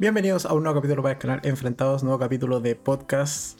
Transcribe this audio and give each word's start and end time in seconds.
Bienvenidos 0.00 0.46
a 0.46 0.52
un 0.52 0.62
nuevo 0.62 0.78
capítulo 0.78 1.02
para 1.02 1.14
el 1.14 1.18
canal 1.18 1.40
Enfrentados, 1.42 2.04
nuevo 2.04 2.20
capítulo 2.20 2.60
de 2.60 2.76
podcast 2.76 3.58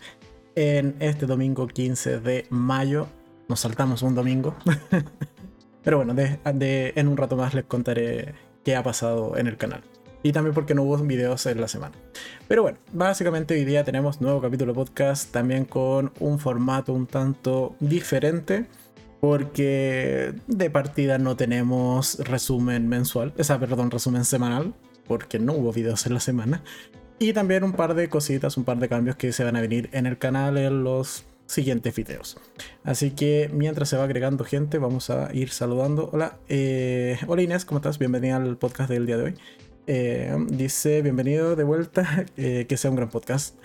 en 0.54 0.95
este 1.01 1.27
domingo 1.27 1.67
15 1.67 2.21
de 2.21 2.46
mayo. 2.49 3.09
Nos 3.49 3.59
saltamos 3.59 4.03
un 4.03 4.14
domingo. 4.14 4.54
Pero 5.82 5.96
bueno, 5.96 6.14
de, 6.14 6.93
en 6.95 7.09
un 7.09 7.16
rato 7.16 7.35
más 7.35 7.54
les 7.54 7.64
contaré 7.64 8.35
qué 8.64 8.77
ha 8.77 8.85
pasado 8.85 9.37
en 9.37 9.48
el 9.48 9.56
canal. 9.56 9.82
Y 10.22 10.30
también 10.30 10.54
porque 10.54 10.77
no 10.77 10.85
hubo 10.85 10.96
videos 10.98 11.45
en 11.47 11.61
la 11.61 11.67
semana. 11.67 11.97
Pero 12.47 12.63
bueno, 12.63 12.79
básicamente 12.93 13.55
hoy 13.55 13.65
día 13.65 13.83
tenemos 13.83 14.21
nuevo 14.21 14.41
capítulo 14.41 14.75
de 14.75 14.77
podcast 14.77 15.33
también 15.33 15.65
con 15.65 16.12
un 16.20 16.39
formato 16.39 16.93
un 16.93 17.09
tanto 17.09 17.75
diferente. 17.80 18.66
Porque 19.19 20.34
de 20.47 20.70
partida 20.70 21.19
no 21.19 21.34
tenemos 21.34 22.20
resumen 22.20 22.87
mensual, 22.87 23.34
o 23.37 23.43
sea, 23.43 23.59
perdón, 23.59 23.91
resumen 23.91 24.25
semanal 24.25 24.73
porque 25.09 25.38
no 25.38 25.55
hubo 25.55 25.73
videos 25.73 26.06
en 26.06 26.15
la 26.15 26.20
semana. 26.20 26.62
Y 27.19 27.32
también 27.32 27.64
un 27.64 27.73
par 27.73 27.95
de 27.95 28.09
cositas, 28.09 28.56
un 28.56 28.64
par 28.64 28.78
de 28.78 28.88
cambios 28.88 29.16
que 29.16 29.32
se 29.32 29.42
van 29.42 29.56
a 29.56 29.60
venir 29.60 29.91
en 29.92 30.06
el 30.06 30.19
canal 30.19 30.56
en 30.56 30.84
los 30.84 31.24
siguientes 31.46 31.96
videos. 31.96 32.37
Así 32.84 33.10
que 33.10 33.51
mientras 33.52 33.88
se 33.88 33.96
va 33.96 34.05
agregando 34.05 34.45
gente, 34.45 34.79
vamos 34.79 35.10
a 35.10 35.34
ir 35.34 35.51
saludando. 35.51 36.10
Hola, 36.12 36.38
eh, 36.48 37.18
hola 37.27 37.42
Inés, 37.42 37.65
¿cómo 37.65 37.79
estás? 37.79 37.98
Bienvenida 37.98 38.37
al 38.37 38.56
podcast 38.56 38.91
del 38.91 39.06
día 39.06 39.16
de 39.16 39.24
hoy. 39.24 39.34
Eh, 39.88 40.37
dice, 40.51 41.02
bienvenido 41.02 41.56
de 41.56 41.65
vuelta, 41.65 42.27
eh, 42.37 42.66
que 42.68 42.77
sea 42.77 42.90
un 42.90 42.96
gran 42.96 43.09
podcast. 43.09 43.56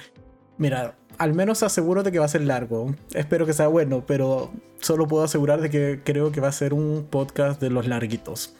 Mira, 0.57 0.95
al 1.17 1.33
menos 1.33 1.61
aseguro 1.61 2.03
de 2.03 2.11
que 2.11 2.19
va 2.19 2.25
a 2.25 2.29
ser 2.29 2.41
largo. 2.41 2.95
Espero 3.13 3.45
que 3.45 3.53
sea 3.53 3.67
bueno, 3.67 4.03
pero 4.07 4.51
solo 4.79 5.07
puedo 5.07 5.23
asegurar 5.23 5.61
de 5.61 5.69
que 5.69 6.01
creo 6.03 6.31
que 6.31 6.41
va 6.41 6.47
a 6.47 6.53
ser 6.53 6.73
un 6.73 7.05
podcast 7.09 7.61
de 7.61 7.69
los 7.69 7.87
larguitos. 7.87 8.55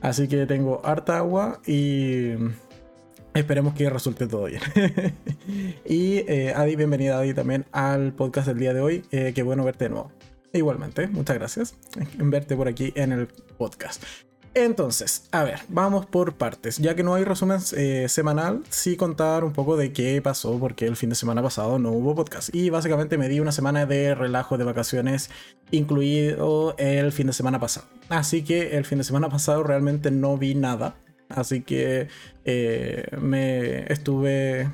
Así 0.00 0.28
que 0.28 0.46
tengo 0.46 0.80
harta 0.84 1.18
agua 1.18 1.60
y 1.66 2.32
esperemos 3.34 3.74
que 3.74 3.90
resulte 3.90 4.26
todo 4.26 4.44
bien. 4.44 4.60
y 5.84 6.18
eh, 6.28 6.52
Adi, 6.54 6.76
bienvenida 6.76 7.18
Adi 7.18 7.34
también 7.34 7.66
al 7.72 8.12
podcast 8.12 8.48
del 8.48 8.58
día 8.58 8.74
de 8.74 8.80
hoy. 8.80 9.04
Eh, 9.10 9.32
qué 9.34 9.42
bueno 9.42 9.64
verte 9.64 9.84
de 9.84 9.90
nuevo. 9.90 10.12
Igualmente, 10.52 11.06
muchas 11.08 11.36
gracias 11.36 11.74
en 12.18 12.30
verte 12.30 12.56
por 12.56 12.68
aquí 12.68 12.92
en 12.96 13.12
el 13.12 13.26
podcast. 13.58 14.02
Entonces, 14.56 15.28
a 15.32 15.44
ver, 15.44 15.60
vamos 15.68 16.06
por 16.06 16.36
partes. 16.36 16.78
Ya 16.78 16.96
que 16.96 17.02
no 17.02 17.14
hay 17.14 17.24
resumen 17.24 17.58
eh, 17.76 18.06
semanal, 18.08 18.62
sí 18.70 18.96
contar 18.96 19.44
un 19.44 19.52
poco 19.52 19.76
de 19.76 19.92
qué 19.92 20.22
pasó, 20.22 20.58
porque 20.58 20.86
el 20.86 20.96
fin 20.96 21.10
de 21.10 21.14
semana 21.14 21.42
pasado 21.42 21.78
no 21.78 21.90
hubo 21.90 22.14
podcast. 22.14 22.54
Y 22.54 22.70
básicamente 22.70 23.18
me 23.18 23.28
di 23.28 23.38
una 23.38 23.52
semana 23.52 23.84
de 23.84 24.14
relajo 24.14 24.56
de 24.56 24.64
vacaciones, 24.64 25.28
incluido 25.70 26.74
el 26.78 27.12
fin 27.12 27.26
de 27.26 27.34
semana 27.34 27.60
pasado. 27.60 27.86
Así 28.08 28.44
que 28.44 28.78
el 28.78 28.86
fin 28.86 28.96
de 28.96 29.04
semana 29.04 29.28
pasado 29.28 29.62
realmente 29.62 30.10
no 30.10 30.38
vi 30.38 30.54
nada. 30.54 30.96
Así 31.28 31.60
que 31.60 32.08
eh, 32.46 33.08
me 33.20 33.84
estuve 33.92 34.70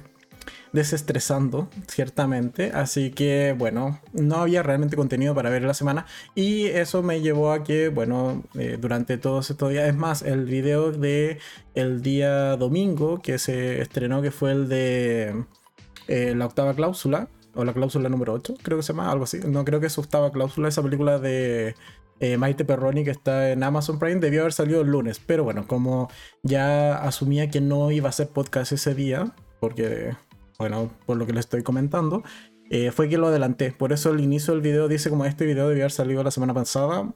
desestresando, 0.72 1.68
ciertamente. 1.86 2.72
Así 2.74 3.10
que, 3.10 3.54
bueno, 3.56 4.00
no 4.12 4.36
había 4.36 4.62
realmente 4.62 4.96
contenido 4.96 5.34
para 5.34 5.50
ver 5.50 5.62
la 5.62 5.74
semana. 5.74 6.06
Y 6.34 6.66
eso 6.66 7.02
me 7.02 7.20
llevó 7.20 7.52
a 7.52 7.64
que, 7.64 7.88
bueno, 7.88 8.42
eh, 8.54 8.78
durante 8.80 9.18
todos 9.18 9.50
estos 9.50 9.70
días, 9.70 9.88
es 9.88 9.96
más, 9.96 10.22
el 10.22 10.44
video 10.46 10.92
de 10.92 11.38
el 11.74 12.02
día 12.02 12.56
domingo 12.56 13.20
que 13.20 13.38
se 13.38 13.80
estrenó, 13.80 14.22
que 14.22 14.30
fue 14.30 14.52
el 14.52 14.68
de 14.68 15.44
eh, 16.08 16.34
la 16.36 16.46
octava 16.46 16.74
cláusula, 16.74 17.28
o 17.54 17.64
la 17.64 17.74
cláusula 17.74 18.08
número 18.08 18.32
8, 18.32 18.54
creo 18.62 18.78
que 18.78 18.82
se 18.82 18.92
llama, 18.92 19.10
algo 19.10 19.24
así. 19.24 19.40
No 19.46 19.64
creo 19.64 19.80
que 19.80 19.86
es 19.86 19.98
octava 19.98 20.32
cláusula, 20.32 20.68
esa 20.68 20.82
película 20.82 21.18
de 21.18 21.74
eh, 22.20 22.36
Maite 22.36 22.64
Perroni 22.64 23.04
que 23.04 23.10
está 23.10 23.50
en 23.50 23.62
Amazon 23.62 23.98
Prime 23.98 24.20
debió 24.20 24.42
haber 24.42 24.52
salido 24.52 24.80
el 24.82 24.88
lunes, 24.88 25.20
pero 25.24 25.44
bueno, 25.44 25.66
como 25.66 26.08
ya 26.42 26.94
asumía 26.96 27.50
que 27.50 27.60
no 27.60 27.90
iba 27.90 28.08
a 28.08 28.12
ser 28.12 28.28
podcast 28.28 28.72
ese 28.72 28.94
día, 28.94 29.34
porque 29.60 30.12
bueno, 30.58 30.90
por 31.06 31.16
lo 31.16 31.26
que 31.26 31.32
le 31.32 31.40
estoy 31.40 31.62
comentando, 31.62 32.22
eh, 32.70 32.90
fue 32.90 33.08
que 33.08 33.18
lo 33.18 33.28
adelanté. 33.28 33.72
Por 33.72 33.92
eso 33.92 34.10
el 34.10 34.20
inicio 34.20 34.54
del 34.54 34.62
video 34.62 34.88
dice 34.88 35.10
como 35.10 35.24
este 35.24 35.44
video 35.44 35.68
debió 35.68 35.84
haber 35.84 35.92
salido 35.92 36.22
la 36.22 36.30
semana 36.30 36.54
pasada, 36.54 37.14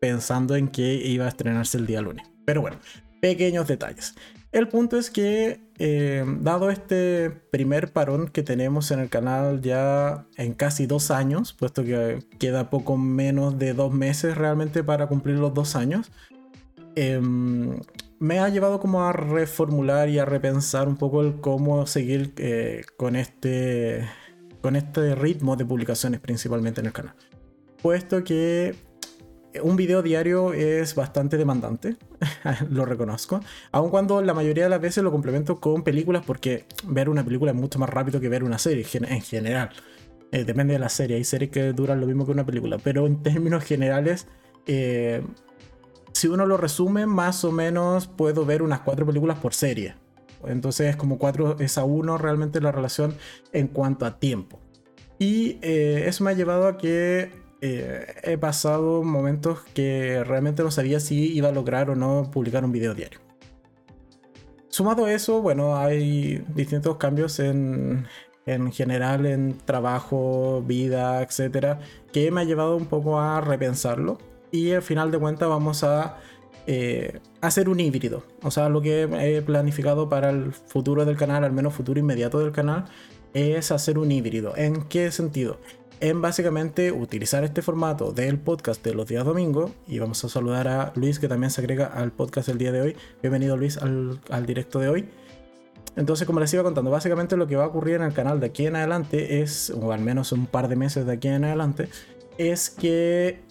pensando 0.00 0.56
en 0.56 0.68
que 0.68 0.94
iba 0.94 1.26
a 1.26 1.28
estrenarse 1.28 1.78
el 1.78 1.86
día 1.86 2.00
lunes. 2.00 2.26
Pero 2.44 2.60
bueno, 2.60 2.78
pequeños 3.20 3.66
detalles. 3.66 4.14
El 4.54 4.68
punto 4.68 4.96
es 4.98 5.10
que, 5.10 5.60
eh, 5.78 6.24
dado 6.40 6.70
este 6.70 7.30
primer 7.50 7.92
parón 7.92 8.28
que 8.28 8.44
tenemos 8.44 8.92
en 8.92 9.00
el 9.00 9.08
canal 9.08 9.60
ya 9.60 10.26
en 10.36 10.54
casi 10.54 10.86
dos 10.86 11.10
años, 11.10 11.52
puesto 11.52 11.82
que 11.82 12.20
queda 12.38 12.70
poco 12.70 12.96
menos 12.96 13.58
de 13.58 13.74
dos 13.74 13.92
meses 13.92 14.38
realmente 14.38 14.84
para 14.84 15.08
cumplir 15.08 15.38
los 15.38 15.52
dos 15.52 15.74
años, 15.74 16.12
em, 16.94 17.80
me 18.24 18.38
ha 18.38 18.48
llevado 18.48 18.80
como 18.80 19.04
a 19.04 19.12
reformular 19.12 20.08
y 20.08 20.18
a 20.18 20.24
repensar 20.24 20.88
un 20.88 20.96
poco 20.96 21.20
el 21.20 21.42
cómo 21.42 21.86
seguir 21.86 22.32
eh, 22.38 22.82
con, 22.96 23.16
este, 23.16 24.08
con 24.62 24.76
este 24.76 25.14
ritmo 25.14 25.56
de 25.56 25.66
publicaciones 25.66 26.20
principalmente 26.20 26.80
en 26.80 26.86
el 26.86 26.92
canal. 26.94 27.14
Puesto 27.82 28.24
que 28.24 28.76
un 29.62 29.76
video 29.76 30.00
diario 30.00 30.54
es 30.54 30.94
bastante 30.94 31.36
demandante, 31.36 31.96
lo 32.70 32.86
reconozco, 32.86 33.40
aun 33.72 33.90
cuando 33.90 34.22
la 34.22 34.32
mayoría 34.32 34.64
de 34.64 34.70
las 34.70 34.80
veces 34.80 35.04
lo 35.04 35.12
complemento 35.12 35.60
con 35.60 35.84
películas 35.84 36.24
porque 36.26 36.64
ver 36.84 37.10
una 37.10 37.24
película 37.24 37.50
es 37.50 37.56
mucho 37.58 37.78
más 37.78 37.90
rápido 37.90 38.20
que 38.20 38.30
ver 38.30 38.42
una 38.42 38.56
serie 38.56 38.86
en 39.02 39.20
general. 39.20 39.68
Eh, 40.32 40.44
depende 40.44 40.72
de 40.72 40.78
la 40.78 40.88
serie, 40.88 41.16
hay 41.16 41.24
series 41.24 41.50
que 41.50 41.74
duran 41.74 42.00
lo 42.00 42.06
mismo 42.06 42.24
que 42.24 42.32
una 42.32 42.46
película, 42.46 42.78
pero 42.82 43.06
en 43.06 43.22
términos 43.22 43.64
generales 43.64 44.28
eh, 44.66 45.22
si 46.24 46.28
uno 46.28 46.46
lo 46.46 46.56
resume, 46.56 47.04
más 47.04 47.44
o 47.44 47.52
menos 47.52 48.06
puedo 48.06 48.46
ver 48.46 48.62
unas 48.62 48.80
cuatro 48.80 49.04
películas 49.04 49.38
por 49.40 49.52
serie. 49.52 49.94
Entonces 50.46 50.88
es 50.88 50.96
como 50.96 51.18
cuatro 51.18 51.58
es 51.58 51.76
a 51.76 51.84
uno 51.84 52.16
realmente 52.16 52.62
la 52.62 52.72
relación 52.72 53.14
en 53.52 53.68
cuanto 53.68 54.06
a 54.06 54.18
tiempo. 54.18 54.58
Y 55.18 55.58
eh, 55.60 56.04
eso 56.06 56.24
me 56.24 56.30
ha 56.30 56.32
llevado 56.32 56.66
a 56.66 56.78
que 56.78 57.30
eh, 57.60 58.06
he 58.22 58.38
pasado 58.38 59.02
momentos 59.02 59.64
que 59.74 60.24
realmente 60.24 60.62
no 60.62 60.70
sabía 60.70 60.98
si 60.98 61.30
iba 61.36 61.50
a 61.50 61.52
lograr 61.52 61.90
o 61.90 61.94
no 61.94 62.30
publicar 62.32 62.64
un 62.64 62.72
video 62.72 62.94
diario. 62.94 63.20
Sumado 64.68 65.04
a 65.04 65.12
eso, 65.12 65.42
bueno, 65.42 65.76
hay 65.76 66.42
distintos 66.54 66.96
cambios 66.96 67.38
en, 67.38 68.06
en 68.46 68.72
general 68.72 69.26
en 69.26 69.58
trabajo, 69.58 70.64
vida, 70.66 71.20
etcétera, 71.20 71.80
que 72.14 72.30
me 72.30 72.40
ha 72.40 72.44
llevado 72.44 72.78
un 72.78 72.86
poco 72.86 73.20
a 73.20 73.42
repensarlo 73.42 74.16
y 74.50 74.72
al 74.72 74.82
final 74.82 75.10
de 75.10 75.18
cuentas 75.18 75.48
vamos 75.48 75.84
a 75.84 76.18
eh, 76.66 77.20
hacer 77.40 77.68
un 77.68 77.80
híbrido. 77.80 78.22
O 78.42 78.50
sea, 78.50 78.68
lo 78.68 78.80
que 78.80 79.02
he 79.02 79.42
planificado 79.42 80.08
para 80.08 80.30
el 80.30 80.52
futuro 80.52 81.04
del 81.04 81.16
canal, 81.16 81.44
al 81.44 81.52
menos 81.52 81.74
futuro 81.74 82.00
inmediato 82.00 82.38
del 82.38 82.52
canal, 82.52 82.86
es 83.34 83.70
hacer 83.70 83.98
un 83.98 84.10
híbrido. 84.10 84.56
¿En 84.56 84.82
qué 84.84 85.10
sentido? 85.10 85.58
En 86.00 86.22
básicamente 86.22 86.92
utilizar 86.92 87.44
este 87.44 87.62
formato 87.62 88.12
del 88.12 88.38
podcast 88.38 88.82
de 88.84 88.94
los 88.94 89.06
días 89.06 89.24
domingos. 89.24 89.72
Y 89.86 89.98
vamos 89.98 90.24
a 90.24 90.28
saludar 90.28 90.68
a 90.68 90.92
Luis 90.94 91.18
que 91.18 91.28
también 91.28 91.50
se 91.50 91.60
agrega 91.60 91.86
al 91.86 92.12
podcast 92.12 92.48
del 92.48 92.58
día 92.58 92.72
de 92.72 92.80
hoy. 92.80 92.96
Bienvenido 93.20 93.56
Luis 93.56 93.76
al, 93.78 94.20
al 94.30 94.46
directo 94.46 94.78
de 94.78 94.88
hoy. 94.88 95.08
Entonces, 95.96 96.26
como 96.26 96.40
les 96.40 96.52
iba 96.52 96.62
contando, 96.62 96.90
básicamente 96.90 97.36
lo 97.36 97.46
que 97.46 97.56
va 97.56 97.64
a 97.64 97.68
ocurrir 97.68 97.96
en 97.96 98.02
el 98.02 98.12
canal 98.12 98.40
de 98.40 98.46
aquí 98.46 98.66
en 98.66 98.76
adelante 98.76 99.42
es, 99.42 99.70
o 99.70 99.92
al 99.92 100.00
menos 100.00 100.32
un 100.32 100.46
par 100.46 100.68
de 100.68 100.76
meses 100.76 101.06
de 101.06 101.12
aquí 101.12 101.28
en 101.28 101.44
adelante, 101.44 101.88
es 102.36 102.70
que 102.70 103.42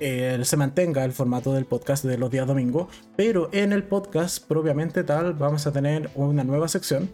eh, 0.00 0.40
se 0.42 0.56
mantenga 0.56 1.04
el 1.04 1.12
formato 1.12 1.52
del 1.52 1.64
podcast 1.64 2.04
de 2.04 2.18
los 2.18 2.30
días 2.30 2.46
domingo, 2.46 2.88
pero 3.16 3.48
en 3.52 3.72
el 3.72 3.84
podcast 3.84 4.46
propiamente 4.46 5.04
tal 5.04 5.34
vamos 5.34 5.66
a 5.66 5.72
tener 5.72 6.10
una 6.14 6.44
nueva 6.44 6.68
sección 6.68 7.10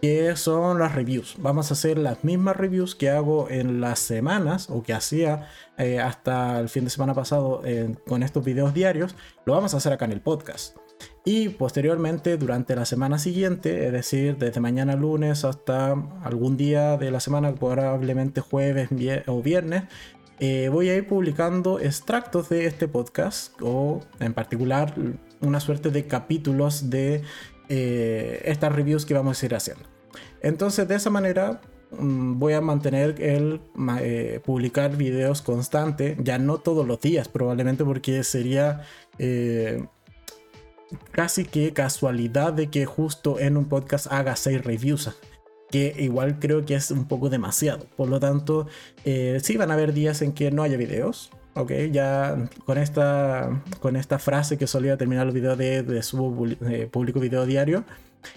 que 0.00 0.34
son 0.36 0.78
las 0.78 0.94
reviews. 0.94 1.36
Vamos 1.38 1.70
a 1.70 1.74
hacer 1.74 1.98
las 1.98 2.24
mismas 2.24 2.56
reviews 2.56 2.94
que 2.94 3.10
hago 3.10 3.50
en 3.50 3.80
las 3.80 3.98
semanas 3.98 4.70
o 4.70 4.82
que 4.82 4.94
hacía 4.94 5.48
eh, 5.76 5.98
hasta 6.00 6.58
el 6.58 6.68
fin 6.68 6.84
de 6.84 6.90
semana 6.90 7.12
pasado 7.12 7.62
con 8.06 8.22
estos 8.22 8.44
videos 8.44 8.72
diarios, 8.72 9.14
lo 9.44 9.52
vamos 9.52 9.74
a 9.74 9.76
hacer 9.76 9.92
acá 9.92 10.06
en 10.06 10.12
el 10.12 10.20
podcast. 10.20 10.76
Y 11.24 11.50
posteriormente, 11.50 12.36
durante 12.38 12.74
la 12.74 12.86
semana 12.86 13.18
siguiente, 13.18 13.86
es 13.86 13.92
decir, 13.92 14.38
desde 14.38 14.60
mañana 14.60 14.96
lunes 14.96 15.44
hasta 15.44 15.92
algún 16.22 16.56
día 16.56 16.96
de 16.96 17.10
la 17.10 17.20
semana, 17.20 17.54
probablemente 17.54 18.40
jueves 18.40 18.88
o 19.26 19.42
viernes, 19.42 19.84
eh, 20.42 20.70
voy 20.70 20.88
a 20.88 20.96
ir 20.96 21.06
publicando 21.06 21.78
extractos 21.78 22.48
de 22.48 22.64
este 22.64 22.88
podcast 22.88 23.52
o 23.60 24.00
en 24.20 24.32
particular 24.32 24.94
una 25.42 25.60
suerte 25.60 25.90
de 25.90 26.06
capítulos 26.06 26.88
de 26.88 27.20
eh, 27.68 28.40
estas 28.46 28.72
reviews 28.72 29.04
que 29.04 29.12
vamos 29.12 29.42
a 29.42 29.46
ir 29.46 29.54
haciendo. 29.54 29.84
Entonces 30.40 30.88
de 30.88 30.94
esa 30.94 31.10
manera 31.10 31.60
mm, 31.90 32.38
voy 32.38 32.54
a 32.54 32.62
mantener 32.62 33.20
el 33.20 33.60
eh, 34.00 34.40
publicar 34.42 34.96
videos 34.96 35.42
constante, 35.42 36.16
ya 36.20 36.38
no 36.38 36.56
todos 36.56 36.86
los 36.86 37.02
días 37.02 37.28
probablemente 37.28 37.84
porque 37.84 38.24
sería 38.24 38.80
casi 41.12 41.44
que 41.44 41.74
casualidad 41.74 42.54
de 42.54 42.70
que 42.70 42.86
justo 42.86 43.38
en 43.38 43.58
un 43.58 43.66
podcast 43.66 44.10
haga 44.10 44.36
seis 44.36 44.64
reviews 44.64 45.14
que 45.70 45.94
igual 45.98 46.38
creo 46.38 46.64
que 46.64 46.74
es 46.74 46.90
un 46.90 47.06
poco 47.06 47.28
demasiado. 47.30 47.86
Por 47.96 48.08
lo 48.08 48.20
tanto, 48.20 48.66
eh, 49.04 49.38
sí 49.42 49.56
van 49.56 49.70
a 49.70 49.74
haber 49.74 49.92
días 49.92 50.22
en 50.22 50.32
que 50.32 50.50
no 50.50 50.62
haya 50.62 50.76
videos. 50.76 51.30
Ok, 51.54 51.72
ya 51.90 52.48
con 52.64 52.78
esta, 52.78 53.62
con 53.80 53.96
esta 53.96 54.18
frase 54.18 54.56
que 54.56 54.66
solía 54.66 54.96
terminar 54.96 55.26
los 55.26 55.34
videos 55.34 55.58
de, 55.58 55.82
de 55.82 56.02
su 56.02 56.56
público 56.92 57.18
video 57.18 57.44
diario, 57.44 57.84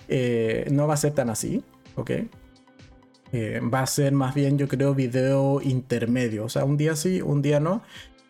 eh, 0.07 0.67
no 0.71 0.87
va 0.87 0.95
a 0.95 0.97
ser 0.97 1.13
tan 1.13 1.29
así, 1.29 1.63
¿ok? 1.95 2.11
Eh, 3.33 3.59
va 3.61 3.81
a 3.81 3.87
ser 3.87 4.13
más 4.13 4.35
bien, 4.35 4.57
yo 4.59 4.67
creo, 4.67 4.93
video 4.93 5.59
intermedio. 5.61 6.45
O 6.45 6.49
sea, 6.49 6.65
un 6.65 6.77
día 6.77 6.95
sí, 6.95 7.21
un 7.21 7.41
día 7.41 7.59
no. 7.59 7.81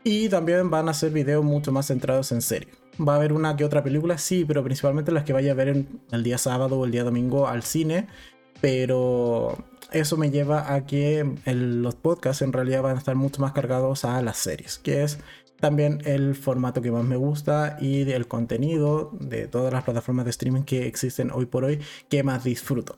Y 0.03 0.29
también 0.29 0.69
van 0.69 0.89
a 0.89 0.93
ser 0.93 1.11
videos 1.11 1.43
mucho 1.43 1.71
más 1.71 1.87
centrados 1.87 2.31
en 2.31 2.41
serie. 2.41 2.69
Va 2.99 3.13
a 3.13 3.15
haber 3.17 3.33
una 3.33 3.55
que 3.55 3.65
otra 3.65 3.83
película, 3.83 4.17
sí, 4.17 4.45
pero 4.45 4.63
principalmente 4.63 5.11
las 5.11 5.23
que 5.23 5.33
vaya 5.33 5.51
a 5.51 5.55
ver 5.55 5.85
el 6.11 6.23
día 6.23 6.37
sábado 6.37 6.79
o 6.79 6.85
el 6.85 6.91
día 6.91 7.03
domingo 7.03 7.47
al 7.47 7.63
cine. 7.63 8.07
Pero 8.63 9.57
eso 9.91 10.15
me 10.15 10.31
lleva 10.31 10.73
a 10.73 10.85
que 10.85 11.35
los 11.45 11.95
podcasts 11.95 12.41
en 12.43 12.53
realidad 12.53 12.81
van 12.81 12.95
a 12.95 12.99
estar 12.99 13.13
mucho 13.13 13.41
más 13.41 13.51
cargados 13.51 14.05
a 14.05 14.21
las 14.21 14.37
series, 14.37 14.77
que 14.77 15.03
es 15.03 15.19
también 15.59 15.99
el 16.05 16.33
formato 16.33 16.81
que 16.81 16.89
más 16.89 17.03
me 17.03 17.17
gusta 17.17 17.75
y 17.81 18.09
el 18.09 18.25
contenido 18.25 19.11
de 19.19 19.49
todas 19.49 19.73
las 19.73 19.83
plataformas 19.83 20.23
de 20.23 20.31
streaming 20.31 20.61
que 20.61 20.87
existen 20.87 21.29
hoy 21.31 21.45
por 21.45 21.65
hoy 21.65 21.81
que 22.07 22.23
más 22.23 22.45
disfruto. 22.45 22.95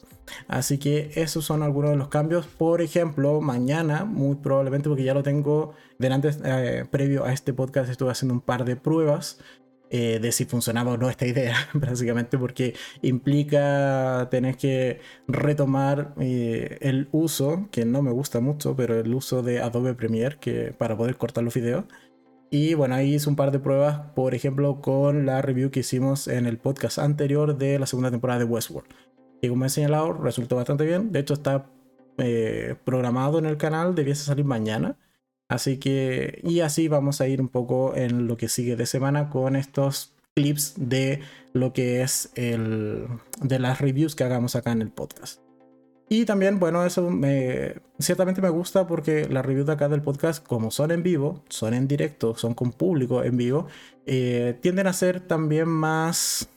Así 0.47 0.77
que 0.77 1.11
esos 1.15 1.45
son 1.45 1.63
algunos 1.63 1.91
de 1.91 1.97
los 1.97 2.09
cambios. 2.09 2.45
Por 2.45 2.83
ejemplo, 2.83 3.41
mañana, 3.41 4.05
muy 4.05 4.35
probablemente 4.35 4.87
porque 4.87 5.03
ya 5.03 5.15
lo 5.15 5.23
tengo 5.23 5.73
delante, 5.97 6.29
eh, 6.43 6.85
previo 6.89 7.25
a 7.25 7.33
este 7.33 7.53
podcast, 7.53 7.89
estuve 7.89 8.11
haciendo 8.11 8.35
un 8.35 8.41
par 8.41 8.65
de 8.65 8.75
pruebas. 8.75 9.39
Eh, 9.91 10.19
de 10.19 10.31
si 10.31 10.45
funcionaba 10.45 10.93
o 10.93 10.97
no 10.97 11.09
esta 11.09 11.27
idea, 11.27 11.55
básicamente 11.73 12.37
porque 12.39 12.73
implica 13.03 14.27
tener 14.31 14.57
que 14.57 14.99
retomar 15.27 16.15
eh, 16.19 16.79
el 16.81 17.07
uso, 17.11 17.67
que 17.71 17.85
no 17.85 18.01
me 18.01 18.11
gusta 18.11 18.39
mucho, 18.39 18.75
pero 18.75 18.99
el 18.99 19.13
uso 19.13 19.43
de 19.43 19.61
Adobe 19.61 19.93
Premiere 19.93 20.37
que, 20.39 20.73
para 20.77 20.97
poder 20.97 21.17
cortar 21.17 21.43
los 21.43 21.53
videos. 21.53 21.85
Y 22.49 22.73
bueno, 22.73 22.95
ahí 22.95 23.15
hice 23.15 23.29
un 23.29 23.35
par 23.35 23.51
de 23.51 23.59
pruebas, 23.59 24.11
por 24.15 24.33
ejemplo, 24.33 24.81
con 24.81 25.25
la 25.25 25.41
review 25.41 25.71
que 25.71 25.81
hicimos 25.81 26.27
en 26.27 26.45
el 26.45 26.57
podcast 26.57 26.99
anterior 26.99 27.57
de 27.57 27.77
la 27.79 27.85
segunda 27.85 28.11
temporada 28.11 28.39
de 28.39 28.45
Westworld. 28.45 28.89
Y 29.41 29.49
como 29.49 29.65
he 29.65 29.69
señalado, 29.69 30.13
resultó 30.13 30.55
bastante 30.55 30.85
bien. 30.85 31.11
De 31.11 31.19
hecho, 31.19 31.33
está 31.33 31.69
eh, 32.17 32.75
programado 32.85 33.39
en 33.39 33.45
el 33.45 33.57
canal, 33.57 33.93
debiese 33.93 34.23
salir 34.23 34.45
mañana. 34.45 34.97
Así 35.47 35.77
que, 35.77 36.39
y 36.43 36.61
así 36.61 36.87
vamos 36.87 37.21
a 37.21 37.27
ir 37.27 37.39
un 37.39 37.49
poco 37.49 37.95
en 37.95 38.27
lo 38.27 38.37
que 38.37 38.49
sigue 38.49 38.75
de 38.75 38.85
semana 38.85 39.29
con 39.29 39.55
estos 39.55 40.15
clips 40.35 40.73
de 40.77 41.21
lo 41.53 41.71
que 41.71 42.01
es 42.01 42.31
el, 42.35 43.07
de 43.41 43.59
las 43.59 43.79
reviews 43.79 44.15
que 44.15 44.23
hagamos 44.23 44.55
acá 44.55 44.71
en 44.71 44.81
el 44.81 44.89
podcast. 44.89 45.39
Y 46.07 46.25
también, 46.25 46.59
bueno, 46.59 46.85
eso 46.85 47.09
me, 47.09 47.75
ciertamente 47.99 48.41
me 48.41 48.49
gusta 48.49 48.85
porque 48.85 49.27
las 49.27 49.45
reviews 49.45 49.65
de 49.65 49.73
acá 49.73 49.89
del 49.89 50.01
podcast, 50.01 50.45
como 50.45 50.69
son 50.69 50.91
en 50.91 51.01
vivo, 51.01 51.43
son 51.49 51.73
en 51.73 51.87
directo, 51.87 52.35
son 52.35 52.53
con 52.53 52.71
público 52.71 53.23
en 53.23 53.37
vivo, 53.37 53.67
eh, 54.05 54.57
tienden 54.61 54.85
a 54.85 54.93
ser 54.93 55.21
también 55.21 55.67
más, 55.67 56.47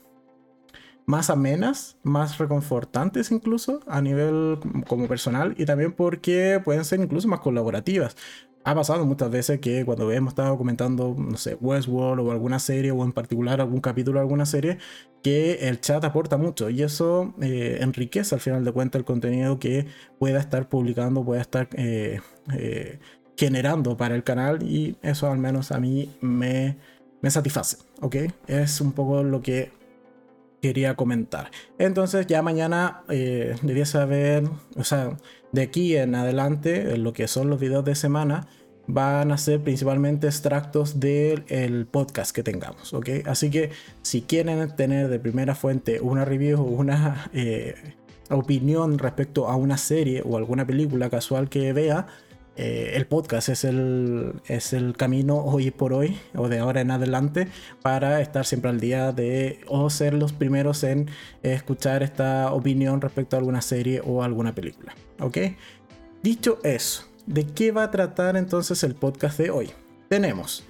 más 1.06 1.30
amenas, 1.30 1.96
más 2.02 2.36
reconfortantes 2.36 3.30
incluso 3.30 3.80
a 3.86 4.02
nivel 4.02 4.58
como 4.86 5.08
personal 5.08 5.54
y 5.56 5.64
también 5.64 5.92
porque 5.92 6.60
pueden 6.62 6.84
ser 6.84 7.00
incluso 7.00 7.28
más 7.28 7.40
colaborativas 7.40 8.16
ha 8.64 8.74
pasado 8.74 9.06
muchas 9.06 9.30
veces 9.30 9.60
que 9.60 9.84
cuando 9.84 10.10
hemos 10.12 10.32
estado 10.32 10.56
comentando, 10.58 11.14
no 11.16 11.36
sé, 11.36 11.56
Westworld 11.60 12.26
o 12.26 12.32
alguna 12.32 12.58
serie, 12.58 12.90
o 12.90 13.04
en 13.04 13.12
particular 13.12 13.60
algún 13.60 13.80
capítulo 13.80 14.18
de 14.18 14.22
alguna 14.22 14.46
serie, 14.46 14.78
que 15.22 15.68
el 15.68 15.80
chat 15.80 16.04
aporta 16.04 16.36
mucho 16.36 16.70
y 16.70 16.82
eso 16.82 17.34
eh, 17.40 17.78
enriquece 17.80 18.34
al 18.34 18.40
final 18.40 18.64
de 18.64 18.72
cuentas 18.72 19.00
el 19.00 19.04
contenido 19.04 19.58
que 19.58 19.86
pueda 20.18 20.38
estar 20.38 20.68
publicando, 20.68 21.24
pueda 21.24 21.40
estar 21.40 21.68
eh, 21.72 22.20
eh, 22.56 22.98
generando 23.36 23.96
para 23.96 24.14
el 24.14 24.24
canal 24.24 24.62
y 24.62 24.96
eso 25.02 25.30
al 25.30 25.38
menos 25.38 25.72
a 25.72 25.80
mí 25.80 26.10
me, 26.20 26.76
me 27.22 27.30
satisface, 27.30 27.78
¿ok? 28.00 28.16
Es 28.46 28.80
un 28.80 28.92
poco 28.92 29.22
lo 29.22 29.42
que 29.42 29.77
quería 30.60 30.94
comentar. 30.96 31.50
Entonces 31.78 32.26
ya 32.26 32.42
mañana 32.42 33.02
eh, 33.08 33.56
debía 33.62 33.86
saber, 33.86 34.44
o 34.76 34.84
sea, 34.84 35.16
de 35.52 35.62
aquí 35.62 35.96
en 35.96 36.14
adelante, 36.14 36.96
lo 36.96 37.12
que 37.12 37.28
son 37.28 37.48
los 37.48 37.60
videos 37.60 37.84
de 37.84 37.94
semana, 37.94 38.48
van 38.86 39.32
a 39.32 39.38
ser 39.38 39.60
principalmente 39.60 40.26
extractos 40.26 40.98
del 40.98 41.86
podcast 41.86 42.34
que 42.34 42.42
tengamos, 42.42 42.94
¿ok? 42.94 43.08
Así 43.26 43.50
que 43.50 43.70
si 44.02 44.22
quieren 44.22 44.74
tener 44.76 45.08
de 45.08 45.20
primera 45.20 45.54
fuente 45.54 46.00
una 46.00 46.24
review 46.24 46.60
o 46.60 46.64
una 46.64 47.30
eh, 47.34 47.74
opinión 48.30 48.98
respecto 48.98 49.48
a 49.48 49.56
una 49.56 49.76
serie 49.76 50.22
o 50.24 50.38
alguna 50.38 50.66
película 50.66 51.10
casual 51.10 51.50
que 51.50 51.72
vea, 51.74 52.06
eh, 52.60 52.96
el 52.96 53.06
podcast 53.06 53.48
es 53.50 53.62
el, 53.62 54.32
es 54.46 54.72
el 54.72 54.96
camino 54.96 55.36
hoy 55.44 55.70
por 55.70 55.92
hoy 55.92 56.18
o 56.34 56.48
de 56.48 56.58
ahora 56.58 56.80
en 56.80 56.90
adelante 56.90 57.46
para 57.82 58.20
estar 58.20 58.44
siempre 58.44 58.68
al 58.68 58.80
día 58.80 59.12
de 59.12 59.60
o 59.68 59.88
ser 59.90 60.12
los 60.12 60.32
primeros 60.32 60.82
en 60.82 61.08
escuchar 61.44 62.02
esta 62.02 62.52
opinión 62.52 63.00
respecto 63.00 63.36
a 63.36 63.38
alguna 63.38 63.62
serie 63.62 64.02
o 64.04 64.24
alguna 64.24 64.56
película. 64.56 64.96
¿Ok? 65.20 65.38
Dicho 66.20 66.58
eso, 66.64 67.04
¿de 67.26 67.46
qué 67.46 67.70
va 67.70 67.84
a 67.84 67.90
tratar 67.92 68.36
entonces 68.36 68.82
el 68.82 68.96
podcast 68.96 69.38
de 69.38 69.50
hoy? 69.50 69.70
Tenemos 70.08 70.64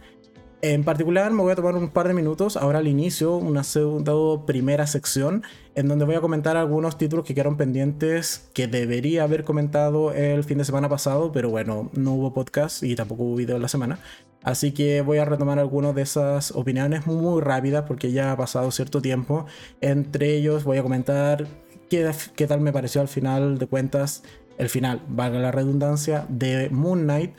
en 0.60 0.82
particular 0.84 1.31
me 1.32 1.43
voy 1.43 1.52
a 1.52 1.56
tomar 1.56 1.76
un 1.76 1.88
par 1.90 2.08
de 2.08 2.14
minutos 2.14 2.56
ahora 2.56 2.81
al 2.81 2.88
inicio, 2.88 3.37
una 3.37 3.62
segunda 3.62 4.12
primera 4.44 4.87
sección 4.87 5.43
en 5.75 5.87
donde 5.87 6.05
voy 6.05 6.16
a 6.16 6.20
comentar 6.20 6.56
algunos 6.56 6.99
títulos 6.99 7.25
que 7.25 7.34
quedaron 7.34 7.56
pendientes 7.56 8.49
que 8.55 8.66
debería 8.66 9.22
haber 9.22 9.44
comentado 9.44 10.12
el 10.12 10.43
fin 10.43 10.58
de 10.58 10.64
semana 10.64 10.88
pasado, 10.88 11.31
pero 11.31 11.50
bueno, 11.50 11.90
no 11.94 12.14
hubo 12.14 12.34
podcast 12.34 12.82
y 12.82 12.96
tampoco 12.96 13.22
hubo 13.22 13.37
video 13.37 13.56
en 13.56 13.62
la 13.62 13.69
semana. 13.69 14.00
Así 14.43 14.72
que 14.72 15.00
voy 15.02 15.19
a 15.19 15.25
retomar 15.25 15.58
algunas 15.60 15.94
de 15.94 16.02
esas 16.02 16.50
opiniones 16.52 17.06
muy 17.06 17.40
rápidas 17.40 17.84
porque 17.87 18.10
ya 18.10 18.32
ha 18.32 18.37
pasado 18.37 18.70
cierto 18.72 19.00
tiempo. 19.00 19.46
Entre 19.81 20.34
ellos 20.34 20.64
voy 20.64 20.78
a 20.78 20.82
comentar 20.82 21.46
qué, 21.88 22.10
qué 22.34 22.46
tal 22.49 22.60
me 22.60 22.72
pareció 22.72 23.00
al 23.00 23.08
final 23.08 23.58
de 23.58 23.66
cuentas, 23.66 24.25
el 24.56 24.69
final, 24.69 25.02
valga 25.08 25.38
la 25.38 25.52
redundancia, 25.52 26.26
de 26.28 26.69
Moon 26.70 27.02
Knight 27.02 27.34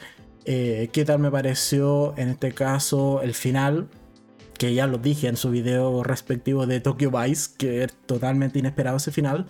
eh, 0.52 0.90
qué 0.92 1.06
tal 1.06 1.20
me 1.20 1.30
pareció 1.30 2.16
en 2.18 2.30
este 2.30 2.54
caso 2.54 3.22
el 3.22 3.36
final, 3.36 3.88
que 4.58 4.74
ya 4.74 4.88
lo 4.88 4.98
dije 4.98 5.28
en 5.28 5.38
su 5.38 5.52
video 5.52 6.02
respectivo 6.02 6.66
de 6.66 6.80
Tokyo 6.80 7.12
Vice, 7.12 7.52
que 7.56 7.84
es 7.84 7.94
totalmente 8.08 8.58
inesperado 8.58 8.98
ese 8.98 9.12
final. 9.12 9.46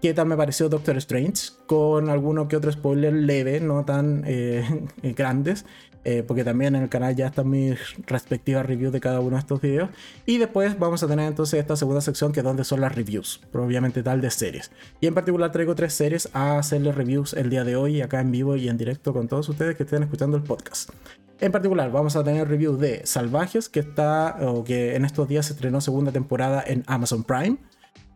¿Qué 0.00 0.14
tal 0.14 0.28
me 0.28 0.36
pareció 0.36 0.68
Doctor 0.68 0.96
Strange? 0.98 1.50
Con 1.66 2.10
alguno 2.10 2.46
que 2.46 2.54
otro 2.54 2.70
spoiler 2.70 3.12
leve, 3.12 3.58
no 3.58 3.84
tan 3.84 4.22
eh, 4.24 4.86
grandes. 5.02 5.66
Eh, 6.02 6.24
porque 6.26 6.44
también 6.44 6.74
en 6.74 6.82
el 6.82 6.88
canal 6.88 7.14
ya 7.14 7.26
están 7.26 7.50
mis 7.50 7.78
respectivas 8.06 8.64
reviews 8.64 8.92
de 8.92 9.00
cada 9.00 9.20
uno 9.20 9.36
de 9.36 9.40
estos 9.40 9.60
videos. 9.60 9.90
Y 10.24 10.38
después 10.38 10.78
vamos 10.78 11.02
a 11.02 11.06
tener 11.06 11.26
entonces 11.26 11.60
esta 11.60 11.76
segunda 11.76 12.00
sección 12.00 12.32
que 12.32 12.40
es 12.40 12.44
donde 12.44 12.64
son 12.64 12.80
las 12.80 12.94
reviews, 12.94 13.40
probablemente 13.52 14.02
tal 14.02 14.20
de 14.20 14.30
series. 14.30 14.70
Y 15.00 15.06
en 15.06 15.14
particular 15.14 15.52
traigo 15.52 15.74
tres 15.74 15.92
series 15.92 16.30
a 16.32 16.58
hacerles 16.58 16.94
reviews 16.94 17.34
el 17.34 17.50
día 17.50 17.64
de 17.64 17.76
hoy, 17.76 18.00
acá 18.00 18.20
en 18.20 18.30
vivo 18.30 18.56
y 18.56 18.68
en 18.68 18.78
directo 18.78 19.12
con 19.12 19.28
todos 19.28 19.48
ustedes 19.48 19.76
que 19.76 19.82
estén 19.82 20.02
escuchando 20.02 20.36
el 20.36 20.42
podcast. 20.42 20.90
En 21.38 21.52
particular, 21.52 21.90
vamos 21.90 22.16
a 22.16 22.24
tener 22.24 22.48
review 22.48 22.76
de 22.76 23.00
Salvajes, 23.06 23.70
que 23.70 23.80
está, 23.80 24.36
o 24.42 24.62
que 24.62 24.94
en 24.94 25.06
estos 25.06 25.26
días 25.26 25.46
se 25.46 25.54
estrenó 25.54 25.80
segunda 25.80 26.12
temporada 26.12 26.62
en 26.66 26.84
Amazon 26.86 27.24
Prime, 27.24 27.56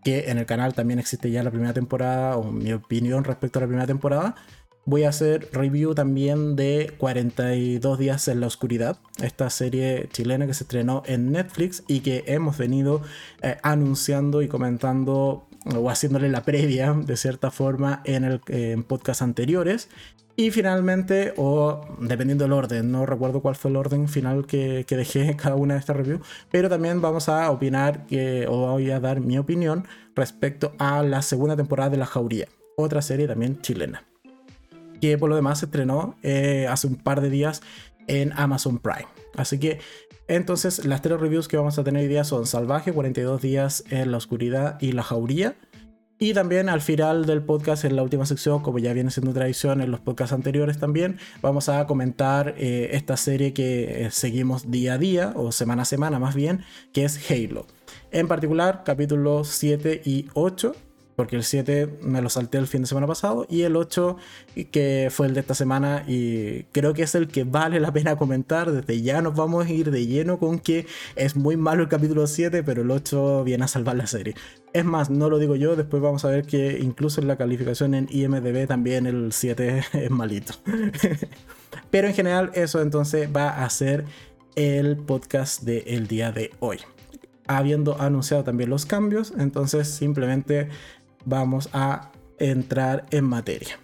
que 0.04 0.30
en 0.30 0.36
el 0.36 0.44
canal 0.44 0.74
también 0.74 0.98
existe 0.98 1.30
ya 1.30 1.42
la 1.42 1.50
primera 1.50 1.72
temporada, 1.72 2.36
o 2.36 2.52
mi 2.52 2.74
opinión 2.74 3.24
respecto 3.24 3.58
a 3.58 3.62
la 3.62 3.66
primera 3.66 3.86
temporada 3.86 4.34
voy 4.86 5.04
a 5.04 5.08
hacer 5.08 5.48
review 5.52 5.94
también 5.94 6.56
de 6.56 6.94
42 6.98 7.98
días 7.98 8.28
en 8.28 8.40
la 8.40 8.46
oscuridad, 8.46 8.98
esta 9.22 9.48
serie 9.50 10.08
chilena 10.12 10.46
que 10.46 10.54
se 10.54 10.64
estrenó 10.64 11.02
en 11.06 11.32
Netflix 11.32 11.82
y 11.86 12.00
que 12.00 12.24
hemos 12.26 12.58
venido 12.58 13.02
eh, 13.42 13.56
anunciando 13.62 14.42
y 14.42 14.48
comentando 14.48 15.46
o 15.74 15.88
haciéndole 15.88 16.28
la 16.28 16.42
previa 16.42 16.92
de 16.92 17.16
cierta 17.16 17.50
forma 17.50 18.02
en, 18.04 18.24
el, 18.24 18.84
podcast 18.84 19.22
anteriores. 19.22 19.88
Y 20.36 20.50
finalmente, 20.50 21.32
o 21.36 21.86
dependiendo 22.00 22.44
del 22.44 22.52
orden, 22.52 22.90
no 22.90 23.06
recuerdo 23.06 23.40
cuál 23.40 23.54
fue 23.54 23.70
el 23.70 23.76
orden 23.76 24.08
final 24.08 24.46
que, 24.46 24.84
dejé 24.88 25.36
cada 25.42 25.54
una 25.54 25.74
de 25.74 25.80
estas 25.80 25.96
reviews, 25.96 26.20
pero 26.50 26.68
también 26.68 27.00
vamos 27.00 27.28
a 27.28 27.50
opinar 27.50 28.04
que, 28.06 28.46
o 28.48 28.72
voy 28.72 28.90
a 28.90 29.00
dar 29.00 29.20
mi 29.20 29.38
opinión 29.38 29.86
respecto 30.14 30.74
a 30.78 31.02
la 31.02 31.22
segunda 31.22 31.56
temporada 31.56 31.90
de 31.90 31.98
La 31.98 32.06
Jauría, 32.06 32.48
otra 32.76 33.00
serie 33.00 33.28
también 33.28 33.60
chilena 33.62 34.04
que 35.04 35.18
por 35.18 35.28
lo 35.28 35.36
demás 35.36 35.58
se 35.58 35.66
estrenó 35.66 36.16
eh, 36.22 36.66
hace 36.66 36.86
un 36.86 36.96
par 36.96 37.20
de 37.20 37.28
días 37.28 37.60
en 38.06 38.32
Amazon 38.36 38.78
Prime. 38.78 39.06
Así 39.36 39.58
que 39.58 39.80
entonces 40.28 40.86
las 40.86 41.02
tres 41.02 41.20
reviews 41.20 41.46
que 41.46 41.58
vamos 41.58 41.78
a 41.78 41.84
tener 41.84 42.04
hoy 42.04 42.08
día 42.08 42.24
son 42.24 42.46
Salvaje, 42.46 42.90
42 42.90 43.42
días 43.42 43.84
en 43.90 44.10
la 44.10 44.16
oscuridad 44.16 44.78
y 44.80 44.92
La 44.92 45.02
Jauría. 45.02 45.56
Y 46.18 46.32
también 46.32 46.70
al 46.70 46.80
final 46.80 47.26
del 47.26 47.42
podcast, 47.42 47.84
en 47.84 47.96
la 47.96 48.02
última 48.02 48.24
sección, 48.24 48.62
como 48.62 48.78
ya 48.78 48.94
viene 48.94 49.10
siendo 49.10 49.34
tradición 49.34 49.82
en 49.82 49.90
los 49.90 50.00
podcasts 50.00 50.32
anteriores 50.32 50.78
también, 50.78 51.18
vamos 51.42 51.68
a 51.68 51.86
comentar 51.86 52.54
eh, 52.56 52.90
esta 52.92 53.18
serie 53.18 53.52
que 53.52 54.06
eh, 54.06 54.10
seguimos 54.10 54.70
día 54.70 54.94
a 54.94 54.98
día, 54.98 55.34
o 55.36 55.52
semana 55.52 55.82
a 55.82 55.84
semana 55.84 56.18
más 56.18 56.34
bien, 56.34 56.64
que 56.94 57.04
es 57.04 57.30
Halo. 57.30 57.66
En 58.10 58.26
particular, 58.26 58.84
capítulos 58.86 59.48
7 59.48 60.00
y 60.02 60.28
8 60.32 60.74
porque 61.16 61.36
el 61.36 61.44
7 61.44 61.98
me 62.02 62.20
lo 62.20 62.28
salté 62.28 62.58
el 62.58 62.66
fin 62.66 62.82
de 62.82 62.86
semana 62.86 63.06
pasado 63.06 63.46
y 63.48 63.62
el 63.62 63.76
8 63.76 64.16
que 64.70 65.08
fue 65.10 65.26
el 65.26 65.34
de 65.34 65.40
esta 65.40 65.54
semana 65.54 66.04
y 66.06 66.64
creo 66.72 66.94
que 66.94 67.02
es 67.02 67.14
el 67.14 67.28
que 67.28 67.44
vale 67.44 67.80
la 67.80 67.92
pena 67.92 68.16
comentar. 68.16 68.70
Desde 68.70 69.02
ya 69.02 69.22
nos 69.22 69.34
vamos 69.34 69.66
a 69.66 69.70
ir 69.70 69.90
de 69.90 70.06
lleno 70.06 70.38
con 70.38 70.58
que 70.58 70.86
es 71.16 71.36
muy 71.36 71.56
malo 71.56 71.82
el 71.82 71.88
capítulo 71.88 72.26
7, 72.26 72.62
pero 72.62 72.82
el 72.82 72.90
8 72.90 73.44
viene 73.44 73.64
a 73.64 73.68
salvar 73.68 73.96
la 73.96 74.06
serie. 74.06 74.34
Es 74.72 74.84
más, 74.84 75.10
no 75.10 75.30
lo 75.30 75.38
digo 75.38 75.56
yo, 75.56 75.76
después 75.76 76.02
vamos 76.02 76.24
a 76.24 76.28
ver 76.28 76.44
que 76.46 76.78
incluso 76.80 77.20
en 77.20 77.28
la 77.28 77.36
calificación 77.36 77.94
en 77.94 78.08
IMDB 78.10 78.66
también 78.66 79.06
el 79.06 79.32
7 79.32 79.84
es 79.92 80.10
malito. 80.10 80.54
pero 81.90 82.08
en 82.08 82.14
general 82.14 82.50
eso 82.54 82.80
entonces 82.82 83.28
va 83.34 83.64
a 83.64 83.70
ser 83.70 84.04
el 84.56 84.96
podcast 84.96 85.62
del 85.62 86.06
día 86.06 86.32
de 86.32 86.52
hoy 86.60 86.78
habiendo 87.46 88.00
anunciado 88.00 88.44
también 88.44 88.70
los 88.70 88.86
cambios, 88.86 89.32
entonces 89.38 89.88
simplemente 89.88 90.68
vamos 91.24 91.68
a 91.72 92.10
entrar 92.38 93.06
en 93.10 93.24
materia. 93.24 93.78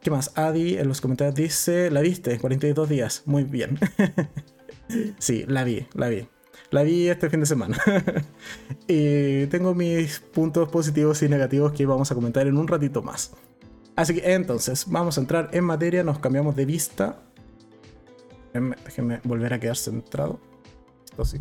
¿Qué 0.00 0.10
más? 0.10 0.32
Adi 0.36 0.78
en 0.78 0.88
los 0.88 1.00
comentarios 1.00 1.34
dice, 1.34 1.90
¿la 1.90 2.00
viste? 2.00 2.38
42 2.38 2.88
días. 2.88 3.22
Muy 3.26 3.44
bien. 3.44 3.78
sí, 5.18 5.44
la 5.48 5.64
vi, 5.64 5.86
la 5.94 6.08
vi. 6.08 6.28
La 6.70 6.82
vi 6.82 7.08
este 7.08 7.30
fin 7.30 7.40
de 7.40 7.46
semana. 7.46 7.78
y 8.86 9.46
tengo 9.46 9.74
mis 9.74 10.20
puntos 10.20 10.68
positivos 10.68 11.22
y 11.22 11.28
negativos 11.28 11.72
que 11.72 11.86
vamos 11.86 12.10
a 12.12 12.14
comentar 12.14 12.46
en 12.46 12.58
un 12.58 12.68
ratito 12.68 13.02
más. 13.02 13.32
Así 13.96 14.14
que 14.14 14.34
entonces, 14.34 14.84
vamos 14.88 15.18
a 15.18 15.20
entrar 15.20 15.50
en 15.52 15.64
materia, 15.64 16.04
nos 16.04 16.18
cambiamos 16.20 16.54
de 16.54 16.64
vista. 16.66 17.20
Déjenme, 18.52 19.20
volver 19.24 19.54
a 19.54 19.60
quedar 19.60 19.76
centrado. 19.76 20.38
Esto 21.04 21.24
sí. 21.24 21.38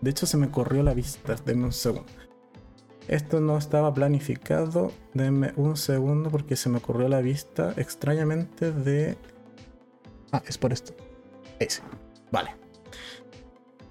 De 0.00 0.10
hecho, 0.10 0.26
se 0.26 0.36
me 0.36 0.50
corrió 0.50 0.82
la 0.82 0.94
vista. 0.94 1.34
Denme 1.44 1.64
un 1.64 1.72
segundo. 1.72 2.06
Esto 3.08 3.40
no 3.40 3.56
estaba 3.56 3.92
planificado. 3.94 4.92
Denme 5.14 5.52
un 5.56 5.76
segundo 5.76 6.30
porque 6.30 6.56
se 6.56 6.68
me 6.68 6.78
ocurrió 6.78 7.08
la 7.08 7.20
vista 7.20 7.72
extrañamente 7.76 8.72
de... 8.72 9.16
Ah, 10.32 10.42
es 10.46 10.58
por 10.58 10.72
esto. 10.72 10.92
Ese. 11.58 11.82
Vale. 12.30 12.50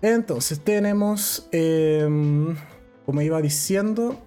Entonces 0.01 0.59
tenemos, 0.59 1.47
em, 1.51 2.55
como 3.05 3.21
iba 3.21 3.41
diciendo, 3.41 4.21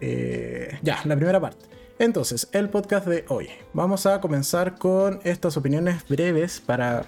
eh, 0.00 0.78
ya, 0.82 1.00
la 1.04 1.16
primera 1.16 1.40
parte. 1.40 1.66
Entonces, 1.98 2.48
el 2.52 2.68
podcast 2.68 3.06
de 3.06 3.24
hoy. 3.28 3.48
Vamos 3.72 4.06
a 4.06 4.20
comenzar 4.20 4.76
con 4.76 5.20
estas 5.22 5.56
opiniones 5.56 6.04
breves 6.08 6.60
para 6.60 7.06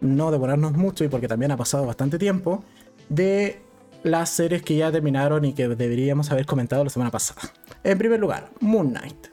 no 0.00 0.30
demorarnos 0.30 0.72
mucho 0.74 1.04
y 1.04 1.08
porque 1.08 1.26
también 1.26 1.50
ha 1.50 1.56
pasado 1.56 1.86
bastante 1.86 2.18
tiempo 2.18 2.62
de 3.08 3.60
las 4.02 4.30
series 4.30 4.62
que 4.62 4.76
ya 4.76 4.90
terminaron 4.92 5.44
y 5.44 5.54
que 5.54 5.68
deberíamos 5.68 6.30
haber 6.30 6.46
comentado 6.46 6.84
la 6.84 6.90
semana 6.90 7.10
pasada. 7.10 7.40
En 7.84 7.98
primer 7.98 8.20
lugar, 8.20 8.50
Moon 8.60 8.90
Knight. 8.90 9.28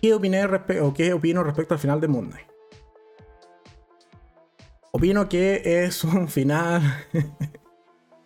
¿Qué, 0.00 0.14
opiné 0.14 0.44
o 0.44 0.94
qué 0.94 1.12
opino 1.12 1.44
respecto 1.44 1.74
al 1.74 1.80
final 1.80 2.00
de 2.00 2.08
Moon 2.08 2.30
Knight? 2.30 2.46
Opino 4.92 5.28
que 5.28 5.84
es 5.84 6.04
un 6.04 6.28
final. 6.28 6.82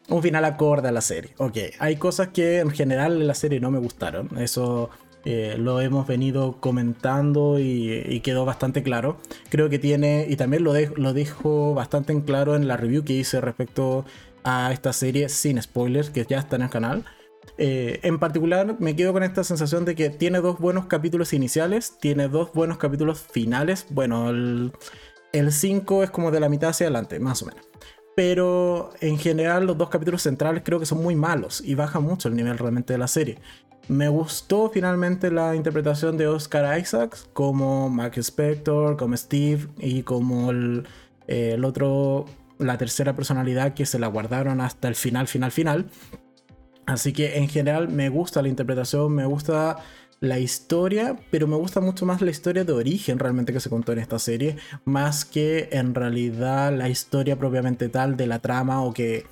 un 0.09 0.23
final 0.23 0.45
acorde 0.45 0.89
a 0.89 0.93
la 0.93 1.01
serie. 1.01 1.35
Ok, 1.39 1.57
hay 1.79 1.97
cosas 1.97 2.29
que 2.29 2.61
en 2.61 2.71
general 2.71 3.21
en 3.21 3.27
la 3.27 3.35
serie 3.35 3.61
no 3.61 3.71
me 3.71 3.79
gustaron. 3.79 4.39
Eso 4.39 4.91
eh, 5.25 5.57
lo 5.59 5.81
hemos 5.81 6.07
venido 6.07 6.61
comentando 6.61 7.59
y, 7.59 8.21
quedó 8.21 8.45
bastante 8.45 8.83
claro. 8.83 9.17
Creo 9.49 9.69
que 9.69 9.79
tiene, 9.79 10.27
y 10.29 10.37
también 10.37 10.65
lo, 10.65 10.75
lo 10.97 11.13
dejo 11.13 11.75
bastante 11.75 12.13
en 12.13 12.21
claro 12.21 12.57
en 12.57 12.69
la 12.69 12.77
review 12.77 13.05
que 13.05 13.15
hice 13.15 13.41
respecto 13.41 14.05
a 14.45 14.73
esta 14.73 14.93
serie 14.93 15.29
sin 15.29 15.61
spoilers, 15.61 16.11
que 16.11 16.25
ya 16.25 16.39
está 16.39 16.57
en 16.57 16.63
el 16.63 16.71
canal. 16.71 17.05
Eh, 17.59 18.01
en 18.03 18.19
particular, 18.19 18.77
me 18.79 18.97
quedo 18.97 19.13
con 19.13 19.23
esta 19.23 19.45
sensación 19.45 19.85
de 19.85 19.95
que 19.95 20.11
tiene 20.11 20.41
dos 20.41 20.59
buenos 20.59 20.87
capítulos 20.87 21.33
iniciales, 21.33 21.99
tiene 21.99 22.29
dos 22.29 22.53
buenos 22.53 22.79
capítulos 22.79 23.21
finales. 23.21 23.87
Bueno, 23.91 24.31
el 24.31 25.53
5 25.53 26.05
es 26.05 26.11
como 26.11 26.31
de 26.31 26.41
la 26.41 26.49
mitad 26.49 26.71
hacia 26.71 26.87
adelante, 26.87 27.19
más 27.19 27.43
o 27.43 27.47
menos. 27.47 27.65
Pero 28.15 28.91
en 29.01 29.19
general, 29.19 29.67
los 29.67 29.77
dos 29.77 29.89
capítulos 29.89 30.23
centrales 30.23 30.63
creo 30.65 30.79
que 30.79 30.87
son 30.87 31.03
muy 31.03 31.17
malos 31.17 31.61
y 31.65 31.75
baja 31.75 31.99
mucho 31.99 32.29
el 32.29 32.37
nivel 32.37 32.59
realmente 32.59 32.93
de 32.93 32.99
la 32.99 33.09
serie. 33.09 33.39
Me 33.89 34.09
gustó 34.09 34.71
finalmente 34.71 35.31
la 35.31 35.55
interpretación 35.55 36.17
de 36.17 36.29
Oscar 36.29 36.79
Isaacs 36.79 37.29
como 37.33 37.91
Mark 37.91 38.15
Spector, 38.17 38.97
como 38.97 39.17
Steve 39.17 39.69
y 39.79 40.03
como 40.05 40.51
el, 40.51 40.87
eh, 41.27 41.53
el 41.55 41.65
otro 41.65 42.27
la 42.59 42.79
tercera 42.79 43.15
personalidad 43.15 43.75
que 43.75 43.87
se 43.87 43.99
la 43.99 44.07
guardaron 44.07 44.61
hasta 44.61 44.89
el 44.89 44.95
final, 44.95 45.29
final, 45.29 45.53
final. 45.53 45.87
Así 46.87 47.13
que 47.13 47.39
en 47.39 47.49
general 47.49 47.89
me 47.89 48.09
gusta 48.09 48.43
la 48.43 48.49
interpretación, 48.49 49.13
me 49.13 49.25
gusta 49.25 49.79
la 50.21 50.39
historia, 50.39 51.17
pero 51.31 51.47
me 51.47 51.57
gusta 51.57 51.81
mucho 51.81 52.07
más 52.07 52.21
la 52.21 52.31
historia 52.31 52.65
de 52.65 52.73
origen 52.73 53.19
realmente 53.19 53.53
que 53.53 53.61
se 53.61 53.71
contó 53.71 53.93
en 53.93 53.99
esta 53.99 54.19
serie, 54.19 54.57
más 54.85 55.25
que 55.25 55.69
en 55.73 55.95
realidad 55.95 56.77
la 56.77 56.89
historia 56.89 57.37
propiamente 57.39 57.89
tal 57.89 58.17
de 58.17 58.27
la 58.27 58.39
trama 58.39 58.83
o 58.83 58.93
que 58.93 59.27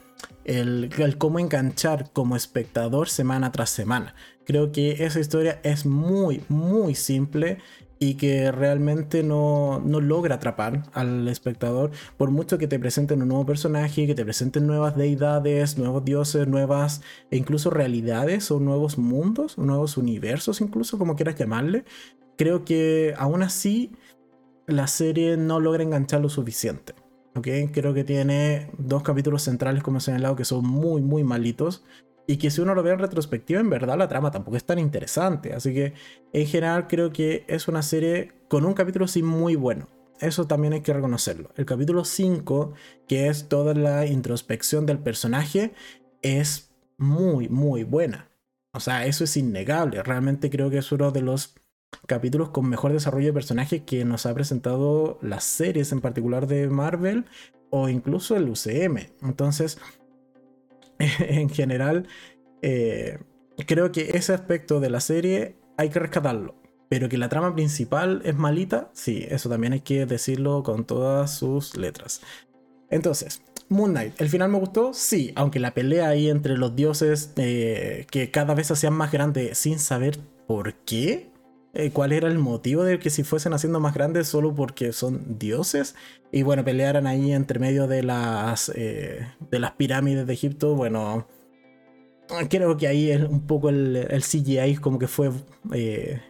el, 0.45 0.91
el 0.99 1.19
cómo 1.19 1.39
enganchar 1.39 2.11
como 2.13 2.37
espectador 2.37 3.09
semana 3.09 3.53
tras 3.53 3.71
semana. 3.71 4.15
Creo 4.45 4.73
que 4.73 5.05
esa 5.05 5.21
historia 5.21 5.61
es 5.63 5.87
muy, 5.87 6.43
muy 6.49 6.95
simple 6.95 7.59
y 8.03 8.15
que 8.15 8.51
realmente 8.51 9.23
no, 9.23 9.81
logra 9.85 10.35
atrapar 10.35 10.83
al 10.93 11.29
espectador, 11.29 11.93
por 12.17 12.33
mucho 12.33 12.59
que 12.59 12.67
te 12.67 12.81
presenten 12.81 13.23
un 13.23 13.29
nuevo 13.29 13.47
personaje, 13.47 14.09
que 14.09 14.17
te 14.17 14.25
presenten 14.25 14.67
nuevas 14.67 14.97
deidades, 14.97 15.79
nuevos 15.79 16.05
dioses, 16.05 16.49
nuevas 16.49 17.01
e 17.31 17.37
incluso 17.37 17.71
realidades 17.71 18.51
o 18.51 18.59
nuevos 18.59 18.99
mundos, 18.99 19.57
nuevos 19.57 19.97
universos 19.97 20.61
incluso, 20.61 20.99
como 20.99 21.15
quieras 21.15 21.37
llamarle, 21.37 21.85
creo 22.37 22.65
que 22.65 23.15
aún 23.19 23.45
así 23.45 23.93
la 24.67 24.89
serie 24.89 25.37
no 25.37 25.61
logra 25.61 25.85
enganchar 25.85 26.21
lo 26.21 26.29
suficiente. 26.29 26.95
Creo 27.41 27.95
que 27.95 28.03
tiene 28.03 28.69
dos 28.79 29.05
capítulos 29.05 29.43
centrales, 29.43 29.85
como 29.85 30.01
señalado, 30.01 30.35
que 30.35 30.45
son 30.45 30.67
muy, 30.67 31.03
muy 31.03 31.23
malitos. 31.23 31.85
Y 32.27 32.37
que 32.37 32.51
si 32.51 32.61
uno 32.61 32.75
lo 32.75 32.83
ve 32.83 32.93
en 32.93 32.99
retrospectiva, 32.99 33.61
en 33.61 33.71
verdad 33.71 33.99
la 33.99 34.09
trama 34.09 34.31
tampoco 34.31 34.57
es 34.57 34.65
tan 34.65 34.79
interesante. 34.79 35.53
Así 35.55 35.75
que 35.75 35.95
en 36.33 36.47
general 36.47 36.87
creo 36.87 37.13
que 37.13 37.45
es 37.49 37.69
una 37.69 37.83
serie 37.83 38.33
con 38.49 38.65
un 38.65 38.75
capítulo 38.75 39.09
sí 39.09 39.23
muy 39.23 39.57
bueno. 39.57 39.89
Eso 40.21 40.47
también 40.47 40.73
hay 40.73 40.83
que 40.83 40.93
reconocerlo. 40.93 41.51
El 41.57 41.67
capítulo 41.67 42.05
5, 42.05 42.75
que 43.09 43.27
es 43.27 43.49
toda 43.49 43.75
la 43.75 44.07
introspección 44.07 44.87
del 44.87 45.01
personaje, 45.01 45.73
es 46.23 46.73
muy, 46.97 47.49
muy 47.49 47.83
buena. 47.83 48.31
O 48.73 48.81
sea, 48.81 49.05
eso 49.07 49.25
es 49.25 49.37
innegable. 49.37 50.03
Realmente 50.03 50.49
creo 50.49 50.71
que 50.71 50.79
es 50.79 50.93
uno 50.93 51.11
de 51.11 51.23
los 51.23 51.57
capítulos 52.07 52.51
con 52.51 52.69
mejor 52.69 52.93
desarrollo 52.93 53.27
de 53.27 53.33
personaje 53.33 53.85
que 53.85 54.05
nos 54.05 54.25
ha 54.25 54.35
presentado 54.35 55.19
las 55.23 55.45
series 55.45 55.93
en 55.93 56.01
particular 56.01 56.47
de 56.47 56.69
Marvel 56.69 57.27
o 57.71 57.89
incluso 57.89 58.37
el 58.37 58.49
UCM. 58.49 58.99
Entonces, 59.23 59.79
en 61.19 61.49
general, 61.49 62.07
eh, 62.63 63.19
creo 63.67 63.93
que 63.93 64.11
ese 64.15 64.33
aspecto 64.33 64.81
de 64.81 64.91
la 64.91 65.01
serie 65.01 65.57
hay 65.77 65.91
que 65.91 65.99
rescatarlo. 65.99 66.55
Pero 66.89 67.09
que 67.09 67.17
la 67.17 67.31
trama 67.31 67.55
principal 67.55 68.21
es 68.25 68.37
malita, 68.37 68.91
sí, 68.93 69.27
eso 69.31 69.49
también 69.49 69.73
hay 69.73 69.81
que 69.81 70.05
decirlo 70.05 70.63
con 70.63 70.85
todas 70.85 71.35
sus 71.35 71.75
letras. 71.77 72.21
Entonces, 72.91 73.41
Moon 73.71 73.93
Knight, 73.93 74.21
¿el 74.21 74.29
final 74.29 74.51
me 74.51 74.59
gustó? 74.59 74.93
Sí, 74.93 75.33
aunque 75.35 75.59
la 75.59 75.73
pelea 75.73 76.09
ahí 76.09 76.29
entre 76.29 76.59
los 76.59 76.77
dioses 76.77 77.33
eh, 77.37 78.07
que 78.11 78.31
cada 78.31 78.55
vez 78.55 78.71
hacían 78.71 78.93
más 78.93 79.11
grande 79.11 79.55
sin 79.55 79.79
saber 79.79 80.19
por 80.47 80.75
qué, 80.85 81.32
eh, 81.75 81.91
cuál 81.91 82.13
era 82.13 82.29
el 82.29 82.39
motivo 82.39 82.85
de 82.85 82.99
que 82.99 83.09
si 83.09 83.23
fuesen 83.23 83.55
haciendo 83.55 83.81
más 83.81 83.95
grandes 83.95 84.29
solo 84.29 84.55
porque 84.55 84.93
son 84.93 85.39
dioses. 85.39 85.95
Y 86.31 86.43
bueno, 86.43 86.65
pelearan 86.65 87.07
ahí 87.07 87.33
entre 87.33 87.59
medio 87.59 87.87
de 87.87 88.03
las, 88.03 88.71
eh, 88.75 89.27
de 89.51 89.59
las 89.59 89.73
pirámides 89.73 90.27
de 90.27 90.33
Egipto. 90.35 90.75
Bueno, 90.75 91.27
creo 92.51 92.77
que 92.77 92.89
ahí 92.89 93.11
es 93.11 93.23
un 93.23 93.47
poco 93.47 93.71
el, 93.71 94.07
CGI 94.23 94.77
como 94.77 94.99
que 94.99 95.09
fue 95.09 95.31
eh, 95.73 96.21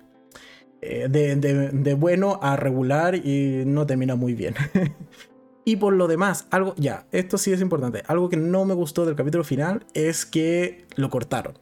de, 0.80 1.36
de, 1.36 1.94
bueno 1.94 2.38
a 2.42 2.56
regular 2.56 3.16
y 3.16 3.64
no 3.66 3.84
termina 3.84 4.14
muy 4.14 4.34
bien. 4.34 4.54
y 5.64 5.74
por 5.76 5.92
lo 5.92 6.06
demás, 6.06 6.46
algo, 6.50 6.74
ya, 6.76 7.06
esto 7.10 7.36
sí 7.36 7.52
es 7.52 7.60
importante. 7.60 8.04
Algo 8.06 8.28
que 8.28 8.36
no 8.36 8.64
me 8.64 8.74
gustó 8.74 9.04
del 9.06 9.16
capítulo 9.16 9.42
final 9.42 9.86
es 9.92 10.24
que 10.24 10.86
lo 10.94 11.10
cortaron. 11.10 11.54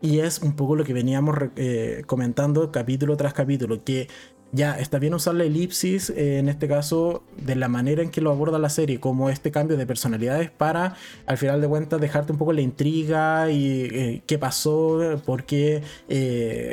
Y 0.00 0.20
es 0.20 0.40
un 0.40 0.54
poco 0.54 0.76
lo 0.76 0.84
que 0.84 0.92
veníamos 0.92 1.36
eh, 1.56 2.02
comentando 2.06 2.70
capítulo 2.70 3.16
tras 3.16 3.34
capítulo, 3.34 3.82
que 3.82 4.08
ya 4.52 4.78
está 4.78 4.98
bien 4.98 5.12
usar 5.12 5.34
la 5.34 5.44
elipsis, 5.44 6.10
eh, 6.10 6.38
en 6.38 6.48
este 6.48 6.68
caso, 6.68 7.24
de 7.36 7.56
la 7.56 7.68
manera 7.68 8.02
en 8.02 8.10
que 8.10 8.20
lo 8.20 8.30
aborda 8.30 8.58
la 8.58 8.70
serie, 8.70 9.00
como 9.00 9.28
este 9.28 9.50
cambio 9.50 9.76
de 9.76 9.86
personalidades 9.86 10.50
para, 10.50 10.94
al 11.26 11.36
final 11.36 11.60
de 11.60 11.68
cuentas, 11.68 12.00
dejarte 12.00 12.32
un 12.32 12.38
poco 12.38 12.52
la 12.52 12.60
intriga 12.60 13.50
y 13.50 13.88
eh, 13.92 14.22
qué 14.26 14.38
pasó, 14.38 15.20
por 15.26 15.44
qué, 15.44 15.82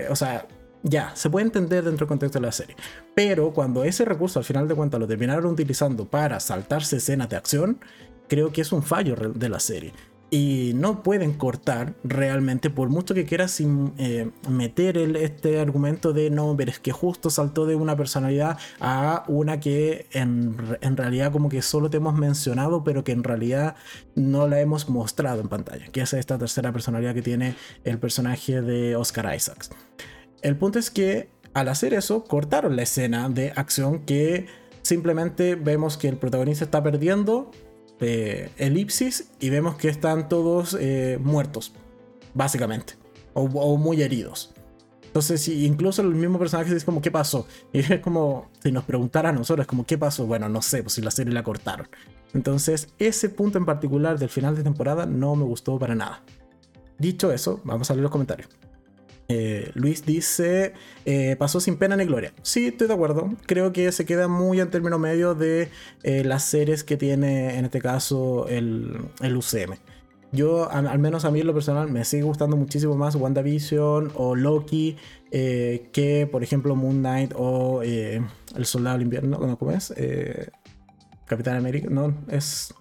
o 0.09 0.15
sea, 0.15 0.47
ya, 0.87 1.15
se 1.15 1.31
puede 1.31 1.47
entender 1.47 1.83
dentro 1.83 2.05
del 2.05 2.09
contexto 2.09 2.39
de 2.39 2.45
la 2.45 2.51
serie. 2.51 2.75
Pero 3.15 3.51
cuando 3.53 3.83
ese 3.83 4.05
recurso 4.05 4.37
al 4.37 4.45
final 4.45 4.67
de 4.67 4.75
cuentas 4.75 4.99
lo 4.99 5.07
terminaron 5.07 5.47
utilizando 5.47 6.05
para 6.05 6.39
saltarse 6.39 6.97
escenas 6.97 7.27
de 7.27 7.35
acción, 7.35 7.79
creo 8.27 8.51
que 8.51 8.61
es 8.61 8.71
un 8.71 8.83
fallo 8.83 9.15
de 9.15 9.49
la 9.49 9.59
serie. 9.59 9.93
Y 10.29 10.71
no 10.75 11.03
pueden 11.03 11.33
cortar 11.33 11.93
realmente, 12.03 12.69
por 12.69 12.89
mucho 12.89 13.13
que 13.13 13.25
quieras 13.25 13.61
eh, 13.61 14.31
meter 14.49 14.97
este 14.97 15.59
argumento 15.59 16.13
de 16.13 16.29
no, 16.29 16.55
pero 16.57 16.71
es 16.71 16.79
que 16.79 16.91
justo 16.91 17.29
saltó 17.29 17.65
de 17.65 17.75
una 17.75 17.95
personalidad 17.95 18.57
a 18.79 19.23
una 19.27 19.59
que 19.59 20.07
en, 20.11 20.57
en, 20.81 20.97
realidad 20.97 21.31
como 21.31 21.49
que 21.49 21.61
solo 21.61 21.89
te 21.89 21.97
hemos 21.97 22.15
mencionado, 22.15 22.83
pero 22.83 23.03
que 23.03 23.11
en 23.11 23.23
realidad 23.23 23.75
no 24.15 24.47
la 24.47 24.59
hemos 24.59 24.89
mostrado 24.89 25.41
en 25.41 25.47
pantalla, 25.47 25.87
que 25.87 26.01
es 26.01 26.13
esta 26.13 26.37
tercera 26.37 26.71
personalidad 26.71 27.13
que 27.13 27.21
tiene 27.21 27.55
el 27.83 27.99
personaje 27.99 28.61
de 28.61 28.95
Oscar 28.95 29.33
Isaacs. 29.35 29.69
El 30.41 30.57
punto 30.57 30.79
es 30.79 30.89
que 30.89 31.29
al 31.55 31.69
hacer 31.69 31.93
eso, 31.93 32.25
cortaron 32.25 32.75
la 32.75 32.81
escena 32.81 33.29
de 33.29 33.53
acción 33.55 33.99
que 33.99 34.45
simplemente 34.81 35.55
vemos 35.55 35.95
que 35.97 36.09
el 36.09 36.17
protagonista 36.17 36.65
está 36.65 36.83
perdiendo 36.83 37.49
eh, 37.99 38.51
elipsis 38.57 39.31
y 39.39 39.49
vemos 39.49 39.75
que 39.75 39.89
están 39.89 40.29
todos 40.29 40.75
eh, 40.79 41.17
muertos, 41.21 41.73
básicamente, 42.33 42.93
o, 43.33 43.77
muy 43.77 44.01
heridos. 44.01 44.53
Entonces, 45.03 45.47
incluso 45.47 46.01
el 46.01 46.09
mismo 46.09 46.37
personaje 46.37 46.73
dice 46.73 46.85
como, 46.85 47.01
¿qué 47.01 47.09
pasó? 47.09 47.47
Y 47.71 47.79
es 47.79 47.99
como, 48.01 48.49
si 48.61 48.71
nos 48.71 48.83
preguntara 48.83 49.29
a 49.29 49.31
nosotros, 49.31 49.65
como, 49.65 49.85
¿qué 49.85 49.97
pasó? 49.97 50.25
Bueno, 50.25 50.49
no 50.49 50.61
sé, 50.61 50.83
pues 50.83 50.93
si 50.93 51.01
la 51.01 51.11
serie 51.11 51.33
la 51.33 51.43
cortaron. 51.43 51.87
Entonces, 52.33 52.89
ese 52.99 53.29
punto 53.29 53.57
en 53.57 53.65
particular 53.65 54.19
del 54.19 54.29
final 54.29 54.57
de 54.57 54.63
temporada 54.63 55.05
no 55.05 55.35
me 55.35 55.45
gustó 55.45 55.79
para 55.79 55.95
nada. 55.95 56.21
Dicho 56.97 57.31
eso, 57.31 57.61
vamos 57.63 57.89
a 57.89 57.93
leer 57.93 58.03
los 58.03 58.11
comentarios. 58.11 58.49
Eh, 59.27 59.71
Luis 59.73 60.05
dice, 60.05 60.73
eh, 61.05 61.35
pasó 61.37 61.59
sin 61.59 61.77
pena 61.77 61.95
ni 61.95 62.05
gloria. 62.05 62.33
Sí, 62.41 62.67
estoy 62.67 62.87
de 62.87 62.93
acuerdo. 62.93 63.29
Creo 63.45 63.73
que 63.73 63.91
se 63.91 64.05
queda 64.05 64.27
muy 64.27 64.59
en 64.59 64.69
término 64.69 64.99
medio 64.99 65.33
de 65.35 65.69
eh, 66.03 66.23
las 66.23 66.43
series 66.43 66.83
que 66.83 66.97
tiene 66.97 67.57
en 67.57 67.65
este 67.65 67.81
caso 67.81 68.47
el, 68.47 68.97
UCM. 69.21 69.75
Yo, 70.31 70.69
al, 70.69 70.99
menos 70.99 71.23
a 71.23 71.31
mí 71.31 71.39
en 71.39 71.47
lo 71.47 71.53
personal, 71.53 71.89
me 71.89 72.03
sigue 72.03 72.23
gustando 72.23 72.57
muchísimo 72.57 72.95
más 72.95 73.15
WandaVision 73.15 74.11
o 74.15 74.35
Loki 74.35 74.97
que, 75.31 76.29
por 76.31 76.43
ejemplo, 76.43 76.75
Moon 76.75 76.99
Knight 76.99 77.33
o 77.35 77.81
El 77.83 78.65
Soldado 78.65 78.97
del 78.97 79.03
Invierno. 79.03 79.57
¿Cómo 79.57 79.71
es? 79.71 79.93
Capitán 81.25 81.55
América. 81.55 81.87
No, 81.89 82.13
es 82.29 82.73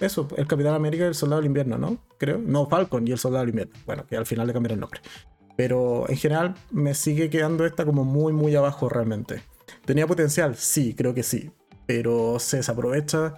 eso, 0.00 0.28
el 0.36 0.46
Capitán 0.46 0.74
América 0.74 1.04
y 1.04 1.08
el 1.08 1.14
Soldado 1.14 1.40
del 1.40 1.46
Invierno, 1.46 1.76
¿no? 1.76 1.98
Creo. 2.18 2.38
No, 2.38 2.66
Falcon 2.66 3.06
y 3.06 3.12
el 3.12 3.18
Soldado 3.18 3.42
del 3.42 3.50
Invierno. 3.50 3.74
Bueno, 3.84 4.06
que 4.06 4.16
al 4.16 4.26
final 4.26 4.46
le 4.46 4.52
cambiaron 4.52 4.76
el 4.76 4.80
nombre. 4.80 5.00
Pero 5.58 6.08
en 6.08 6.16
general 6.16 6.54
me 6.70 6.94
sigue 6.94 7.30
quedando 7.30 7.66
esta 7.66 7.84
como 7.84 8.04
muy, 8.04 8.32
muy 8.32 8.54
abajo 8.54 8.88
realmente. 8.88 9.42
¿Tenía 9.84 10.06
potencial? 10.06 10.54
Sí, 10.54 10.94
creo 10.94 11.14
que 11.14 11.24
sí. 11.24 11.50
Pero 11.84 12.38
se 12.38 12.58
desaprovecha 12.58 13.34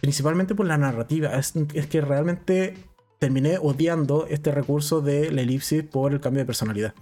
principalmente 0.00 0.56
por 0.56 0.66
la 0.66 0.76
narrativa. 0.76 1.30
Es, 1.38 1.52
que 1.88 2.00
realmente 2.00 2.74
terminé 3.20 3.58
odiando 3.58 4.26
este 4.28 4.50
recurso 4.50 5.00
de 5.00 5.30
la 5.30 5.42
elipsis 5.42 5.84
por 5.84 6.12
el 6.12 6.20
cambio 6.20 6.40
de 6.40 6.46
personalidad. 6.46 6.94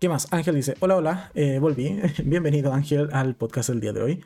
¿Qué 0.00 0.08
más? 0.08 0.26
Ángel 0.32 0.56
dice, 0.56 0.74
hola, 0.80 0.96
hola, 0.96 1.30
eh, 1.36 1.60
volví. 1.60 2.00
Bienvenido 2.24 2.72
Ángel 2.72 3.08
al 3.12 3.36
podcast 3.36 3.68
del 3.68 3.78
día 3.78 3.92
de 3.92 4.02
hoy. 4.02 4.24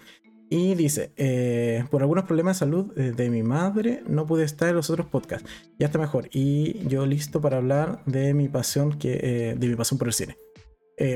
Y 0.51 0.75
dice, 0.75 1.13
eh, 1.17 1.85
por 1.91 2.03
algunos 2.03 2.25
problemas 2.25 2.57
de 2.57 2.59
salud 2.61 2.93
eh, 2.99 3.13
de 3.13 3.31
mi 3.31 3.43
madre 3.43 4.03
no 4.07 4.27
pude 4.27 4.45
estar 4.45 4.69
en 4.69 4.77
los 4.77 4.91
otros 4.91 5.07
podcasts. 5.07 5.49
Ya 5.79 5.87
está 5.87 5.99
mejor. 5.99 6.29
Y 6.33 6.87
yo 6.87 7.07
listo 7.07 7.41
para 7.41 7.57
hablar 7.57 8.05
de 8.07 8.35
mi 8.35 8.49
pasión, 8.49 8.99
que, 8.99 9.21
eh, 9.23 9.55
de 9.57 9.69
mi 9.69 9.75
pasión 9.75 9.99
por 9.99 10.09
el 10.09 10.15
cine. 10.15 10.37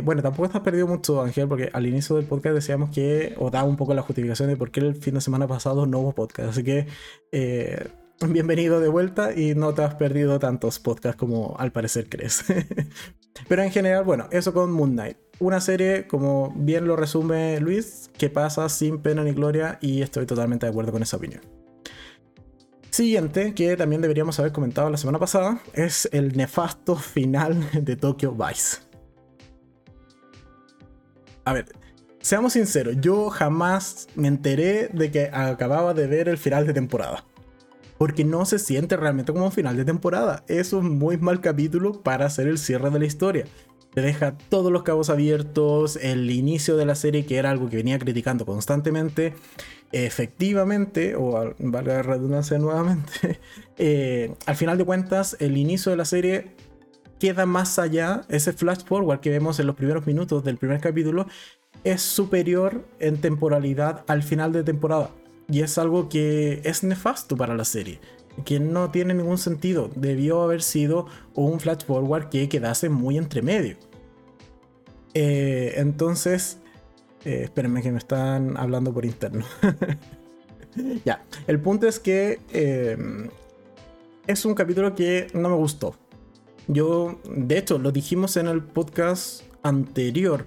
bueno, 0.02 0.22
tampoco 0.22 0.46
estás 0.46 0.62
perdido 0.62 0.88
mucho, 0.88 1.22
Ángel, 1.22 1.46
porque 1.46 1.70
al 1.72 1.86
inicio 1.86 2.16
del 2.16 2.24
podcast 2.24 2.54
decíamos 2.54 2.90
que, 2.90 3.34
o 3.38 3.50
daba 3.50 3.68
un 3.68 3.76
poco 3.76 3.94
la 3.94 4.02
justificación 4.02 4.48
de 4.48 4.56
por 4.56 4.70
qué 4.72 4.80
el 4.80 4.96
fin 4.96 5.14
de 5.14 5.20
semana 5.20 5.46
pasado 5.46 5.86
no 5.86 6.00
hubo 6.00 6.14
podcast. 6.14 6.50
Así 6.50 6.64
que, 6.64 6.86
bienvenido 8.28 8.80
de 8.80 8.88
vuelta 8.88 9.32
y 9.32 9.54
no 9.54 9.74
te 9.74 9.82
has 9.82 9.94
perdido 9.94 10.40
tantos 10.40 10.80
podcasts 10.80 11.18
como 11.18 11.54
al 11.58 11.70
parecer 11.70 12.08
crees. 12.08 12.44
Pero 13.48 13.62
en 13.62 13.70
general, 13.70 14.04
bueno, 14.04 14.26
eso 14.32 14.52
con 14.52 14.72
Moon 14.72 14.92
Knight 14.92 15.27
una 15.40 15.60
serie, 15.60 16.06
como 16.06 16.52
bien 16.56 16.86
lo 16.86 16.96
resume 16.96 17.60
Luis, 17.60 18.10
que 18.18 18.28
pasa 18.30 18.68
sin 18.68 18.98
pena 18.98 19.22
ni 19.22 19.32
gloria 19.32 19.78
y 19.80 20.02
estoy 20.02 20.26
totalmente 20.26 20.66
de 20.66 20.70
acuerdo 20.70 20.92
con 20.92 21.02
esa 21.02 21.16
opinión. 21.16 21.42
Siguiente, 22.90 23.54
que 23.54 23.76
también 23.76 24.02
deberíamos 24.02 24.38
haber 24.40 24.52
comentado 24.52 24.90
la 24.90 24.96
semana 24.96 25.18
pasada, 25.18 25.60
es 25.74 26.08
el 26.12 26.36
nefasto 26.36 26.96
final 26.96 27.68
de 27.84 27.96
Tokyo 27.96 28.32
Vice. 28.32 28.78
A 31.44 31.52
ver, 31.52 31.66
seamos 32.20 32.54
sinceros, 32.54 32.96
yo 33.00 33.30
jamás 33.30 34.08
me 34.16 34.28
enteré 34.28 34.88
de 34.88 35.10
que 35.10 35.30
acababa 35.32 35.94
de 35.94 36.06
ver 36.06 36.28
el 36.28 36.38
final 36.38 36.66
de 36.66 36.74
temporada. 36.74 37.24
Porque 37.96 38.24
no 38.24 38.44
se 38.44 38.60
siente 38.60 38.96
realmente 38.96 39.32
como 39.32 39.46
un 39.46 39.50
final 39.50 39.76
de 39.76 39.84
temporada. 39.84 40.44
Es 40.46 40.72
un 40.72 40.98
muy 40.98 41.16
mal 41.16 41.40
capítulo 41.40 42.00
para 42.00 42.26
hacer 42.26 42.46
el 42.46 42.58
cierre 42.58 42.90
de 42.90 42.98
la 43.00 43.06
historia 43.06 43.44
te 43.94 44.02
deja 44.02 44.36
todos 44.48 44.70
los 44.70 44.82
cabos 44.82 45.10
abiertos, 45.10 45.96
el 45.96 46.30
inicio 46.30 46.76
de 46.76 46.86
la 46.86 46.94
serie 46.94 47.26
que 47.26 47.36
era 47.36 47.50
algo 47.50 47.68
que 47.68 47.76
venía 47.76 47.98
criticando 47.98 48.46
constantemente, 48.46 49.34
efectivamente, 49.92 51.16
o 51.16 51.54
valga 51.58 51.94
la 51.94 52.02
redundancia 52.02 52.58
nuevamente, 52.58 53.40
eh, 53.78 54.34
al 54.46 54.56
final 54.56 54.78
de 54.78 54.84
cuentas 54.84 55.36
el 55.40 55.56
inicio 55.56 55.90
de 55.90 55.96
la 55.96 56.04
serie 56.04 56.52
queda 57.18 57.46
más 57.46 57.78
allá, 57.78 58.22
ese 58.28 58.52
flash 58.52 58.84
forward 58.84 59.20
que 59.20 59.30
vemos 59.30 59.58
en 59.58 59.66
los 59.66 59.76
primeros 59.76 60.06
minutos 60.06 60.44
del 60.44 60.56
primer 60.56 60.80
capítulo 60.80 61.26
es 61.84 62.02
superior 62.02 62.84
en 63.00 63.20
temporalidad 63.20 64.04
al 64.06 64.22
final 64.22 64.52
de 64.52 64.64
temporada. 64.64 65.10
Y 65.50 65.62
es 65.62 65.78
algo 65.78 66.08
que 66.08 66.60
es 66.64 66.84
nefasto 66.84 67.36
para 67.36 67.56
la 67.56 67.64
serie 67.64 68.00
que 68.44 68.60
no 68.60 68.90
tiene 68.90 69.14
ningún 69.14 69.38
sentido. 69.38 69.90
Debió 69.94 70.42
haber 70.42 70.62
sido 70.62 71.06
un 71.34 71.60
flash 71.60 71.84
forward 71.84 72.28
que 72.28 72.48
quedase 72.48 72.88
muy 72.88 73.16
entre 73.18 73.42
medio. 73.42 73.76
Eh, 75.14 75.74
entonces, 75.76 76.58
eh, 77.24 77.42
espérenme 77.44 77.82
que 77.82 77.92
me 77.92 77.98
están 77.98 78.56
hablando 78.56 78.92
por 78.92 79.04
interno. 79.04 79.44
ya, 81.04 81.24
el 81.46 81.60
punto 81.60 81.88
es 81.88 81.98
que 81.98 82.40
em, 82.52 83.28
es 84.26 84.44
un 84.44 84.54
capítulo 84.54 84.94
que 84.94 85.28
no 85.34 85.48
me 85.48 85.56
gustó. 85.56 85.94
Yo, 86.66 87.18
de 87.24 87.58
hecho, 87.58 87.78
lo 87.78 87.92
dijimos 87.92 88.36
en 88.36 88.46
el 88.46 88.62
podcast 88.62 89.42
anterior, 89.62 90.46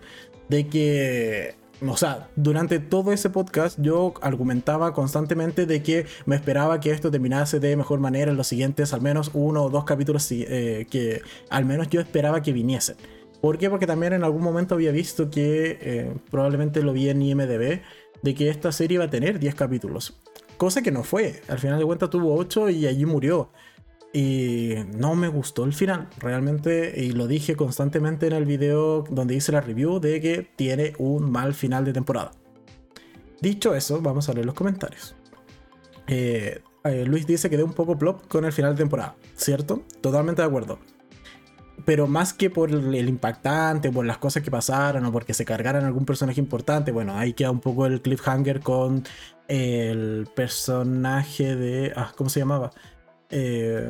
de 0.50 0.68
que 0.68 1.56
o 1.88 1.98
sea, 1.98 2.30
durante 2.36 2.80
todo 2.80 3.12
ese 3.12 3.30
podcast 3.30 3.80
yo 3.82 4.14
argumentaba 4.22 4.94
constantemente 4.94 5.66
de 5.66 5.82
que 5.82 6.06
me 6.26 6.36
esperaba 6.36 6.80
que 6.80 6.92
esto 6.92 7.10
terminase 7.10 7.60
de 7.60 7.76
mejor 7.76 8.00
manera 8.00 8.32
en 8.32 8.38
los 8.38 8.48
siguientes 8.48 8.94
al 8.94 9.02
menos 9.02 9.32
uno 9.34 9.64
o 9.64 9.70
dos 9.70 9.84
capítulos 9.84 10.28
eh, 10.32 10.86
que 10.90 11.22
al 11.50 11.66
menos 11.66 11.90
yo 11.90 12.00
esperaba 12.00 12.42
que 12.42 12.54
viniesen. 12.54 12.98
¿Por 13.42 13.58
qué? 13.58 13.70
Porque 13.70 13.88
también 13.88 14.14
en 14.14 14.24
algún 14.24 14.44
momento 14.44 14.76
había 14.76 14.92
visto 14.92 15.32
que, 15.32 15.80
eh, 15.82 16.14
probablemente 16.30 16.84
lo 16.84 16.94
vi 16.94 17.10
en 17.10 17.24
IMDB, 17.24 17.82
de 18.22 18.36
que 18.36 18.50
esta 18.50 18.72
serie 18.72 18.96
iba 18.96 19.06
a 19.06 19.10
tener 19.10 19.40
10 19.40 19.56
capítulos. 19.56 20.22
Cosa 20.58 20.84
que 20.84 20.92
no 20.92 21.04
fue. 21.04 21.42
Al 21.48 21.58
final 21.58 21.80
de 21.80 21.86
cuentas 21.86 22.12
tuvo 22.12 22.36
8 22.36 22.70
y 22.70 22.86
allí 22.86 23.06
murió. 23.08 23.50
Y 24.14 24.76
no 24.98 25.16
me 25.16 25.30
gustó 25.30 25.64
el 25.64 25.74
final, 25.74 26.10
realmente, 26.20 26.94
y 26.98 27.12
lo 27.12 27.28
dije 27.28 27.56
constantemente 27.56 28.28
en 28.28 28.34
el 28.34 28.46
video 28.46 29.06
donde 29.10 29.36
hice 29.36 29.54
la 29.54 29.62
review 29.62 30.00
de 30.00 30.20
que 30.20 30.50
tiene 30.56 30.94
un 30.98 31.32
mal 31.32 31.54
final 31.54 31.86
de 31.86 31.94
temporada. 31.94 32.32
Dicho 33.40 33.74
eso, 33.74 34.02
vamos 34.02 34.28
a 34.28 34.34
leer 34.34 34.46
los 34.46 34.56
comentarios. 34.56 35.16
Eh, 36.08 36.62
eh, 36.84 37.06
Luis 37.06 37.26
dice 37.26 37.50
que 37.50 37.58
de 37.58 37.64
un 37.64 37.74
poco 37.74 37.98
plop 37.98 38.28
con 38.28 38.44
el 38.44 38.52
final 38.52 38.74
de 38.76 38.80
temporada, 38.80 39.16
¿cierto? 39.36 39.84
Totalmente 40.02 40.42
de 40.42 40.48
acuerdo. 40.48 40.80
Pero 41.86 42.06
más 42.06 42.34
que 42.34 42.50
por 42.50 42.70
el 42.70 43.10
impactante, 43.10 43.92
por 43.92 44.06
las 44.06 44.18
cosas 44.18 44.44
que 44.44 44.52
pasaron 44.52 45.06
o 45.06 45.12
porque 45.12 45.34
se 45.34 45.46
cargaran 45.46 45.86
algún 45.86 46.06
personaje 46.06 46.40
importante, 46.40 46.92
bueno, 46.92 47.18
ahí 47.18 47.34
queda 47.34 47.50
un 47.50 47.60
poco 47.60 47.86
el 47.86 48.02
cliffhanger 48.02 48.60
con 48.60 49.04
el 49.48 50.28
personaje 50.36 51.56
de. 51.56 51.94
Ah, 51.96 52.12
¿Cómo 52.16 52.30
se 52.30 52.40
llamaba? 52.40 52.72
Eh, 53.32 53.90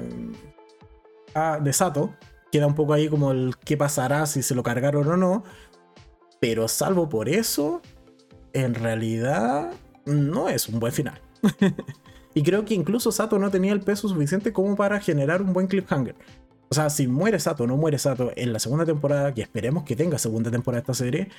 ah, 1.36 1.60
de 1.62 1.73
Sato. 1.73 2.13
Queda 2.51 2.67
un 2.67 2.75
poco 2.75 2.93
ahí 2.93 3.08
como 3.08 3.32
el 3.32 3.56
qué 3.63 3.77
pasará 3.77 4.25
si 4.25 4.43
se 4.43 4.56
lo 4.56 4.63
cargaron 4.63 5.08
o 5.08 5.17
no. 5.17 5.43
Pero 6.39 6.67
salvo 6.67 7.08
por 7.10 7.30
eso, 7.30 7.82
en 8.54 8.73
realidad 8.73 9.71
no 10.06 10.49
es 10.49 10.67
un 10.67 10.80
buen 10.80 10.93
final. 10.93 11.21
y 12.34 12.43
creo 12.43 12.65
que 12.65 12.73
incluso 12.73 13.12
Sato 13.12 13.39
no 13.39 13.51
tenía 13.51 13.73
el 13.73 13.82
peso 13.82 14.08
suficiente 14.08 14.51
como 14.51 14.75
para 14.75 14.99
generar 14.99 15.41
un 15.41 15.54
buen 15.54 15.67
cliffhanger. 15.67 16.15
O 16.69 16.73
sea, 16.73 16.89
si 16.89 17.08
muere 17.08 17.39
Sato 17.39 17.63
o 17.63 17.67
no 17.67 17.77
muere 17.77 17.97
Sato 17.97 18.32
en 18.36 18.54
la 18.54 18.60
segunda 18.60 18.86
temporada, 18.86 19.34
que 19.34 19.41
esperemos 19.41 19.84
que 19.84 19.95
tenga 19.95 20.17
segunda 20.17 20.49
temporada 20.51 20.82
esta 20.82 20.93
serie, 20.93 21.30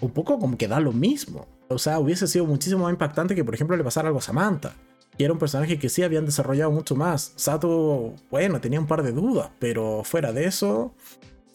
un 0.00 0.10
poco 0.10 0.38
como 0.38 0.56
que 0.56 0.68
da 0.68 0.80
lo 0.80 0.92
mismo. 0.92 1.46
O 1.68 1.78
sea, 1.78 1.98
hubiese 1.98 2.26
sido 2.26 2.46
muchísimo 2.46 2.84
más 2.84 2.92
impactante 2.92 3.34
que, 3.34 3.44
por 3.44 3.54
ejemplo, 3.54 3.76
le 3.76 3.84
pasara 3.84 4.08
algo 4.08 4.18
a 4.18 4.22
Samantha 4.22 4.74
y 5.18 5.24
era 5.24 5.32
un 5.32 5.38
personaje 5.38 5.78
que 5.78 5.88
sí 5.88 6.04
habían 6.04 6.24
desarrollado 6.24 6.70
mucho 6.70 6.94
más. 6.94 7.32
Sato, 7.34 8.14
bueno, 8.30 8.60
tenía 8.60 8.78
un 8.78 8.86
par 8.86 9.02
de 9.02 9.12
dudas, 9.12 9.50
pero 9.58 10.04
fuera 10.04 10.32
de 10.32 10.46
eso, 10.46 10.94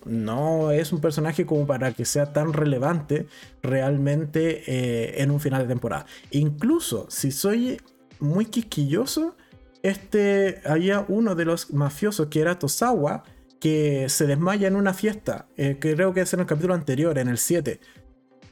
no 0.05 0.71
es 0.71 0.91
un 0.91 0.99
personaje 0.99 1.45
como 1.45 1.65
para 1.65 1.93
que 1.93 2.03
sea 2.03 2.33
tan 2.33 2.51
relevante 2.51 3.25
realmente 3.61 4.63
eh, 4.67 5.21
en 5.21 5.31
un 5.31 5.39
final 5.39 5.61
de 5.61 5.69
temporada. 5.69 6.05
Incluso 6.31 7.07
si 7.09 7.31
soy 7.31 7.81
muy 8.19 8.45
quisquilloso, 8.45 9.37
este, 9.81 10.61
había 10.65 11.05
uno 11.07 11.33
de 11.35 11.45
los 11.45 11.73
mafiosos 11.73 12.27
que 12.27 12.41
era 12.41 12.59
Tosawa, 12.59 13.23
que 13.61 14.09
se 14.09 14.27
desmaya 14.27 14.67
en 14.67 14.75
una 14.75 14.93
fiesta, 14.93 15.47
eh, 15.55 15.77
que 15.79 15.95
creo 15.95 16.13
que 16.13 16.21
es 16.21 16.33
en 16.33 16.41
el 16.41 16.45
capítulo 16.45 16.73
anterior, 16.73 17.17
en 17.17 17.29
el 17.29 17.37
7. 17.37 17.79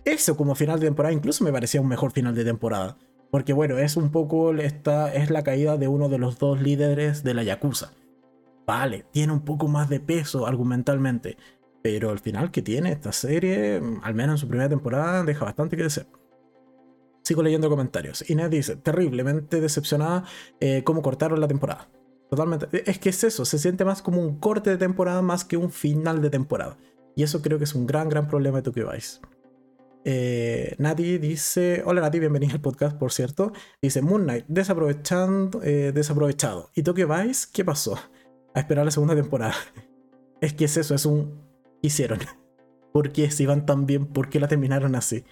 Eso 0.06 0.38
como 0.38 0.56
final 0.56 0.80
de 0.80 0.88
temporada 0.88 1.13
incluso 1.13 1.43
me 1.43 1.52
parecía 1.52 1.82
un 1.82 1.89
mejor 1.89 2.13
final 2.13 2.34
de 2.34 2.45
temporada. 2.45 2.97
Porque 3.32 3.54
bueno, 3.54 3.78
es 3.78 3.96
un 3.96 4.12
poco, 4.12 4.54
esta, 4.54 5.13
es 5.13 5.30
la 5.30 5.44
caída 5.44 5.78
de 5.78 5.88
uno 5.88 6.10
de 6.10 6.17
los 6.17 6.38
dos 6.38 6.62
líderes 6.62 7.24
de 7.24 7.34
la 7.34 7.44
Yakuza. 7.44 7.91
Vale, 8.67 9.06
tiene 9.12 9.34
un 9.34 9.41
poco 9.41 9.67
más 9.67 9.89
de 9.89 10.00
peso 10.00 10.46
argumentalmente. 10.46 11.38
Pero 11.82 12.12
el 12.12 12.20
final 12.20 12.52
que 12.52 12.62
tiene 12.62 12.91
esta 12.91 13.12
serie, 13.12 13.82
al 14.04 14.13
menos 14.13 14.36
en 14.36 14.38
su 14.38 14.48
primera 14.48 14.70
temporada, 14.70 15.24
deja 15.24 15.46
bastante 15.46 15.78
que 15.78 15.84
desear. 15.84 16.08
Sigo 17.24 17.41
leyendo 17.41 17.70
comentarios. 17.70 18.30
Inés 18.30 18.50
dice, 18.50 18.76
terriblemente 18.76 19.62
decepcionada 19.62 20.26
eh, 20.60 20.84
cómo 20.84 21.02
cortaron 21.02 21.39
la 21.39 21.48
temporada. 21.48 21.89
Totalmente. 22.30 22.67
Es 22.89 23.00
que 23.00 23.10
es 23.10 23.24
eso, 23.24 23.46
se 23.46 23.60
siente 23.60 23.84
más 23.84 24.02
como 24.02 24.22
un 24.22 24.39
corte 24.39 24.70
de 24.70 24.78
temporada 24.78 25.22
más 25.22 25.44
que 25.44 25.58
un 25.58 25.72
final 25.72 26.22
de 26.22 26.30
temporada. 26.30 26.78
Y 27.15 27.24
eso 27.24 27.41
creo 27.41 27.58
que 27.58 27.65
es 27.65 27.76
un 27.76 27.86
gran, 27.86 28.10
gran 28.10 28.28
problema 28.28 28.58
de 28.58 28.63
Tokyo 28.63 28.89
Vice. 28.91 29.20
Eh, 30.04 30.76
Nati 30.80 31.20
dice, 31.20 31.84
hola 31.86 32.02
Nati, 32.02 32.20
bienvenida 32.20 32.54
al 32.54 32.62
podcast, 32.62 32.98
por 32.98 33.12
cierto. 33.12 33.54
Dice, 33.82 34.02
Moon 34.02 34.24
Knight, 34.24 34.46
desaprovechando, 34.48 35.62
eh, 35.64 35.92
desaprovechado. 35.94 36.70
¿Y 36.74 36.84
Tokyo 36.84 37.08
Vice? 37.08 37.48
¿Qué 37.54 37.64
pasó? 37.64 37.98
A 38.54 38.60
esperar 38.60 38.86
la 38.86 38.92
segunda 38.92 39.16
temporada. 39.16 39.54
es 40.42 40.54
que 40.54 40.66
es 40.66 40.78
eso, 40.78 40.96
es 40.96 41.06
un... 41.06 41.40
Hicieron. 41.82 42.20
¿Por 42.94 43.12
qué 43.12 43.30
si 43.30 43.46
van 43.46 43.66
tan 43.66 43.86
bien? 43.86 44.08
¿Por 44.08 44.30
qué 44.30 44.40
la 44.40 44.48
terminaron 44.48 44.96
así? 44.96 45.24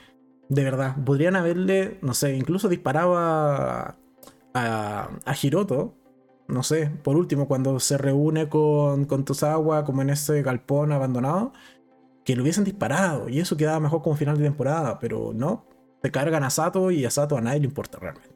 De 0.49 0.63
verdad, 0.63 0.95
podrían 1.03 1.35
haberle, 1.35 1.99
no 2.01 2.13
sé, 2.13 2.35
incluso 2.35 2.69
disparado 2.69 3.17
a, 3.17 3.97
a, 4.53 5.35
Hiroto. 5.41 5.95
No 6.47 6.63
sé, 6.63 6.89
por 7.03 7.15
último, 7.15 7.47
cuando 7.47 7.79
se 7.79 7.97
reúne 7.99 8.49
con, 8.49 9.05
con 9.05 9.23
Tosawa, 9.25 9.83
como 9.83 10.01
en 10.01 10.09
ese 10.09 10.41
galpón 10.41 10.91
abandonado, 10.91 11.53
que 12.29 12.35
lo 12.35 12.43
hubiesen 12.43 12.63
disparado. 12.63 13.27
Y 13.27 13.39
eso 13.39 13.57
quedaba 13.57 13.79
mejor 13.79 14.03
como 14.03 14.15
final 14.15 14.37
de 14.37 14.43
temporada, 14.43 14.99
pero 14.99 15.31
no. 15.33 15.65
Se 16.03 16.11
cargan 16.11 16.43
a 16.43 16.51
Sato 16.51 16.91
y 16.91 17.03
a 17.03 17.09
Sato 17.09 17.35
a 17.35 17.41
nadie 17.41 17.61
le 17.61 17.65
importa 17.65 17.97
realmente. 17.97 18.29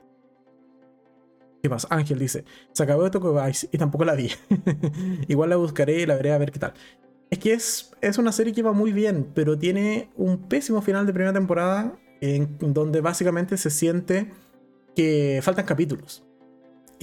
¿Qué 1.62 1.70
pasa? 1.70 1.88
Ángel 1.92 2.18
dice, 2.18 2.44
se 2.72 2.82
acabó 2.82 3.04
de 3.04 3.12
Tokyo 3.12 3.40
Vice 3.40 3.70
y 3.72 3.78
tampoco 3.78 4.04
la 4.04 4.16
vi. 4.16 4.32
Igual 5.28 5.52
la 5.52 5.58
buscaré 5.58 6.02
y 6.02 6.06
la 6.08 6.16
veré 6.16 6.34
a 6.34 6.40
ver 6.40 6.52
qué 6.52 6.58
tal. 6.58 6.74
Es 7.30 7.38
que 7.38 7.54
es, 7.54 7.92
es 8.02 8.18
una 8.18 8.32
serie 8.32 8.52
que 8.52 8.64
va 8.64 8.74
muy 8.74 8.94
bien, 8.94 9.30
pero 9.36 9.60
tiene 9.60 10.10
un 10.18 10.40
pésimo 10.40 10.82
final 10.82 11.06
de 11.06 11.14
primera 11.14 11.32
temporada 11.32 11.94
en 12.20 12.58
donde 12.60 13.00
básicamente 13.00 13.58
se 13.58 13.70
siente 13.70 14.32
que 14.96 15.40
faltan 15.44 15.68
capítulos. 15.68 16.26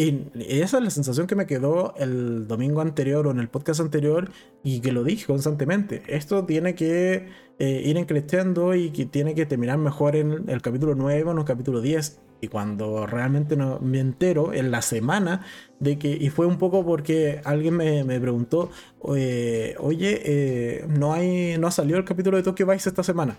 Y 0.01 0.31
esa 0.49 0.79
es 0.79 0.83
la 0.83 0.89
sensación 0.89 1.27
que 1.27 1.35
me 1.35 1.47
quedó 1.47 1.93
el 1.99 2.49
domingo 2.49 2.81
anterior 2.81 3.27
o 3.27 3.33
en 3.33 3.39
el 3.39 3.51
podcast 3.51 3.81
anterior 3.81 4.31
y 4.65 4.81
que 4.81 4.93
lo 4.93 5.05
dije 5.05 5.27
constantemente. 5.27 6.03
Esto 6.07 6.47
tiene 6.47 6.75
que 6.75 7.29
eh, 7.59 7.83
ir 7.85 8.07
creciendo 8.07 8.75
y 8.75 8.93
que 8.93 9.05
tiene 9.05 9.35
que 9.35 9.45
terminar 9.45 9.77
mejor 9.77 10.17
en 10.17 10.49
el 10.49 10.63
capítulo 10.63 10.95
9 10.95 11.25
o 11.25 11.33
en 11.33 11.39
el 11.41 11.45
capítulo 11.45 11.83
10. 11.83 12.19
Y 12.41 12.49
cuando 12.49 13.07
realmente 13.07 13.57
me 13.57 14.01
entero 14.01 14.55
en 14.55 14.71
la 14.71 14.81
semana 14.81 15.45
de 15.81 15.99
que, 15.99 16.09
y 16.09 16.31
fue 16.31 16.47
un 16.47 16.57
poco 16.57 16.83
porque 16.83 17.43
alguien 17.45 17.77
me, 17.77 18.03
me 18.03 18.19
preguntó, 18.19 18.71
oye, 19.01 20.23
eh, 20.25 20.87
no, 20.89 21.13
hay, 21.13 21.59
no 21.59 21.67
ha 21.67 21.71
salido 21.71 21.99
el 21.99 22.07
capítulo 22.07 22.39
de 22.39 22.43
Tokyo 22.43 22.67
Vice 22.67 22.89
esta 22.89 23.03
semana 23.03 23.37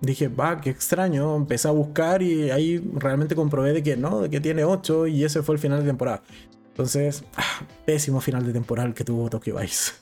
dije, 0.00 0.28
va, 0.28 0.60
qué 0.60 0.70
extraño. 0.70 1.36
Empecé 1.36 1.68
a 1.68 1.72
buscar 1.72 2.22
y 2.22 2.50
ahí 2.50 2.78
realmente 2.94 3.34
comprobé 3.34 3.72
de 3.72 3.82
que 3.82 3.96
no, 3.96 4.22
de 4.22 4.30
que 4.30 4.40
tiene 4.40 4.64
8 4.64 5.06
y 5.06 5.24
ese 5.24 5.42
fue 5.42 5.54
el 5.54 5.58
final 5.60 5.80
de 5.80 5.86
temporada. 5.86 6.22
Entonces, 6.68 7.24
ah, 7.36 7.64
pésimo 7.84 8.20
final 8.20 8.44
de 8.44 8.52
temporada 8.52 8.92
que 8.92 9.04
tuvo 9.04 9.30
Tokyo 9.30 9.56
Vice. 9.58 9.92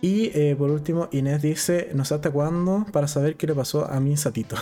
Y 0.00 0.30
eh, 0.34 0.56
por 0.56 0.70
último, 0.70 1.08
Inés 1.12 1.42
dice, 1.42 1.90
no 1.94 2.04
sé 2.04 2.14
hasta 2.14 2.30
cuándo 2.30 2.86
para 2.90 3.06
saber 3.06 3.36
qué 3.36 3.46
le 3.46 3.54
pasó 3.54 3.84
a 3.84 4.00
mi 4.00 4.16
Satito. 4.16 4.56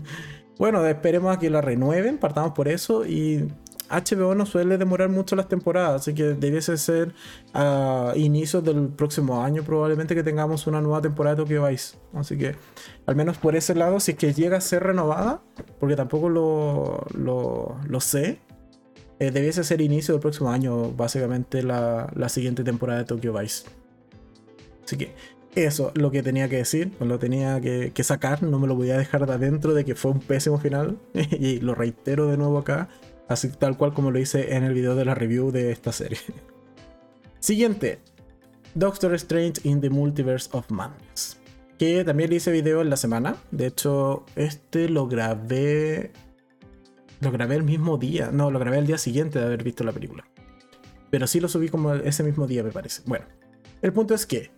bueno, 0.58 0.84
esperemos 0.86 1.34
a 1.34 1.38
que 1.38 1.48
la 1.48 1.62
renueven, 1.62 2.18
partamos 2.18 2.52
por 2.52 2.68
eso 2.68 3.06
y 3.06 3.48
HBO 3.90 4.34
no 4.34 4.46
suele 4.46 4.78
demorar 4.78 5.08
mucho 5.08 5.36
las 5.36 5.48
temporadas, 5.48 6.02
así 6.02 6.14
que 6.14 6.34
debiese 6.34 6.76
ser 6.76 7.14
a 7.52 8.12
inicios 8.16 8.64
del 8.64 8.88
próximo 8.88 9.42
año 9.42 9.62
probablemente 9.62 10.14
que 10.14 10.22
tengamos 10.22 10.66
una 10.66 10.80
nueva 10.80 11.02
temporada 11.02 11.36
de 11.36 11.42
Tokyo 11.42 11.66
Vice. 11.66 11.96
Así 12.14 12.38
que 12.38 12.56
al 13.06 13.16
menos 13.16 13.36
por 13.38 13.56
ese 13.56 13.74
lado, 13.74 14.00
si 14.00 14.12
es 14.12 14.18
que 14.18 14.32
llega 14.32 14.56
a 14.56 14.60
ser 14.60 14.82
renovada, 14.82 15.42
porque 15.78 15.96
tampoco 15.96 16.28
lo, 16.28 17.06
lo, 17.14 18.00
sé, 18.00 18.40
eh, 19.18 19.30
debiese 19.30 19.64
ser 19.64 19.80
inicio 19.80 20.14
del 20.14 20.20
próximo 20.20 20.50
año, 20.50 20.90
básicamente 20.92 21.62
la, 21.62 22.08
siguiente 22.28 22.64
temporada 22.64 23.00
de 23.00 23.04
Tokyo 23.04 23.32
Vice. 23.38 23.66
Así 24.84 24.96
que 24.96 25.14
eso, 25.54 25.92
lo 25.94 26.10
que 26.10 26.22
tenía 26.22 26.48
que 26.48 26.56
decir, 26.56 26.90
lo 27.00 27.18
tenía 27.18 27.60
que, 27.60 27.92
que 27.94 28.02
sacar, 28.02 28.42
no 28.42 28.58
me 28.58 28.66
lo 28.66 28.74
voy 28.74 28.90
a 28.90 28.98
dejar 28.98 29.26
de 29.26 29.34
adentro 29.34 29.72
de 29.72 29.84
que 29.84 29.94
fue 29.94 30.10
un 30.10 30.20
pésimo 30.20 30.58
final, 30.58 30.98
y 31.14 31.60
lo 31.60 31.74
reitero 31.74 32.26
de 32.26 32.38
nuevo 32.38 32.58
acá 32.58 32.88
Así 33.28 33.48
tal 33.48 33.76
cual 33.76 33.94
como 33.94 34.10
lo 34.10 34.18
hice 34.18 34.54
en 34.54 34.64
el 34.64 34.74
video 34.74 34.94
de 34.94 35.04
la 35.04 35.14
review 35.14 35.50
de 35.50 35.72
esta 35.72 35.92
serie. 35.92 36.18
Siguiente. 37.40 38.00
Doctor 38.74 39.14
Strange 39.14 39.60
in 39.64 39.80
the 39.80 39.90
Multiverse 39.90 40.48
of 40.52 40.70
Madness. 40.70 41.38
Que 41.78 42.04
también 42.04 42.30
le 42.30 42.36
hice 42.36 42.50
video 42.50 42.80
en 42.80 42.90
la 42.90 42.96
semana. 42.96 43.36
De 43.50 43.66
hecho, 43.66 44.24
este 44.36 44.88
lo 44.88 45.06
grabé. 45.06 46.12
Lo 47.20 47.30
grabé 47.30 47.56
el 47.56 47.62
mismo 47.62 47.98
día. 47.98 48.30
No, 48.32 48.50
lo 48.50 48.58
grabé 48.58 48.78
el 48.78 48.86
día 48.86 48.98
siguiente 48.98 49.38
de 49.38 49.46
haber 49.46 49.62
visto 49.62 49.84
la 49.84 49.92
película. 49.92 50.24
Pero 51.10 51.26
sí 51.26 51.40
lo 51.40 51.48
subí 51.48 51.68
como 51.68 51.94
ese 51.94 52.24
mismo 52.24 52.46
día, 52.46 52.62
me 52.62 52.72
parece. 52.72 53.02
Bueno, 53.06 53.26
el 53.82 53.92
punto 53.92 54.14
es 54.14 54.26
que, 54.26 54.50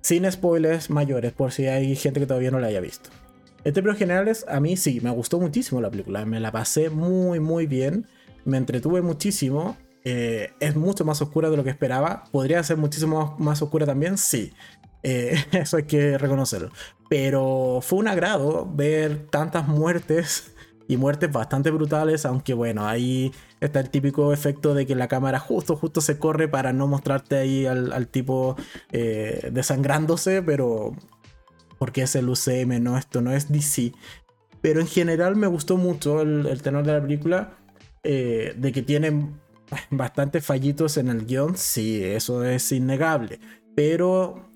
sin 0.00 0.30
spoilers 0.30 0.88
mayores, 0.90 1.32
por 1.32 1.52
si 1.52 1.66
hay 1.66 1.94
gente 1.96 2.20
que 2.20 2.26
todavía 2.26 2.50
no 2.50 2.58
la 2.58 2.68
haya 2.68 2.80
visto. 2.80 3.10
En 3.64 3.72
términos 3.72 3.98
generales, 3.98 4.44
a 4.48 4.58
mí 4.60 4.76
sí, 4.76 5.00
me 5.02 5.10
gustó 5.10 5.38
muchísimo 5.38 5.80
la 5.80 5.90
película. 5.90 6.24
Me 6.24 6.40
la 6.40 6.50
pasé 6.50 6.90
muy, 6.90 7.38
muy 7.38 7.66
bien. 7.66 8.06
Me 8.44 8.56
entretuve 8.56 9.02
muchísimo. 9.02 9.76
Eh, 10.04 10.50
es 10.58 10.74
mucho 10.74 11.04
más 11.04 11.22
oscura 11.22 11.48
de 11.48 11.56
lo 11.56 11.64
que 11.64 11.70
esperaba. 11.70 12.24
¿Podría 12.32 12.62
ser 12.64 12.76
muchísimo 12.76 13.36
más 13.38 13.62
oscura 13.62 13.86
también? 13.86 14.18
Sí. 14.18 14.52
Eh, 15.04 15.36
eso 15.52 15.76
hay 15.76 15.84
que 15.84 16.18
reconocerlo. 16.18 16.70
Pero 17.08 17.78
fue 17.82 18.00
un 18.00 18.08
agrado 18.08 18.68
ver 18.74 19.26
tantas 19.30 19.68
muertes 19.68 20.52
y 20.88 20.96
muertes 20.96 21.30
bastante 21.30 21.70
brutales, 21.70 22.26
aunque 22.26 22.54
bueno, 22.54 22.86
ahí 22.86 23.32
está 23.60 23.80
el 23.80 23.90
típico 23.90 24.32
efecto 24.32 24.74
de 24.74 24.86
que 24.86 24.94
la 24.94 25.08
cámara 25.08 25.38
justo, 25.38 25.76
justo 25.76 26.00
se 26.00 26.18
corre 26.18 26.48
para 26.48 26.72
no 26.72 26.86
mostrarte 26.86 27.36
ahí 27.36 27.66
al, 27.66 28.08
tipo 28.08 28.56
eh, 28.90 29.50
desangrándose, 29.52 30.42
pero 30.42 30.94
porque 31.82 32.02
es 32.02 32.14
el 32.14 32.28
UCM, 32.28 32.80
no, 32.80 32.96
esto 32.96 33.20
no 33.22 33.32
es 33.32 33.50
DC. 33.50 33.90
Pero 34.60 34.78
en 34.78 34.86
general 34.86 35.34
me 35.34 35.48
gustó 35.48 35.76
mucho 35.76 36.20
el, 36.20 36.62
tenor 36.62 36.86
de 36.86 36.92
la 36.92 37.02
película, 37.02 37.58
eh, 38.04 38.54
de 38.56 38.70
que 38.70 38.82
tiene 38.82 39.30
bastantes 39.90 40.46
fallitos 40.46 40.96
en 40.96 41.08
el 41.08 41.26
guion, 41.26 41.56
sí, 41.56 42.00
eso 42.04 42.44
es 42.44 42.70
innegable. 42.70 43.40
Pero, 43.74 44.48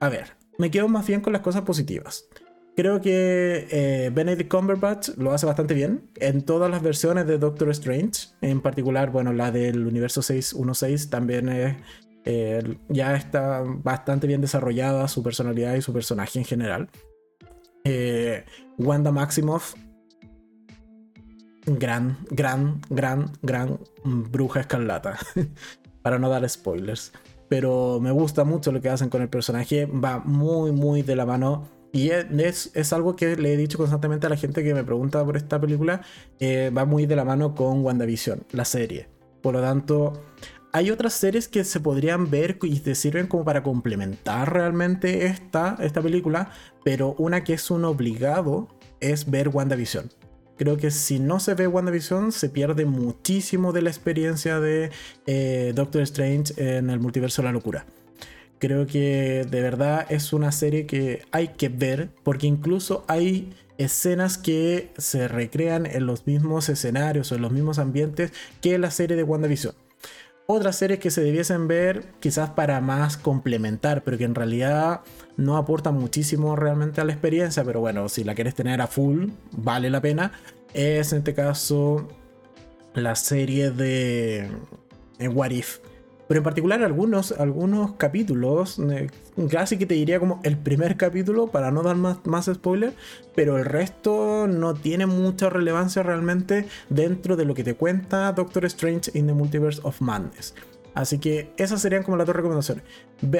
a 0.00 0.08
ver, 0.08 0.32
me 0.58 0.68
quedo 0.72 0.88
más 0.88 1.06
bien 1.06 1.20
con 1.20 1.32
las 1.32 1.42
cosas 1.42 1.62
positivas. 1.62 2.28
Creo 2.74 3.00
que 3.00 3.68
eh, 3.70 4.10
Benedict 4.12 4.50
Cumberbatch 4.50 5.10
lo 5.10 5.32
hace 5.32 5.46
bastante 5.46 5.74
bien 5.74 6.10
en 6.16 6.42
todas 6.42 6.68
las 6.68 6.82
versiones 6.82 7.28
de 7.28 7.38
Doctor 7.38 7.70
Strange. 7.70 8.30
En 8.40 8.62
particular, 8.62 9.12
bueno, 9.12 9.32
la 9.32 9.52
del 9.52 9.86
universo 9.86 10.22
616 10.22 11.08
también 11.08 11.50
es 11.50 11.76
eh, 12.30 12.76
ya 12.90 13.16
está 13.16 13.62
bastante 13.64 14.26
bien 14.26 14.42
desarrollada 14.42 15.08
su 15.08 15.22
personalidad 15.22 15.74
y 15.76 15.80
su 15.80 15.94
personaje 15.94 16.38
en 16.38 16.44
general. 16.44 16.90
Eh, 17.84 18.44
Wanda 18.76 19.10
Maximoff, 19.10 19.74
gran, 21.64 22.18
gran, 22.30 22.82
gran, 22.90 23.32
gran 23.40 23.78
bruja 24.04 24.60
escarlata. 24.60 25.16
Para 26.02 26.18
no 26.18 26.28
dar 26.28 26.46
spoilers. 26.50 27.12
Pero 27.48 27.98
me 27.98 28.10
gusta 28.10 28.44
mucho 28.44 28.72
lo 28.72 28.82
que 28.82 28.90
hacen 28.90 29.08
con 29.08 29.22
el 29.22 29.30
personaje. 29.30 29.86
Va 29.86 30.18
muy, 30.18 30.70
muy 30.70 31.00
de 31.00 31.16
la 31.16 31.24
mano. 31.24 31.66
Y 31.92 32.10
es, 32.10 32.70
es, 32.74 32.92
algo 32.92 33.16
que 33.16 33.36
le 33.36 33.54
he 33.54 33.56
dicho 33.56 33.78
constantemente 33.78 34.26
a 34.26 34.30
la 34.30 34.36
gente 34.36 34.62
que 34.62 34.74
me 34.74 34.84
pregunta 34.84 35.24
por 35.24 35.38
esta 35.38 35.58
película. 35.58 36.02
Eh, 36.40 36.70
va 36.76 36.84
muy 36.84 37.06
de 37.06 37.16
la 37.16 37.24
mano 37.24 37.54
con 37.54 37.82
WandaVision, 37.82 38.42
la 38.52 38.66
serie. 38.66 39.08
Por 39.40 39.54
lo 39.54 39.62
tanto, 39.62 40.12
hay 40.72 40.90
otras 40.90 41.14
series 41.14 41.48
que 41.48 41.64
se 41.64 41.80
podrían 41.80 42.30
ver 42.30 42.58
y 42.62 42.80
te 42.80 42.94
sirven 42.94 43.26
como 43.26 43.44
para 43.44 43.62
complementar 43.62 44.52
realmente 44.52 45.26
esta, 45.26 45.76
esta 45.80 46.02
película, 46.02 46.50
pero 46.84 47.14
una 47.18 47.44
que 47.44 47.54
es 47.54 47.70
un 47.70 47.84
obligado 47.84 48.68
es 49.00 49.30
ver 49.30 49.48
WandaVision. 49.48 50.10
Creo 50.56 50.76
que 50.76 50.90
si 50.90 51.20
no 51.20 51.38
se 51.38 51.54
ve 51.54 51.68
WandaVision 51.68 52.32
se 52.32 52.48
pierde 52.48 52.84
muchísimo 52.84 53.72
de 53.72 53.82
la 53.82 53.90
experiencia 53.90 54.58
de 54.60 54.90
eh, 55.26 55.72
Doctor 55.74 56.02
Strange 56.02 56.52
en 56.56 56.90
el 56.90 56.98
multiverso 56.98 57.42
de 57.42 57.46
la 57.46 57.52
locura. 57.52 57.86
Creo 58.58 58.86
que 58.86 59.46
de 59.48 59.60
verdad 59.60 60.04
es 60.10 60.32
una 60.32 60.50
serie 60.50 60.84
que 60.84 61.22
hay 61.30 61.48
que 61.48 61.68
ver 61.68 62.10
porque 62.24 62.48
incluso 62.48 63.04
hay 63.06 63.54
escenas 63.78 64.36
que 64.36 64.90
se 64.98 65.28
recrean 65.28 65.86
en 65.86 66.06
los 66.06 66.26
mismos 66.26 66.68
escenarios 66.68 67.30
o 67.30 67.36
en 67.36 67.42
los 67.42 67.52
mismos 67.52 67.78
ambientes 67.78 68.32
que 68.60 68.76
la 68.78 68.90
serie 68.90 69.16
de 69.16 69.22
WandaVision. 69.22 69.74
Otras 70.50 70.76
series 70.76 70.98
que 70.98 71.10
se 71.10 71.20
debiesen 71.20 71.68
ver 71.68 72.06
quizás 72.20 72.48
para 72.48 72.80
más 72.80 73.18
complementar, 73.18 74.02
pero 74.02 74.16
que 74.16 74.24
en 74.24 74.34
realidad 74.34 75.02
no 75.36 75.58
aportan 75.58 75.94
muchísimo 75.94 76.56
realmente 76.56 77.02
a 77.02 77.04
la 77.04 77.12
experiencia, 77.12 77.64
pero 77.64 77.80
bueno, 77.80 78.08
si 78.08 78.24
la 78.24 78.34
quieres 78.34 78.54
tener 78.54 78.80
a 78.80 78.86
full, 78.86 79.28
vale 79.52 79.90
la 79.90 80.00
pena, 80.00 80.32
es 80.72 81.12
en 81.12 81.18
este 81.18 81.34
caso 81.34 82.08
la 82.94 83.14
serie 83.14 83.72
de 83.72 84.48
What 85.20 85.50
If. 85.50 85.80
Pero 86.28 86.38
en 86.38 86.44
particular 86.44 86.82
algunos, 86.82 87.32
algunos 87.32 87.92
capítulos, 87.94 88.78
eh, 88.78 89.08
casi 89.50 89.78
que 89.78 89.86
te 89.86 89.94
diría 89.94 90.20
como 90.20 90.40
el 90.44 90.58
primer 90.58 90.98
capítulo 90.98 91.48
para 91.48 91.70
no 91.70 91.82
dar 91.82 91.96
más, 91.96 92.18
más 92.26 92.50
spoiler, 92.52 92.92
pero 93.34 93.56
el 93.56 93.64
resto 93.64 94.46
no 94.46 94.74
tiene 94.74 95.06
mucha 95.06 95.48
relevancia 95.48 96.02
realmente 96.02 96.66
dentro 96.90 97.34
de 97.34 97.46
lo 97.46 97.54
que 97.54 97.64
te 97.64 97.74
cuenta 97.74 98.30
Doctor 98.32 98.66
Strange 98.66 99.10
in 99.14 99.26
the 99.26 99.32
Multiverse 99.32 99.80
of 99.82 100.02
Madness. 100.02 100.54
Así 100.94 101.18
que 101.18 101.50
esas 101.56 101.80
serían 101.80 102.02
como 102.02 102.18
las 102.18 102.26
dos 102.26 102.36
recomendaciones. 102.36 102.84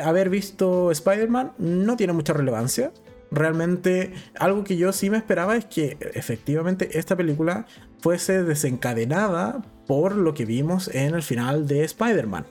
Haber 0.02 0.30
visto 0.30 0.90
Spider-Man 0.90 1.52
no 1.58 1.96
tiene 1.96 2.14
mucha 2.14 2.32
relevancia. 2.32 2.92
Realmente 3.30 4.14
algo 4.38 4.64
que 4.64 4.78
yo 4.78 4.92
sí 4.92 5.10
me 5.10 5.18
esperaba 5.18 5.56
es 5.56 5.66
que 5.66 5.98
efectivamente 6.14 6.98
esta 6.98 7.16
película 7.16 7.66
fuese 8.00 8.44
desencadenada 8.44 9.62
por 9.86 10.14
lo 10.14 10.32
que 10.32 10.46
vimos 10.46 10.88
en 10.88 11.14
el 11.14 11.22
final 11.22 11.66
de 11.66 11.84
Spider-Man 11.84 12.46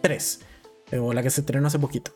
3, 0.00 0.40
eh, 0.92 0.98
o 0.98 1.12
la 1.12 1.22
que 1.22 1.30
se 1.30 1.40
estrenó 1.42 1.66
hace 1.66 1.78
poquito. 1.78 2.12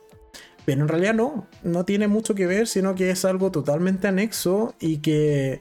Pero 0.64 0.82
en 0.82 0.88
realidad 0.88 1.14
no, 1.14 1.46
no 1.62 1.84
tiene 1.84 2.08
mucho 2.08 2.34
que 2.34 2.46
ver, 2.46 2.66
sino 2.66 2.94
que 2.94 3.10
es 3.10 3.24
algo 3.24 3.50
totalmente 3.50 4.08
anexo 4.08 4.74
y 4.80 4.98
que 4.98 5.60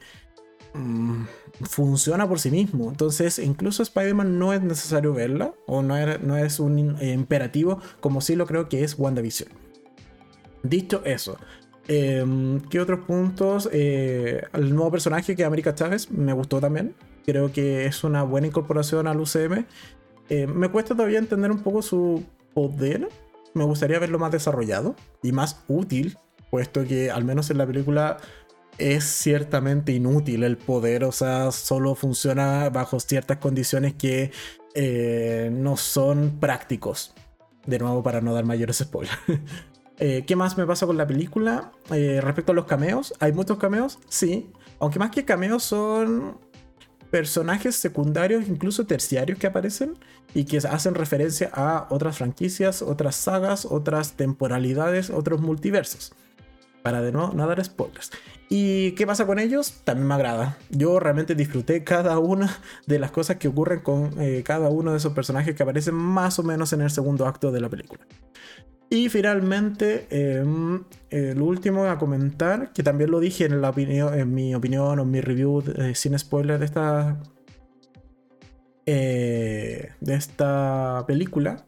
mm, 0.73 1.23
funciona 1.63 2.27
por 2.27 2.39
sí 2.39 2.51
mismo. 2.51 2.89
Entonces, 2.89 3.39
incluso 3.39 3.83
Spider-Man 3.83 4.39
no 4.39 4.53
es 4.53 4.61
necesario 4.61 5.13
verla, 5.13 5.53
o 5.67 5.81
no 5.81 5.97
es, 5.97 6.21
no 6.21 6.37
es 6.37 6.59
un 6.59 6.97
eh, 7.01 7.11
imperativo, 7.11 7.79
como 7.99 8.21
sí 8.21 8.35
lo 8.35 8.45
creo 8.45 8.69
que 8.69 8.83
es 8.83 8.97
WandaVision. 8.97 9.49
Dicho 10.63 11.01
eso, 11.03 11.37
em, 11.89 12.61
¿qué 12.61 12.79
otros 12.79 13.01
puntos? 13.05 13.69
Eh, 13.73 14.43
el 14.53 14.73
nuevo 14.73 14.91
personaje 14.91 15.35
que 15.35 15.41
es 15.41 15.47
América 15.47 15.75
Chávez 15.75 16.09
me 16.11 16.31
gustó 16.31 16.61
también. 16.61 16.95
Creo 17.25 17.51
que 17.51 17.85
es 17.85 18.03
una 18.05 18.23
buena 18.23 18.47
incorporación 18.47 19.07
al 19.07 19.19
UCM. 19.19 19.65
Eh, 20.33 20.47
me 20.47 20.67
cuesta 20.69 20.95
todavía 20.95 21.19
entender 21.19 21.51
un 21.51 21.59
poco 21.59 21.83
su 21.83 22.23
poder. 22.55 23.07
Me 23.53 23.63
gustaría 23.65 23.99
verlo 23.99 24.17
más 24.17 24.31
desarrollado 24.31 24.95
y 25.21 25.31
más 25.31 25.63
útil, 25.67 26.17
puesto 26.49 26.83
que 26.85 27.11
al 27.11 27.23
menos 27.23 27.51
en 27.51 27.59
la 27.59 27.67
película 27.67 28.17
es 28.79 29.03
ciertamente 29.03 29.91
inútil 29.91 30.41
el 30.43 30.57
poder, 30.57 31.03
o 31.03 31.11
sea, 31.11 31.51
solo 31.51 31.93
funciona 31.93 32.71
bajo 32.71 32.99
ciertas 32.99 33.37
condiciones 33.37 33.93
que 33.93 34.31
eh, 34.73 35.51
no 35.53 35.77
son 35.77 36.39
prácticos. 36.39 37.13
De 37.67 37.77
nuevo, 37.77 38.01
para 38.01 38.19
no 38.19 38.33
dar 38.33 38.45
mayores 38.45 38.77
spoilers. 38.77 39.15
Eh, 39.99 40.23
¿Qué 40.25 40.35
más 40.35 40.57
me 40.57 40.65
pasa 40.65 40.87
con 40.87 40.97
la 40.97 41.05
película? 41.05 41.71
respecto 41.87 42.51
a 42.51 42.55
los 42.55 42.65
cameos, 42.65 43.13
¿hay 43.19 43.31
muchos 43.31 43.59
cameos? 43.59 43.99
Sí. 44.09 44.49
Aunque 44.79 44.97
más 44.97 45.11
que 45.11 45.23
cameos 45.23 45.63
son 45.63 46.39
personajes 47.13 47.75
secundarios, 47.75 48.47
incluso 48.47 48.87
terciarios 48.87 49.37
que 49.37 49.45
aparecen 49.45 49.99
y 50.33 50.45
que 50.45 50.57
hacen 50.57 50.95
referencia 50.95 51.51
a 51.53 51.85
otras 51.91 52.17
franquicias, 52.17 52.81
otras 52.81 53.15
sagas, 53.15 53.65
otras 53.65 54.13
temporalidades, 54.13 55.11
otros 55.11 55.39
multiversos. 55.39 56.13
Para 56.81 57.03
de 57.03 57.11
no, 57.11 57.31
no 57.31 57.45
dar 57.45 57.63
spoilers. 57.63 58.09
¿Y 58.49 58.93
qué 58.93 59.05
pasa 59.05 59.27
con 59.27 59.37
ellos? 59.37 59.81
También 59.83 60.07
me 60.07 60.15
agrada. 60.15 60.57
Yo 60.71 60.99
realmente 60.99 61.35
disfruté 61.35 61.83
cada 61.83 62.17
una 62.17 62.59
de 62.87 62.97
las 62.97 63.11
cosas 63.11 63.35
que 63.35 63.47
ocurren 63.47 63.81
con 63.81 64.19
eh, 64.19 64.41
cada 64.43 64.69
uno 64.69 64.89
de 64.89 64.97
esos 64.97 65.13
personajes 65.13 65.53
que 65.53 65.61
aparecen 65.61 65.93
más 65.93 66.39
o 66.39 66.43
menos 66.43 66.73
en 66.73 66.81
el 66.81 66.89
segundo 66.89 67.27
acto 67.27 67.51
de 67.51 67.61
la 67.61 67.69
película. 67.69 68.07
Y 68.93 69.09
finalmente, 69.09 70.05
em, 70.11 70.83
el 71.09 71.41
último 71.41 71.85
a 71.85 71.97
comentar, 71.97 72.71
que 72.73 72.83
también 72.83 73.09
lo 73.09 73.19
dije 73.19 73.45
en, 73.45 73.59
la 73.59 73.71
opinión, 73.71 74.13
en 74.13 74.31
mi 74.31 74.53
opinión 74.53 74.99
o 74.99 75.01
en 75.01 75.09
mi 75.09 75.19
review 75.19 75.63
sin 75.95 76.19
spoiler 76.19 76.59
de 76.59 76.65
esta, 76.65 77.19
eh, 78.85 79.93
de 79.99 80.13
esta 80.13 81.05
película, 81.07 81.65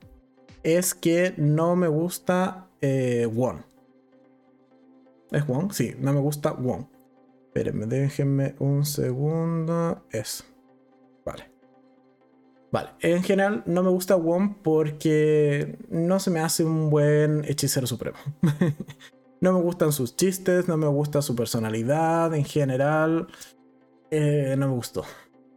es 0.62 0.94
que 0.94 1.34
no 1.38 1.76
me 1.76 1.88
gusta 1.88 2.68
eh. 2.80 3.28
¿Es 5.32 5.48
Wong? 5.48 5.74
Sí, 5.74 5.96
no 5.98 6.14
me 6.14 6.20
gusta 6.20 6.52
Wong. 6.52 6.86
Espérenme, 7.48 7.88
déjenme 7.88 8.54
un 8.60 8.86
segundo. 8.86 10.06
Eso. 10.12 10.44
Vale. 12.76 12.90
En 13.00 13.24
general 13.24 13.64
no 13.66 13.84
me 13.84 13.90
gusta 13.90 14.18
Wong 14.18 14.56
porque 14.62 15.78
no 15.88 16.20
se 16.20 16.30
me 16.30 16.42
hace 16.42 16.66
un 16.66 16.90
buen 16.90 17.46
hechicero 17.46 17.88
supremo. 17.88 18.18
no 19.40 19.54
me 19.54 19.62
gustan 19.62 19.94
sus 19.94 20.18
chistes, 20.18 20.68
no 20.68 20.76
me 20.76 20.88
gusta 20.88 21.22
su 21.22 21.38
personalidad 21.38 22.34
en 22.36 22.44
general. 22.44 23.28
Eh, 24.12 24.56
no 24.58 24.68
me 24.68 24.74
gustó. 24.74 25.06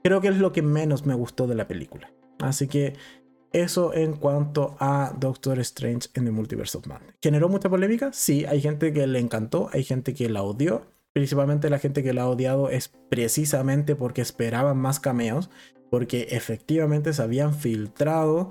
Creo 0.04 0.20
que 0.20 0.28
es 0.28 0.38
lo 0.38 0.52
que 0.52 0.62
menos 0.62 1.06
me 1.06 1.14
gustó 1.14 1.48
de 1.48 1.56
la 1.56 1.66
película. 1.66 2.08
Así 2.38 2.68
que 2.68 2.94
eso 3.52 3.92
en 3.94 4.12
cuanto 4.12 4.76
a 4.78 5.12
Doctor 5.18 5.58
Strange 5.58 6.10
en 6.14 6.24
the 6.24 6.30
Multiverse 6.30 6.78
of 6.78 6.86
Man. 6.86 7.02
¿Generó 7.20 7.48
mucha 7.48 7.68
polémica? 7.68 8.12
Sí, 8.12 8.44
hay 8.44 8.60
gente 8.60 8.92
que 8.92 9.08
le 9.08 9.18
encantó, 9.18 9.70
hay 9.72 9.82
gente 9.82 10.14
que 10.14 10.28
la 10.28 10.44
odió. 10.44 10.86
Principalmente 11.18 11.68
la 11.68 11.80
gente 11.80 12.04
que 12.04 12.12
la 12.12 12.22
ha 12.22 12.28
odiado 12.28 12.70
es 12.70 12.92
precisamente 13.08 13.96
porque 13.96 14.20
esperaban 14.20 14.76
más 14.76 15.00
cameos 15.00 15.50
porque 15.90 16.28
efectivamente 16.30 17.12
se 17.12 17.20
habían 17.20 17.54
filtrado, 17.54 18.50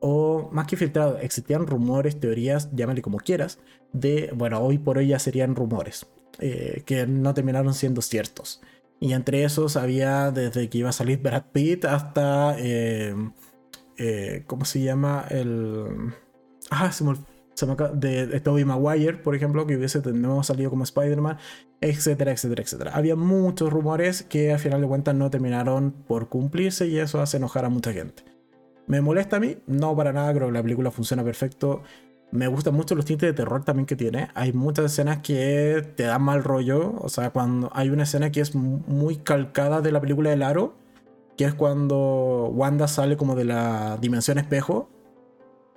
o 0.00 0.48
más 0.50 0.66
que 0.66 0.78
filtrado, 0.78 1.18
existían 1.18 1.66
rumores, 1.66 2.18
teorías, 2.18 2.70
llámale 2.74 3.02
como 3.02 3.18
quieras, 3.18 3.58
de, 3.92 4.30
bueno, 4.34 4.58
hoy 4.60 4.78
por 4.78 4.96
hoy 4.96 5.08
ya 5.08 5.18
serían 5.18 5.54
rumores, 5.54 6.06
eh, 6.38 6.82
que 6.86 7.06
no 7.06 7.34
terminaron 7.34 7.74
siendo 7.74 8.00
ciertos. 8.00 8.62
Y 9.00 9.12
entre 9.12 9.44
esos 9.44 9.76
había 9.76 10.30
desde 10.30 10.70
que 10.70 10.78
iba 10.78 10.88
a 10.88 10.92
salir 10.92 11.18
Brad 11.18 11.44
Pitt 11.52 11.84
hasta, 11.84 12.56
eh, 12.58 13.14
eh, 13.98 14.44
¿cómo 14.46 14.64
se 14.64 14.80
llama? 14.80 15.26
El... 15.28 16.14
Ah, 16.70 16.90
se 16.90 17.04
me, 17.04 17.16
de, 17.66 18.26
de 18.26 18.40
Tobey 18.40 18.64
Maguire, 18.64 19.18
por 19.18 19.34
ejemplo, 19.34 19.66
que 19.66 19.76
hubiese 19.76 20.00
no 20.12 20.42
salido 20.42 20.70
como 20.70 20.84
Spider-Man, 20.84 21.38
etcétera, 21.80 22.32
etcétera, 22.32 22.62
etcétera. 22.62 22.92
Había 22.94 23.16
muchos 23.16 23.72
rumores 23.72 24.22
que 24.22 24.52
al 24.52 24.58
final 24.58 24.80
de 24.80 24.88
cuentas 24.88 25.14
no 25.14 25.30
terminaron 25.30 25.92
por 25.92 26.28
cumplirse 26.28 26.86
y 26.86 26.98
eso 26.98 27.20
hace 27.20 27.36
enojar 27.36 27.64
a 27.64 27.68
mucha 27.68 27.92
gente. 27.92 28.24
¿Me 28.86 29.00
molesta 29.00 29.36
a 29.36 29.40
mí? 29.40 29.58
No, 29.66 29.94
para 29.94 30.12
nada, 30.12 30.32
creo 30.32 30.48
que 30.48 30.54
la 30.54 30.62
película 30.62 30.90
funciona 30.90 31.22
perfecto. 31.22 31.82
Me 32.30 32.46
gustan 32.46 32.74
mucho 32.74 32.94
los 32.94 33.04
tintes 33.04 33.28
de 33.28 33.34
terror 33.34 33.64
también 33.64 33.86
que 33.86 33.96
tiene. 33.96 34.28
Hay 34.34 34.52
muchas 34.52 34.86
escenas 34.86 35.18
que 35.18 35.86
te 35.96 36.04
dan 36.04 36.22
mal 36.22 36.44
rollo. 36.44 36.94
O 36.98 37.08
sea, 37.08 37.30
cuando 37.30 37.70
hay 37.74 37.90
una 37.90 38.04
escena 38.04 38.30
que 38.32 38.40
es 38.40 38.54
muy 38.54 39.16
calcada 39.16 39.80
de 39.80 39.92
la 39.92 40.00
película 40.00 40.30
del 40.30 40.42
aro, 40.42 40.74
que 41.36 41.44
es 41.44 41.54
cuando 41.54 42.50
Wanda 42.52 42.88
sale 42.88 43.16
como 43.16 43.34
de 43.34 43.44
la 43.44 43.98
dimensión 44.00 44.38
espejo 44.38 44.90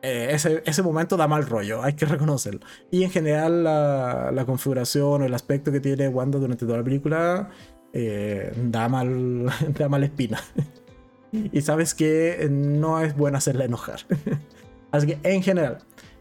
eh, 0.02 0.62
ese, 0.66 0.82
momento 0.82 1.16
da 1.16 1.28
mal 1.28 1.46
rollo, 1.46 1.84
hay 1.84 1.94
que 1.94 2.06
reconocerlo. 2.06 2.62
Y 2.90 3.04
en 3.04 3.12
general 3.12 3.64
la, 3.64 4.44
configuración 4.46 5.22
o 5.22 5.26
el 5.26 5.34
aspecto 5.34 5.72
que 5.72 5.80
tiene 5.80 6.08
Wanda 6.08 6.40
durante 6.40 6.66
toda 6.66 6.80
la 6.80 6.84
película 6.84 7.50
eh, 7.94 8.52
da, 8.64 8.90
mal, 8.90 9.46
da 9.78 9.90
mal 9.90 10.04
espina. 10.04 10.42
y 11.32 11.62
sabes 11.62 11.94
que 11.94 12.48
no 12.50 13.00
es 13.02 13.16
bueno 13.16 13.38
hacerla 13.38 13.66
enojar. 13.66 14.02
Así 14.92 15.08
que 15.08 15.20
en 15.24 15.44
general, 15.44 15.78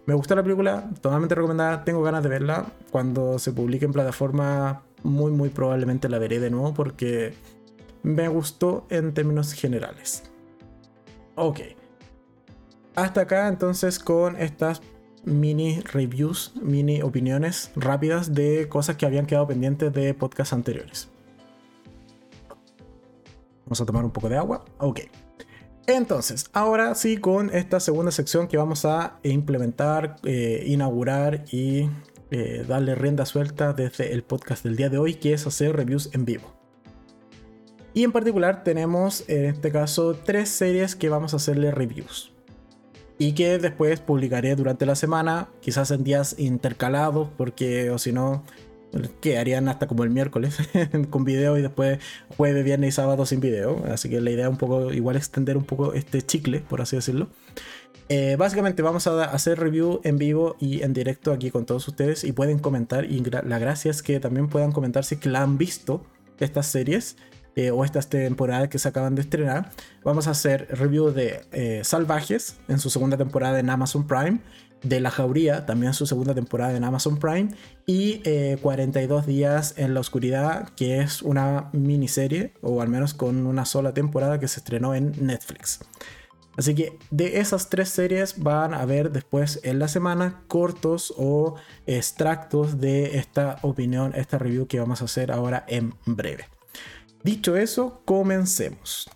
me 0.06 0.14
gustó 0.14 0.36
la 0.36 0.42
película, 0.42 0.90
totalmente 1.00 1.34
recomendada, 1.34 1.84
tengo 1.84 2.02
ganas 2.02 2.22
de 2.22 2.28
verla. 2.28 2.66
Cuando 2.90 3.38
se 3.38 3.52
publique 3.52 3.86
en 3.86 3.92
plataforma, 3.92 4.82
muy 5.02 5.32
muy 5.32 5.48
probablemente 5.48 6.08
la 6.08 6.18
veré 6.18 6.38
de 6.38 6.50
nuevo 6.50 6.74
porque 6.74 7.34
me 8.02 8.28
gustó 8.28 8.86
en 8.90 9.14
términos 9.14 9.52
generales. 9.54 10.24
Ok. 11.34 11.60
Hasta 12.94 13.22
acá 13.22 13.48
entonces 13.48 13.98
con 13.98 14.36
estas 14.36 14.82
mini 15.24 15.80
reviews, 15.80 16.52
mini 16.60 17.02
opiniones 17.02 17.70
rápidas 17.76 18.34
de 18.34 18.68
cosas 18.68 18.96
que 18.96 19.06
habían 19.06 19.26
quedado 19.26 19.46
pendientes 19.46 19.92
de 19.92 20.14
podcasts 20.14 20.52
anteriores. 20.52 21.08
Vamos 23.66 23.80
a 23.80 23.86
tomar 23.86 24.04
un 24.04 24.10
poco 24.10 24.28
de 24.28 24.36
agua. 24.36 24.64
Ok. 24.78 25.00
Entonces, 25.86 26.46
ahora 26.52 26.94
sí 26.94 27.16
con 27.16 27.50
esta 27.54 27.80
segunda 27.80 28.10
sección 28.10 28.48
que 28.48 28.56
vamos 28.56 28.84
a 28.84 29.18
implementar, 29.22 30.16
eh, 30.24 30.64
inaugurar 30.66 31.44
y 31.50 31.88
eh, 32.30 32.64
darle 32.66 32.94
rienda 32.94 33.26
suelta 33.26 33.72
desde 33.72 34.12
el 34.12 34.22
podcast 34.22 34.64
del 34.64 34.76
día 34.76 34.88
de 34.88 34.98
hoy, 34.98 35.14
que 35.14 35.32
es 35.32 35.46
hacer 35.46 35.74
reviews 35.76 36.10
en 36.12 36.24
vivo. 36.24 36.52
Y 37.92 38.04
en 38.04 38.12
particular 38.12 38.62
tenemos 38.62 39.24
en 39.28 39.46
este 39.46 39.72
caso 39.72 40.14
tres 40.14 40.48
series 40.48 40.94
que 40.94 41.08
vamos 41.08 41.32
a 41.32 41.38
hacerle 41.38 41.72
reviews 41.72 42.32
y 43.20 43.32
que 43.32 43.58
después 43.58 44.00
publicaré 44.00 44.56
durante 44.56 44.86
la 44.86 44.94
semana, 44.94 45.50
quizás 45.60 45.90
en 45.90 46.04
días 46.04 46.36
intercalados, 46.38 47.28
porque 47.36 47.90
o 47.90 47.98
si 47.98 48.12
no, 48.12 48.42
que 49.20 49.36
harían 49.36 49.68
hasta 49.68 49.86
como 49.86 50.04
el 50.04 50.10
miércoles 50.10 50.56
con 51.10 51.24
video 51.24 51.58
y 51.58 51.62
después 51.62 51.98
jueves, 52.38 52.64
viernes 52.64 52.88
y 52.88 52.92
sábado 52.92 53.26
sin 53.26 53.40
video. 53.40 53.84
Así 53.92 54.08
que 54.08 54.22
la 54.22 54.30
idea 54.30 54.46
es 54.46 54.50
un 54.50 54.56
poco, 54.56 54.90
igual 54.90 55.16
extender 55.16 55.58
un 55.58 55.64
poco 55.64 55.92
este 55.92 56.22
chicle, 56.22 56.60
por 56.60 56.80
así 56.80 56.96
decirlo. 56.96 57.28
Eh, 58.08 58.36
básicamente 58.38 58.80
vamos 58.80 59.06
a 59.06 59.22
hacer 59.24 59.60
review 59.60 60.00
en 60.02 60.16
vivo 60.16 60.56
y 60.58 60.80
en 60.80 60.94
directo 60.94 61.30
aquí 61.30 61.50
con 61.50 61.66
todos 61.66 61.86
ustedes 61.88 62.24
y 62.24 62.32
pueden 62.32 62.58
comentar 62.58 63.04
y 63.04 63.22
la 63.22 63.58
gracia 63.58 63.90
es 63.90 64.02
que 64.02 64.18
también 64.18 64.48
puedan 64.48 64.72
comentar 64.72 65.04
si 65.04 65.16
que 65.16 65.28
la 65.28 65.42
han 65.42 65.58
visto 65.58 66.06
estas 66.38 66.66
series 66.66 67.18
eh, 67.56 67.70
o 67.70 67.84
estas 67.84 68.08
temporadas 68.08 68.68
que 68.68 68.78
se 68.78 68.88
acaban 68.88 69.14
de 69.14 69.22
estrenar. 69.22 69.70
Vamos 70.04 70.26
a 70.26 70.30
hacer 70.30 70.68
review 70.70 71.10
de 71.10 71.42
eh, 71.52 71.80
Salvajes 71.84 72.56
en 72.68 72.78
su 72.78 72.90
segunda 72.90 73.16
temporada 73.16 73.58
en 73.58 73.70
Amazon 73.70 74.06
Prime, 74.06 74.40
de 74.82 75.00
La 75.00 75.10
Jauría 75.10 75.66
también 75.66 75.88
en 75.88 75.94
su 75.94 76.06
segunda 76.06 76.34
temporada 76.34 76.76
en 76.76 76.84
Amazon 76.84 77.18
Prime 77.18 77.50
y 77.86 78.22
42 78.62 79.24
eh, 79.24 79.26
días 79.26 79.74
en 79.76 79.94
la 79.94 80.00
oscuridad, 80.00 80.70
que 80.70 81.00
es 81.00 81.22
una 81.22 81.68
miniserie 81.72 82.54
o 82.62 82.80
al 82.80 82.88
menos 82.88 83.14
con 83.14 83.46
una 83.46 83.64
sola 83.64 83.92
temporada 83.92 84.38
que 84.40 84.48
se 84.48 84.60
estrenó 84.60 84.94
en 84.94 85.12
Netflix. 85.20 85.80
Así 86.56 86.74
que 86.74 86.98
de 87.10 87.40
esas 87.40 87.68
tres 87.70 87.88
series 87.88 88.42
van 88.42 88.74
a 88.74 88.84
ver 88.84 89.12
después 89.12 89.60
en 89.62 89.78
la 89.78 89.88
semana 89.88 90.42
cortos 90.48 91.14
o 91.16 91.54
extractos 91.86 92.80
de 92.80 93.18
esta 93.18 93.58
opinión, 93.62 94.12
esta 94.14 94.38
review 94.38 94.66
que 94.66 94.80
vamos 94.80 95.00
a 95.00 95.06
hacer 95.06 95.30
ahora 95.32 95.64
en 95.68 95.94
breve. 96.06 96.44
Dicho 97.22 97.56
eso, 97.56 98.02
comencemos. 98.04 99.10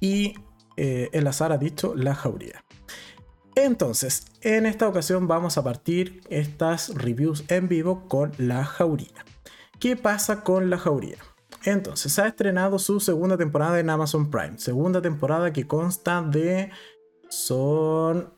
Y 0.00 0.34
eh, 0.76 1.10
el 1.12 1.26
azar 1.26 1.52
ha 1.52 1.58
dicho 1.58 1.94
la 1.94 2.14
jauría. 2.14 2.64
Entonces, 3.54 4.26
en 4.42 4.66
esta 4.66 4.86
ocasión 4.86 5.26
vamos 5.26 5.56
a 5.56 5.64
partir 5.64 6.20
estas 6.28 6.94
reviews 6.94 7.44
en 7.48 7.68
vivo 7.68 8.06
con 8.06 8.32
la 8.38 8.64
jauría. 8.64 9.24
¿Qué 9.78 9.96
pasa 9.96 10.42
con 10.42 10.68
la 10.68 10.78
jauría? 10.78 11.16
Entonces, 11.64 12.18
ha 12.18 12.28
estrenado 12.28 12.78
su 12.78 13.00
segunda 13.00 13.36
temporada 13.36 13.80
en 13.80 13.90
Amazon 13.90 14.30
Prime. 14.30 14.58
Segunda 14.58 15.02
temporada 15.02 15.52
que 15.52 15.66
consta 15.66 16.22
de... 16.22 16.70
Son... 17.28 18.32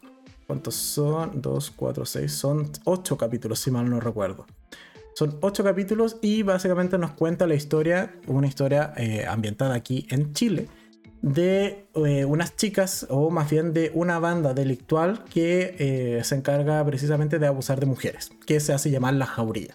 ¿Cuántos 0.46 0.76
son? 0.76 1.42
2, 1.42 1.72
4, 1.76 2.06
6. 2.06 2.32
Son 2.32 2.70
8 2.84 3.18
capítulos, 3.18 3.58
si 3.58 3.70
mal 3.70 3.90
no 3.90 4.00
recuerdo. 4.00 4.46
Son 5.18 5.36
ocho 5.40 5.64
capítulos 5.64 6.18
y 6.22 6.44
básicamente 6.44 6.96
nos 6.96 7.10
cuenta 7.10 7.48
la 7.48 7.56
historia, 7.56 8.14
una 8.28 8.46
historia 8.46 8.92
eh, 8.96 9.26
ambientada 9.26 9.74
aquí 9.74 10.06
en 10.10 10.32
Chile, 10.32 10.68
de 11.22 11.88
eh, 11.96 12.24
unas 12.24 12.54
chicas, 12.54 13.04
o 13.10 13.28
más 13.28 13.50
bien 13.50 13.72
de 13.72 13.90
una 13.94 14.20
banda 14.20 14.54
delictual 14.54 15.24
que 15.24 15.74
eh, 15.80 16.22
se 16.22 16.36
encarga 16.36 16.84
precisamente 16.86 17.40
de 17.40 17.48
abusar 17.48 17.80
de 17.80 17.86
mujeres, 17.86 18.30
que 18.46 18.60
se 18.60 18.72
hace 18.72 18.92
llamar 18.92 19.14
la 19.14 19.26
jauría 19.26 19.74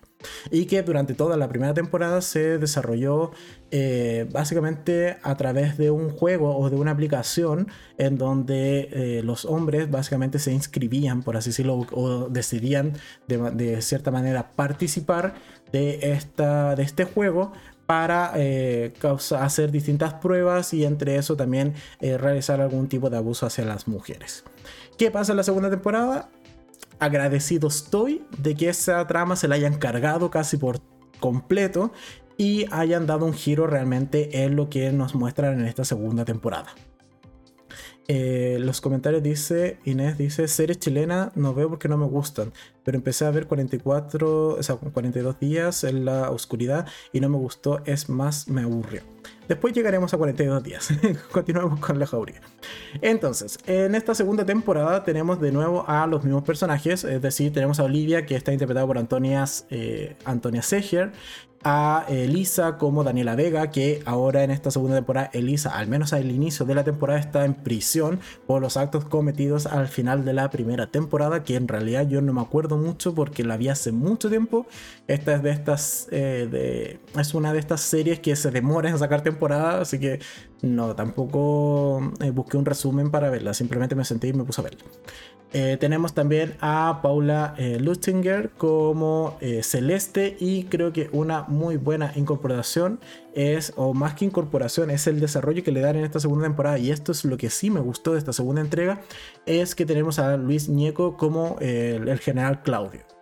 y 0.51 0.65
que 0.65 0.81
durante 0.83 1.13
toda 1.13 1.37
la 1.37 1.47
primera 1.47 1.73
temporada 1.73 2.21
se 2.21 2.57
desarrolló 2.57 3.31
eh, 3.71 4.27
básicamente 4.31 5.17
a 5.23 5.35
través 5.35 5.77
de 5.77 5.89
un 5.89 6.09
juego 6.09 6.57
o 6.57 6.69
de 6.69 6.75
una 6.75 6.91
aplicación 6.91 7.67
en 7.97 8.17
donde 8.17 8.89
eh, 8.91 9.21
los 9.23 9.45
hombres 9.45 9.89
básicamente 9.89 10.37
se 10.37 10.51
inscribían, 10.51 11.23
por 11.23 11.37
así 11.37 11.49
decirlo, 11.49 11.87
o 11.91 12.29
decidían 12.29 12.93
de, 13.27 13.81
cierta 13.81 14.11
manera 14.11 14.51
participar 14.51 15.33
de, 15.71 16.13
esta, 16.13 16.75
de 16.75 16.83
este 16.83 17.05
juego 17.05 17.51
para 17.87 18.33
eh, 18.35 18.93
hacer 19.39 19.71
distintas 19.71 20.13
pruebas 20.15 20.73
y 20.73 20.85
entre 20.85 21.15
eso 21.15 21.35
también 21.35 21.73
realizar 21.99 22.61
algún 22.61 22.87
tipo 22.87 23.09
de 23.09 23.17
abuso 23.17 23.45
hacia 23.45 23.65
las 23.65 23.87
mujeres. 23.87 24.43
¿Qué 24.97 25.09
pasa 25.09 25.33
en 25.33 25.37
la 25.37 25.43
segunda 25.43 25.69
temporada? 25.69 26.29
Agradecido 27.03 27.67
estoy 27.67 28.25
de 28.37 28.55
que 28.55 28.69
esa 28.69 29.05
trama 29.07 29.35
se 29.35 29.47
la 29.47 29.55
hayan 29.55 29.75
cargado 29.75 30.31
casi 30.31 30.57
por 30.57 30.79
completo 31.19 31.91
y 32.37 32.65
hayan 32.71 33.05
dado 33.05 33.25
un 33.25 33.33
giro 33.33 33.67
realmente 33.67 34.43
en 34.43 34.55
lo 34.55 34.69
que 34.69 34.91
nos 34.91 35.15
muestran 35.15 35.59
en 35.59 35.67
esta 35.67 35.85
segunda 35.85 36.25
temporada. 36.25 36.73
Eh, 38.07 38.57
los 38.59 38.81
comentarios 38.81 39.23
dice, 39.23 39.77
Inés 39.85 40.17
dice, 40.17 40.47
series 40.47 40.77
chilenas 40.77 41.35
no 41.35 41.53
veo 41.53 41.69
porque 41.69 41.87
no 41.87 41.97
me 41.97 42.05
gustan, 42.05 42.51
pero 42.83 42.97
empecé 42.97 43.25
a 43.25 43.31
ver 43.31 43.47
44, 43.47 44.49
o 44.55 44.63
sea, 44.63 44.75
42 44.75 45.39
días 45.39 45.85
en 45.85 46.03
la 46.03 46.29
oscuridad 46.29 46.85
y 47.13 47.21
no 47.21 47.29
me 47.29 47.37
gustó, 47.37 47.81
es 47.85 48.09
más, 48.09 48.49
me 48.49 48.61
aburrió. 48.63 49.03
Después 49.47 49.73
llegaremos 49.73 50.13
a 50.13 50.17
42 50.17 50.63
días. 50.63 50.89
Continuamos 51.31 51.79
con 51.79 51.99
la 51.99 52.07
jauría. 52.07 52.41
Entonces, 53.01 53.57
en 53.65 53.95
esta 53.95 54.15
segunda 54.15 54.45
temporada 54.45 55.03
tenemos 55.03 55.39
de 55.39 55.51
nuevo 55.51 55.85
a 55.87 56.05
los 56.07 56.23
mismos 56.23 56.43
personajes, 56.43 57.03
es 57.03 57.21
decir, 57.21 57.53
tenemos 57.53 57.79
a 57.79 57.83
Olivia 57.83 58.25
que 58.25 58.35
está 58.35 58.51
interpretada 58.51 58.85
por 58.85 58.97
Antonias, 58.97 59.65
eh, 59.69 60.15
Antonia 60.25 60.61
Seger 60.61 61.11
a 61.63 62.05
Elisa 62.09 62.77
como 62.77 63.03
Daniela 63.03 63.35
Vega, 63.35 63.69
que 63.71 64.01
ahora 64.05 64.43
en 64.43 64.51
esta 64.51 64.71
segunda 64.71 64.95
temporada 64.95 65.29
Elisa, 65.33 65.77
al 65.77 65.87
menos 65.87 66.13
al 66.13 66.29
inicio 66.29 66.65
de 66.65 66.75
la 66.75 66.83
temporada, 66.83 67.19
está 67.19 67.45
en 67.45 67.53
prisión 67.53 68.19
por 68.47 68.61
los 68.61 68.77
actos 68.77 69.05
cometidos 69.05 69.65
al 69.65 69.87
final 69.87 70.25
de 70.25 70.33
la 70.33 70.49
primera 70.49 70.87
temporada, 70.87 71.43
que 71.43 71.55
en 71.55 71.67
realidad 71.67 72.07
yo 72.07 72.21
no 72.21 72.33
me 72.33 72.41
acuerdo 72.41 72.77
mucho 72.77 73.15
porque 73.15 73.43
la 73.43 73.57
vi 73.57 73.69
hace 73.69 73.91
mucho 73.91 74.29
tiempo. 74.29 74.65
Esta 75.07 75.35
es 75.35 75.43
de 75.43 75.51
estas, 75.51 76.07
eh, 76.11 76.47
de, 76.51 76.99
es 77.19 77.33
una 77.33 77.53
de 77.53 77.59
estas 77.59 77.81
series 77.81 78.19
que 78.19 78.35
se 78.35 78.51
demora 78.51 78.89
en 78.89 78.97
sacar 78.97 79.21
temporada, 79.21 79.81
así 79.81 79.99
que 79.99 80.19
no, 80.61 80.95
tampoco 80.95 82.13
eh, 82.21 82.31
busqué 82.31 82.57
un 82.57 82.65
resumen 82.65 83.11
para 83.11 83.29
verla, 83.29 83.53
simplemente 83.53 83.95
me 83.95 84.05
senté 84.05 84.29
y 84.29 84.33
me 84.33 84.43
puse 84.43 84.61
a 84.61 84.63
verla. 84.63 84.83
Eh, 85.53 85.77
tenemos 85.79 86.15
también 86.15 86.55
a 86.61 86.99
Paula 87.03 87.53
eh, 87.59 87.77
Lustinger 87.79 88.49
como 88.57 89.37
eh, 89.39 89.61
Celeste 89.61 90.35
y 90.39 90.63
creo 90.63 90.91
que 90.91 91.09
una 91.11 91.43
muy 91.43 91.77
buena 91.77 92.11
incorporación 92.15 92.99
es, 93.35 93.71
o 93.75 93.93
más 93.93 94.15
que 94.15 94.25
incorporación, 94.25 94.89
es 94.89 95.05
el 95.05 95.19
desarrollo 95.19 95.63
que 95.63 95.71
le 95.71 95.81
dan 95.81 95.95
en 95.95 96.05
esta 96.05 96.19
segunda 96.19 96.47
temporada 96.47 96.79
y 96.79 96.89
esto 96.89 97.11
es 97.11 97.23
lo 97.23 97.37
que 97.37 97.51
sí 97.51 97.69
me 97.69 97.81
gustó 97.81 98.13
de 98.13 98.19
esta 98.19 98.33
segunda 98.33 98.61
entrega, 98.61 99.01
es 99.45 99.75
que 99.75 99.85
tenemos 99.85 100.17
a 100.17 100.37
Luis 100.37 100.69
Ñeco 100.69 101.17
como 101.17 101.57
el 101.59 102.19
general 102.19 102.63
Claudio. 102.63 103.12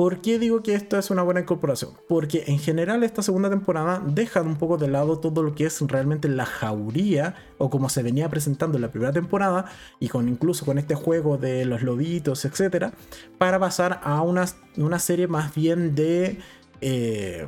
¿Por 0.00 0.22
qué 0.22 0.38
digo 0.38 0.62
que 0.62 0.72
esto 0.72 0.98
es 0.98 1.10
una 1.10 1.22
buena 1.22 1.40
incorporación? 1.40 1.90
Porque 2.08 2.44
en 2.46 2.58
general 2.58 3.02
esta 3.02 3.20
segunda 3.20 3.50
temporada 3.50 4.02
deja 4.02 4.40
un 4.40 4.56
poco 4.56 4.78
de 4.78 4.88
lado 4.88 5.18
todo 5.18 5.42
lo 5.42 5.54
que 5.54 5.66
es 5.66 5.78
realmente 5.82 6.26
la 6.26 6.46
jauría 6.46 7.34
o 7.58 7.68
como 7.68 7.90
se 7.90 8.02
venía 8.02 8.26
presentando 8.30 8.78
en 8.78 8.80
la 8.80 8.90
primera 8.90 9.12
temporada 9.12 9.66
y 9.98 10.08
con 10.08 10.26
incluso 10.26 10.64
con 10.64 10.78
este 10.78 10.94
juego 10.94 11.36
de 11.36 11.66
los 11.66 11.82
lobitos, 11.82 12.46
etc. 12.46 12.94
Para 13.36 13.58
pasar 13.58 14.00
a 14.02 14.22
una, 14.22 14.46
una 14.78 14.98
serie 14.98 15.28
más 15.28 15.54
bien 15.54 15.94
de... 15.94 16.38
Eh, 16.80 17.46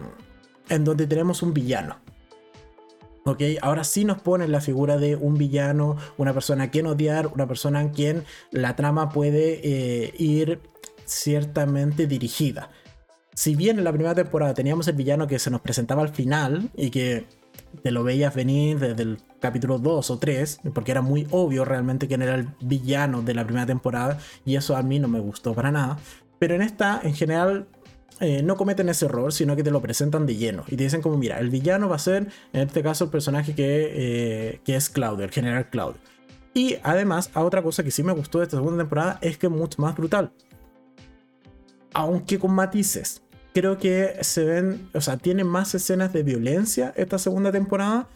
en 0.69 0.85
donde 0.85 1.07
tenemos 1.07 1.43
un 1.43 1.55
villano. 1.55 2.01
Ok, 3.25 3.41
ahora 3.63 3.83
sí 3.83 4.05
nos 4.05 4.21
ponen 4.21 4.53
la 4.53 4.61
figura 4.61 4.99
de 4.99 5.17
un 5.17 5.39
villano, 5.39 5.97
una 6.19 6.35
persona 6.35 6.65
a 6.65 6.71
quien 6.71 6.87
odiar, 6.87 7.29
una 7.29 7.47
persona 7.47 7.81
en 7.81 7.91
quien 7.91 8.25
la 8.51 8.77
trama 8.77 9.09
puede 9.09 9.61
eh, 9.63 10.13
ir 10.19 10.61
ciertamente 11.07 12.07
dirigida. 12.07 12.71
Si 13.35 13.57
bien 13.57 13.79
en 13.79 13.85
la 13.85 13.93
primera 13.93 14.15
temporada 14.15 14.53
teníamos 14.55 14.87
el 14.89 14.95
villano 14.95 15.27
que 15.27 15.39
se 15.39 15.51
nos 15.51 15.63
presentaba 15.63 16.03
al 16.03 16.11
final 16.11 16.71
y 16.77 16.91
que 16.91 17.27
te 17.83 17.91
lo 17.91 18.05
veías 18.05 18.35
venir 18.35 18.79
desde 18.79 19.03
el 19.03 19.19
capítulo 19.41 19.79
2 19.79 20.11
o 20.11 20.19
3, 20.19 20.61
porque 20.75 20.91
era 20.91 21.01
muy 21.01 21.27
obvio 21.31 21.65
realmente 21.65 22.07
quién 22.07 22.23
era 22.23 22.35
el 22.35 22.49
villano 22.61 23.23
de 23.23 23.35
la 23.35 23.45
primera 23.45 23.67
temporada 23.67 24.19
y 24.45 24.57
eso 24.57 24.77
a 24.77 24.83
mí 24.83 24.99
no 24.99 25.09
me 25.09 25.21
gustó 25.21 25.55
para 25.55 25.73
nada. 25.73 25.99
Pero 26.39 26.55
en 26.55 26.63
esta, 26.63 27.01
en 27.03 27.15
general, 27.15 27.69
eh, 28.21 28.43
no 28.43 28.57
cometen 28.57 28.89
ese 28.89 29.07
error, 29.07 29.33
sino 29.33 29.57
que 29.57 29.63
te 29.63 29.71
lo 29.71 29.81
presentan 29.81 30.27
de 30.27 30.37
lleno 30.37 30.65
y 30.69 30.77
te 30.77 30.85
dicen 30.85 31.01
como, 31.01 31.17
mira, 31.17 31.39
el 31.39 31.49
villano 31.49 31.89
va 31.89 31.97
a 31.97 32.01
ser, 32.01 32.29
en 32.53 32.61
este 32.61 32.83
caso, 32.83 33.05
el 33.05 33.11
personaje 33.11 33.55
que, 33.55 33.91
eh, 33.95 34.61
que 34.65 34.77
es 34.77 34.91
Claudio, 34.91 35.25
el 35.25 35.31
general 35.31 35.71
Claudio. 35.71 36.01
Y 36.55 36.77
además, 36.83 37.31
otra 37.35 37.63
cosa 37.63 37.83
que 37.83 37.91
sí 37.91 38.03
me 38.03 38.13
gustó 38.13 38.39
de 38.39 38.45
esta 38.45 38.59
segunda 38.59 38.83
temporada 38.83 39.19
es 39.23 39.39
que 39.39 39.47
es 39.47 39.53
mucho 39.53 39.81
más 39.81 39.97
brutal 39.97 40.33
aunque 41.95 42.39
con 42.39 42.53
matices. 42.53 43.23
Creo 43.55 43.79
que 43.79 44.17
se 44.23 44.45
ven, 44.45 44.89
o 44.95 45.01
sea, 45.01 45.17
tiene 45.19 45.45
más 45.45 45.75
escenas 45.75 46.13
de 46.13 46.23
violencia 46.23 46.93
esta 46.97 47.19
segunda 47.19 47.53
temporada, 47.53 48.09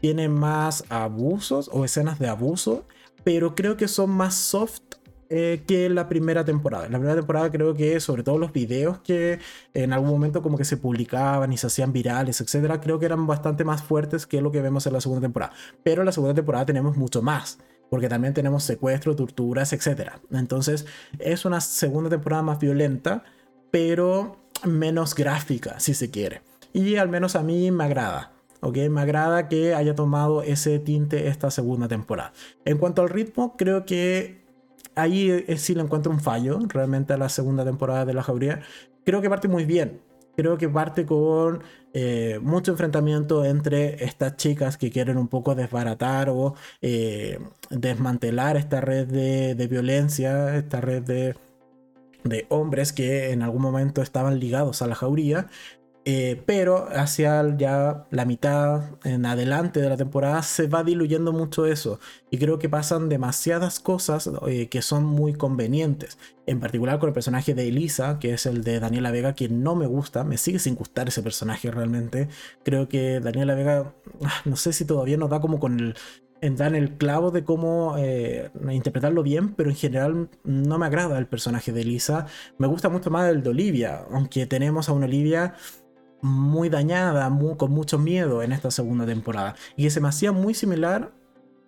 tiene 0.00 0.28
más 0.28 0.84
abusos 0.88 1.68
o 1.72 1.84
escenas 1.84 2.18
de 2.18 2.28
abuso, 2.28 2.84
pero 3.24 3.54
creo 3.54 3.76
que 3.76 3.88
son 3.88 4.10
más 4.10 4.34
soft 4.34 4.82
eh, 5.30 5.64
que 5.66 5.88
la 5.88 6.08
primera 6.08 6.44
temporada. 6.44 6.84
La 6.84 6.98
primera 6.98 7.16
temporada 7.16 7.50
creo 7.50 7.74
que 7.74 7.98
sobre 7.98 8.22
todo 8.22 8.38
los 8.38 8.52
videos 8.52 8.98
que 8.98 9.40
en 9.72 9.92
algún 9.92 10.10
momento 10.10 10.42
como 10.42 10.58
que 10.58 10.64
se 10.64 10.76
publicaban 10.76 11.52
y 11.52 11.56
se 11.56 11.66
hacían 11.66 11.92
virales, 11.92 12.40
etcétera, 12.40 12.80
creo 12.80 12.98
que 12.98 13.06
eran 13.06 13.26
bastante 13.26 13.64
más 13.64 13.82
fuertes 13.82 14.26
que 14.26 14.40
lo 14.42 14.52
que 14.52 14.60
vemos 14.60 14.86
en 14.86 14.92
la 14.92 15.00
segunda 15.00 15.22
temporada. 15.22 15.52
Pero 15.82 16.02
en 16.02 16.06
la 16.06 16.12
segunda 16.12 16.34
temporada 16.34 16.66
tenemos 16.66 16.96
mucho 16.96 17.22
más 17.22 17.58
porque 17.94 18.08
también 18.08 18.34
tenemos 18.34 18.64
secuestro, 18.64 19.14
torturas, 19.14 19.72
etc. 19.72 20.14
Entonces 20.32 20.84
es 21.20 21.44
una 21.44 21.60
segunda 21.60 22.10
temporada 22.10 22.42
más 22.42 22.58
violenta, 22.58 23.22
pero 23.70 24.50
menos 24.64 25.14
gráfica, 25.14 25.78
si 25.78 25.94
se 25.94 26.10
quiere. 26.10 26.42
Y 26.72 26.96
al 26.96 27.08
menos 27.08 27.36
a 27.36 27.44
mí 27.44 27.70
me 27.70 27.84
agrada. 27.84 28.32
¿ok? 28.62 28.78
Me 28.90 29.00
agrada 29.00 29.48
que 29.48 29.76
haya 29.76 29.94
tomado 29.94 30.42
ese 30.42 30.80
tinte 30.80 31.28
esta 31.28 31.52
segunda 31.52 31.86
temporada. 31.86 32.32
En 32.64 32.78
cuanto 32.78 33.00
al 33.00 33.10
ritmo, 33.10 33.56
creo 33.56 33.86
que 33.86 34.42
ahí 34.96 35.44
sí 35.56 35.76
le 35.76 35.82
encuentro 35.82 36.10
un 36.10 36.18
fallo 36.18 36.58
realmente 36.66 37.12
a 37.12 37.16
la 37.16 37.28
segunda 37.28 37.64
temporada 37.64 38.04
de 38.04 38.14
La 38.14 38.24
Jauría. 38.24 38.62
Creo 39.04 39.22
que 39.22 39.30
parte 39.30 39.46
muy 39.46 39.66
bien. 39.66 40.00
creo 40.36 40.58
que 40.58 40.68
parte 40.68 41.06
con 41.06 41.62
eh, 41.94 42.40
mucho 42.42 42.72
enfrentamiento 42.72 43.44
entre 43.44 44.04
estas 44.04 44.36
chicas 44.36 44.76
que 44.76 44.90
quieren 44.90 45.16
un 45.16 45.28
poco 45.28 45.54
desbaratar 45.54 46.28
o 46.28 46.54
eh, 46.82 47.38
desmantelar 47.70 48.56
esta 48.56 48.80
red 48.80 49.06
de, 49.06 49.66
violencia, 49.68 50.56
esta 50.56 50.80
red 50.80 51.02
de, 51.02 51.36
de 52.24 52.46
hombres 52.48 52.92
que 52.92 53.30
en 53.30 53.42
algún 53.42 53.62
momento 53.62 54.02
estaban 54.02 54.40
ligados 54.40 54.82
a 54.82 54.88
la 54.88 54.96
jauría 54.96 55.48
eh, 56.06 56.42
pero 56.44 56.88
hacia 56.94 57.56
ya 57.56 58.06
la 58.10 58.26
mitad 58.26 58.82
en 59.04 59.24
adelante 59.24 59.80
de 59.80 59.88
la 59.88 59.96
temporada 59.96 60.42
se 60.42 60.66
va 60.66 60.84
diluyendo 60.84 61.32
mucho 61.32 61.64
eso. 61.64 61.98
Y 62.30 62.38
creo 62.38 62.58
que 62.58 62.68
pasan 62.68 63.08
demasiadas 63.08 63.80
cosas 63.80 64.30
eh, 64.46 64.68
que 64.68 64.82
son 64.82 65.04
muy 65.04 65.32
convenientes. 65.32 66.18
En 66.46 66.60
particular 66.60 66.98
con 66.98 67.08
el 67.08 67.14
personaje 67.14 67.54
de 67.54 67.68
Elisa, 67.68 68.18
que 68.18 68.34
es 68.34 68.44
el 68.44 68.64
de 68.64 68.80
Daniela 68.80 69.10
Vega, 69.10 69.34
que 69.34 69.48
no 69.48 69.74
me 69.76 69.86
gusta. 69.86 70.24
Me 70.24 70.36
sigue 70.36 70.58
sin 70.58 70.74
gustar 70.74 71.08
ese 71.08 71.22
personaje 71.22 71.70
realmente. 71.70 72.28
Creo 72.64 72.86
que 72.88 73.20
Daniela 73.20 73.54
Vega, 73.54 73.94
ah, 74.24 74.42
no 74.44 74.56
sé 74.56 74.74
si 74.74 74.84
todavía 74.84 75.16
nos 75.16 75.30
da 75.30 75.40
como 75.40 75.58
con 75.58 75.80
el, 75.80 75.94
en 76.42 76.56
dar 76.56 76.74
el 76.74 76.98
clavo 76.98 77.30
de 77.30 77.44
cómo 77.44 77.96
eh, 77.96 78.50
interpretarlo 78.70 79.22
bien, 79.22 79.54
pero 79.54 79.70
en 79.70 79.76
general 79.76 80.28
no 80.44 80.78
me 80.78 80.84
agrada 80.84 81.18
el 81.18 81.26
personaje 81.26 81.72
de 81.72 81.80
Elisa. 81.80 82.26
Me 82.58 82.66
gusta 82.66 82.90
mucho 82.90 83.10
más 83.10 83.30
el 83.30 83.42
de 83.42 83.48
Olivia, 83.48 84.04
aunque 84.10 84.44
tenemos 84.44 84.90
a 84.90 84.92
una 84.92 85.06
Olivia 85.06 85.54
muy 86.24 86.70
dañada, 86.70 87.30
con 87.58 87.70
mucho 87.70 87.98
miedo 87.98 88.42
en 88.42 88.52
esta 88.52 88.70
segunda 88.70 89.04
temporada. 89.04 89.56
Y 89.76 89.90
se 89.90 90.00
me 90.00 90.08
hacía 90.08 90.32
muy 90.32 90.54
similar 90.54 91.12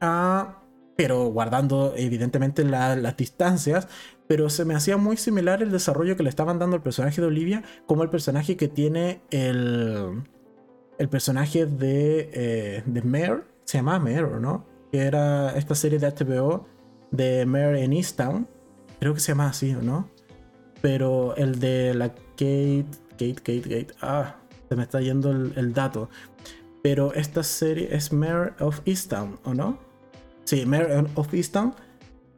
a... 0.00 0.62
Pero 0.96 1.26
guardando 1.26 1.92
evidentemente 1.94 2.64
las 2.64 3.16
distancias, 3.18 3.86
pero 4.26 4.48
se 4.48 4.64
me 4.64 4.74
hacía 4.74 4.96
muy 4.96 5.18
similar 5.18 5.62
el 5.62 5.70
desarrollo 5.70 6.16
que 6.16 6.22
le 6.22 6.30
estaban 6.30 6.58
dando 6.58 6.74
al 6.74 6.82
personaje 6.82 7.20
de 7.20 7.26
Olivia 7.26 7.64
como 7.84 8.02
el 8.02 8.08
personaje 8.08 8.56
que 8.56 8.68
tiene 8.68 9.20
el, 9.30 10.22
el 10.98 11.08
personaje 11.10 11.66
de, 11.66 12.30
eh, 12.32 12.82
de 12.86 13.02
Mare, 13.02 13.42
se 13.64 13.76
llama 13.76 13.98
Mare, 13.98 14.40
¿no? 14.40 14.64
Que 14.90 15.02
era 15.02 15.54
esta 15.54 15.74
serie 15.74 15.98
de 15.98 16.08
HBO 16.08 16.66
de 17.10 17.44
Mare 17.44 17.84
en 17.84 17.92
Easttown, 17.92 18.48
creo 18.98 19.12
que 19.12 19.20
se 19.20 19.32
llama 19.32 19.48
así, 19.50 19.74
¿no? 19.74 20.08
Pero 20.80 21.36
el 21.36 21.60
de 21.60 21.92
la 21.92 22.08
Kate, 22.08 22.86
Kate, 23.10 23.34
Kate, 23.34 23.62
Kate, 23.62 23.88
ah, 24.00 24.36
se 24.68 24.76
me 24.76 24.82
está 24.82 25.00
yendo 25.00 25.30
el, 25.30 25.72
dato. 25.72 26.08
Pero 26.82 27.12
esta 27.14 27.42
serie 27.42 27.88
es 27.94 28.12
Mare 28.12 28.52
of 28.60 28.80
Easttown, 28.84 29.38
¿o 29.44 29.54
no? 29.54 29.78
Sí, 30.44 30.64
Mare 30.66 31.04
of 31.14 31.32
Easttown. 31.34 31.74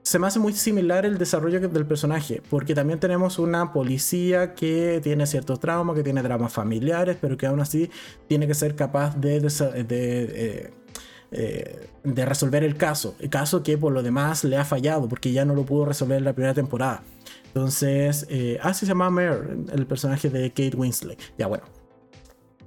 Se 0.03 0.18
me 0.18 0.26
hace 0.26 0.39
muy 0.39 0.55
similar 0.55 1.05
el 1.05 1.18
desarrollo 1.18 1.61
del 1.61 1.85
personaje, 1.85 2.41
porque 2.49 2.74
también 2.74 2.99
tenemos 2.99 3.39
una 3.39 3.74
policía 3.74 4.55
que 4.55 5.01
tiene 5.03 5.26
ciertos 5.26 5.61
traumas, 5.61 5.97
que 5.97 6.03
tiene 6.03 6.22
dramas 6.22 6.51
familiares, 6.51 7.18
pero 7.20 7.37
que 7.37 7.47
aún 7.47 7.61
así 7.61 7.91
tiene 8.26 8.47
que 8.47 8.55
ser 8.55 8.74
capaz 8.74 9.16
de, 9.16 9.37
eh, 9.37 10.70
eh, 11.31 11.89
de 12.05 12.24
resolver 12.24 12.64
el 12.64 12.79
caso. 12.79 13.16
El 13.18 13.29
caso 13.29 13.62
que 13.62 13.76
por 13.76 13.93
lo 13.93 14.03
demás 14.03 14.45
le 14.45 14.57
ha 14.57 14.64
fallado, 14.64 15.11
porque 15.11 15.31
ya 15.33 15.45
no 15.45 15.55
lo 15.55 15.64
pudo 15.66 15.85
resolver 15.85 16.16
en 16.16 16.24
la 16.24 16.33
primera 16.33 16.55
temporada. 16.55 17.03
Entonces, 17.49 18.26
eh, 18.31 18.59
así 18.62 18.87
se 18.87 18.87
llama 18.87 19.11
Mare, 19.11 19.41
el 19.72 19.87
personaje 19.87 20.31
de 20.31 20.49
Kate 20.51 20.74
Winslet. 20.74 21.18
Ya 21.37 21.49
bueno, 21.49 21.64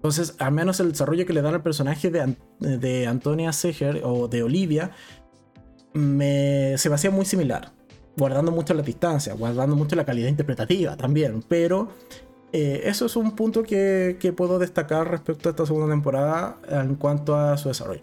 entonces, 0.02 0.34
al 0.40 0.52
menos 0.52 0.80
el 0.80 0.94
desarrollo 0.94 1.28
que 1.28 1.34
le 1.34 1.44
dan 1.44 1.54
al 1.54 1.62
personaje 1.62 2.10
de, 2.10 2.36
de 2.60 3.06
Antonia 3.06 3.54
Seger 3.54 4.02
o 4.04 4.28
de 4.28 4.42
Olivia 4.42 4.90
me, 5.94 6.76
se 6.80 6.90
me 6.90 7.10
muy 7.12 7.24
similar, 7.24 7.72
guardando 8.18 8.52
mucho 8.52 8.74
la 8.74 8.82
distancia, 8.82 9.36
guardando 9.36 9.76
mucho 9.76 9.96
la 9.96 10.04
calidad 10.04 10.28
interpretativa 10.28 10.98
también, 10.98 11.44
pero 11.48 11.90
eh, 12.52 12.82
eso 12.86 13.06
es 13.06 13.16
un 13.16 13.36
punto 13.36 13.62
que, 13.62 14.18
que, 14.20 14.34
puedo 14.34 14.58
destacar 14.58 15.08
respecto 15.08 15.50
a 15.50 15.52
esta 15.52 15.68
segunda 15.68 15.94
temporada 15.94 16.58
en 16.68 16.96
cuanto 16.96 17.36
a 17.36 17.56
su 17.58 17.68
desarrollo. 17.68 18.02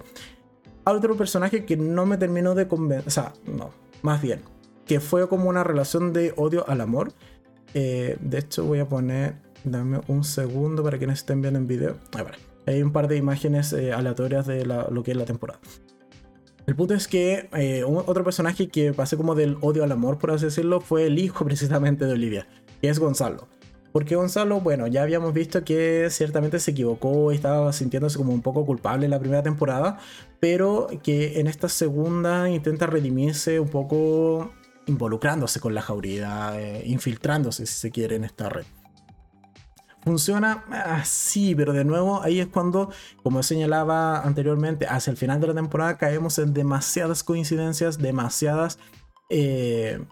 Otro 0.84 1.16
personaje 1.16 1.64
que 1.64 1.76
no 1.76 2.06
me 2.06 2.16
terminó 2.16 2.54
de 2.54 2.68
convencer, 2.68 3.08
o 3.08 3.10
sea, 3.10 3.32
no, 3.44 3.72
más 4.02 4.22
bien, 4.22 4.42
que 4.86 5.00
fue 5.00 5.28
como 5.28 5.48
una 5.48 5.64
relación 5.64 6.12
de 6.12 6.32
odio 6.36 6.64
al 6.68 6.80
amor. 6.80 7.12
Eh, 7.74 8.16
de 8.20 8.38
hecho, 8.38 8.64
voy 8.64 8.78
a 8.78 8.88
poner 8.88 9.47
Dame 9.64 10.00
un 10.08 10.24
segundo 10.24 10.82
para 10.82 10.98
quienes 10.98 11.18
estén 11.20 11.42
viendo 11.42 11.58
en 11.58 11.66
video. 11.66 11.96
Hay 12.66 12.82
un 12.82 12.92
par 12.92 13.08
de 13.08 13.16
imágenes 13.16 13.72
eh, 13.72 13.92
aleatorias 13.92 14.46
de 14.46 14.64
lo 14.64 15.02
que 15.02 15.12
es 15.12 15.16
la 15.16 15.24
temporada. 15.24 15.60
El 16.66 16.76
punto 16.76 16.92
es 16.92 17.08
que 17.08 17.48
eh, 17.54 17.82
otro 17.84 18.24
personaje 18.24 18.68
que 18.68 18.92
pasé 18.92 19.16
como 19.16 19.34
del 19.34 19.56
odio 19.62 19.84
al 19.84 19.92
amor, 19.92 20.18
por 20.18 20.32
así 20.32 20.44
decirlo, 20.44 20.82
fue 20.82 21.06
el 21.06 21.18
hijo 21.18 21.44
precisamente 21.46 22.04
de 22.04 22.12
Olivia, 22.12 22.46
que 22.82 22.90
es 22.90 22.98
Gonzalo. 22.98 23.48
Porque 23.90 24.16
Gonzalo, 24.16 24.60
bueno, 24.60 24.86
ya 24.86 25.02
habíamos 25.02 25.32
visto 25.32 25.64
que 25.64 26.08
ciertamente 26.10 26.58
se 26.58 26.72
equivocó 26.72 27.32
y 27.32 27.36
estaba 27.36 27.72
sintiéndose 27.72 28.18
como 28.18 28.34
un 28.34 28.42
poco 28.42 28.66
culpable 28.66 29.06
en 29.06 29.10
la 29.10 29.18
primera 29.18 29.42
temporada, 29.42 29.98
pero 30.40 30.88
que 31.02 31.40
en 31.40 31.46
esta 31.46 31.70
segunda 31.70 32.50
intenta 32.50 32.86
redimirse 32.86 33.60
un 33.60 33.68
poco 33.70 34.52
involucrándose 34.86 35.60
con 35.60 35.74
la 35.74 35.80
jauría, 35.80 36.52
eh, 36.60 36.82
infiltrándose, 36.86 37.64
si 37.64 37.74
se 37.74 37.90
quiere, 37.90 38.16
en 38.16 38.24
esta 38.24 38.50
red. 38.50 38.66
Funciona 40.08 40.64
así, 40.70 41.54
pero 41.54 41.74
de 41.74 41.84
nuevo 41.84 42.22
ahí 42.22 42.40
es 42.40 42.46
cuando, 42.46 42.90
como 43.22 43.42
señalaba 43.42 44.22
anteriormente, 44.22 44.86
hacia 44.86 45.10
el 45.10 45.18
final 45.18 45.38
de 45.38 45.48
la 45.48 45.54
temporada 45.54 45.98
caemos 45.98 46.38
en 46.38 46.54
demasiadas 46.54 47.22
coincidencias, 47.22 47.98
demasiadas 47.98 48.78
eh, 49.28 50.02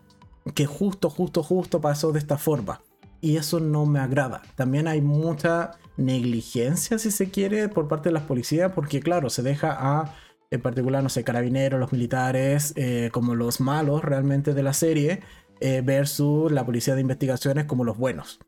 que 0.54 0.66
justo, 0.66 1.08
justo, 1.08 1.42
justo 1.42 1.80
pasó 1.80 2.12
de 2.12 2.18
esta 2.18 2.36
forma. 2.36 2.82
Y 3.22 3.38
eso 3.38 3.58
no 3.58 3.86
me 3.86 3.98
agrada. 3.98 4.42
También 4.54 4.86
hay 4.86 5.00
mucha 5.00 5.70
negligencia, 5.96 6.98
si 6.98 7.10
se 7.10 7.30
quiere, 7.30 7.70
por 7.70 7.88
parte 7.88 8.10
de 8.10 8.12
las 8.12 8.24
policías, 8.24 8.72
porque 8.72 9.00
claro, 9.00 9.30
se 9.30 9.42
deja 9.42 9.74
a, 9.80 10.14
en 10.50 10.60
particular, 10.60 11.02
no 11.02 11.08
sé, 11.08 11.24
carabineros, 11.24 11.80
los 11.80 11.90
militares, 11.90 12.74
eh, 12.76 13.08
como 13.14 13.34
los 13.34 13.62
malos 13.62 14.04
realmente 14.04 14.52
de 14.52 14.62
la 14.62 14.74
serie, 14.74 15.22
eh, 15.60 15.80
versus 15.82 16.52
la 16.52 16.66
policía 16.66 16.94
de 16.94 17.00
investigaciones 17.00 17.64
como 17.64 17.82
los 17.82 17.96
buenos 17.96 18.40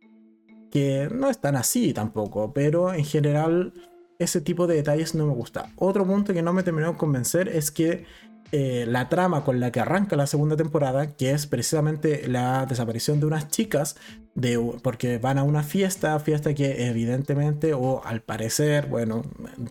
que 0.71 1.09
no 1.13 1.31
es 1.31 1.39
tan 1.39 1.57
así 1.57 1.93
tampoco, 1.93 2.53
pero 2.53 2.93
en 2.93 3.05
general 3.05 3.73
ese 4.19 4.41
tipo 4.41 4.67
de 4.67 4.77
detalles 4.77 5.15
no 5.15 5.27
me 5.27 5.35
gusta. 5.35 5.71
Otro 5.77 6.07
punto 6.07 6.33
que 6.33 6.43
no 6.43 6.53
me 6.53 6.63
terminó 6.63 6.93
de 6.93 6.99
convencer 6.99 7.49
es 7.49 7.71
que 7.71 8.05
eh, 8.51 8.87
la 8.89 9.09
trama 9.11 9.45
con 9.45 9.61
la 9.61 9.71
que 9.71 9.81
arranca 9.81 10.17
la 10.17 10.27
segunda 10.27 10.57
temporada, 10.57 11.15
que 11.17 11.33
es 11.33 11.47
precisamente 11.47 12.27
la 12.29 12.65
desaparición 12.67 13.21
de 13.21 13.27
unas 13.27 13.49
chicas, 13.49 13.97
de, 14.35 14.59
porque 14.83 15.19
van 15.19 15.39
a 15.39 15.43
una 15.43 15.63
fiesta, 15.63 16.19
fiesta 16.19 16.55
que 16.55 16.89
evidentemente 16.89 17.75
o 17.75 18.03
al 18.05 18.23
parecer, 18.23 18.87
bueno, 18.87 19.23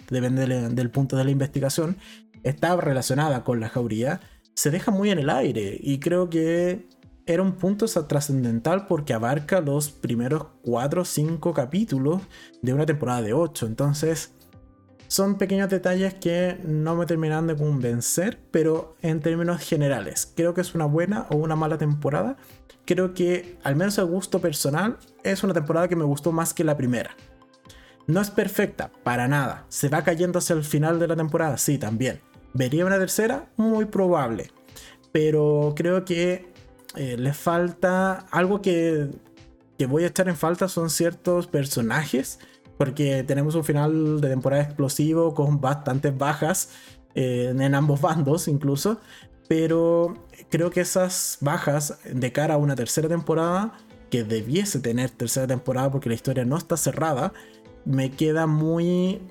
depende 0.09 0.45
del, 0.45 0.75
del 0.75 0.91
punto 0.91 1.17
de 1.17 1.23
la 1.23 1.31
investigación, 1.31 1.97
está 2.43 2.75
relacionada 2.75 3.43
con 3.43 3.59
la 3.59 3.69
jauría, 3.69 4.21
se 4.53 4.69
deja 4.69 4.91
muy 4.91 5.09
en 5.09 5.19
el 5.19 5.29
aire 5.29 5.77
y 5.79 5.99
creo 5.99 6.29
que 6.29 6.87
era 7.28 7.43
un 7.43 7.53
punto 7.53 7.86
trascendental 7.86 8.88
porque 8.88 9.13
abarca 9.13 9.59
los 9.59 9.91
primeros 9.91 10.47
4 10.63 11.01
o 11.01 11.05
5 11.05 11.53
capítulos 11.53 12.21
de 12.61 12.73
una 12.73 12.86
temporada 12.86 13.21
de 13.21 13.34
8. 13.34 13.67
Entonces, 13.67 14.34
son 15.09 15.38
pequeños 15.38 15.69
detalles 15.69 16.13
que 16.15 16.57
no 16.65 16.95
me 16.95 17.05
terminan 17.05 17.47
de 17.47 17.55
convencer, 17.55 18.39
pero 18.51 18.95
en 19.01 19.19
términos 19.19 19.61
generales, 19.61 20.32
creo 20.36 20.53
que 20.53 20.61
es 20.61 20.73
una 20.73 20.86
buena 20.86 21.28
o 21.30 21.36
una 21.36 21.55
mala 21.55 21.78
temporada. 21.78 22.38
Creo 22.86 23.13
que, 23.13 23.57
al 23.63 23.75
menos 23.75 23.99
a 23.99 24.03
gusto 24.03 24.39
personal, 24.39 24.97
es 25.23 25.43
una 25.43 25.53
temporada 25.53 25.89
que 25.89 25.95
me 25.97 26.05
gustó 26.05 26.32
más 26.32 26.53
que 26.53 26.63
la 26.63 26.78
primera. 26.78 27.11
No 28.07 28.21
es 28.21 28.30
perfecta, 28.32 28.89
para 29.03 29.28
nada. 29.28 29.65
¿Se 29.67 29.89
va 29.89 30.03
cayendo 30.03 30.39
hacia 30.39 30.55
el 30.55 30.63
final 30.63 30.97
de 30.97 31.09
la 31.09 31.17
temporada? 31.17 31.57
Sí, 31.57 31.78
también. 31.78 32.21
¿Vería 32.53 32.86
una 32.86 32.97
tercera? 32.97 33.49
Muy 33.57 33.86
probable. 33.86 34.51
Pero 35.11 35.73
creo 35.75 36.05
que 36.05 36.57
eh, 36.97 37.15
le 37.17 37.33
falta 37.33 38.25
algo 38.31 38.61
que, 38.61 39.09
que 39.77 39.85
voy 39.85 40.03
a 40.03 40.07
echar 40.07 40.27
en 40.29 40.35
falta 40.35 40.67
son 40.67 40.89
ciertos 40.89 41.45
personajes, 41.45 42.39
porque 42.77 43.23
tenemos 43.23 43.53
un 43.55 43.63
final 43.63 44.19
de 44.19 44.29
temporada 44.29 44.63
explosivo 44.63 45.35
con 45.35 45.61
bastantes 45.61 46.17
bajas 46.17 46.71
eh, 47.13 47.53
en 47.55 47.75
ambos 47.75 48.01
bandos 48.01 48.47
incluso, 48.47 48.99
pero 49.47 50.25
creo 50.49 50.71
que 50.71 50.81
esas 50.81 51.37
bajas 51.39 51.99
de 52.03 52.31
cara 52.31 52.55
a 52.55 52.57
una 52.57 52.75
tercera 52.75 53.07
temporada, 53.07 53.73
que 54.09 54.23
debiese 54.23 54.79
tener 54.79 55.09
tercera 55.11 55.45
temporada 55.47 55.91
porque 55.91 56.09
la 56.09 56.15
historia 56.15 56.45
no 56.45 56.57
está 56.57 56.77
cerrada, 56.77 57.31
me 57.85 58.11
queda 58.11 58.47
muy... 58.47 59.21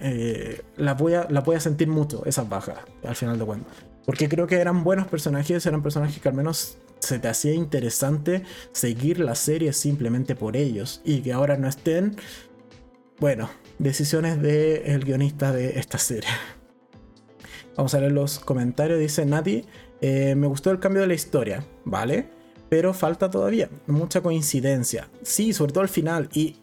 Eh, 0.00 0.62
la, 0.76 0.94
voy 0.94 1.14
a, 1.14 1.24
voy 1.24 1.56
a 1.56 1.60
sentir 1.60 1.88
mucho, 1.88 2.24
esas 2.24 2.48
bajas, 2.48 2.78
al 3.04 3.16
final 3.16 3.38
de 3.38 3.44
cuentas. 3.44 3.74
Porque 4.06 4.28
creo 4.28 4.46
que 4.46 4.54
eran 4.56 4.84
buenos 4.84 5.08
personajes, 5.08 5.66
eran 5.66 5.82
personajes 5.82 6.22
que 6.22 6.28
al 6.28 6.34
menos 6.34 6.78
se 7.00 7.18
te 7.18 7.28
hacía 7.28 7.52
interesante 7.52 8.44
seguir 8.72 9.18
la 9.18 9.34
serie 9.34 9.72
simplemente 9.72 10.34
por 10.34 10.56
ellos. 10.56 11.02
Y 11.04 11.20
que 11.20 11.32
ahora 11.32 11.56
no 11.58 11.68
estén, 11.68 12.16
bueno, 13.18 13.50
decisiones 13.78 14.40
del 14.40 15.04
guionista 15.04 15.52
de 15.52 15.78
esta 15.78 15.98
serie. 15.98 16.30
Vamos 17.76 17.94
a 17.94 18.00
leer 18.00 18.12
los 18.12 18.38
comentarios. 18.38 18.98
Dice 18.98 19.26
Nati, 19.26 19.64
eh, 20.00 20.34
me 20.36 20.46
gustó 20.46 20.70
el 20.70 20.78
cambio 20.78 21.02
de 21.02 21.08
la 21.08 21.14
historia, 21.14 21.64
¿vale? 21.84 22.30
Pero 22.68 22.94
falta 22.94 23.30
todavía, 23.30 23.68
mucha 23.86 24.22
coincidencia. 24.22 25.08
Sí, 25.22 25.52
sobre 25.52 25.72
todo 25.72 25.82
al 25.82 25.88
final. 25.88 26.28
Y 26.32 26.56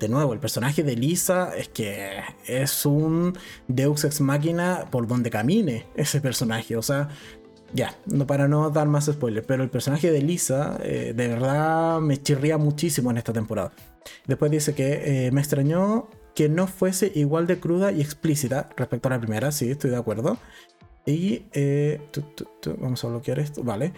de 0.00 0.08
nuevo, 0.08 0.32
el 0.32 0.40
personaje 0.40 0.82
de 0.82 0.96
Lisa 0.96 1.54
es 1.54 1.68
que 1.68 2.22
es 2.46 2.86
un 2.86 3.36
Deus 3.68 4.04
ex 4.04 4.22
máquina 4.22 4.86
por 4.90 5.06
donde 5.06 5.28
camine 5.28 5.86
ese 5.94 6.22
personaje. 6.22 6.74
O 6.76 6.82
sea, 6.82 7.10
ya, 7.74 7.94
no 8.06 8.26
para 8.26 8.48
no 8.48 8.70
dar 8.70 8.88
más 8.88 9.06
spoilers, 9.06 9.46
pero 9.46 9.62
el 9.62 9.68
personaje 9.68 10.10
de 10.10 10.22
Lisa 10.22 10.78
eh, 10.82 11.12
de 11.14 11.28
verdad 11.28 12.00
me 12.00 12.16
chirría 12.16 12.56
muchísimo 12.56 13.10
en 13.10 13.18
esta 13.18 13.34
temporada. 13.34 13.72
Después 14.26 14.50
dice 14.50 14.74
que 14.74 15.26
eh, 15.26 15.30
me 15.32 15.42
extrañó 15.42 16.08
que 16.34 16.48
no 16.48 16.66
fuese 16.66 17.12
igual 17.14 17.46
de 17.46 17.60
cruda 17.60 17.92
y 17.92 18.00
explícita 18.00 18.70
respecto 18.76 19.08
a 19.08 19.10
la 19.10 19.20
primera, 19.20 19.52
sí, 19.52 19.70
estoy 19.70 19.90
de 19.90 19.98
acuerdo. 19.98 20.38
Y 21.04 21.44
eh, 21.52 22.00
vamos 22.78 23.04
a 23.04 23.08
bloquear 23.08 23.38
esto, 23.38 23.62
vale. 23.62 23.92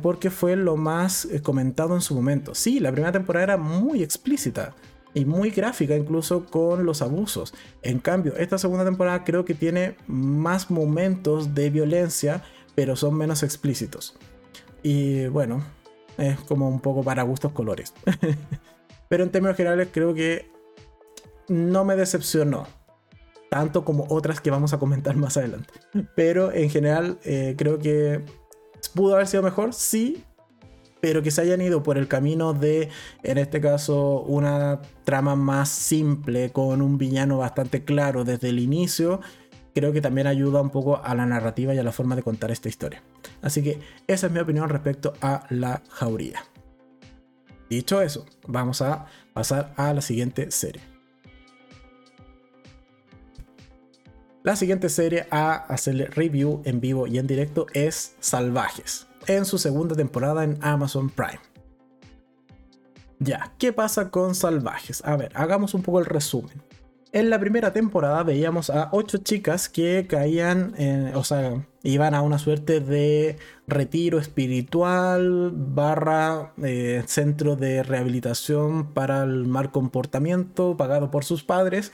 porque 0.00 0.30
fue 0.30 0.56
lo 0.56 0.76
más 0.76 1.28
comentado 1.42 1.94
en 1.94 2.00
su 2.00 2.14
momento. 2.14 2.54
Sí, 2.54 2.80
la 2.80 2.92
primera 2.92 3.12
temporada 3.12 3.44
era 3.44 3.56
muy 3.58 4.02
explícita 4.02 4.74
y 5.14 5.24
muy 5.24 5.50
gráfica 5.50 5.96
incluso 5.96 6.46
con 6.46 6.84
los 6.84 7.02
abusos. 7.02 7.54
En 7.82 7.98
cambio, 7.98 8.34
esta 8.36 8.58
segunda 8.58 8.84
temporada 8.84 9.24
creo 9.24 9.44
que 9.44 9.54
tiene 9.54 9.96
más 10.06 10.70
momentos 10.70 11.54
de 11.54 11.70
violencia, 11.70 12.42
pero 12.74 12.96
son 12.96 13.16
menos 13.16 13.42
explícitos. 13.42 14.16
Y 14.82 15.26
bueno, 15.26 15.62
es 16.18 16.38
como 16.40 16.68
un 16.68 16.80
poco 16.80 17.02
para 17.02 17.22
gustos 17.22 17.52
colores. 17.52 17.92
pero 19.08 19.24
en 19.24 19.30
términos 19.30 19.56
generales 19.56 19.88
creo 19.92 20.14
que 20.14 20.50
no 21.48 21.84
me 21.84 21.96
decepcionó. 21.96 22.66
Tanto 23.50 23.84
como 23.84 24.06
otras 24.08 24.40
que 24.40 24.50
vamos 24.50 24.72
a 24.72 24.78
comentar 24.78 25.14
más 25.16 25.36
adelante. 25.36 25.74
Pero 26.16 26.52
en 26.52 26.70
general 26.70 27.18
eh, 27.22 27.54
creo 27.58 27.78
que 27.78 28.24
pudo 28.94 29.14
haber 29.14 29.26
sido 29.26 29.42
mejor, 29.42 29.74
sí, 29.74 30.24
pero 31.02 31.20
que 31.20 31.32
se 31.32 31.40
hayan 31.40 31.60
ido 31.60 31.82
por 31.82 31.98
el 31.98 32.06
camino 32.06 32.54
de, 32.54 32.88
en 33.24 33.36
este 33.36 33.60
caso, 33.60 34.20
una 34.20 34.80
trama 35.02 35.34
más 35.34 35.68
simple, 35.68 36.52
con 36.52 36.80
un 36.80 36.96
villano 36.96 37.38
bastante 37.38 37.82
claro 37.84 38.22
desde 38.22 38.50
el 38.50 38.60
inicio, 38.60 39.20
creo 39.74 39.92
que 39.92 40.00
también 40.00 40.28
ayuda 40.28 40.60
un 40.60 40.70
poco 40.70 41.02
a 41.02 41.12
la 41.16 41.26
narrativa 41.26 41.74
y 41.74 41.78
a 41.78 41.82
la 41.82 41.90
forma 41.90 42.14
de 42.14 42.22
contar 42.22 42.52
esta 42.52 42.68
historia. 42.68 43.02
Así 43.42 43.64
que 43.64 43.80
esa 44.06 44.28
es 44.28 44.32
mi 44.32 44.38
opinión 44.38 44.68
respecto 44.68 45.12
a 45.20 45.44
la 45.50 45.82
jauría. 45.90 46.44
Dicho 47.68 48.00
eso, 48.00 48.24
vamos 48.46 48.80
a 48.80 49.06
pasar 49.32 49.74
a 49.76 49.92
la 49.92 50.02
siguiente 50.02 50.52
serie. 50.52 50.82
La 54.44 54.54
siguiente 54.54 54.88
serie 54.88 55.26
a 55.32 55.52
hacerle 55.52 56.06
review 56.06 56.62
en 56.64 56.80
vivo 56.80 57.08
y 57.08 57.18
en 57.18 57.26
directo 57.26 57.66
es 57.74 58.14
Salvajes 58.20 59.08
en 59.26 59.44
su 59.44 59.58
segunda 59.58 59.94
temporada 59.94 60.44
en 60.44 60.58
Amazon 60.60 61.10
Prime. 61.10 61.40
Ya, 63.18 63.54
¿qué 63.58 63.72
pasa 63.72 64.10
con 64.10 64.34
Salvajes? 64.34 65.02
A 65.04 65.16
ver, 65.16 65.30
hagamos 65.34 65.74
un 65.74 65.82
poco 65.82 66.00
el 66.00 66.06
resumen. 66.06 66.62
En 67.12 67.28
la 67.28 67.38
primera 67.38 67.74
temporada 67.74 68.22
veíamos 68.22 68.70
a 68.70 68.88
ocho 68.90 69.18
chicas 69.18 69.68
que 69.68 70.06
caían, 70.08 70.74
o 71.14 71.22
sea, 71.22 71.66
iban 71.82 72.14
a 72.14 72.22
una 72.22 72.38
suerte 72.38 72.80
de 72.80 73.36
retiro 73.66 74.18
espiritual 74.18 75.52
barra 75.52 76.54
eh, 76.62 77.02
centro 77.06 77.54
de 77.54 77.82
rehabilitación 77.82 78.94
para 78.94 79.24
el 79.24 79.46
mal 79.46 79.70
comportamiento 79.70 80.76
pagado 80.78 81.10
por 81.10 81.24
sus 81.24 81.44
padres 81.44 81.92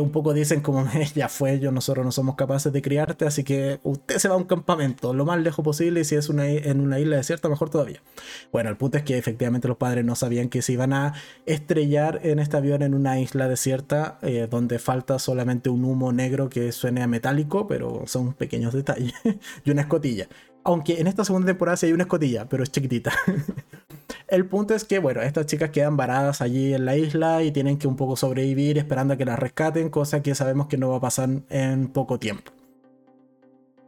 un 0.00 0.10
poco 0.10 0.34
dicen 0.34 0.62
como, 0.62 0.84
ya 1.14 1.28
fue, 1.28 1.60
yo 1.60 1.70
nosotros 1.70 2.04
no 2.04 2.10
somos 2.10 2.34
capaces 2.34 2.72
de 2.72 2.82
criarte, 2.82 3.24
así 3.24 3.44
que 3.44 3.78
usted 3.84 4.18
se 4.18 4.28
va 4.28 4.34
a 4.34 4.38
un 4.38 4.44
campamento 4.44 5.14
lo 5.14 5.24
más 5.24 5.40
lejos 5.40 5.64
posible 5.64 6.00
y 6.00 6.04
si 6.04 6.16
es 6.16 6.28
una, 6.28 6.48
en 6.48 6.80
una 6.80 6.98
isla 6.98 7.16
desierta, 7.16 7.48
mejor 7.48 7.70
todavía. 7.70 8.02
Bueno, 8.50 8.68
el 8.68 8.76
punto 8.76 8.98
es 8.98 9.04
que 9.04 9.16
efectivamente 9.16 9.68
los 9.68 9.76
padres 9.76 10.04
no 10.04 10.16
sabían 10.16 10.48
que 10.48 10.60
se 10.60 10.72
iban 10.72 10.92
a 10.92 11.14
estrellar 11.46 12.18
en 12.24 12.40
este 12.40 12.56
avión 12.56 12.82
en 12.82 12.94
una 12.94 13.20
isla 13.20 13.46
desierta 13.46 14.18
eh, 14.22 14.48
donde 14.50 14.80
falta 14.80 15.20
solamente 15.20 15.70
un 15.70 15.84
humo 15.84 16.12
negro 16.12 16.48
que 16.48 16.72
suene 16.72 17.02
a 17.02 17.06
metálico, 17.06 17.68
pero 17.68 18.02
son 18.06 18.34
pequeños 18.34 18.74
detalles, 18.74 19.14
y 19.64 19.70
una 19.70 19.82
escotilla. 19.82 20.26
Aunque 20.64 21.00
en 21.00 21.06
esta 21.06 21.24
segunda 21.24 21.46
temporada 21.46 21.76
sí 21.76 21.86
hay 21.86 21.92
una 21.92 22.02
escotilla, 22.02 22.48
pero 22.48 22.64
es 22.64 22.72
chiquitita. 22.72 23.12
El 24.28 24.46
punto 24.46 24.74
es 24.74 24.84
que, 24.84 24.98
bueno, 24.98 25.22
estas 25.22 25.46
chicas 25.46 25.70
quedan 25.70 25.96
varadas 25.96 26.40
allí 26.40 26.74
en 26.74 26.84
la 26.84 26.96
isla 26.96 27.44
y 27.44 27.52
tienen 27.52 27.78
que 27.78 27.86
un 27.86 27.94
poco 27.94 28.16
sobrevivir 28.16 28.76
esperando 28.76 29.14
a 29.14 29.16
que 29.16 29.24
las 29.24 29.38
rescaten, 29.38 29.88
cosa 29.88 30.22
que 30.22 30.34
sabemos 30.34 30.66
que 30.66 30.76
no 30.76 30.90
va 30.90 30.96
a 30.96 31.00
pasar 31.00 31.28
en 31.48 31.88
poco 31.88 32.18
tiempo. 32.18 32.50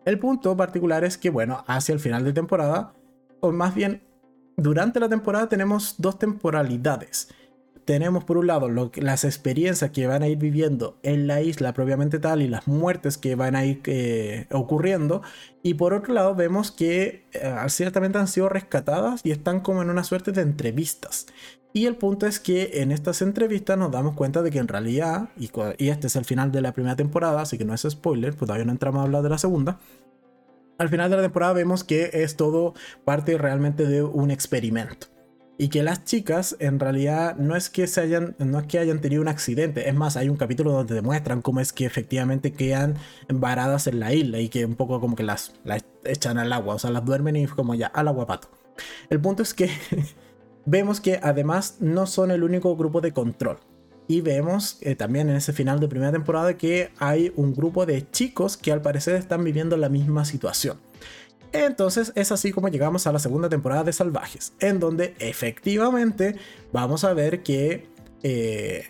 El 0.04 0.18
punto 0.20 0.56
particular 0.56 1.02
es 1.02 1.18
que, 1.18 1.30
bueno, 1.30 1.64
hacia 1.66 1.92
el 1.92 1.98
final 1.98 2.24
de 2.24 2.32
temporada, 2.32 2.94
o 3.40 3.50
más 3.50 3.74
bien 3.74 4.02
durante 4.56 5.00
la 5.00 5.08
temporada 5.08 5.48
tenemos 5.48 5.96
dos 5.98 6.18
temporalidades 6.18 7.28
tenemos 7.88 8.22
por 8.24 8.36
un 8.36 8.48
lado 8.48 8.68
las 8.68 9.24
experiencias 9.24 9.92
que 9.92 10.06
van 10.06 10.22
a 10.22 10.28
ir 10.28 10.36
viviendo 10.36 10.98
en 11.02 11.26
la 11.26 11.40
isla 11.40 11.72
propiamente 11.72 12.18
tal 12.18 12.42
y 12.42 12.46
las 12.46 12.68
muertes 12.68 13.16
que 13.16 13.34
van 13.34 13.56
a 13.56 13.64
ir 13.64 13.80
eh, 13.86 14.46
ocurriendo. 14.50 15.22
Y 15.62 15.72
por 15.72 15.94
otro 15.94 16.12
lado 16.12 16.34
vemos 16.34 16.70
que 16.70 17.24
eh, 17.32 17.56
ciertamente 17.68 18.18
han 18.18 18.28
sido 18.28 18.50
rescatadas 18.50 19.22
y 19.24 19.30
están 19.30 19.60
como 19.60 19.80
en 19.80 19.88
una 19.88 20.04
suerte 20.04 20.32
de 20.32 20.42
entrevistas. 20.42 21.28
Y 21.72 21.86
el 21.86 21.96
punto 21.96 22.26
es 22.26 22.40
que 22.40 22.82
en 22.82 22.92
estas 22.92 23.22
entrevistas 23.22 23.78
nos 23.78 23.90
damos 23.90 24.14
cuenta 24.14 24.42
de 24.42 24.50
que 24.50 24.58
en 24.58 24.68
realidad, 24.68 25.30
y, 25.38 25.50
y 25.78 25.88
este 25.88 26.08
es 26.08 26.16
el 26.16 26.26
final 26.26 26.52
de 26.52 26.60
la 26.60 26.74
primera 26.74 26.94
temporada, 26.94 27.40
así 27.40 27.56
que 27.56 27.64
no 27.64 27.72
es 27.72 27.86
spoiler, 27.88 28.34
pues 28.34 28.48
todavía 28.48 28.66
no 28.66 28.72
entramos 28.72 29.00
a 29.00 29.04
hablar 29.04 29.22
de 29.22 29.30
la 29.30 29.38
segunda. 29.38 29.78
Al 30.76 30.90
final 30.90 31.08
de 31.08 31.16
la 31.16 31.22
temporada 31.22 31.54
vemos 31.54 31.84
que 31.84 32.10
es 32.12 32.36
todo 32.36 32.74
parte 33.06 33.38
realmente 33.38 33.86
de 33.86 34.02
un 34.02 34.30
experimento 34.30 35.06
y 35.58 35.68
que 35.68 35.82
las 35.82 36.04
chicas 36.04 36.56
en 36.60 36.78
realidad 36.78 37.36
no 37.36 37.56
es 37.56 37.68
que 37.68 37.86
se 37.88 38.00
hayan 38.00 38.36
no 38.38 38.60
es 38.60 38.66
que 38.66 38.78
hayan 38.78 39.00
tenido 39.00 39.20
un 39.20 39.28
accidente. 39.28 39.88
Es 39.88 39.94
más 39.94 40.16
hay 40.16 40.28
un 40.28 40.36
capítulo 40.36 40.70
donde 40.72 40.94
demuestran 40.94 41.42
cómo 41.42 41.60
es 41.60 41.72
que 41.72 41.84
efectivamente 41.84 42.52
quedan 42.52 42.94
varadas 43.28 43.88
en 43.88 44.00
la 44.00 44.14
isla 44.14 44.38
y 44.38 44.48
que 44.48 44.64
un 44.64 44.76
poco 44.76 45.00
como 45.00 45.16
que 45.16 45.24
las, 45.24 45.54
las 45.64 45.84
echan 46.04 46.38
al 46.38 46.52
agua 46.52 46.76
o 46.76 46.78
sea 46.78 46.90
las 46.90 47.04
duermen 47.04 47.36
y 47.36 47.46
como 47.46 47.74
ya 47.74 47.88
al 47.88 48.08
agua 48.08 48.26
pato 48.26 48.48
el 49.10 49.20
punto 49.20 49.42
es 49.42 49.52
que 49.52 49.70
vemos 50.66 51.00
que 51.00 51.18
además 51.22 51.76
no 51.80 52.06
son 52.06 52.30
el 52.30 52.42
único 52.42 52.76
grupo 52.76 53.00
de 53.00 53.12
control. 53.12 53.58
Y 54.10 54.22
vemos 54.22 54.78
eh, 54.80 54.94
también 54.94 55.28
en 55.28 55.36
ese 55.36 55.52
final 55.52 55.80
de 55.80 55.88
primera 55.88 56.10
temporada 56.10 56.56
que 56.56 56.90
hay 56.98 57.30
un 57.36 57.52
grupo 57.52 57.84
de 57.84 58.10
chicos 58.10 58.56
que 58.56 58.72
al 58.72 58.80
parecer 58.80 59.16
están 59.16 59.44
viviendo 59.44 59.76
la 59.76 59.90
misma 59.90 60.24
situación 60.24 60.78
entonces 61.52 62.12
es 62.14 62.32
así 62.32 62.52
como 62.52 62.68
llegamos 62.68 63.06
a 63.06 63.12
la 63.12 63.18
segunda 63.18 63.48
temporada 63.48 63.84
de 63.84 63.92
Salvajes, 63.92 64.52
en 64.60 64.80
donde 64.80 65.14
efectivamente 65.18 66.36
vamos 66.72 67.04
a 67.04 67.12
ver 67.14 67.42
que 67.42 67.88
eh, 68.22 68.86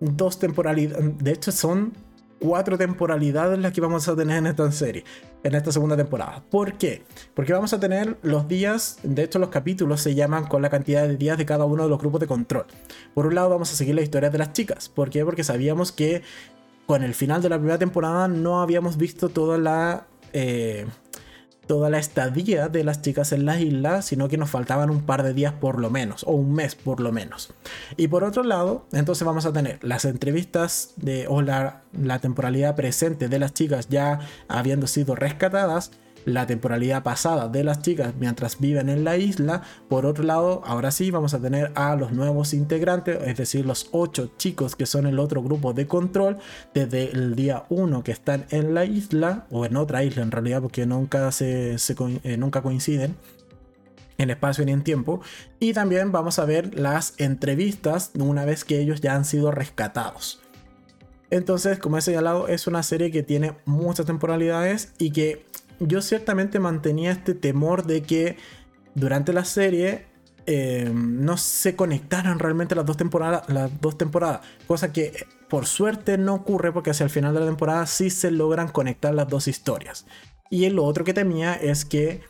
dos 0.00 0.38
temporalidades, 0.38 1.18
de 1.18 1.32
hecho 1.32 1.52
son 1.52 1.92
cuatro 2.40 2.78
temporalidades 2.78 3.58
las 3.58 3.72
que 3.72 3.80
vamos 3.80 4.08
a 4.08 4.16
tener 4.16 4.38
en 4.38 4.46
esta 4.46 4.72
serie, 4.72 5.04
en 5.44 5.54
esta 5.54 5.70
segunda 5.70 5.96
temporada. 5.96 6.42
¿Por 6.50 6.74
qué? 6.74 7.02
Porque 7.34 7.52
vamos 7.52 7.72
a 7.72 7.78
tener 7.78 8.16
los 8.22 8.48
días, 8.48 8.98
de 9.02 9.22
hecho 9.22 9.38
los 9.38 9.50
capítulos 9.50 10.00
se 10.00 10.14
llaman 10.14 10.46
con 10.46 10.62
la 10.62 10.70
cantidad 10.70 11.06
de 11.06 11.16
días 11.16 11.38
de 11.38 11.46
cada 11.46 11.66
uno 11.66 11.84
de 11.84 11.90
los 11.90 11.98
grupos 11.98 12.20
de 12.20 12.26
control. 12.26 12.66
Por 13.14 13.26
un 13.26 13.34
lado 13.34 13.50
vamos 13.50 13.70
a 13.72 13.76
seguir 13.76 13.94
la 13.94 14.02
historia 14.02 14.30
de 14.30 14.38
las 14.38 14.52
chicas, 14.52 14.88
¿por 14.88 15.10
qué? 15.10 15.24
Porque 15.24 15.44
sabíamos 15.44 15.92
que 15.92 16.22
con 16.86 17.04
el 17.04 17.14
final 17.14 17.42
de 17.42 17.50
la 17.50 17.56
primera 17.56 17.78
temporada 17.78 18.26
no 18.26 18.60
habíamos 18.62 18.96
visto 18.96 19.28
toda 19.28 19.58
la... 19.58 20.06
Eh, 20.32 20.86
toda 21.70 21.88
la 21.88 22.00
estadía 22.00 22.68
de 22.68 22.82
las 22.82 23.00
chicas 23.00 23.30
en 23.30 23.46
la 23.46 23.60
isla, 23.60 24.02
sino 24.02 24.26
que 24.26 24.36
nos 24.36 24.50
faltaban 24.50 24.90
un 24.90 25.02
par 25.02 25.22
de 25.22 25.34
días 25.34 25.52
por 25.52 25.78
lo 25.78 25.88
menos, 25.88 26.24
o 26.24 26.32
un 26.32 26.52
mes 26.52 26.74
por 26.74 26.98
lo 26.98 27.12
menos. 27.12 27.54
Y 27.96 28.08
por 28.08 28.24
otro 28.24 28.42
lado, 28.42 28.86
entonces 28.90 29.24
vamos 29.24 29.46
a 29.46 29.52
tener 29.52 29.78
las 29.80 30.04
entrevistas 30.04 30.94
de, 30.96 31.28
o 31.28 31.42
la, 31.42 31.82
la 31.92 32.18
temporalidad 32.18 32.74
presente 32.74 33.28
de 33.28 33.38
las 33.38 33.54
chicas 33.54 33.88
ya 33.88 34.18
habiendo 34.48 34.88
sido 34.88 35.14
rescatadas, 35.14 35.92
la 36.24 36.46
temporalidad 36.46 37.02
pasada 37.02 37.48
de 37.48 37.64
las 37.64 37.82
chicas 37.82 38.14
mientras 38.18 38.58
viven 38.58 38.88
en 38.88 39.04
la 39.04 39.16
isla. 39.16 39.62
Por 39.88 40.06
otro 40.06 40.24
lado, 40.24 40.62
ahora 40.64 40.90
sí 40.90 41.10
vamos 41.10 41.34
a 41.34 41.40
tener 41.40 41.72
a 41.74 41.96
los 41.96 42.12
nuevos 42.12 42.54
integrantes, 42.54 43.18
es 43.26 43.36
decir, 43.36 43.66
los 43.66 43.88
ocho 43.92 44.32
chicos 44.36 44.76
que 44.76 44.86
son 44.86 45.06
el 45.06 45.18
otro 45.18 45.42
grupo 45.42 45.72
de 45.72 45.86
control 45.86 46.38
desde 46.74 47.10
el 47.10 47.34
día 47.34 47.64
1 47.68 48.02
que 48.04 48.12
están 48.12 48.46
en 48.50 48.74
la 48.74 48.84
isla, 48.84 49.46
o 49.50 49.64
en 49.64 49.76
otra 49.76 50.04
isla 50.04 50.22
en 50.22 50.30
realidad, 50.30 50.62
porque 50.62 50.86
nunca, 50.86 51.30
se, 51.32 51.76
eh, 51.76 52.36
nunca 52.36 52.62
coinciden 52.62 53.16
en 54.18 54.30
espacio 54.30 54.64
ni 54.64 54.72
en 54.72 54.84
tiempo. 54.84 55.20
Y 55.58 55.72
también 55.72 56.12
vamos 56.12 56.38
a 56.38 56.44
ver 56.44 56.78
las 56.78 57.14
entrevistas 57.18 58.10
una 58.18 58.44
vez 58.44 58.64
que 58.64 58.78
ellos 58.80 59.00
ya 59.00 59.14
han 59.14 59.24
sido 59.24 59.50
rescatados. 59.50 60.40
Entonces, 61.30 61.78
como 61.78 61.96
he 61.96 62.02
señalado, 62.02 62.48
es 62.48 62.66
una 62.66 62.82
serie 62.82 63.12
que 63.12 63.22
tiene 63.22 63.52
muchas 63.64 64.04
temporalidades 64.04 64.92
y 64.98 65.12
que 65.12 65.46
yo 65.80 66.02
ciertamente 66.02 66.60
mantenía 66.60 67.12
este 67.12 67.34
temor 67.34 67.84
de 67.84 68.02
que 68.02 68.36
durante 68.94 69.32
la 69.32 69.44
serie 69.44 70.06
eh, 70.46 70.90
no 70.92 71.36
se 71.36 71.76
conectaran 71.76 72.38
realmente 72.38 72.74
las 72.74 72.86
dos 72.86 72.96
temporadas, 72.96 73.48
las 73.48 73.80
dos 73.80 73.98
temporadas, 73.98 74.40
cosa 74.66 74.92
que 74.92 75.26
por 75.48 75.66
suerte 75.66 76.18
no 76.18 76.34
ocurre 76.34 76.72
porque 76.72 76.90
hacia 76.90 77.04
el 77.04 77.10
final 77.10 77.34
de 77.34 77.40
la 77.40 77.46
temporada 77.46 77.86
sí 77.86 78.10
se 78.10 78.30
logran 78.30 78.68
conectar 78.68 79.14
las 79.14 79.28
dos 79.28 79.48
historias. 79.48 80.06
Y 80.50 80.68
lo 80.70 80.84
otro 80.84 81.04
que 81.04 81.14
temía 81.14 81.54
es 81.54 81.84
que 81.84 82.22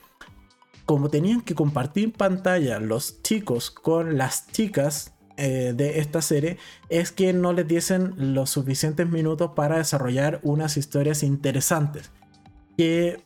como 0.84 1.08
tenían 1.08 1.40
que 1.40 1.54
compartir 1.54 2.12
pantalla 2.12 2.80
los 2.80 3.22
chicos 3.22 3.70
con 3.70 4.18
las 4.18 4.48
chicas 4.48 5.14
eh, 5.36 5.72
de 5.74 6.00
esta 6.00 6.20
serie 6.20 6.58
es 6.88 7.12
que 7.12 7.32
no 7.32 7.52
les 7.52 7.66
diesen 7.66 8.34
los 8.34 8.50
suficientes 8.50 9.08
minutos 9.08 9.52
para 9.54 9.78
desarrollar 9.78 10.40
unas 10.42 10.76
historias 10.76 11.22
interesantes. 11.22 12.10
Que 12.76 13.22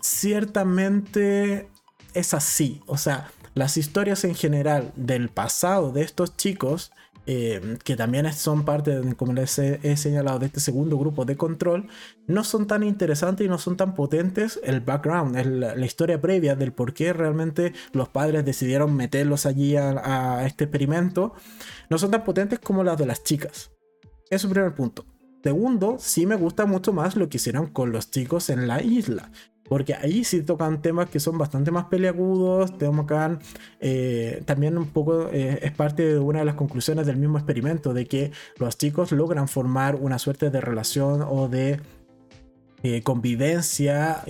ciertamente 0.00 1.68
es 2.14 2.34
así. 2.34 2.82
O 2.86 2.96
sea, 2.96 3.30
las 3.54 3.76
historias 3.76 4.24
en 4.24 4.34
general 4.34 4.92
del 4.96 5.28
pasado 5.28 5.92
de 5.92 6.02
estos 6.02 6.36
chicos 6.36 6.92
eh, 7.28 7.78
que 7.82 7.96
también 7.96 8.32
son 8.32 8.64
parte, 8.64 9.00
como 9.16 9.32
les 9.32 9.58
he, 9.58 9.96
señalado, 9.96 10.38
de 10.38 10.46
este 10.46 10.60
segundo 10.60 10.96
grupo 10.96 11.24
de 11.24 11.36
control, 11.36 11.88
no 12.28 12.44
son 12.44 12.68
tan 12.68 12.84
interesantes 12.84 13.44
y 13.44 13.48
no 13.48 13.58
son 13.58 13.76
tan 13.76 13.96
potentes 13.96 14.60
el 14.62 14.80
background, 14.80 15.34
la 15.44 15.86
historia 15.86 16.20
previa 16.20 16.54
del 16.54 16.72
por 16.72 16.94
qué 16.94 17.12
realmente 17.12 17.72
los 17.92 18.08
padres 18.08 18.44
decidieron 18.44 18.94
meterlos 18.94 19.44
allí 19.44 19.74
a, 19.74 20.36
a 20.38 20.46
este 20.46 20.64
experimento, 20.64 21.34
no 21.90 21.98
son 21.98 22.12
tan 22.12 22.22
potentes 22.22 22.60
como 22.60 22.84
las 22.84 22.96
de 22.96 23.06
las 23.06 23.24
chicas. 23.24 23.72
Es 24.30 24.44
el 24.44 24.50
primer 24.50 24.74
punto. 24.76 25.04
Segundo, 25.42 25.96
sí 25.98 26.26
me 26.26 26.36
gusta 26.36 26.64
mucho 26.64 26.92
más 26.92 27.16
lo 27.16 27.28
que 27.28 27.38
hicieron 27.38 27.66
con 27.66 27.90
los 27.90 28.08
chicos 28.10 28.50
en 28.50 28.68
la 28.68 28.82
isla. 28.82 29.32
Porque 29.68 29.94
ahí 29.94 30.24
sí 30.24 30.42
tocan 30.42 30.80
temas 30.82 31.10
que 31.10 31.20
son 31.20 31.38
bastante 31.38 31.70
más 31.70 31.86
peleagudos, 31.86 32.76
tocan 32.78 33.40
eh, 33.80 34.42
también 34.44 34.78
un 34.78 34.86
poco, 34.86 35.28
eh, 35.32 35.58
es 35.62 35.72
parte 35.72 36.06
de 36.06 36.18
una 36.18 36.40
de 36.40 36.44
las 36.44 36.54
conclusiones 36.54 37.06
del 37.06 37.16
mismo 37.16 37.38
experimento, 37.38 37.92
de 37.92 38.06
que 38.06 38.32
los 38.58 38.78
chicos 38.78 39.12
logran 39.12 39.48
formar 39.48 39.96
una 39.96 40.18
suerte 40.18 40.50
de 40.50 40.60
relación 40.60 41.22
o 41.22 41.48
de 41.48 41.80
eh, 42.82 43.02
convivencia 43.02 44.22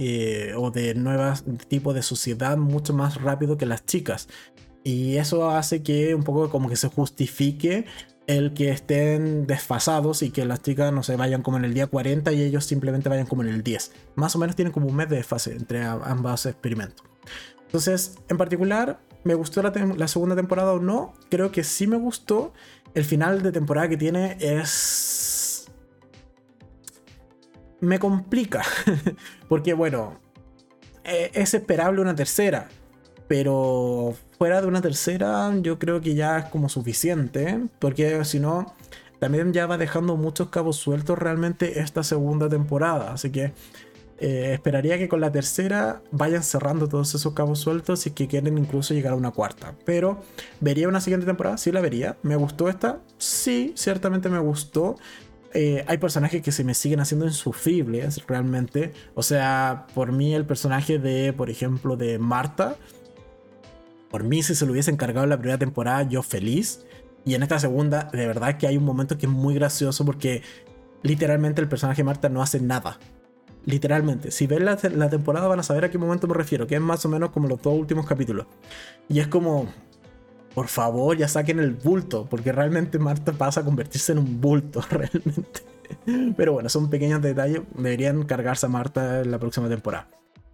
o 0.56 0.70
de 0.70 0.94
nuevos 0.94 1.44
tipos 1.68 1.94
de 1.94 2.02
sociedad 2.02 2.56
mucho 2.56 2.94
más 2.94 3.20
rápido 3.20 3.56
que 3.56 3.66
las 3.66 3.84
chicas. 3.84 4.28
Y 4.84 5.16
eso 5.16 5.50
hace 5.50 5.82
que 5.82 6.14
un 6.14 6.22
poco 6.22 6.48
como 6.48 6.68
que 6.68 6.76
se 6.76 6.88
justifique 6.88 7.86
el 8.26 8.54
que 8.54 8.70
estén 8.70 9.46
desfasados 9.46 10.22
y 10.22 10.30
que 10.30 10.44
las 10.44 10.62
chicas 10.62 10.92
no 10.92 11.02
se 11.02 11.16
vayan 11.16 11.42
como 11.42 11.58
en 11.58 11.64
el 11.64 11.74
día 11.74 11.86
40 11.86 12.32
y 12.32 12.42
ellos 12.42 12.64
simplemente 12.64 13.08
vayan 13.08 13.26
como 13.26 13.42
en 13.42 13.48
el 13.48 13.62
10. 13.62 13.92
Más 14.16 14.34
o 14.34 14.38
menos 14.38 14.56
tienen 14.56 14.72
como 14.72 14.88
un 14.88 14.96
mes 14.96 15.08
de 15.08 15.16
desfase 15.16 15.54
entre 15.54 15.84
ambos 15.84 16.46
experimentos. 16.46 17.04
Entonces, 17.66 18.18
en 18.28 18.36
particular, 18.36 19.00
¿me 19.24 19.34
gustó 19.34 19.62
la, 19.62 20.08
segunda 20.08 20.34
temporada 20.36 20.72
o 20.72 20.80
no? 20.80 21.14
Creo 21.30 21.52
que 21.52 21.64
sí 21.64 21.86
me 21.86 21.96
gustó. 21.96 22.52
El 22.94 23.04
final 23.04 23.42
de 23.42 23.52
temporada 23.52 23.88
que 23.88 23.96
tiene 23.96 24.36
es... 24.40 25.66
Me 27.80 27.98
complica. 27.98 28.62
Porque 29.48 29.74
bueno, 29.74 30.18
e, 31.04 31.30
es 31.34 31.54
esperable 31.54 32.00
una 32.00 32.14
tercera. 32.14 32.68
Pero 33.28 34.14
fuera 34.38 34.60
de 34.60 34.68
una 34.68 34.80
tercera, 34.80 35.52
yo 35.60 35.78
creo 35.78 36.00
que 36.00 36.14
ya 36.14 36.38
es 36.38 36.44
como 36.46 36.68
suficiente. 36.68 37.60
Porque 37.78 38.24
si 38.24 38.40
no, 38.40 38.74
también 39.18 39.52
ya 39.52 39.66
va 39.66 39.78
dejando 39.78 40.16
muchos 40.16 40.48
cabos 40.48 40.76
sueltos 40.76 41.18
realmente 41.18 41.80
esta 41.80 42.02
segunda 42.02 42.48
temporada. 42.48 43.12
Así 43.12 43.30
que 43.30 43.52
eh, 44.18 44.52
esperaría 44.54 44.96
que 44.98 45.08
con 45.08 45.20
la 45.20 45.30
tercera 45.30 46.02
vayan 46.10 46.42
cerrando 46.42 46.88
todos 46.88 47.14
esos 47.14 47.34
cabos 47.34 47.58
sueltos 47.58 48.06
y 48.06 48.12
que 48.12 48.28
quieren 48.28 48.56
incluso 48.56 48.94
llegar 48.94 49.12
a 49.12 49.16
una 49.16 49.30
cuarta. 49.30 49.74
Pero, 49.84 50.22
¿vería 50.60 50.88
una 50.88 51.00
siguiente 51.00 51.26
temporada? 51.26 51.58
Sí, 51.58 51.72
la 51.72 51.80
vería. 51.80 52.16
¿Me 52.22 52.36
gustó 52.36 52.68
esta? 52.68 53.00
Sí, 53.18 53.72
ciertamente 53.76 54.28
me 54.28 54.38
gustó. 54.38 54.96
Eh, 55.52 55.84
hay 55.86 55.98
personajes 55.98 56.42
que 56.42 56.52
se 56.52 56.64
me 56.64 56.74
siguen 56.74 57.00
haciendo 57.00 57.26
insufribles 57.26 58.26
realmente. 58.26 58.92
O 59.14 59.22
sea, 59.22 59.86
por 59.94 60.12
mí 60.12 60.34
el 60.34 60.44
personaje 60.44 60.98
de, 60.98 61.32
por 61.32 61.50
ejemplo, 61.50 61.96
de 61.96 62.18
Marta 62.18 62.76
por 64.10 64.24
mí, 64.24 64.42
si 64.42 64.54
se 64.54 64.66
lo 64.66 64.72
hubiese 64.72 64.90
encargado 64.90 65.24
en 65.24 65.30
la 65.30 65.38
primera 65.38 65.58
temporada, 65.58 66.02
yo 66.04 66.22
feliz. 66.22 66.84
Y 67.24 67.34
en 67.34 67.42
esta 67.42 67.58
segunda, 67.58 68.08
de 68.12 68.26
verdad 68.26 68.56
que 68.56 68.66
hay 68.66 68.76
un 68.76 68.84
momento 68.84 69.18
que 69.18 69.26
es 69.26 69.32
muy 69.32 69.54
gracioso 69.54 70.04
porque 70.04 70.42
literalmente 71.02 71.60
el 71.60 71.68
personaje 71.68 71.98
de 71.98 72.04
Marta 72.04 72.28
no 72.28 72.40
hace 72.40 72.60
nada. 72.60 72.98
Literalmente. 73.64 74.30
Si 74.30 74.46
ven 74.46 74.64
la, 74.64 74.76
temporada 74.76 75.48
van 75.48 75.58
a 75.58 75.64
saber 75.64 75.84
a 75.84 75.90
qué 75.90 75.98
momento 75.98 76.28
me 76.28 76.34
refiero, 76.34 76.68
que 76.68 76.76
es 76.76 76.80
más 76.80 77.04
o 77.04 77.08
menos 77.08 77.30
como 77.30 77.48
los 77.48 77.60
dos 77.60 77.76
últimos 77.76 78.06
capítulos. 78.06 78.46
Y 79.08 79.18
es 79.18 79.26
como, 79.26 79.66
por 80.54 80.68
favor, 80.68 81.16
ya 81.16 81.26
saquen 81.26 81.58
el 81.58 81.72
bulto, 81.72 82.26
porque 82.30 82.52
realmente 82.52 83.00
Marta 83.00 83.32
pasa 83.32 83.62
a 83.62 83.64
convertirse 83.64 84.12
en 84.12 84.18
un 84.18 84.40
bulto, 84.40 84.80
realmente. 84.90 85.62
Pero 86.36 86.52
bueno, 86.52 86.68
son 86.68 86.88
pequeños 86.90 87.20
detalles. 87.20 87.62
Deberían 87.74 88.22
cargarse 88.22 88.66
a 88.66 88.68
Marta 88.68 89.22
en 89.22 89.32
la 89.32 89.40
próxima 89.40 89.68
temporada. 89.68 90.08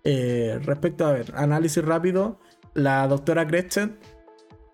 Eh, 0.05 0.59
respecto 0.65 1.07
a 1.07 1.13
ver, 1.13 1.35
análisis 1.37 1.85
rápido 1.85 2.41
la 2.75 3.07
doctora 3.07 3.45
Gretchen, 3.45 3.99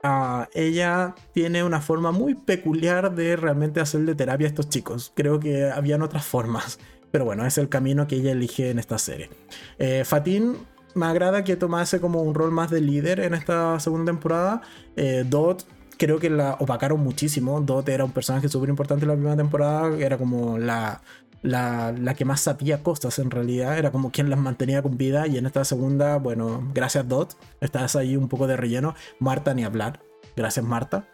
ah, 0.03 0.49
ella 0.55 1.14
tiene 1.32 1.64
una 1.64 1.80
forma 1.80 2.12
muy 2.12 2.34
peculiar 2.34 3.14
de 3.14 3.36
realmente 3.36 3.80
hacerle 3.80 4.14
terapia 4.14 4.46
a 4.46 4.51
estos 4.51 4.68
chicos. 4.68 5.12
Creo 5.14 5.40
que 5.40 5.70
habían 5.70 6.03
otras 6.03 6.24
formas. 6.24 6.78
Pero 7.11 7.24
bueno, 7.24 7.46
es 7.46 7.57
el 7.59 7.68
camino 7.68 8.07
que 8.07 8.16
ella 8.16 8.32
elige 8.32 8.70
en 8.70 8.78
esta 8.78 8.99
serie. 8.99 9.30
Eh, 9.78 10.05
Fatin 10.05 10.57
me 10.94 11.07
agrada 11.07 11.44
que 11.44 11.57
tomase 11.57 12.01
como 12.01 12.22
un 12.22 12.34
rol 12.34 12.51
más 12.51 12.70
de 12.70 12.80
líder 12.80 13.20
en 13.20 13.34
esta 13.34 13.80
segunda 13.80 14.12
temporada. 14.12 14.62
Eh, 14.96 15.24
Dot 15.26 15.66
creo 15.96 16.18
que 16.18 16.30
la 16.30 16.57
opacaron 16.61 17.01
muchísimo. 17.01 17.61
Dot 17.61 17.88
era 17.88 18.05
un 18.05 18.12
personaje 18.12 18.49
súper 18.49 18.68
importante 18.68 19.05
en 19.05 19.09
la 19.09 19.14
primera 19.14 19.36
temporada. 19.36 19.96
Era 19.99 20.18
como 20.18 20.59
la 20.59 21.01
la, 21.43 21.95
que 22.16 22.24
más 22.24 22.41
sabía 22.41 22.82
cosas 22.82 23.18
en 23.18 23.30
realidad, 23.30 23.78
era 23.78 23.91
como 23.91 24.11
quien 24.11 24.30
las 24.30 24.39
mantenía 24.39 24.82
con 24.82 24.97
vida. 24.97 25.26
Y 25.26 25.39
en 25.39 25.47
esta 25.47 25.64
segunda, 25.64 26.16
bueno, 26.18 26.68
gracias 26.74 27.09
Dot, 27.09 27.36
estás 27.61 27.97
ahí 27.97 28.16
un 28.16 28.28
poco 28.28 28.47
de 28.47 28.57
relleno, 28.57 28.95
Marta 29.18 29.55
ni 29.55 29.64
hablar, 29.64 30.01
gracias 30.36 30.64
Marta. 30.64 31.09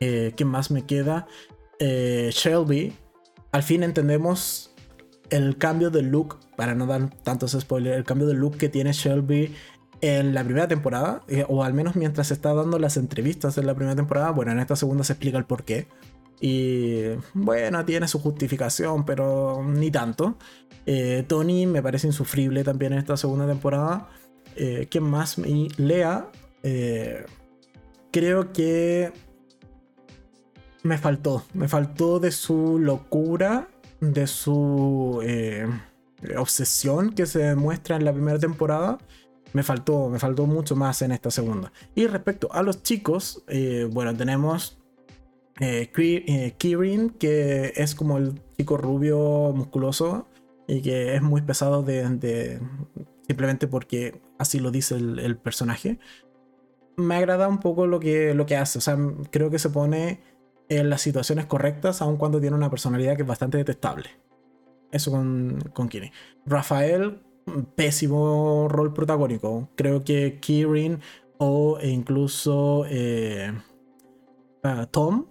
Eh, 0.00 0.32
¿Qué 0.36 0.44
más 0.44 0.70
me 0.70 0.84
queda? 0.84 1.26
Eh, 1.78 2.30
Shelby, 2.32 2.94
al 3.52 3.62
fin 3.62 3.82
entendemos 3.82 4.74
el 5.30 5.58
cambio 5.58 5.90
de 5.90 6.02
look, 6.02 6.38
para 6.56 6.74
no 6.74 6.86
dar 6.86 7.10
tantos 7.22 7.52
spoilers, 7.52 7.96
el 7.96 8.04
cambio 8.04 8.26
de 8.26 8.34
look 8.34 8.56
que 8.56 8.68
tiene 8.68 8.92
Shelby 8.92 9.54
en 10.00 10.34
la 10.34 10.44
primera 10.44 10.68
temporada, 10.68 11.22
eh, 11.28 11.44
o 11.48 11.64
al 11.64 11.74
menos 11.74 11.96
mientras 11.96 12.30
está 12.30 12.54
dando 12.54 12.78
las 12.78 12.96
entrevistas 12.96 13.58
en 13.58 13.66
la 13.66 13.74
primera 13.74 13.96
temporada, 13.96 14.30
bueno, 14.30 14.52
en 14.52 14.60
esta 14.60 14.76
segunda 14.76 15.04
se 15.04 15.14
explica 15.14 15.38
el 15.38 15.44
por 15.44 15.64
qué. 15.64 15.88
Y 16.40 17.04
bueno, 17.34 17.84
tiene 17.84 18.08
su 18.08 18.18
justificación, 18.18 19.04
pero 19.04 19.62
ni 19.64 19.90
tanto. 19.90 20.36
Eh, 20.84 21.24
Tony 21.26 21.66
me 21.66 21.82
parece 21.82 22.06
insufrible 22.06 22.62
también 22.62 22.92
en 22.92 22.98
esta 22.98 23.16
segunda 23.16 23.46
temporada. 23.46 24.08
Eh, 24.54 24.86
¿Quién 24.90 25.04
más? 25.04 25.38
Y 25.38 25.68
Lea, 25.76 26.30
eh, 26.62 27.24
creo 28.12 28.52
que 28.52 29.12
me 30.82 30.98
faltó. 30.98 31.44
Me 31.54 31.68
faltó 31.68 32.20
de 32.20 32.30
su 32.30 32.78
locura, 32.78 33.68
de 34.00 34.26
su 34.26 35.22
obsesión 36.36 37.12
que 37.12 37.26
se 37.26 37.54
muestra 37.54 37.96
en 37.96 38.04
la 38.04 38.12
primera 38.12 38.38
temporada. 38.38 38.98
Me 39.52 39.62
faltó, 39.62 40.10
me 40.10 40.18
faltó 40.18 40.46
mucho 40.46 40.76
más 40.76 41.00
en 41.00 41.12
esta 41.12 41.30
segunda. 41.30 41.72
Y 41.94 42.06
respecto 42.06 42.52
a 42.52 42.62
los 42.62 42.82
chicos, 42.82 43.42
bueno, 43.90 44.14
tenemos 44.14 44.78
eh, 45.60 45.90
eh, 45.96 46.54
Kirin, 46.58 47.10
que 47.10 47.72
es 47.76 47.94
como 47.94 48.18
el 48.18 48.40
chico 48.56 48.76
rubio 48.76 49.52
musculoso 49.54 50.26
y 50.68 50.82
que 50.82 51.14
es 51.14 51.22
muy 51.22 51.42
pesado 51.42 51.82
de, 51.82 52.60
simplemente 53.26 53.66
porque 53.66 54.20
así 54.38 54.58
lo 54.58 54.70
dice 54.70 54.96
el, 54.96 55.38
personaje. 55.38 55.98
Me 56.96 57.16
agrada 57.16 57.48
un 57.48 57.58
poco 57.58 57.86
lo 57.86 58.00
que, 58.00 58.34
lo 58.34 58.46
que 58.46 58.56
hace, 58.56 58.78
o 58.78 58.80
sea, 58.80 58.98
creo 59.30 59.50
que 59.50 59.58
se 59.58 59.70
pone 59.70 60.20
en 60.68 60.90
las 60.90 61.02
situaciones 61.02 61.46
correctas, 61.46 62.02
aun 62.02 62.16
cuando 62.16 62.40
tiene 62.40 62.56
una 62.56 62.70
personalidad 62.70 63.16
que 63.16 63.22
es 63.22 63.28
bastante 63.28 63.58
detestable. 63.58 64.10
Eso 64.90 65.10
con, 65.10 65.58
con 65.72 65.88
Kirin. 65.88 66.10
Rafael, 66.44 67.20
pésimo 67.76 68.66
rol 68.68 68.92
protagónico. 68.92 69.70
Creo 69.76 70.04
que 70.04 70.38
Kirin 70.40 71.00
o 71.38 71.78
incluso 71.82 72.84
eh, 72.88 73.52
ah, 74.62 74.86
Tom 74.90 75.26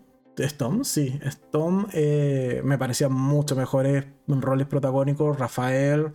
Tom, 0.58 0.84
sí. 0.84 1.20
Tom 1.52 1.88
eh, 1.94 2.62
me 2.64 2.78
parecía 2.78 3.10
mucho 3.10 3.56
mejores 3.56 4.06
roles 4.28 4.68
protagónicos. 4.68 5.40
Rafael 5.40 6.12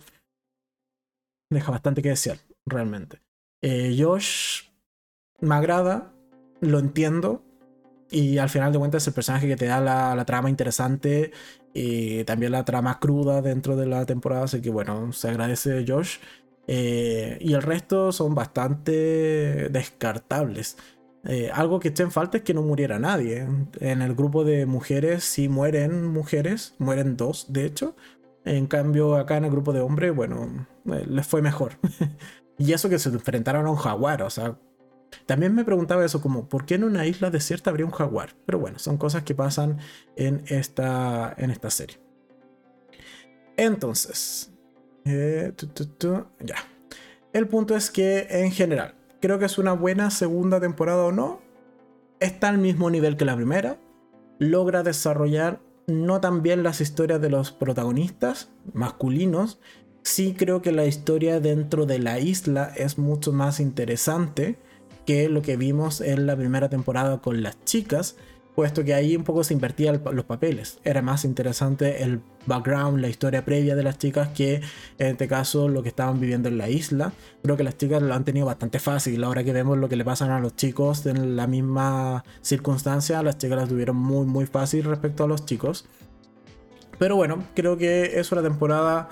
deja 1.49 1.71
bastante 1.71 2.01
que 2.01 2.09
desear, 2.09 2.37
realmente. 2.65 3.21
Eh, 3.61 3.95
Josh 3.99 4.69
me 5.39 5.55
agrada, 5.55 6.13
lo 6.59 6.79
entiendo. 6.79 7.43
Y 8.09 8.39
al 8.39 8.49
final 8.49 8.73
de 8.73 8.79
cuentas 8.79 9.03
es 9.03 9.07
el 9.07 9.13
personaje 9.13 9.47
que 9.47 9.55
te 9.55 9.65
da 9.65 9.79
la, 9.79 10.25
trama 10.25 10.49
interesante 10.49 11.31
y 11.73 12.25
también 12.25 12.51
la 12.51 12.65
trama 12.65 12.99
cruda 12.99 13.41
dentro 13.41 13.77
de 13.77 13.85
la 13.85 14.05
temporada. 14.05 14.43
Así 14.43 14.61
que 14.61 14.69
bueno, 14.69 15.13
se 15.13 15.29
agradece 15.29 15.85
Josh. 15.87 16.17
Eh, 16.67 17.37
y 17.41 17.53
el 17.53 17.61
resto 17.61 18.11
son 18.11 18.35
bastante 18.35 19.69
descartables. 19.69 20.77
Eh, 21.23 21.51
algo 21.53 21.79
que 21.79 21.89
esté 21.89 22.03
en 22.03 22.11
falta 22.11 22.37
es 22.37 22.43
que 22.43 22.53
no 22.53 22.63
muriera 22.63 22.99
nadie. 22.99 23.47
En 23.79 24.01
el 24.01 24.15
grupo 24.15 24.43
de 24.43 24.65
mujeres 24.65 25.23
sí 25.23 25.49
mueren 25.49 26.07
mujeres, 26.07 26.75
mueren 26.79 27.17
dos 27.17 27.51
de 27.53 27.65
hecho. 27.65 27.95
En 28.43 28.65
cambio 28.67 29.15
acá 29.15 29.37
en 29.37 29.45
el 29.45 29.51
grupo 29.51 29.71
de 29.73 29.81
hombres, 29.81 30.15
bueno, 30.15 30.67
eh, 30.87 31.05
les 31.07 31.27
fue 31.27 31.41
mejor. 31.41 31.73
y 32.57 32.73
eso 32.73 32.89
que 32.89 32.99
se 32.99 33.09
enfrentaron 33.09 33.67
a 33.67 33.71
un 33.71 33.77
jaguar, 33.77 34.23
o 34.23 34.29
sea, 34.29 34.57
También 35.27 35.55
me 35.55 35.65
preguntaba 35.65 36.05
eso, 36.05 36.21
como, 36.21 36.49
¿por 36.49 36.65
qué 36.65 36.75
en 36.75 36.85
una 36.85 37.05
isla 37.07 37.31
desierta 37.31 37.69
habría 37.71 37.85
un 37.85 37.91
jaguar? 37.91 38.31
Pero 38.45 38.59
bueno, 38.59 38.79
son 38.79 38.97
cosas 38.97 39.23
que 39.23 39.35
pasan 39.35 39.79
en 40.15 40.43
esta, 40.47 41.33
en 41.37 41.51
esta 41.51 41.69
serie. 41.71 41.99
Entonces, 43.57 44.51
eh, 45.05 45.53
ya. 46.39 46.55
El 47.33 47.47
punto 47.47 47.75
es 47.75 47.91
que 47.91 48.27
en 48.29 48.51
general, 48.51 48.95
creo 49.21 49.39
que 49.39 49.45
es 49.45 49.57
una 49.57 49.73
buena 49.73 50.09
segunda 50.09 50.59
temporada 50.59 51.03
o 51.05 51.11
no. 51.11 51.39
Está 52.19 52.49
al 52.49 52.57
mismo 52.57 52.89
nivel 52.89 53.15
que 53.15 53.25
la 53.25 53.35
primera. 53.35 53.79
Logra 54.39 54.83
desarrollar 54.83 55.61
no 55.87 56.19
tan 56.19 56.41
bien 56.41 56.63
las 56.63 56.81
historias 56.81 57.21
de 57.21 57.29
los 57.29 57.51
protagonistas 57.51 58.51
masculinos. 58.73 59.59
Sí 60.03 60.35
creo 60.37 60.61
que 60.61 60.71
la 60.71 60.85
historia 60.85 61.39
dentro 61.39 61.85
de 61.85 61.99
la 61.99 62.19
isla 62.19 62.73
es 62.75 62.97
mucho 62.97 63.31
más 63.31 63.59
interesante 63.59 64.57
que 65.05 65.29
lo 65.29 65.41
que 65.41 65.57
vimos 65.57 66.01
en 66.01 66.25
la 66.25 66.35
primera 66.35 66.69
temporada 66.69 67.21
con 67.21 67.43
las 67.43 67.63
chicas, 67.65 68.17
puesto 68.55 68.83
que 68.83 68.93
ahí 68.93 69.15
un 69.15 69.23
poco 69.23 69.43
se 69.43 69.53
invertían 69.53 70.01
los 70.11 70.25
papeles. 70.25 70.79
Era 70.83 71.01
más 71.01 71.25
interesante 71.25 72.03
el 72.03 72.21
background, 72.45 72.99
la 72.99 73.07
historia 73.07 73.45
previa 73.45 73.75
de 73.75 73.83
las 73.83 73.97
chicas 73.97 74.29
que 74.29 74.55
en 74.97 75.07
este 75.07 75.27
caso 75.27 75.69
lo 75.69 75.83
que 75.83 75.89
estaban 75.89 76.19
viviendo 76.19 76.49
en 76.49 76.57
la 76.57 76.69
isla. 76.69 77.13
Creo 77.43 77.57
que 77.57 77.63
las 77.63 77.77
chicas 77.77 78.01
lo 78.01 78.13
han 78.13 78.25
tenido 78.25 78.45
bastante 78.45 78.79
fácil. 78.79 79.23
Ahora 79.23 79.43
que 79.43 79.53
vemos 79.53 79.77
lo 79.77 79.87
que 79.87 79.95
le 79.95 80.03
pasan 80.03 80.31
a 80.31 80.39
los 80.39 80.55
chicos 80.55 81.05
en 81.05 81.35
la 81.35 81.47
misma 81.47 82.23
circunstancia, 82.41 83.23
las 83.23 83.37
chicas 83.37 83.57
las 83.57 83.69
tuvieron 83.69 83.95
muy 83.95 84.25
muy 84.25 84.45
fácil 84.45 84.83
respecto 84.83 85.23
a 85.23 85.27
los 85.27 85.45
chicos. 85.45 85.85
Pero 86.99 87.15
bueno, 87.15 87.43
creo 87.55 87.77
que 87.77 88.19
es 88.19 88.31
una 88.31 88.43
temporada 88.43 89.09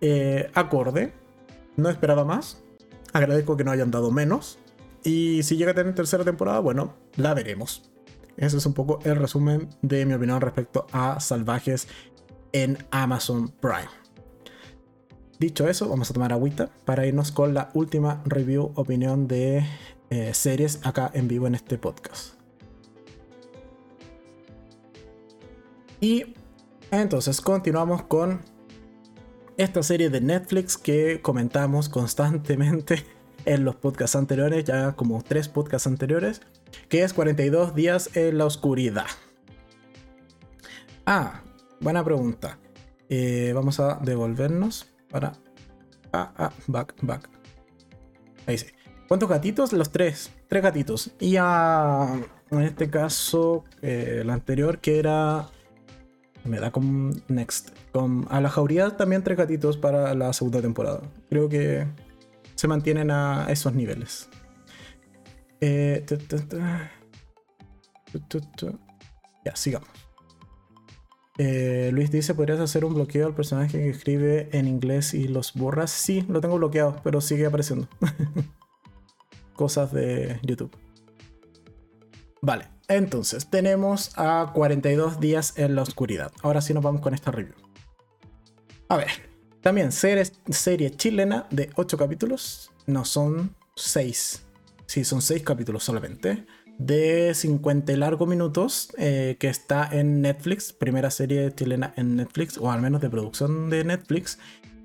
eh, 0.00 0.50
acorde. 0.54 1.12
No 1.76 1.88
esperaba 1.88 2.24
más. 2.24 2.62
Agradezco 3.12 3.56
que 3.56 3.64
no 3.64 3.70
hayan 3.70 3.90
dado 3.90 4.10
menos. 4.10 4.58
Y 5.02 5.42
si 5.42 5.56
llega 5.56 5.72
a 5.72 5.74
tener 5.74 5.94
tercera 5.94 6.24
temporada, 6.24 6.60
bueno, 6.60 6.94
la 7.16 7.34
veremos. 7.34 7.93
Ese 8.36 8.56
es 8.56 8.66
un 8.66 8.74
poco 8.74 9.00
el 9.04 9.16
resumen 9.16 9.68
de 9.82 10.04
mi 10.06 10.14
opinión 10.14 10.40
respecto 10.40 10.86
a 10.92 11.20
Salvajes 11.20 11.88
en 12.52 12.78
Amazon 12.90 13.48
Prime. 13.48 13.88
Dicho 15.38 15.68
eso, 15.68 15.88
vamos 15.88 16.10
a 16.10 16.14
tomar 16.14 16.32
agüita 16.32 16.70
para 16.84 17.06
irnos 17.06 17.32
con 17.32 17.54
la 17.54 17.70
última 17.74 18.22
review, 18.24 18.72
opinión 18.76 19.26
de 19.26 19.64
eh, 20.10 20.32
series 20.32 20.80
acá 20.84 21.10
en 21.12 21.28
vivo 21.28 21.46
en 21.46 21.54
este 21.54 21.76
podcast. 21.76 22.34
Y 26.00 26.34
entonces 26.90 27.40
continuamos 27.40 28.02
con 28.02 28.40
esta 29.56 29.82
serie 29.82 30.10
de 30.10 30.20
Netflix 30.20 30.76
que 30.76 31.20
comentamos 31.20 31.88
constantemente 31.88 33.04
en 33.44 33.64
los 33.64 33.76
podcasts 33.76 34.16
anteriores, 34.16 34.64
ya 34.64 34.92
como 34.92 35.22
tres 35.22 35.48
podcasts 35.48 35.86
anteriores, 35.86 36.42
que 36.88 37.02
es 37.02 37.12
42 37.12 37.74
días 37.74 38.10
en 38.16 38.38
la 38.38 38.46
oscuridad. 38.46 39.06
Ah, 41.06 41.42
buena 41.80 42.04
pregunta. 42.04 42.58
Eh, 43.08 43.52
vamos 43.54 43.80
a 43.80 43.98
devolvernos 44.02 44.86
para... 45.10 45.32
Ah, 46.12 46.32
ah, 46.36 46.52
back, 46.66 46.94
back. 47.02 47.28
Ahí 48.46 48.58
sí. 48.58 48.66
¿Cuántos 49.08 49.28
gatitos? 49.28 49.72
Los 49.72 49.90
tres. 49.90 50.32
Tres 50.48 50.62
gatitos. 50.62 51.10
Y 51.20 51.36
a, 51.38 52.20
en 52.50 52.60
este 52.60 52.88
caso, 52.88 53.64
eh, 53.82 54.20
el 54.22 54.30
anterior 54.30 54.78
que 54.78 54.98
era... 54.98 55.48
Me 56.44 56.60
da 56.60 56.70
con 56.70 57.22
Next. 57.28 57.70
Con, 57.92 58.26
a 58.30 58.40
la 58.40 58.50
jauría 58.50 58.96
también 58.96 59.22
tres 59.22 59.38
gatitos 59.38 59.76
para 59.76 60.14
la 60.14 60.32
segunda 60.32 60.60
temporada. 60.60 61.00
Creo 61.28 61.48
que 61.48 61.86
se 62.54 62.68
mantienen 62.68 63.10
a 63.10 63.46
esos 63.48 63.74
niveles. 63.74 64.28
Eh, 65.66 66.04
ya, 69.44 69.56
sigamos. 69.56 69.88
Eh, 71.38 71.88
Luis 71.90 72.10
dice, 72.10 72.34
¿podrías 72.34 72.60
hacer 72.60 72.84
un 72.84 72.92
bloqueo 72.92 73.26
al 73.26 73.34
personaje 73.34 73.78
que 73.78 73.88
escribe 73.88 74.50
en 74.52 74.68
inglés 74.68 75.14
y 75.14 75.26
los 75.26 75.54
borras? 75.54 75.90
Sí, 75.90 76.26
lo 76.28 76.42
tengo 76.42 76.56
bloqueado, 76.56 77.00
pero 77.02 77.22
sigue 77.22 77.46
apareciendo. 77.46 77.88
Cosas 79.54 79.90
de 79.92 80.38
YouTube. 80.42 80.76
Vale, 82.42 82.68
entonces 82.88 83.48
tenemos 83.48 84.12
a 84.16 84.50
42 84.52 85.18
días 85.18 85.54
en 85.56 85.76
la 85.76 85.82
oscuridad. 85.82 86.30
Ahora 86.42 86.60
sí 86.60 86.74
nos 86.74 86.82
vamos 86.82 87.00
con 87.00 87.14
esta 87.14 87.30
review. 87.30 87.54
A 88.90 88.98
ver, 88.98 89.08
también 89.62 89.92
serie, 89.92 90.24
serie 90.50 90.90
chilena 90.90 91.46
de 91.50 91.70
8 91.76 91.96
capítulos. 91.96 92.70
No 92.86 93.06
son 93.06 93.56
6. 93.76 94.43
Sí, 94.86 95.04
son 95.04 95.22
6 95.22 95.42
capítulos 95.42 95.84
solamente. 95.84 96.46
De 96.78 97.32
50 97.34 97.92
y 97.92 97.96
largos 97.96 98.28
minutos. 98.28 98.88
Eh, 98.98 99.36
que 99.38 99.48
está 99.48 99.88
en 99.90 100.20
Netflix. 100.20 100.72
Primera 100.72 101.10
serie 101.10 101.52
chilena 101.54 101.92
en 101.96 102.16
Netflix. 102.16 102.58
O 102.58 102.70
al 102.70 102.80
menos 102.80 103.00
de 103.00 103.10
producción 103.10 103.70
de 103.70 103.84
Netflix. 103.84 104.38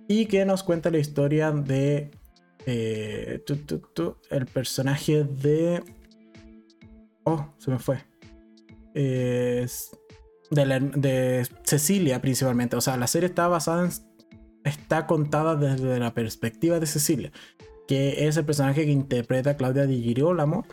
Y 0.07 0.25
que 0.25 0.45
nos 0.45 0.63
cuenta 0.63 0.89
la 0.89 0.99
historia 0.99 1.51
de. 1.51 2.11
Eh, 2.65 3.43
el 4.29 4.45
personaje 4.45 5.23
de. 5.23 5.83
Oh, 7.23 7.53
se 7.57 7.71
me 7.71 7.79
fue. 7.79 7.99
de, 8.93 9.49
de 10.51 11.47
Cecilia 11.63 12.21
principalmente. 12.21 12.75
O 12.75 12.81
sea, 12.81 12.97
la 12.97 13.07
serie 13.07 13.27
está 13.27 13.47
basada 13.47 13.85
en 13.85 13.91
está 14.63 15.05
contada 15.07 15.55
desde 15.55 15.99
la 15.99 16.13
perspectiva 16.13 16.79
de 16.79 16.85
Cecilia, 16.85 17.31
que 17.89 18.27
es 18.27 18.37
el 18.37 18.45
personaje 18.45 18.85
que 18.85 18.91
interpreta 18.91 19.57
Claudia 19.57 19.87
Di 19.87 20.03
Girolamo 20.03 20.63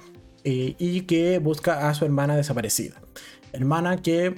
eh, 0.44 0.74
y 0.78 1.00
que 1.06 1.38
busca 1.38 1.88
a 1.88 1.94
su 1.94 2.04
hermana 2.04 2.36
desaparecida. 2.36 3.00
Hermana 3.54 4.02
que 4.02 4.34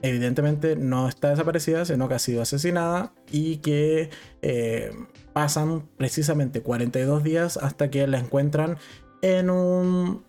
evidentemente 0.00 0.74
no 0.74 1.10
está 1.10 1.28
desaparecida, 1.28 1.84
sino 1.84 2.08
que 2.08 2.14
ha 2.14 2.18
sido 2.18 2.40
asesinada 2.40 3.12
y 3.30 3.58
que 3.58 4.08
eh, 4.40 4.92
pasan 5.34 5.86
precisamente 5.98 6.62
42 6.62 7.22
días 7.22 7.58
hasta 7.58 7.90
que 7.90 8.06
la 8.06 8.18
encuentran 8.18 8.78
en 9.20 9.50
un 9.50 10.24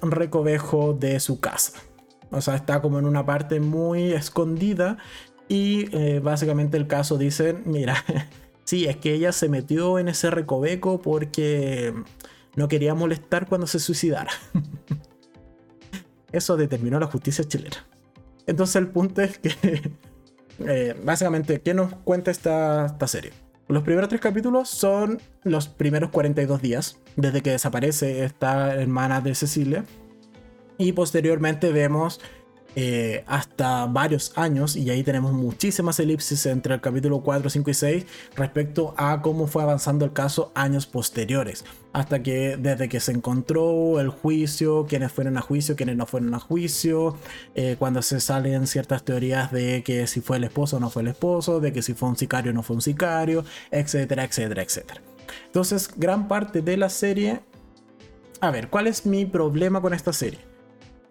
recovejo 0.00 0.92
de 0.94 1.18
su 1.18 1.40
casa. 1.40 1.72
O 2.30 2.40
sea, 2.40 2.54
está 2.54 2.80
como 2.80 3.00
en 3.00 3.04
una 3.04 3.26
parte 3.26 3.58
muy 3.58 4.12
escondida 4.12 4.96
y 5.48 5.88
eh, 5.90 6.20
básicamente 6.22 6.76
el 6.76 6.86
caso 6.86 7.18
dice, 7.18 7.56
mira, 7.64 7.96
sí, 8.72 8.86
es 8.86 8.96
que 8.96 9.12
ella 9.12 9.32
se 9.32 9.50
metió 9.50 9.98
en 9.98 10.08
ese 10.08 10.30
recoveco 10.30 11.02
porque 11.02 11.92
no 12.56 12.68
quería 12.68 12.94
molestar 12.94 13.46
cuando 13.46 13.66
se 13.66 13.78
suicidara. 13.78 14.30
Eso 16.32 16.56
determinó 16.56 16.98
la 16.98 17.06
justicia 17.06 17.44
chilena. 17.44 17.86
Entonces 18.46 18.76
el 18.76 18.88
punto 18.88 19.20
es 19.20 19.38
que, 19.38 19.50
eh, 20.66 20.96
básicamente, 21.04 21.60
¿qué 21.60 21.74
nos 21.74 21.94
cuenta 21.96 22.30
esta, 22.30 22.86
esta 22.86 23.06
serie? 23.08 23.32
Los 23.68 23.82
primeros 23.82 24.08
tres 24.08 24.22
capítulos 24.22 24.70
son 24.70 25.20
los 25.42 25.68
primeros 25.68 26.08
42 26.08 26.62
días, 26.62 26.98
desde 27.16 27.42
que 27.42 27.50
desaparece 27.50 28.24
esta 28.24 28.74
hermana 28.74 29.20
de 29.20 29.34
Cecilia. 29.34 29.84
Y 30.78 30.92
posteriormente 30.92 31.72
vemos 31.72 32.22
eh, 32.74 33.24
hasta 33.26 33.86
varios 33.86 34.32
años 34.36 34.76
y 34.76 34.88
ahí 34.90 35.02
tenemos 35.02 35.32
muchísimas 35.32 36.00
elipsis 36.00 36.46
entre 36.46 36.74
el 36.74 36.80
capítulo 36.80 37.20
4, 37.20 37.50
5 37.50 37.70
y 37.70 37.74
6 37.74 38.06
respecto 38.34 38.94
a 38.96 39.20
cómo 39.20 39.46
fue 39.46 39.62
avanzando 39.62 40.04
el 40.04 40.12
caso 40.12 40.52
años 40.54 40.86
posteriores 40.86 41.64
hasta 41.92 42.22
que 42.22 42.56
desde 42.56 42.88
que 42.88 43.00
se 43.00 43.12
encontró 43.12 44.00
el 44.00 44.08
juicio, 44.08 44.86
quiénes 44.88 45.12
fueron 45.12 45.36
a 45.36 45.42
juicio, 45.42 45.76
quiénes 45.76 45.96
no 45.96 46.06
fueron 46.06 46.34
a 46.34 46.40
juicio, 46.40 47.16
eh, 47.54 47.76
cuando 47.78 48.00
se 48.02 48.20
salen 48.20 48.66
ciertas 48.66 49.04
teorías 49.04 49.52
de 49.52 49.82
que 49.82 50.06
si 50.06 50.20
fue 50.20 50.38
el 50.38 50.44
esposo 50.44 50.78
o 50.78 50.80
no 50.80 50.88
fue 50.88 51.02
el 51.02 51.08
esposo, 51.08 51.60
de 51.60 51.72
que 51.72 51.82
si 51.82 51.94
fue 51.94 52.08
un 52.08 52.16
sicario 52.16 52.52
o 52.52 52.54
no 52.54 52.62
fue 52.62 52.76
un 52.76 52.82
sicario, 52.82 53.44
etcétera, 53.70 54.24
etcétera, 54.24 54.62
etcétera. 54.62 55.02
Entonces, 55.46 55.90
gran 55.96 56.28
parte 56.28 56.62
de 56.62 56.76
la 56.76 56.88
serie... 56.88 57.40
A 58.40 58.50
ver, 58.50 58.68
¿cuál 58.68 58.86
es 58.88 59.06
mi 59.06 59.24
problema 59.24 59.80
con 59.80 59.94
esta 59.94 60.12
serie? 60.12 60.51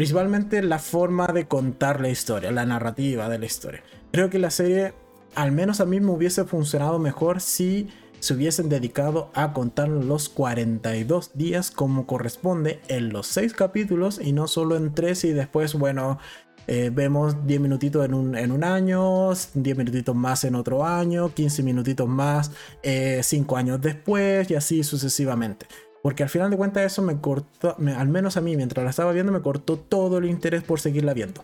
Principalmente 0.02 0.64
la 0.64 0.80
forma 0.80 1.28
de 1.28 1.48
contar 1.48 2.02
la 2.02 2.10
historia, 2.10 2.52
la 2.52 2.66
narrativa 2.66 3.30
de 3.30 3.38
la 3.38 3.46
historia. 3.46 3.84
Creo 4.12 4.32
que 4.32 4.40
la 4.40 4.50
serie, 4.50 4.96
al 5.36 5.52
menos 5.52 5.80
a 5.80 5.86
mí 5.86 6.00
me 6.00 6.10
hubiese 6.10 6.44
funcionado 6.44 6.98
mejor 6.98 7.40
si 7.40 7.88
se 8.20 8.34
hubiesen 8.34 8.68
dedicado 8.68 9.30
a 9.36 9.54
contar 9.54 9.90
los 9.90 10.28
42 10.30 11.34
días 11.36 11.70
como 11.70 12.08
corresponde 12.08 12.80
en 12.88 13.14
los 13.14 13.28
6 13.28 13.54
capítulos 13.54 14.20
y 14.20 14.32
no 14.34 14.48
solo 14.48 14.76
en 14.76 14.96
3 14.96 15.24
y 15.26 15.34
después, 15.34 15.76
bueno, 15.76 16.18
eh, 16.66 16.90
vemos 16.92 17.46
10 17.46 17.62
minutitos 17.62 18.04
en 18.04 18.16
un, 18.16 18.36
en 18.36 18.52
un, 18.52 18.64
año, 18.64 19.32
10 19.54 19.78
minutitos 19.78 20.16
más 20.16 20.44
en 20.46 20.56
otro 20.56 20.84
año, 20.84 21.32
15 21.32 21.62
minutitos 21.62 22.08
más 22.08 22.50
5 22.50 22.56
eh, 22.82 23.60
años 23.60 23.80
después 23.80 24.50
y 24.50 24.56
así 24.56 24.84
sucesivamente. 24.84 25.68
Porque 26.04 26.24
al 26.24 26.30
final 26.30 26.50
de 26.50 26.58
cuentas 26.58 26.84
eso 26.84 27.02
me 27.02 27.20
cortó, 27.20 27.76
al 27.78 28.08
menos 28.08 28.38
a 28.38 28.42
mí 28.42 28.56
mientras 28.56 28.84
la 28.84 28.90
estaba 28.90 29.12
viendo, 29.12 29.32
me 29.32 29.42
cortó 29.42 29.78
todo 29.78 30.18
el 30.18 30.26
interés 30.26 30.64
por 30.64 30.80
seguirla 30.80 31.14
viendo. 31.14 31.42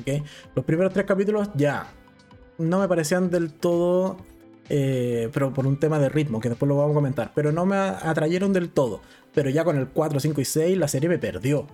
¿Ok? 0.00 0.24
Los 0.54 0.64
primeros 0.64 0.92
tres 0.92 1.06
capítulos 1.06 1.50
ya 1.54 1.86
no 2.58 2.80
me 2.80 2.88
parecían 2.88 3.30
del 3.30 3.52
todo 3.52 4.16
eh, 4.68 5.30
pero 5.32 5.52
por 5.52 5.66
un 5.66 5.78
tema 5.78 5.98
de 5.98 6.08
ritmo, 6.08 6.40
que 6.40 6.48
después 6.48 6.68
lo 6.68 6.76
vamos 6.76 6.92
a 6.92 6.94
comentar. 6.94 7.32
Pero 7.34 7.52
no 7.52 7.66
me 7.66 7.76
atrayeron 7.76 8.52
del 8.52 8.70
todo. 8.70 9.00
Pero 9.34 9.50
ya 9.50 9.64
con 9.64 9.76
el 9.76 9.88
4, 9.88 10.20
5 10.20 10.40
y 10.40 10.44
6 10.44 10.78
la 10.78 10.88
serie 10.88 11.08
me 11.08 11.18
perdió. 11.18 11.66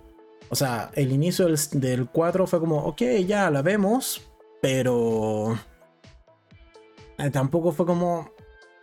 O 0.50 0.56
sea, 0.56 0.90
el 0.94 1.12
inicio 1.12 1.46
del, 1.46 1.58
del 1.72 2.08
4 2.08 2.46
fue 2.46 2.60
como, 2.60 2.78
ok, 2.84 3.02
ya 3.26 3.50
la 3.50 3.62
vemos, 3.62 4.30
pero... 4.60 5.58
Eh, 7.18 7.30
tampoco 7.30 7.72
fue 7.72 7.86
como, 7.86 8.30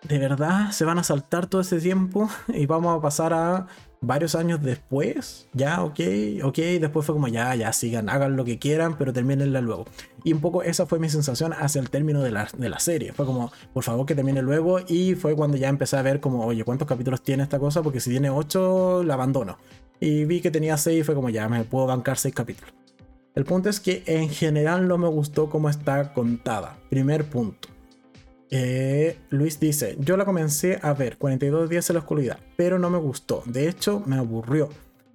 ¿de 0.08 0.18
verdad 0.18 0.72
se 0.72 0.86
van 0.86 1.00
a 1.00 1.04
saltar 1.04 1.48
todo 1.48 1.62
ese 1.62 1.80
tiempo 1.80 2.30
y 2.48 2.66
vamos 2.66 2.98
a 2.98 3.02
pasar 3.02 3.34
a 3.34 3.68
varios 4.02 4.36
años 4.36 4.62
después? 4.62 5.48
Ya, 5.54 5.84
ok, 5.84 6.00
ok, 6.44 6.58
después 6.80 7.06
fue 7.06 7.16
como 7.16 7.28
ya, 7.28 7.54
ya 7.56 7.74
sigan, 7.74 8.10
hagan 8.10 8.36
lo 8.36 8.46
que 8.46 8.60
quieran, 8.60 8.98
pero 8.98 9.14
terminenla 9.14 9.62
luego. 9.62 9.86
Y 10.24 10.34
un 10.34 10.42
poco 10.42 10.64
esa 10.64 10.86
fue 10.86 11.00
mi 11.00 11.10
sensación 11.10 11.54
hacia 11.54 11.82
el 11.82 11.90
término 11.90 12.22
de 12.22 12.32
la, 12.32 12.48
de 12.58 12.70
la 12.70 12.80
serie. 12.80 13.14
Fue 13.14 13.26
como, 13.26 13.52
por 13.74 13.84
favor 13.84 14.06
que 14.06 14.16
termine 14.16 14.42
luego 14.42 14.80
y 14.88 15.16
fue 15.16 15.36
cuando 15.36 15.58
ya 15.58 15.70
empecé 15.70 15.98
a 15.98 16.02
ver 16.02 16.20
como, 16.20 16.46
oye, 16.46 16.64
¿cuántos 16.64 16.88
capítulos 16.88 17.22
tiene 17.22 17.44
esta 17.44 17.60
cosa? 17.60 17.82
Porque 17.82 18.00
si 18.00 18.10
tiene 18.10 18.30
8, 18.30 19.04
la 19.04 19.14
abandono. 19.16 19.58
Y 20.00 20.26
vi 20.26 20.42
que 20.42 20.52
tenía 20.52 20.78
6 20.78 21.02
y 21.02 21.04
fue 21.04 21.16
como, 21.16 21.30
ya, 21.30 21.50
me 21.50 21.64
puedo 21.64 21.86
bancar 21.88 22.18
6 22.18 22.34
capítulos. 22.34 22.74
El 23.36 23.46
punto 23.46 23.70
es 23.70 23.80
que 23.80 24.04
en 24.06 24.30
general 24.30 24.88
no 24.88 24.98
me 24.98 25.08
gustó 25.08 25.50
cómo 25.50 25.70
está 25.70 26.14
contada. 26.14 26.78
Primer 26.90 27.30
punto. 27.30 27.70
Eh, 28.52 29.18
Luis 29.30 29.60
dice, 29.60 29.96
yo 30.00 30.18
la 30.18 30.26
comencé 30.26 30.80
a 30.82 30.94
ver 30.94 31.18
42 31.18 31.70
días 31.70 31.90
en 31.90 31.96
la 31.96 32.00
oscuridad, 32.00 32.40
pero 32.56 32.80
no 32.80 32.90
me 32.90 32.98
gustó. 32.98 33.44
De 33.46 33.68
hecho, 33.70 34.02
me 34.06 34.16
aburrió, 34.16 34.70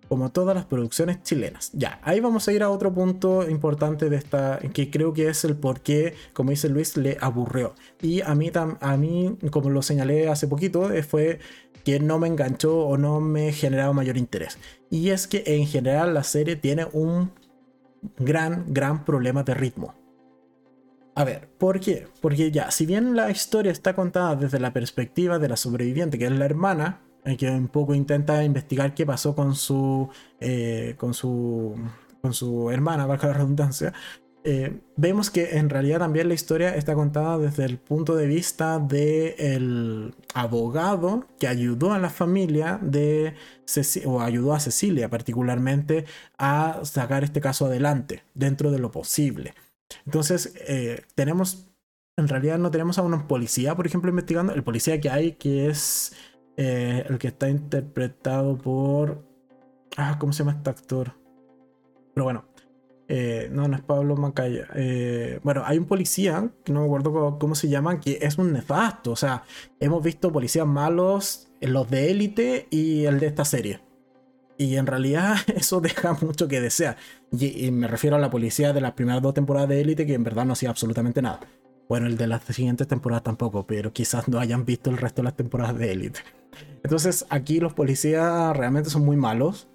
como 0.09 0.31
todas 0.31 0.55
las 0.55 0.67
producciones 0.67 1.23
chilenas. 1.23 1.71
Ya, 1.73 1.99
ahí 2.03 2.21
vamos 2.21 2.47
a 2.47 2.53
ir 2.53 2.63
a 2.63 2.71
otro 2.71 2.95
punto 2.95 3.49
importante 3.49 4.09
de 4.09 4.17
esta, 4.17 4.61
que 4.73 4.91
creo 4.91 5.13
que 5.13 5.29
es 5.29 5.45
el 5.45 5.57
por 5.57 5.81
qué, 5.81 6.15
como 6.33 6.51
dice 6.51 6.69
Luis, 6.69 6.97
le 6.97 7.17
aburrió. 7.21 7.75
Y 8.01 8.21
a 8.21 8.35
mí, 8.35 8.53
a 8.55 8.97
mí 8.97 9.37
como 9.51 9.71
lo 9.71 9.83
señalé 9.83 10.29
hace 10.29 10.47
poquito, 10.47 10.93
eh, 10.93 11.03
fue 11.03 11.41
que 11.85 12.01
no 12.01 12.19
me 12.19 12.29
enganchó 12.29 12.79
o 12.79 12.97
no 12.97 13.21
me 13.21 13.53
generaba 13.53 13.93
mayor 13.93 14.17
interés. 14.17 14.59
Y 14.91 15.11
es 15.11 15.27
que 15.27 15.43
en 15.47 15.67
general 15.67 16.15
la 16.15 16.23
serie 16.23 16.57
tiene 16.57 16.87
un 16.93 17.33
gran, 18.19 18.73
gran 18.73 19.05
problema 19.05 19.43
de 19.43 19.55
ritmo. 19.55 20.04
A 21.17 21.25
ver, 21.25 21.49
¿por 21.59 21.79
qué? 21.81 22.09
Porque 22.21 22.51
ya, 22.51 22.71
si 22.71 22.87
bien 22.87 23.15
la 23.15 23.31
historia 23.31 23.71
está 23.71 23.95
contada 23.95 24.35
desde 24.35 24.59
la 24.59 24.73
perspectiva 24.73 25.39
de 25.39 25.49
la 25.49 25.57
sobreviviente, 25.57 26.19
que 26.19 26.27
es 26.27 26.33
la 26.33 26.45
hermana, 26.45 27.03
eh, 27.25 27.37
que 27.37 27.49
un 27.51 27.69
poco 27.69 27.95
intenta 27.95 28.43
investigar 28.43 28.95
qué 28.95 29.07
pasó 29.07 29.35
con 29.35 29.55
su, 29.55 30.09
eh, 30.41 30.95
con 30.99 31.15
su, 31.15 31.77
con 32.21 32.35
su 32.35 32.71
hermana, 32.71 33.07
bajo 33.07 33.29
la 33.29 33.35
redundancia, 33.35 33.93
eh, 34.47 34.81
vemos 34.97 35.31
que 35.31 35.57
en 35.57 35.71
realidad 35.71 36.01
también 36.01 36.29
la 36.29 36.35
historia 36.35 36.77
está 36.77 36.95
contada 36.95 37.39
desde 37.39 37.65
el 37.65 37.79
punto 37.79 38.15
de 38.15 38.27
vista 38.27 38.79
del 38.79 40.15
abogado 40.35 41.27
que 41.39 41.49
ayudó 41.49 41.95
a 41.95 41.99
la 41.99 42.11
familia 42.11 42.79
de 42.83 43.35
o 44.05 44.21
ayudó 44.21 44.53
a 44.53 44.61
Cecilia 44.61 45.09
particularmente 45.09 46.05
a 46.37 46.81
sacar 46.83 47.25
este 47.25 47.41
caso 47.41 47.65
adelante 47.65 48.25
dentro 48.35 48.71
de 48.71 48.81
lo 48.81 48.91
posible. 48.91 49.55
Entonces, 50.07 50.55
eh, 50.67 51.03
tenemos, 51.15 51.71
en 52.17 52.29
realidad 52.29 52.59
no 52.59 52.71
tenemos 52.71 52.99
a 52.99 53.03
un 53.03 53.27
policía, 53.27 53.75
por 53.75 53.87
ejemplo, 53.87 54.11
investigando. 54.11 54.53
El 54.55 54.65
policía 54.65 55.01
que 55.01 55.11
hay, 55.11 55.33
que 55.33 55.69
es 55.69 56.15
eh, 56.57 57.05
el 57.09 57.19
que 57.19 57.29
está 57.29 57.49
interpretado 57.49 58.57
por... 58.57 59.25
Ah, 59.97 60.17
¿cómo 60.19 60.33
se 60.33 60.41
llama 60.41 60.57
este 60.57 60.71
actor? 60.71 61.13
Pero 62.15 62.25
bueno, 62.25 62.45
eh, 63.09 63.49
no, 63.53 63.69
no 63.69 63.77
es 63.77 63.83
Pablo 63.83 64.17
Macaya. 64.17 64.69
bueno, 65.43 65.63
hay 65.65 65.79
un 65.79 65.87
policía, 65.87 66.51
que 66.65 66.73
no 66.73 66.81
me 66.81 66.87
acuerdo 66.87 67.39
cómo, 67.39 67.55
se 67.55 67.69
llama, 67.69 68.01
que 68.01 68.19
es 68.21 68.39
un 68.39 68.53
nefasto. 68.53 69.13
O 69.13 69.17
sea, 69.17 69.45
hemos 69.79 70.03
visto 70.03 70.33
policías 70.33 70.67
malos, 70.67 71.49
los 71.61 71.89
de 71.91 72.11
élite 72.11 72.67
y 72.71 73.05
el 73.05 73.21
de 73.21 73.27
esta 73.27 73.45
serie. 73.45 73.84
Y 74.57 74.77
en 74.77 74.87
realidad 74.87 75.37
eso 75.55 75.81
deja 75.81 76.15
mucho 76.21 76.49
que 76.49 76.61
desear. 76.61 76.97
Y, 77.33 77.71
me 77.71 77.89
refiero 77.89 78.17
a 78.17 78.19
la 78.19 78.31
policía 78.31 78.73
de 78.73 78.81
las 78.81 78.93
primeras 78.93 79.23
dos 79.23 79.35
temporadas 79.35 79.69
de 79.69 79.81
Elite 79.81 80.07
que 80.07 80.15
en 80.15 80.25
verdad 80.25 80.45
no 80.45 80.53
hacía 80.53 80.71
absolutamente 80.71 81.23
nada. 81.23 81.41
Bueno, 81.89 82.07
el 82.07 82.17
de 82.17 82.27
las 82.27 82.43
siguientes 82.45 82.89
temporadas 82.89 83.25
tampoco, 83.25 83.67
pero 83.67 83.93
quizás 83.93 84.29
no 84.29 84.39
hayan 84.39 84.65
visto 84.65 84.91
el 84.91 84.97
resto 84.97 85.21
de 85.21 85.25
las 85.25 85.37
temporadas 85.37 85.77
de 85.77 85.93
Elite. 85.93 86.21
Entonces 86.83 87.27
aquí 87.29 87.61
los 87.61 87.75
policías 87.75 88.57
realmente 88.57 88.91
son 88.91 89.05
muy 89.05 89.17
malos, 89.17 89.69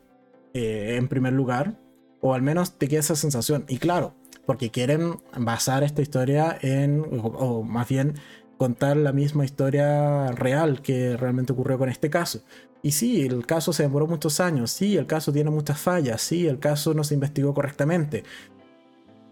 eh, 0.53 0.95
en 0.97 1.07
primer 1.07 1.33
lugar, 1.33 1.75
o 2.21 2.33
al 2.33 2.41
menos 2.41 2.77
te 2.77 2.87
queda 2.87 3.01
esa 3.01 3.15
sensación. 3.15 3.65
Y 3.67 3.77
claro, 3.77 4.15
porque 4.45 4.71
quieren 4.71 5.17
basar 5.37 5.83
esta 5.83 6.01
historia 6.01 6.57
en, 6.61 7.05
o 7.11 7.61
más 7.63 7.87
bien 7.87 8.15
contar 8.59 8.97
la 8.97 9.13
misma 9.13 9.45
historia 9.45 10.31
real 10.33 10.81
que 10.81 11.15
realmente 11.15 11.53
ocurrió 11.53 11.77
con 11.77 11.87
este 11.87 12.09
caso. 12.09 12.41
Y 12.81 12.91
sí, 12.91 13.25
el 13.25 13.45
caso 13.45 13.73
se 13.73 13.83
demoró 13.83 14.07
muchos 14.07 14.39
años, 14.39 14.71
sí, 14.71 14.95
el 14.95 15.05
caso 15.05 15.33
tiene 15.33 15.49
muchas 15.49 15.79
fallas, 15.79 16.21
sí, 16.21 16.47
el 16.47 16.59
caso 16.59 16.93
no 16.93 17.03
se 17.03 17.13
investigó 17.13 17.53
correctamente. 17.53 18.23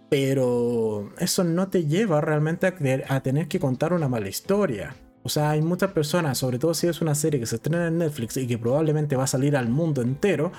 Pero 0.10 1.12
eso 1.20 1.44
no 1.44 1.68
te 1.70 1.86
lleva 1.86 2.22
realmente 2.22 2.68
a, 3.08 3.20
tener 3.22 3.48
que 3.48 3.60
contar 3.60 3.94
una 3.94 4.10
mala 4.10 4.30
historia. 4.30 4.96
O 5.24 5.30
sea, 5.30 5.52
hay 5.52 5.62
muchas 5.62 5.92
personas, 5.92 6.38
sobre 6.38 6.60
todo 6.60 6.74
si 6.74 6.88
es 6.88 7.02
una 7.02 7.16
serie 7.16 7.40
que 7.40 7.46
se 7.46 7.56
estrena 7.56 7.88
en 7.88 7.98
Netflix 7.98 8.38
y 8.38 8.48
que 8.48 8.58
probablemente 8.58 9.16
va 9.16 9.26
a 9.26 9.28
salir 9.28 9.58
al 9.58 9.70
mundo 9.70 10.02
entero, 10.02 10.52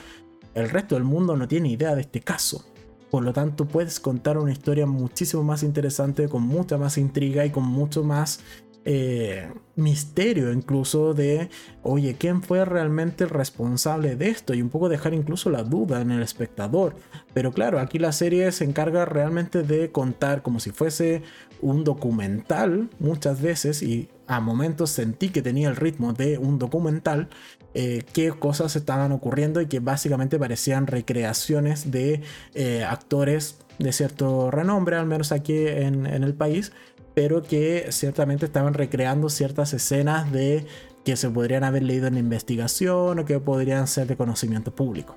el 0.54 0.68
resto 0.68 0.94
del 0.94 1.04
mundo 1.04 1.36
no 1.36 1.48
tiene 1.48 1.70
idea 1.70 1.94
de 1.94 2.02
este 2.02 2.20
caso. 2.20 2.64
Por 3.10 3.22
lo 3.22 3.32
tanto, 3.32 3.66
puedes 3.66 4.00
contar 4.00 4.36
una 4.36 4.52
historia 4.52 4.86
muchísimo 4.86 5.42
más 5.42 5.62
interesante, 5.62 6.28
con 6.28 6.42
mucha 6.42 6.76
más 6.76 6.98
intriga 6.98 7.46
y 7.46 7.50
con 7.50 7.64
mucho 7.64 8.04
más 8.04 8.40
eh, 8.84 9.50
misterio 9.76 10.52
incluso 10.52 11.14
de, 11.14 11.50
oye, 11.82 12.16
¿quién 12.18 12.42
fue 12.42 12.64
realmente 12.64 13.24
el 13.24 13.30
responsable 13.30 14.16
de 14.16 14.28
esto? 14.28 14.54
Y 14.54 14.62
un 14.62 14.70
poco 14.70 14.88
dejar 14.88 15.14
incluso 15.14 15.50
la 15.50 15.62
duda 15.62 16.00
en 16.00 16.10
el 16.10 16.22
espectador. 16.22 16.96
Pero 17.34 17.52
claro, 17.52 17.78
aquí 17.78 17.98
la 17.98 18.12
serie 18.12 18.50
se 18.52 18.64
encarga 18.64 19.04
realmente 19.04 19.62
de 19.62 19.90
contar 19.92 20.42
como 20.42 20.58
si 20.60 20.70
fuese 20.70 21.22
un 21.60 21.84
documental 21.84 22.88
muchas 22.98 23.40
veces 23.40 23.82
y 23.82 24.08
a 24.26 24.40
momentos 24.40 24.90
sentí 24.90 25.30
que 25.30 25.42
tenía 25.42 25.68
el 25.68 25.76
ritmo 25.76 26.12
de 26.12 26.38
un 26.38 26.58
documental, 26.58 27.28
eh, 27.74 28.04
qué 28.12 28.30
cosas 28.30 28.74
estaban 28.76 29.12
ocurriendo 29.12 29.60
y 29.60 29.66
que 29.66 29.80
básicamente 29.80 30.38
parecían 30.38 30.86
recreaciones 30.86 31.90
de 31.90 32.22
eh, 32.54 32.84
actores 32.84 33.58
de 33.78 33.92
cierto 33.92 34.50
renombre, 34.50 34.96
al 34.96 35.06
menos 35.06 35.30
aquí 35.30 35.68
en 35.68 36.06
el 36.06 36.34
país, 36.34 36.72
pero 37.18 37.42
que 37.42 37.88
ciertamente 37.90 38.46
estaban 38.46 38.74
recreando 38.74 39.28
ciertas 39.28 39.72
escenas 39.72 40.30
de 40.30 40.64
que 41.04 41.16
se 41.16 41.28
podrían 41.28 41.64
haber 41.64 41.82
leído 41.82 42.06
en 42.06 42.14
la 42.14 42.20
investigación 42.20 43.18
o 43.18 43.24
que 43.24 43.40
podrían 43.40 43.88
ser 43.88 44.06
de 44.06 44.16
conocimiento 44.16 44.72
público. 44.72 45.16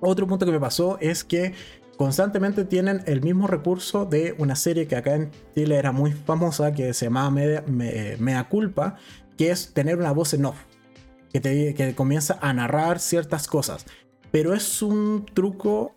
Otro 0.00 0.26
punto 0.26 0.44
que 0.44 0.52
me 0.52 0.60
pasó 0.60 0.98
es 1.00 1.24
que 1.24 1.54
constantemente 1.96 2.66
tienen 2.66 3.02
el 3.06 3.22
mismo 3.22 3.46
recurso 3.46 4.04
de 4.04 4.34
una 4.36 4.56
serie 4.56 4.88
que 4.88 4.96
acá 4.96 5.14
en 5.14 5.30
Chile 5.54 5.76
era 5.76 5.90
muy 5.90 6.12
famosa, 6.12 6.74
que 6.74 6.92
se 6.92 7.06
llamaba 7.06 7.30
Mea, 7.30 8.48
Culpa, 8.50 8.96
que 9.38 9.50
es 9.50 9.72
tener 9.72 9.96
una 9.96 10.12
voz 10.12 10.34
en 10.34 10.44
off, 10.44 10.58
que, 11.32 11.40
que 11.40 11.94
comienza 11.94 12.38
a 12.42 12.52
narrar 12.52 12.98
ciertas 12.98 13.48
cosas. 13.48 13.86
Pero 14.30 14.52
es 14.52 14.82
un 14.82 15.24
truco 15.32 15.94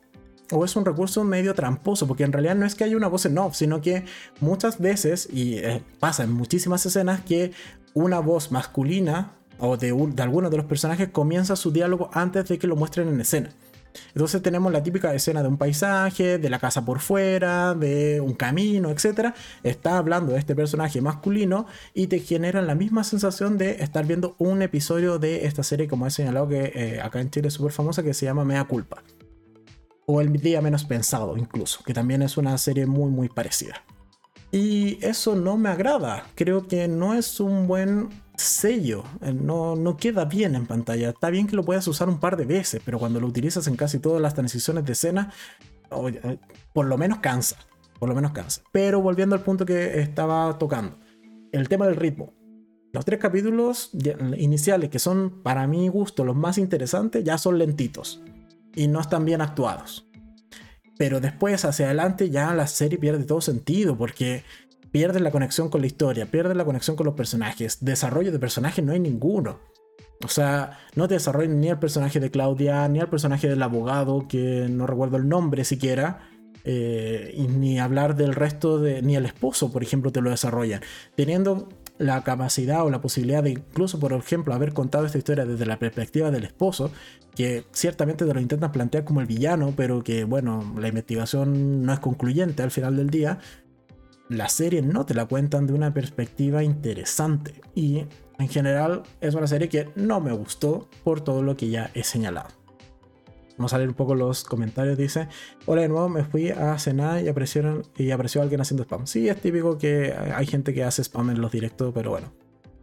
o 0.53 0.65
es 0.65 0.75
un 0.75 0.85
recurso 0.85 1.23
medio 1.23 1.53
tramposo, 1.53 2.07
porque 2.07 2.23
en 2.23 2.31
realidad 2.31 2.55
no 2.55 2.65
es 2.65 2.75
que 2.75 2.83
haya 2.83 2.97
una 2.97 3.07
voz 3.07 3.25
en 3.25 3.37
off, 3.37 3.55
sino 3.55 3.81
que 3.81 4.05
muchas 4.39 4.79
veces, 4.79 5.27
y 5.31 5.57
eh, 5.57 5.83
pasa 5.99 6.23
en 6.23 6.31
muchísimas 6.31 6.85
escenas, 6.85 7.21
que 7.21 7.51
una 7.93 8.19
voz 8.19 8.51
masculina 8.51 9.33
o 9.59 9.77
de, 9.77 9.91
de 9.91 10.23
alguno 10.23 10.49
de 10.49 10.57
los 10.57 10.65
personajes 10.65 11.09
comienza 11.09 11.55
su 11.55 11.71
diálogo 11.71 12.09
antes 12.13 12.47
de 12.47 12.57
que 12.57 12.67
lo 12.67 12.75
muestren 12.75 13.07
en 13.07 13.21
escena. 13.21 13.49
Entonces 14.15 14.41
tenemos 14.41 14.71
la 14.71 14.83
típica 14.83 15.13
escena 15.13 15.41
de 15.41 15.47
un 15.47 15.57
paisaje, 15.57 16.37
de 16.37 16.49
la 16.49 16.59
casa 16.59 16.83
por 16.85 16.99
fuera, 16.99 17.73
de 17.73 18.21
un 18.21 18.33
camino, 18.33 18.89
etc. 18.89 19.33
Está 19.63 19.97
hablando 19.97 20.33
de 20.33 20.39
este 20.39 20.55
personaje 20.55 21.01
masculino 21.01 21.67
y 21.93 22.07
te 22.07 22.19
generan 22.19 22.67
la 22.67 22.75
misma 22.75 23.03
sensación 23.03 23.57
de 23.57 23.83
estar 23.83 24.05
viendo 24.05 24.35
un 24.39 24.61
episodio 24.61 25.19
de 25.19 25.45
esta 25.45 25.63
serie, 25.63 25.87
como 25.87 26.07
he 26.07 26.11
señalado 26.11 26.47
que 26.47 26.71
eh, 26.73 27.01
acá 27.01 27.21
en 27.21 27.29
Chile 27.29 27.49
es 27.49 27.53
súper 27.53 27.71
famosa, 27.71 28.03
que 28.03 28.13
se 28.13 28.25
llama 28.25 28.45
Mea 28.45 28.65
Culpa 28.65 29.03
o 30.05 30.21
El 30.21 30.31
día 30.33 30.61
menos 30.61 30.83
pensado 30.83 31.37
incluso, 31.37 31.83
que 31.83 31.93
también 31.93 32.21
es 32.21 32.37
una 32.37 32.57
serie 32.57 32.85
muy 32.85 33.09
muy 33.09 33.29
parecida. 33.29 33.83
Y 34.51 35.03
eso 35.03 35.35
no 35.35 35.57
me 35.57 35.69
agrada, 35.69 36.25
creo 36.35 36.67
que 36.67 36.87
no 36.87 37.15
es 37.15 37.39
un 37.39 37.67
buen 37.67 38.09
sello, 38.37 39.03
eh, 39.21 39.33
no, 39.33 39.75
no 39.75 39.97
queda 39.97 40.25
bien 40.25 40.55
en 40.55 40.67
pantalla. 40.67 41.09
Está 41.09 41.31
bien 41.31 41.47
que 41.47 41.55
lo 41.55 41.63
puedas 41.63 41.87
usar 41.87 42.07
un 42.07 42.19
par 42.19 42.37
de 42.37 42.45
veces, 42.45 42.81
pero 42.85 42.99
cuando 42.99 43.19
lo 43.19 43.27
utilizas 43.27 43.65
en 43.67 43.75
casi 43.75 43.99
todas 43.99 44.21
las 44.21 44.35
transiciones 44.35 44.85
de 44.85 44.91
escena, 44.91 45.33
eh, 45.91 46.37
por 46.71 46.85
lo 46.85 46.97
menos 46.99 47.19
cansa, 47.19 47.57
por 47.97 48.09
lo 48.09 48.15
menos 48.15 48.31
cansa. 48.31 48.61
Pero 48.71 49.01
volviendo 49.01 49.35
al 49.35 49.41
punto 49.41 49.65
que 49.65 49.99
estaba 49.99 50.57
tocando, 50.59 50.99
el 51.51 51.67
tema 51.67 51.87
del 51.87 51.95
ritmo. 51.95 52.33
Los 52.91 53.05
tres 53.05 53.19
capítulos 53.19 53.89
iniciales, 54.37 54.91
que 54.91 54.99
son 54.99 55.41
para 55.41 55.65
mi 55.65 55.87
gusto 55.87 56.23
los 56.23 56.35
más 56.35 56.59
interesantes, 56.59 57.23
ya 57.23 57.39
son 57.39 57.57
lentitos 57.57 58.21
y 58.75 58.87
no 58.87 58.99
están 58.99 59.25
bien 59.25 59.41
actuados. 59.41 60.07
Pero 60.97 61.19
después, 61.19 61.65
hacia 61.65 61.87
adelante, 61.87 62.29
ya 62.29 62.53
la 62.53 62.67
serie 62.67 62.97
pierde 62.97 63.23
todo 63.23 63.41
sentido 63.41 63.97
porque 63.97 64.43
pierdes 64.91 65.21
la 65.21 65.31
conexión 65.31 65.69
con 65.69 65.81
la 65.81 65.87
historia, 65.87 66.27
pierdes 66.27 66.55
la 66.55 66.65
conexión 66.65 66.95
con 66.95 67.05
los 67.05 67.15
personajes. 67.15 67.83
Desarrollo 67.83 68.31
de 68.31 68.39
personajes 68.39 68.85
no 68.85 68.93
hay 68.93 68.99
ninguno. 68.99 69.59
O 70.23 70.27
sea, 70.27 70.79
no 70.95 71.07
te 71.07 71.15
desarrollan 71.15 71.59
ni 71.59 71.69
el 71.69 71.79
personaje 71.79 72.19
de 72.19 72.31
Claudia, 72.31 72.87
ni 72.87 72.99
el 72.99 73.09
personaje 73.09 73.49
del 73.49 73.61
abogado, 73.63 74.27
que 74.27 74.67
no 74.69 74.87
recuerdo 74.87 75.17
el 75.17 75.27
nombre 75.27 75.65
siquiera. 75.65 76.29
Eh, 76.65 77.33
y 77.35 77.47
ni 77.47 77.79
hablar 77.79 78.15
del 78.15 78.33
resto 78.35 78.79
de. 78.79 79.01
ni 79.01 79.15
el 79.15 79.25
esposo, 79.25 79.71
por 79.71 79.83
ejemplo, 79.83 80.11
te 80.11 80.21
lo 80.21 80.29
desarrollan. 80.29 80.81
Teniendo 81.15 81.67
la 81.97 82.23
capacidad 82.23 82.83
o 82.85 82.89
la 82.89 83.01
posibilidad 83.01 83.43
de 83.43 83.51
incluso, 83.51 83.99
por 83.99 84.13
ejemplo, 84.13 84.53
haber 84.53 84.73
contado 84.73 85.05
esta 85.05 85.17
historia 85.17 85.45
desde 85.45 85.65
la 85.65 85.79
perspectiva 85.79 86.31
del 86.31 86.43
esposo, 86.43 86.91
que 87.35 87.65
ciertamente 87.71 88.25
te 88.25 88.33
lo 88.33 88.39
intentan 88.39 88.71
plantear 88.71 89.03
como 89.03 89.21
el 89.21 89.27
villano, 89.27 89.73
pero 89.75 90.03
que, 90.03 90.23
bueno, 90.23 90.73
la 90.77 90.87
investigación 90.87 91.85
no 91.85 91.93
es 91.93 91.99
concluyente 91.99 92.63
al 92.63 92.71
final 92.71 92.95
del 92.95 93.09
día, 93.09 93.39
la 94.29 94.49
serie 94.49 94.81
no 94.81 95.05
te 95.05 95.13
la 95.13 95.25
cuentan 95.25 95.67
de 95.67 95.73
una 95.73 95.93
perspectiva 95.93 96.63
interesante. 96.63 97.61
Y 97.75 98.05
en 98.39 98.49
general 98.49 99.03
es 99.21 99.35
una 99.35 99.47
serie 99.47 99.69
que 99.69 99.89
no 99.95 100.19
me 100.19 100.31
gustó 100.31 100.89
por 101.03 101.21
todo 101.21 101.43
lo 101.43 101.55
que 101.55 101.69
ya 101.69 101.91
he 101.93 102.03
señalado. 102.03 102.62
Vamos 103.57 103.73
a 103.73 103.77
leer 103.77 103.89
un 103.89 103.95
poco 103.95 104.15
los 104.15 104.43
comentarios. 104.43 104.97
Dice: 104.97 105.27
Hola 105.65 105.83
de 105.83 105.89
nuevo, 105.89 106.09
me 106.09 106.23
fui 106.23 106.49
a 106.49 106.77
cenar 106.79 107.23
y 107.23 107.27
aparecieron 107.27 107.83
y 107.97 108.11
apareció 108.11 108.41
alguien 108.41 108.61
haciendo 108.61 108.83
spam. 108.83 109.05
Sí, 109.05 109.29
es 109.29 109.39
típico 109.39 109.77
que 109.77 110.13
hay 110.13 110.45
gente 110.45 110.73
que 110.73 110.83
hace 110.83 111.03
spam 111.03 111.29
en 111.29 111.41
los 111.41 111.51
directos, 111.51 111.91
pero 111.93 112.11
bueno. 112.11 112.33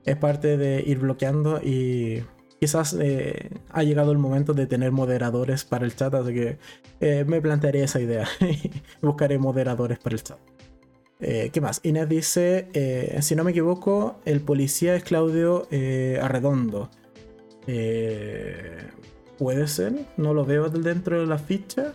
Es 0.04 0.16
parte 0.16 0.56
de 0.56 0.82
ir 0.86 0.98
bloqueando 0.98 1.60
y 1.62 2.22
quizás 2.58 2.96
eh, 3.00 3.50
ha 3.70 3.82
llegado 3.82 4.12
el 4.12 4.18
momento 4.18 4.54
de 4.54 4.66
tener 4.66 4.92
moderadores 4.92 5.64
para 5.64 5.84
el 5.84 5.94
chat, 5.94 6.14
así 6.14 6.32
que 6.32 6.58
eh, 7.00 7.24
me 7.26 7.40
plantearé 7.40 7.82
esa 7.82 8.00
idea. 8.00 8.26
Buscaré 9.02 9.38
moderadores 9.38 9.98
para 9.98 10.14
el 10.14 10.22
chat. 10.22 10.38
Eh, 11.20 11.50
¿Qué 11.52 11.60
más? 11.60 11.80
Inés 11.82 12.08
dice, 12.08 13.18
si 13.20 13.34
no 13.34 13.44
me 13.44 13.50
equivoco, 13.50 14.20
el 14.24 14.40
policía 14.40 14.94
es 14.94 15.04
Claudio 15.04 15.68
Arredondo. 16.22 16.90
Puede 19.40 19.68
ser, 19.68 19.94
no 20.18 20.34
lo 20.34 20.44
veo 20.44 20.68
dentro 20.68 21.18
de 21.18 21.26
la 21.26 21.38
ficha. 21.38 21.94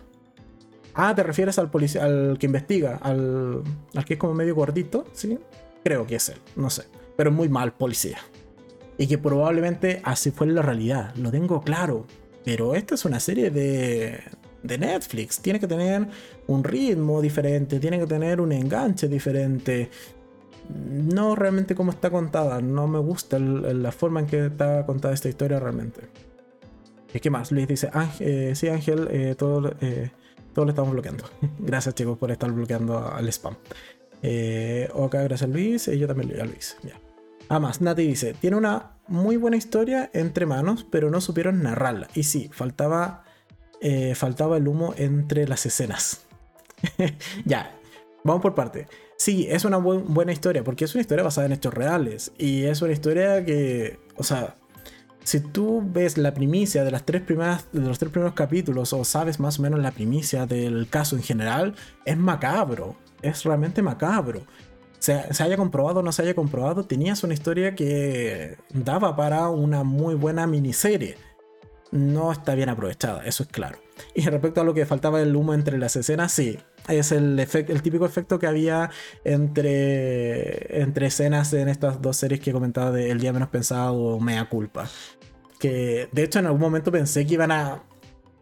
Ah, 0.94 1.14
te 1.14 1.22
refieres 1.22 1.60
al 1.60 1.70
policía, 1.70 2.02
al 2.02 2.38
que 2.40 2.46
investiga, 2.46 2.96
al, 2.96 3.62
al 3.94 4.04
que 4.04 4.14
es 4.14 4.18
como 4.18 4.34
medio 4.34 4.56
gordito, 4.56 5.04
¿sí? 5.12 5.38
Creo 5.84 6.08
que 6.08 6.16
es 6.16 6.28
él, 6.28 6.38
no 6.56 6.70
sé. 6.70 6.86
Pero 7.16 7.30
muy 7.30 7.48
mal 7.48 7.72
policía. 7.72 8.18
Y 8.98 9.06
que 9.06 9.16
probablemente 9.16 10.00
así 10.02 10.32
fue 10.32 10.48
la 10.48 10.60
realidad, 10.60 11.14
lo 11.14 11.30
tengo 11.30 11.62
claro. 11.62 12.04
Pero 12.44 12.74
esta 12.74 12.96
es 12.96 13.04
una 13.04 13.20
serie 13.20 13.52
de, 13.52 14.24
de 14.64 14.78
Netflix. 14.78 15.38
Tiene 15.38 15.60
que 15.60 15.68
tener 15.68 16.04
un 16.48 16.64
ritmo 16.64 17.22
diferente, 17.22 17.78
tiene 17.78 18.00
que 18.00 18.08
tener 18.08 18.40
un 18.40 18.50
enganche 18.50 19.06
diferente. 19.06 19.88
No 20.68 21.36
realmente 21.36 21.76
como 21.76 21.92
está 21.92 22.10
contada, 22.10 22.60
no 22.60 22.88
me 22.88 22.98
gusta 22.98 23.38
la 23.38 23.92
forma 23.92 24.18
en 24.18 24.26
que 24.26 24.46
está 24.46 24.84
contada 24.84 25.14
esta 25.14 25.28
historia 25.28 25.60
realmente. 25.60 26.25
¿Qué 27.20 27.30
más? 27.30 27.52
Luis 27.52 27.66
dice, 27.66 27.90
eh, 28.20 28.52
sí 28.54 28.68
Ángel, 28.68 29.08
eh, 29.10 29.34
todo, 29.36 29.74
eh, 29.80 30.10
lo 30.54 30.68
estamos 30.68 30.92
bloqueando. 30.92 31.24
gracias 31.58 31.94
chicos 31.94 32.18
por 32.18 32.30
estar 32.30 32.50
bloqueando 32.50 32.98
al 32.98 33.28
spam. 33.28 33.54
ok, 34.92 35.14
gracias 35.14 35.48
Luis, 35.50 35.88
y 35.88 35.98
yo 35.98 36.06
también 36.06 36.30
le 36.30 36.40
a 36.40 36.44
Luis. 36.44 36.76
Ya. 36.82 37.00
Además, 37.48 37.80
Nati 37.80 38.06
dice, 38.06 38.34
tiene 38.34 38.56
una 38.56 38.92
muy 39.06 39.36
buena 39.36 39.56
historia 39.56 40.10
entre 40.12 40.46
manos, 40.46 40.84
pero 40.90 41.10
no 41.10 41.20
supieron 41.20 41.62
narrarla. 41.62 42.08
Y 42.14 42.24
sí, 42.24 42.50
faltaba, 42.52 43.24
faltaba 44.14 44.56
el 44.56 44.66
humo 44.66 44.94
entre 44.96 45.46
las 45.46 45.64
escenas. 45.64 46.26
ya, 47.44 47.72
vamos 48.24 48.42
por 48.42 48.54
parte. 48.54 48.88
Sí, 49.16 49.46
es 49.48 49.64
una 49.64 49.78
buena 49.78 50.32
historia, 50.32 50.64
porque 50.64 50.84
es 50.84 50.94
una 50.94 51.02
historia 51.02 51.22
basada 51.22 51.46
en 51.46 51.52
hechos 51.52 51.72
reales. 51.72 52.32
Y 52.36 52.64
es 52.64 52.82
una 52.82 52.92
historia 52.92 53.44
que, 53.44 54.00
o 54.16 54.24
sea, 54.24 54.56
si 55.26 55.40
tú 55.40 55.82
ves 55.84 56.18
la 56.18 56.32
primicia 56.32 56.84
de, 56.84 56.92
las 56.92 57.04
tres 57.04 57.20
primeras, 57.20 57.66
de 57.72 57.80
los 57.80 57.98
tres 57.98 58.12
primeros 58.12 58.34
capítulos 58.34 58.92
o 58.92 59.04
sabes 59.04 59.40
más 59.40 59.58
o 59.58 59.62
menos 59.62 59.80
la 59.80 59.90
primicia 59.90 60.46
del 60.46 60.86
caso 60.88 61.16
en 61.16 61.22
general, 61.24 61.74
es 62.04 62.16
macabro. 62.16 62.94
Es 63.22 63.42
realmente 63.42 63.82
macabro. 63.82 64.46
Se, 65.00 65.34
se 65.34 65.42
haya 65.42 65.56
comprobado 65.56 65.98
o 65.98 66.02
no 66.04 66.12
se 66.12 66.22
haya 66.22 66.34
comprobado, 66.34 66.84
tenías 66.84 67.24
una 67.24 67.34
historia 67.34 67.74
que 67.74 68.56
daba 68.72 69.16
para 69.16 69.48
una 69.48 69.82
muy 69.82 70.14
buena 70.14 70.46
miniserie. 70.46 71.16
No 71.90 72.30
está 72.30 72.54
bien 72.54 72.68
aprovechada, 72.68 73.24
eso 73.24 73.42
es 73.42 73.48
claro. 73.48 73.78
Y 74.14 74.28
respecto 74.28 74.60
a 74.60 74.64
lo 74.64 74.74
que 74.74 74.86
faltaba 74.86 75.20
el 75.20 75.34
humo 75.34 75.54
entre 75.54 75.76
las 75.78 75.96
escenas, 75.96 76.30
sí, 76.30 76.58
es 76.88 77.12
el, 77.12 77.38
el 77.38 77.82
típico 77.82 78.06
efecto 78.06 78.38
que 78.38 78.46
había 78.46 78.90
entre, 79.24 80.82
entre 80.82 81.06
escenas 81.06 81.52
en 81.52 81.68
estas 81.68 82.00
dos 82.00 82.16
series 82.16 82.40
que 82.40 82.50
he 82.50 82.52
comentado 82.52 82.92
de 82.92 83.10
El 83.10 83.20
Día 83.20 83.32
Menos 83.32 83.48
Pensado 83.48 83.94
o 83.94 84.20
Mea 84.20 84.48
Culpa. 84.48 84.88
Que 85.58 86.08
de 86.12 86.22
hecho 86.22 86.38
en 86.38 86.46
algún 86.46 86.60
momento 86.60 86.92
pensé 86.92 87.26
que 87.26 87.34
iban 87.34 87.50
a 87.50 87.82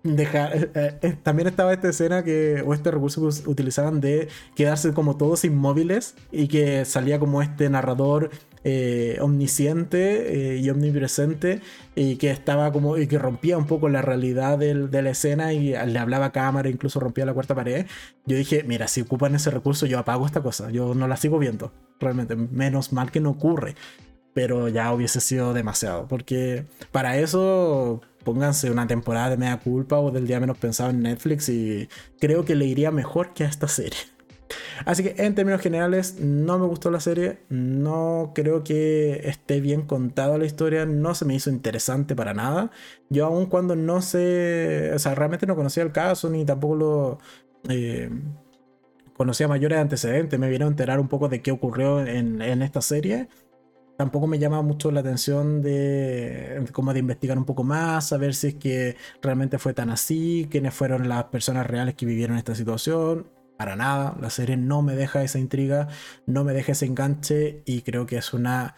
dejar. 0.04 0.56
Eh, 0.56 0.70
eh, 0.74 0.98
eh, 1.02 1.16
también 1.22 1.48
estaba 1.48 1.72
esta 1.72 1.88
escena 1.88 2.22
que, 2.22 2.62
o 2.64 2.74
este 2.74 2.90
recurso 2.90 3.20
que 3.20 3.48
utilizaban 3.48 4.00
de 4.00 4.28
quedarse 4.54 4.92
como 4.92 5.16
todos 5.16 5.44
inmóviles 5.44 6.14
y 6.30 6.46
que 6.46 6.84
salía 6.84 7.18
como 7.18 7.42
este 7.42 7.68
narrador 7.68 8.30
omnisciente 9.20 10.56
y 10.58 10.70
omnipresente 10.70 11.60
y 11.94 12.16
que 12.16 12.30
estaba 12.30 12.72
como 12.72 12.96
y 12.96 13.06
que 13.06 13.18
rompía 13.18 13.58
un 13.58 13.66
poco 13.66 13.90
la 13.90 14.00
realidad 14.00 14.56
de 14.56 15.02
la 15.02 15.10
escena 15.10 15.52
y 15.52 15.74
le 15.86 15.98
hablaba 15.98 16.26
a 16.26 16.32
cámara, 16.32 16.70
incluso 16.70 16.98
rompía 16.98 17.26
la 17.26 17.34
cuarta 17.34 17.54
pared. 17.54 17.84
Yo 18.24 18.38
dije, 18.38 18.64
mira, 18.66 18.88
si 18.88 19.02
ocupan 19.02 19.34
ese 19.34 19.50
recurso, 19.50 19.84
yo 19.84 19.98
apago 19.98 20.24
esta 20.24 20.40
cosa, 20.42 20.70
yo 20.70 20.94
no 20.94 21.06
la 21.06 21.18
sigo 21.18 21.38
viendo, 21.38 21.74
realmente, 22.00 22.36
menos 22.36 22.94
mal 22.94 23.10
que 23.10 23.20
no 23.20 23.28
ocurre 23.32 23.74
pero 24.34 24.68
ya 24.68 24.92
hubiese 24.92 25.20
sido 25.20 25.54
demasiado. 25.54 26.06
Porque 26.08 26.66
para 26.92 27.16
eso 27.18 28.02
pónganse 28.24 28.70
una 28.70 28.86
temporada 28.86 29.30
de 29.30 29.36
media 29.36 29.60
culpa 29.60 29.98
o 29.98 30.10
del 30.10 30.26
día 30.26 30.40
menos 30.40 30.58
pensado 30.58 30.90
en 30.90 31.02
Netflix 31.02 31.48
y 31.48 31.88
creo 32.18 32.44
que 32.44 32.54
le 32.54 32.64
iría 32.66 32.90
mejor 32.90 33.32
que 33.32 33.44
a 33.44 33.48
esta 33.48 33.68
serie. 33.68 33.98
Así 34.84 35.04
que 35.04 35.14
en 35.22 35.34
términos 35.34 35.60
generales 35.60 36.18
no 36.20 36.58
me 36.58 36.66
gustó 36.66 36.90
la 36.90 37.00
serie, 37.00 37.38
no 37.48 38.32
creo 38.34 38.64
que 38.64 39.20
esté 39.24 39.60
bien 39.60 39.82
contada 39.82 40.36
la 40.38 40.46
historia, 40.46 40.84
no 40.84 41.14
se 41.14 41.24
me 41.24 41.34
hizo 41.34 41.50
interesante 41.50 42.16
para 42.16 42.34
nada. 42.34 42.70
Yo 43.08 43.26
aun 43.26 43.46
cuando 43.46 43.76
no 43.76 44.02
sé, 44.02 44.90
o 44.94 44.98
sea, 44.98 45.14
realmente 45.14 45.46
no 45.46 45.54
conocía 45.56 45.82
el 45.82 45.92
caso 45.92 46.28
ni 46.28 46.44
tampoco 46.44 46.74
lo... 46.74 47.18
Eh, 47.68 48.10
conocía 49.14 49.46
mayores 49.46 49.78
antecedentes, 49.78 50.40
me 50.40 50.50
vine 50.50 50.64
a 50.64 50.68
enterar 50.68 50.98
un 50.98 51.06
poco 51.06 51.28
de 51.28 51.40
qué 51.40 51.52
ocurrió 51.52 52.04
en, 52.04 52.42
en 52.42 52.62
esta 52.62 52.82
serie 52.82 53.28
tampoco 53.96 54.26
me 54.26 54.38
llama 54.38 54.62
mucho 54.62 54.90
la 54.90 55.00
atención 55.00 55.62
de 55.62 56.64
como 56.72 56.92
de 56.92 57.00
investigar 57.00 57.38
un 57.38 57.44
poco 57.44 57.64
más, 57.64 58.08
saber 58.08 58.34
si 58.34 58.48
es 58.48 58.54
que 58.54 58.96
realmente 59.22 59.58
fue 59.58 59.74
tan 59.74 59.90
así, 59.90 60.48
quiénes 60.50 60.74
fueron 60.74 61.08
las 61.08 61.24
personas 61.24 61.66
reales 61.66 61.94
que 61.94 62.06
vivieron 62.06 62.36
esta 62.36 62.54
situación. 62.54 63.30
Para 63.56 63.76
nada, 63.76 64.16
la 64.20 64.30
serie 64.30 64.56
no 64.56 64.82
me 64.82 64.96
deja 64.96 65.22
esa 65.22 65.38
intriga, 65.38 65.88
no 66.26 66.42
me 66.44 66.52
deja 66.52 66.72
ese 66.72 66.86
enganche 66.86 67.62
y 67.66 67.82
creo 67.82 68.06
que 68.06 68.16
es 68.16 68.34
una... 68.34 68.74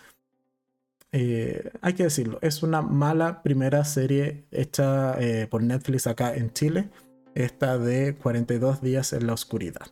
Eh, 1.12 1.70
hay 1.80 1.94
que 1.94 2.02
decirlo, 2.02 2.38
es 2.42 2.62
una 2.62 2.82
mala 2.82 3.42
primera 3.42 3.84
serie 3.84 4.44
hecha 4.50 5.18
eh, 5.18 5.46
por 5.48 5.62
Netflix 5.62 6.06
acá 6.06 6.34
en 6.34 6.52
Chile, 6.52 6.90
esta 7.34 7.78
de 7.78 8.16
42 8.16 8.82
días 8.82 9.14
en 9.14 9.26
la 9.26 9.32
oscuridad. 9.32 9.86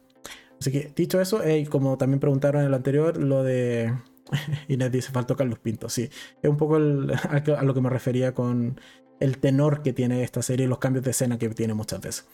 Así 0.60 0.70
que 0.70 0.92
dicho 0.94 1.20
eso, 1.20 1.40
como 1.70 1.96
también 1.96 2.20
preguntaron 2.20 2.60
en 2.60 2.68
el 2.68 2.74
anterior, 2.74 3.16
lo 3.16 3.42
de 3.42 3.94
Inés 4.68 4.92
dice, 4.92 5.12
faltó 5.12 5.36
Carlos 5.36 5.58
Pinto. 5.58 5.88
Sí, 5.88 6.10
es 6.42 6.50
un 6.50 6.56
poco 6.56 6.76
a 6.76 7.62
lo 7.62 7.74
que 7.74 7.80
me 7.80 7.90
refería 7.90 8.34
con 8.34 8.80
el 9.20 9.38
tenor 9.38 9.82
que 9.82 9.92
tiene 9.92 10.22
esta 10.22 10.42
serie 10.42 10.66
y 10.66 10.68
los 10.68 10.78
cambios 10.78 11.04
de 11.04 11.12
escena 11.12 11.38
que 11.38 11.48
tiene 11.50 11.74
muchas 11.74 12.00
veces. 12.00 12.26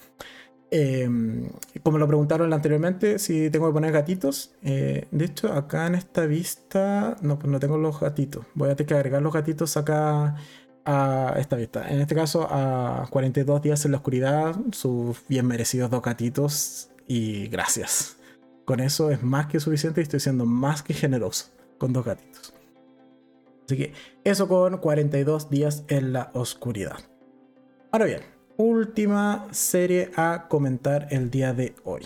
Em, 0.73 1.51
como 1.83 1.99
lo 1.99 2.07
preguntaron 2.07 2.53
anteriormente, 2.53 3.19
si 3.19 3.51
tengo 3.51 3.67
que 3.67 3.73
poner 3.73 3.93
gatitos. 3.93 4.53
Eh, 4.63 5.07
de 5.11 5.25
hecho, 5.25 5.53
acá 5.53 5.87
en 5.87 5.97
esta 5.97 6.27
vista, 6.27 7.17
no, 7.23 7.39
pues 7.39 7.51
no 7.51 7.59
tengo 7.59 7.77
los 7.77 8.01
gatitos. 8.01 8.47
Voy 8.55 8.71
a 8.71 8.77
tener 8.77 8.89
que 8.89 8.95
agregar 8.95 9.23
los 9.23 9.33
gatitos 9.33 9.77
acá 9.77 10.37
a 10.85 11.35
esta 11.39 11.57
vista. 11.57 11.89
En 11.91 12.01
este 12.01 12.15
caso, 12.15 12.47
a 12.51 13.07
42 13.11 13.63
días 13.63 13.85
en 13.85 13.93
la 13.93 13.99
oscuridad, 13.99 14.57
sus 14.73 15.19
bien 15.29 15.47
merecidos 15.47 15.91
dos 15.91 16.03
gatitos. 16.03 16.91
Y 17.07 17.49
gracias. 17.49 18.17
Con 18.65 18.79
eso 18.81 19.11
es 19.11 19.23
más 19.23 19.47
que 19.47 19.59
suficiente 19.59 20.01
y 20.01 20.05
estoy 20.05 20.21
siendo 20.21 20.47
más 20.47 20.83
que 20.83 20.95
generoso 20.95 21.51
con 21.81 21.93
dos 21.93 22.05
gatitos. 22.05 22.53
Así 23.67 23.77
que 23.77 23.93
eso 24.23 24.47
con 24.47 24.79
42 24.79 25.51
días 25.51 25.85
en 25.89 26.13
la 26.13 26.31
oscuridad. 26.35 26.99
Ahora 27.91 28.05
bien, 28.05 28.21
última 28.57 29.49
serie 29.51 30.11
a 30.15 30.47
comentar 30.49 31.09
el 31.11 31.31
día 31.31 31.55
de 31.55 31.75
hoy. 31.85 32.03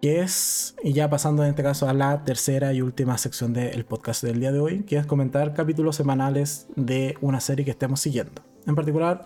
Que 0.00 0.20
es, 0.20 0.76
y 0.82 0.92
ya 0.92 1.10
pasando 1.10 1.42
en 1.44 1.50
este 1.50 1.62
caso 1.62 1.88
a 1.88 1.92
la 1.92 2.24
tercera 2.24 2.72
y 2.72 2.80
última 2.80 3.18
sección 3.18 3.52
del 3.52 3.84
podcast 3.84 4.22
del 4.22 4.40
día 4.40 4.52
de 4.52 4.60
hoy, 4.60 4.84
que 4.84 4.96
es 4.96 5.06
comentar 5.06 5.54
capítulos 5.54 5.96
semanales 5.96 6.68
de 6.76 7.16
una 7.20 7.40
serie 7.40 7.64
que 7.64 7.72
estemos 7.72 8.00
siguiendo. 8.00 8.42
En 8.66 8.76
particular, 8.76 9.24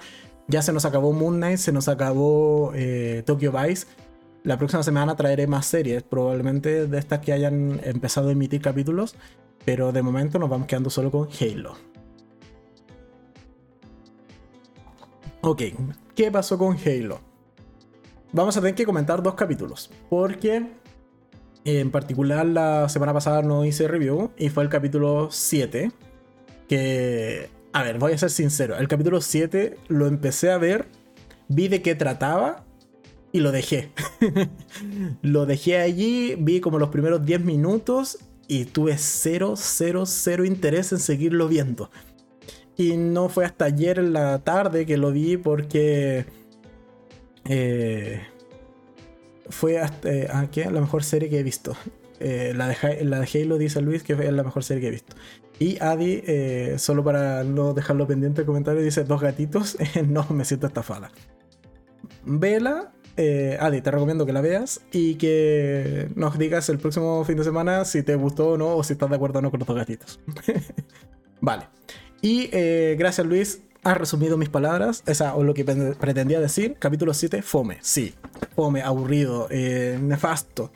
ya 0.48 0.62
se 0.62 0.72
nos 0.72 0.84
acabó 0.84 1.12
Moon 1.12 1.36
Knight, 1.36 1.58
se 1.58 1.72
nos 1.72 1.88
acabó 1.88 2.72
eh, 2.74 3.22
Tokyo 3.26 3.52
Vice, 3.52 3.86
La 4.44 4.58
próxima 4.58 4.82
semana 4.82 5.14
traeré 5.14 5.46
más 5.46 5.66
series, 5.66 6.02
probablemente 6.02 6.88
de 6.88 6.98
estas 6.98 7.20
que 7.20 7.32
hayan 7.32 7.80
empezado 7.84 8.28
a 8.28 8.32
emitir 8.32 8.60
capítulos, 8.60 9.14
pero 9.64 9.92
de 9.92 10.02
momento 10.02 10.40
nos 10.40 10.50
vamos 10.50 10.66
quedando 10.66 10.90
solo 10.90 11.12
con 11.12 11.28
Halo. 11.40 11.74
Ok, 15.42 15.62
¿qué 16.16 16.32
pasó 16.32 16.58
con 16.58 16.76
Halo? 16.76 17.20
Vamos 18.32 18.56
a 18.56 18.60
tener 18.60 18.74
que 18.74 18.84
comentar 18.84 19.22
dos 19.22 19.34
capítulos, 19.34 19.90
porque 20.10 20.72
en 21.64 21.90
particular 21.92 22.44
la 22.44 22.88
semana 22.88 23.12
pasada 23.12 23.42
no 23.42 23.64
hice 23.64 23.86
review 23.86 24.32
y 24.36 24.48
fue 24.48 24.64
el 24.64 24.68
capítulo 24.68 25.28
7, 25.30 25.92
que, 26.68 27.48
a 27.72 27.84
ver, 27.84 27.98
voy 27.98 28.12
a 28.12 28.18
ser 28.18 28.30
sincero, 28.30 28.76
el 28.76 28.88
capítulo 28.88 29.20
7 29.20 29.78
lo 29.86 30.08
empecé 30.08 30.50
a 30.50 30.58
ver, 30.58 30.88
vi 31.46 31.68
de 31.68 31.80
qué 31.80 31.94
trataba 31.94 32.64
y 33.32 33.40
lo 33.40 33.50
dejé. 33.50 33.90
lo 35.22 35.46
dejé 35.46 35.78
allí, 35.78 36.36
vi 36.38 36.60
como 36.60 36.78
los 36.78 36.90
primeros 36.90 37.24
10 37.24 37.40
minutos 37.44 38.18
y 38.46 38.66
tuve 38.66 38.98
cero, 38.98 39.54
cero, 39.56 40.04
cero 40.06 40.44
interés 40.44 40.92
en 40.92 40.98
seguirlo 40.98 41.48
viendo. 41.48 41.90
Y 42.76 42.96
no 42.96 43.28
fue 43.28 43.44
hasta 43.44 43.64
ayer 43.64 43.98
en 43.98 44.12
la 44.12 44.38
tarde 44.40 44.86
que 44.86 44.96
lo 44.96 45.10
vi 45.10 45.36
porque... 45.36 46.26
Eh, 47.48 48.20
fue 49.48 49.78
hasta, 49.80 50.08
eh, 50.10 50.28
ah, 50.30 50.46
la 50.70 50.80
mejor 50.80 51.02
serie 51.02 51.28
que 51.28 51.40
he 51.40 51.42
visto. 51.42 51.76
Eh, 52.20 52.52
la, 52.54 52.68
de, 52.68 53.04
la 53.04 53.18
de 53.18 53.28
Halo 53.42 53.58
dice 53.58 53.80
Luis 53.80 54.04
que 54.04 54.12
es 54.12 54.32
la 54.32 54.44
mejor 54.44 54.62
serie 54.62 54.80
que 54.80 54.88
he 54.88 54.92
visto. 54.92 55.16
Y 55.58 55.82
Adi, 55.82 56.22
solo 56.76 57.04
para 57.04 57.44
no 57.44 57.72
dejarlo 57.72 58.06
pendiente 58.06 58.42
el 58.42 58.46
comentario, 58.46 58.82
dice 58.82 59.04
dos 59.04 59.20
gatitos. 59.20 59.76
no, 60.08 60.26
me 60.30 60.44
siento 60.44 60.66
estafada. 60.66 61.10
Vela 62.24 62.92
eh, 63.16 63.58
Adi, 63.60 63.80
te 63.80 63.90
recomiendo 63.90 64.26
que 64.26 64.32
la 64.32 64.40
veas 64.40 64.80
y 64.92 65.16
que 65.16 66.08
nos 66.14 66.38
digas 66.38 66.68
el 66.68 66.78
próximo 66.78 67.24
fin 67.24 67.36
de 67.36 67.44
semana 67.44 67.84
si 67.84 68.02
te 68.02 68.14
gustó 68.14 68.50
o 68.50 68.58
no, 68.58 68.76
o 68.76 68.82
si 68.82 68.94
estás 68.94 69.10
de 69.10 69.16
acuerdo 69.16 69.38
o 69.38 69.42
no 69.42 69.50
con 69.50 69.60
los 69.60 69.66
dos 69.66 69.76
gatitos. 69.76 70.20
vale. 71.40 71.64
Y 72.20 72.48
eh, 72.52 72.96
gracias 72.98 73.26
Luis, 73.26 73.62
has 73.82 73.96
resumido 73.96 74.36
mis 74.36 74.48
palabras, 74.48 75.02
esa, 75.06 75.34
o 75.34 75.42
lo 75.42 75.54
que 75.54 75.64
pretendía 75.64 76.40
decir. 76.40 76.76
Capítulo 76.78 77.14
7, 77.14 77.42
fome, 77.42 77.78
sí. 77.82 78.14
Fome, 78.54 78.82
aburrido, 78.82 79.48
eh, 79.50 79.98
nefasto. 80.00 80.70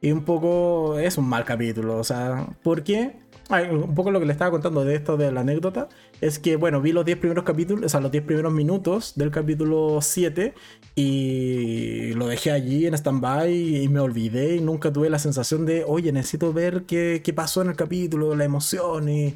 Y 0.00 0.12
un 0.12 0.24
poco 0.24 0.98
es 0.98 1.18
un 1.18 1.28
mal 1.28 1.44
capítulo, 1.44 1.96
o 1.96 2.04
sea, 2.04 2.46
¿por 2.62 2.82
qué? 2.82 3.16
Un 3.50 3.94
poco 3.94 4.10
lo 4.10 4.20
que 4.20 4.26
le 4.26 4.32
estaba 4.32 4.50
contando 4.50 4.84
de 4.84 4.94
esto 4.94 5.16
de 5.16 5.30
la 5.30 5.40
anécdota 5.40 5.88
es 6.20 6.38
que, 6.38 6.56
bueno, 6.56 6.80
vi 6.80 6.92
los 6.92 7.04
10 7.04 7.18
primeros 7.18 7.44
capítulos, 7.44 7.84
o 7.84 7.88
sea, 7.88 8.00
los 8.00 8.10
10 8.10 8.24
primeros 8.24 8.52
minutos 8.52 9.14
del 9.16 9.30
capítulo 9.30 10.00
7 10.00 10.54
y 10.94 12.12
lo 12.14 12.26
dejé 12.26 12.52
allí 12.52 12.86
en 12.86 12.94
stand-by 12.94 13.52
y 13.82 13.88
me 13.88 14.00
olvidé 14.00 14.56
y 14.56 14.60
nunca 14.60 14.92
tuve 14.92 15.10
la 15.10 15.18
sensación 15.18 15.66
de, 15.66 15.84
oye, 15.86 16.12
necesito 16.12 16.52
ver 16.52 16.84
qué, 16.84 17.20
qué 17.24 17.32
pasó 17.32 17.62
en 17.62 17.68
el 17.68 17.76
capítulo, 17.76 18.34
la 18.34 18.44
emoción 18.44 19.08
y... 19.08 19.34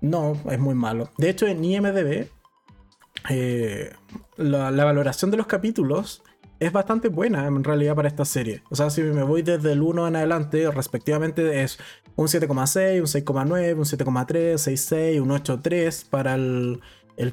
No, 0.00 0.40
es 0.48 0.60
muy 0.60 0.76
malo. 0.76 1.10
De 1.18 1.28
hecho, 1.28 1.48
en 1.48 1.64
IMDB, 1.64 2.28
eh, 3.30 3.92
la, 4.36 4.70
la 4.70 4.84
valoración 4.84 5.32
de 5.32 5.36
los 5.36 5.48
capítulos 5.48 6.22
es 6.60 6.72
bastante 6.72 7.08
buena 7.08 7.46
en 7.46 7.64
realidad 7.64 7.94
para 7.94 8.08
esta 8.08 8.24
serie. 8.24 8.62
O 8.70 8.76
sea, 8.76 8.90
si 8.90 9.02
me 9.02 9.22
voy 9.22 9.42
desde 9.42 9.72
el 9.72 9.82
1 9.82 10.08
en 10.08 10.16
adelante, 10.16 10.70
respectivamente 10.70 11.62
es 11.62 11.78
un 12.18 12.26
7,6, 12.26 12.98
un 12.98 13.06
6,9, 13.06 13.74
un 13.76 13.84
7,3, 13.84 14.54
6,6, 14.54 15.22
un 15.22 15.28
8,3 15.28 16.04
para 16.10 16.34
el, 16.34 16.80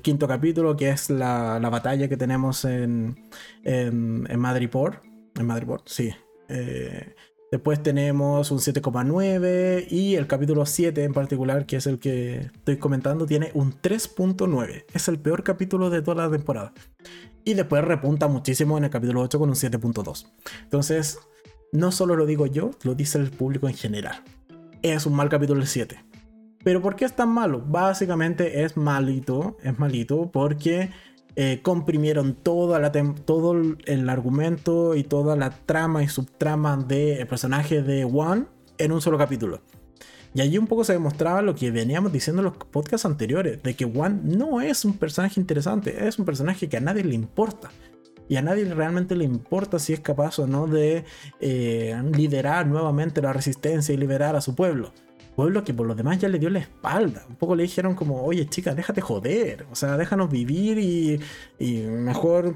quinto 0.04 0.28
capítulo, 0.28 0.78
que 0.78 0.90
es 0.90 1.10
la, 1.10 1.58
batalla 1.72 2.08
que 2.08 2.18
tenemos 2.18 2.66
en, 2.66 3.18
en, 3.64 4.28
en 4.30 4.40
Madriport. 4.40 5.04
En 5.40 5.52
sí. 5.86 6.14
Eh, 6.50 7.16
después 7.52 7.82
tenemos 7.82 8.52
un 8.52 8.60
7,9 8.60 9.88
y 9.90 10.16
el 10.18 10.28
capítulo 10.28 10.68
7 10.68 11.04
en 11.04 11.14
particular, 11.14 11.66
que 11.66 11.78
es 11.78 11.88
el 11.88 11.98
que 11.98 12.52
estoy 12.54 12.78
comentando, 12.78 13.26
tiene 13.26 13.50
un 13.56 13.74
3,9. 13.74 14.86
Es 14.94 15.08
el 15.08 15.18
peor 15.18 15.44
capítulo 15.44 15.90
de 15.90 16.04
toda 16.04 16.28
la 16.28 16.32
temporada. 16.32 16.74
Y 17.44 17.56
después 17.56 17.84
repunta 17.84 18.28
muchísimo 18.28 18.78
en 18.78 18.84
el 18.84 18.92
capítulo 18.92 19.22
8 19.22 19.40
con 19.40 19.50
un 19.50 19.56
7.2. 19.56 20.28
Entonces, 20.62 21.18
no 21.72 21.92
solo 21.92 22.16
lo 22.16 22.28
digo 22.28 22.46
yo, 22.46 22.70
lo 22.84 22.94
dice 22.94 23.18
el 23.18 23.32
público 23.32 23.68
en 23.68 23.74
general 23.74 24.24
es 24.94 25.06
un 25.06 25.16
mal 25.16 25.30
capítulo 25.30 25.62
el 25.62 25.68
7. 25.68 25.98
Pero 26.64 26.82
¿por 26.82 26.96
qué 26.96 27.06
es 27.06 27.16
tan 27.16 27.30
malo? 27.30 27.64
Básicamente 27.66 28.64
es 28.64 28.78
malito, 28.78 29.58
es 29.64 29.78
malito 29.80 30.30
porque 30.32 30.92
eh, 31.36 31.60
comprimieron 31.64 32.36
todo 32.36 32.78
el 32.78 34.10
argumento 34.10 34.96
y 34.96 35.04
toda 35.04 35.36
la 35.36 35.50
trama 35.50 36.04
y 36.04 36.08
subtrama 36.08 36.78
del 36.78 37.26
personaje 37.28 37.82
de 37.82 38.06
One 38.06 38.46
en 38.78 38.92
un 38.92 39.02
solo 39.02 39.18
capítulo. 39.18 39.62
Y 40.36 40.42
allí 40.42 40.58
un 40.58 40.68
poco 40.68 40.84
se 40.84 40.94
demostraba 40.94 41.42
lo 41.42 41.56
que 41.56 41.72
veníamos 41.72 42.12
diciendo 42.12 42.42
en 42.42 42.46
los 42.46 42.58
podcasts 42.58 43.06
anteriores, 43.06 43.64
de 43.64 43.76
que 43.76 43.86
One 43.86 44.20
no 44.24 44.62
es 44.62 44.86
un 44.86 44.98
personaje 44.98 45.40
interesante, 45.40 46.08
es 46.08 46.20
un 46.20 46.26
personaje 46.26 46.68
que 46.68 46.78
a 46.78 46.82
nadie 46.82 47.04
le 47.04 47.16
importa. 47.16 47.72
Y 48.28 48.38
a 48.38 48.42
nadie 48.42 48.66
realmente 48.74 49.16
le 49.16 49.24
importa 49.24 49.80
si 49.80 49.94
es 49.94 50.00
capaz 50.00 50.40
o 50.40 50.48
no 50.48 50.68
de 50.68 51.06
eh, 51.40 52.02
liderar 52.14 52.68
nuevamente 52.68 53.22
la 53.22 53.34
resistencia 53.34 53.94
y 53.94 53.98
liberar 53.98 54.36
a 54.36 54.42
su 54.42 54.56
pueblo. 54.56 54.94
Pueblo 55.36 55.64
que 55.64 55.74
por 55.74 55.86
lo 55.86 55.96
demás 55.96 56.20
ya 56.20 56.30
le 56.30 56.40
dio 56.40 56.50
la 56.50 56.60
espalda. 56.60 57.26
Un 57.30 57.36
poco 57.36 57.56
le 57.56 57.64
dijeron 57.64 57.94
como, 57.94 58.24
oye 58.24 58.48
chica, 58.48 58.74
déjate 58.74 59.02
joder. 59.02 59.66
O 59.72 59.76
sea, 59.76 59.98
déjanos 59.98 60.30
vivir 60.30 60.80
y, 61.60 61.82
mejor 61.88 62.56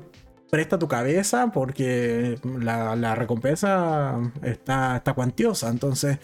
presta 0.49 0.79
tu 0.79 0.87
cabeza 0.87 1.51
porque 1.51 2.39
la, 2.43 3.15
recompensa 3.15 4.19
está, 4.43 4.97
está 4.97 5.13
cuantiosa. 5.13 5.69
Entonces... 5.69 6.17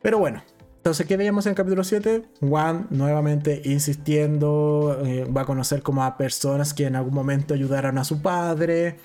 Pero 0.00 0.18
bueno, 0.18 0.42
entonces, 0.88 1.06
¿qué 1.06 1.18
veíamos 1.18 1.44
en 1.44 1.50
el 1.50 1.54
capítulo 1.54 1.84
7? 1.84 2.22
Juan 2.40 2.86
nuevamente 2.88 3.60
insistiendo, 3.66 4.98
eh, 5.04 5.26
va 5.26 5.42
a 5.42 5.44
conocer 5.44 5.82
como 5.82 6.02
a 6.02 6.16
personas 6.16 6.72
que 6.72 6.86
en 6.86 6.96
algún 6.96 7.12
momento 7.12 7.52
ayudaron 7.52 7.98
a 7.98 8.04
su 8.04 8.22
padre, 8.22 8.96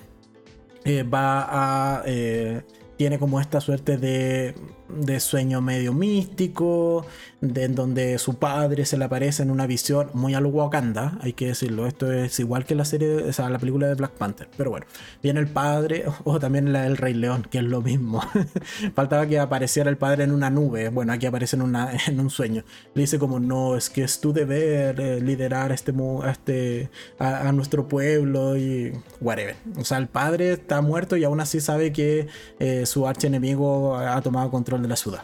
eh, 0.86 1.02
va 1.02 1.46
a... 1.50 2.02
Eh, 2.06 2.62
tiene 2.96 3.18
como 3.18 3.38
esta 3.38 3.60
suerte 3.60 3.98
de, 3.98 4.54
de 4.88 5.20
sueño 5.20 5.60
medio 5.60 5.92
místico, 5.92 7.06
de, 7.40 7.64
en 7.64 7.74
donde 7.74 8.18
su 8.18 8.34
padre 8.34 8.84
se 8.84 8.96
le 8.96 9.04
aparece 9.04 9.42
en 9.42 9.50
una 9.50 9.66
visión 9.66 10.10
muy 10.14 10.34
a 10.34 10.40
lo 10.40 10.48
Wakanda, 10.50 11.18
hay 11.20 11.32
que 11.32 11.48
decirlo, 11.48 11.86
esto 11.86 12.12
es 12.12 12.38
igual 12.40 12.64
que 12.64 12.74
la 12.74 12.84
serie, 12.84 13.16
o 13.16 13.32
sea, 13.32 13.50
la 13.50 13.58
película 13.58 13.86
de 13.86 13.94
Black 13.94 14.12
Panther, 14.12 14.48
pero 14.56 14.70
bueno, 14.70 14.86
viene 15.22 15.40
el 15.40 15.48
padre, 15.48 16.04
o 16.24 16.38
también 16.38 16.72
la 16.72 16.82
del 16.82 16.96
Rey 16.96 17.14
León, 17.14 17.46
que 17.50 17.58
es 17.58 17.64
lo 17.64 17.82
mismo, 17.82 18.22
faltaba 18.94 19.26
que 19.26 19.38
apareciera 19.38 19.90
el 19.90 19.96
padre 19.96 20.24
en 20.24 20.32
una 20.32 20.50
nube, 20.50 20.88
bueno, 20.88 21.12
aquí 21.12 21.26
aparece 21.26 21.56
en, 21.56 21.62
una, 21.62 21.92
en 22.06 22.20
un 22.20 22.30
sueño, 22.30 22.64
le 22.94 23.02
dice 23.02 23.18
como, 23.18 23.40
no, 23.40 23.76
es 23.76 23.90
que 23.90 24.02
es 24.02 24.20
tu 24.20 24.32
deber 24.32 25.00
eh, 25.00 25.20
liderar 25.20 25.72
este, 25.72 25.92
a, 26.22 26.30
este, 26.30 26.90
a, 27.18 27.50
nuestro 27.52 27.88
pueblo 27.88 28.56
y 28.56 28.92
whatever, 29.20 29.56
o 29.78 29.84
sea, 29.84 29.98
el 29.98 30.08
padre 30.08 30.52
está 30.52 30.80
muerto 30.82 31.16
y 31.16 31.24
aún 31.24 31.40
así 31.40 31.60
sabe 31.60 31.92
que 31.92 32.26
eh, 32.58 32.86
su 32.86 33.06
archienemigo 33.06 33.96
ha 33.96 34.20
tomado 34.22 34.50
control 34.50 34.73
de 34.82 34.88
la 34.88 34.96
ciudad, 34.96 35.22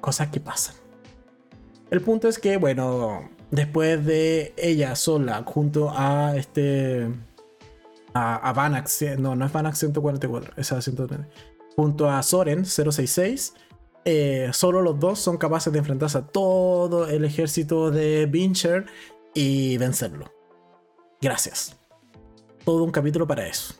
cosas 0.00 0.28
que 0.28 0.40
pasan. 0.40 0.74
El 1.90 2.00
punto 2.00 2.28
es 2.28 2.38
que, 2.38 2.56
bueno, 2.56 3.28
después 3.50 4.04
de 4.04 4.52
ella 4.56 4.96
sola, 4.96 5.42
junto 5.46 5.90
a 5.90 6.36
este. 6.36 7.08
a, 8.14 8.52
Vanax, 8.52 9.18
no, 9.18 9.36
no 9.36 9.46
es 9.46 9.52
Vanax 9.52 9.78
144, 9.78 10.54
es 10.56 10.72
a 10.72 10.82
130, 10.82 11.28
junto 11.76 12.10
a 12.10 12.22
Soren 12.22 12.64
066. 12.64 13.54
Eh, 14.08 14.50
solo 14.52 14.82
los 14.82 15.00
dos 15.00 15.18
son 15.18 15.36
capaces 15.36 15.72
de 15.72 15.80
enfrentarse 15.80 16.18
a 16.18 16.26
todo 16.26 17.08
el 17.08 17.24
ejército 17.24 17.90
de 17.90 18.26
Bincher 18.26 18.86
y 19.34 19.76
vencerlo. 19.78 20.32
Gracias. 21.20 21.76
Todo 22.64 22.84
un 22.84 22.92
capítulo 22.92 23.26
para 23.26 23.46
eso. 23.46 23.74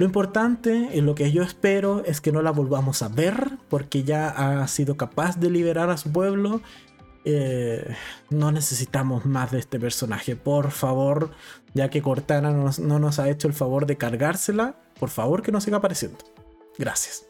Lo 0.00 0.06
importante 0.06 0.88
y 0.94 1.02
lo 1.02 1.14
que 1.14 1.30
yo 1.30 1.42
espero 1.42 2.02
es 2.06 2.22
que 2.22 2.32
no 2.32 2.40
la 2.40 2.52
volvamos 2.52 3.02
a 3.02 3.08
ver 3.08 3.58
porque 3.68 4.02
ya 4.02 4.30
ha 4.30 4.66
sido 4.66 4.96
capaz 4.96 5.38
de 5.38 5.50
liberar 5.50 5.90
a 5.90 5.98
su 5.98 6.10
pueblo. 6.10 6.62
Eh, 7.26 7.86
no 8.30 8.50
necesitamos 8.50 9.26
más 9.26 9.50
de 9.50 9.58
este 9.58 9.78
personaje, 9.78 10.36
por 10.36 10.70
favor, 10.70 11.32
ya 11.74 11.90
que 11.90 12.00
Cortana 12.00 12.50
no 12.50 12.98
nos, 12.98 13.18
ha 13.18 13.28
hecho 13.28 13.46
el 13.46 13.52
favor 13.52 13.84
de 13.84 13.98
cargársela, 13.98 14.80
por 14.98 15.10
favor 15.10 15.42
que 15.42 15.52
no 15.52 15.60
siga 15.60 15.76
apareciendo. 15.76 16.16
Gracias. 16.78 17.26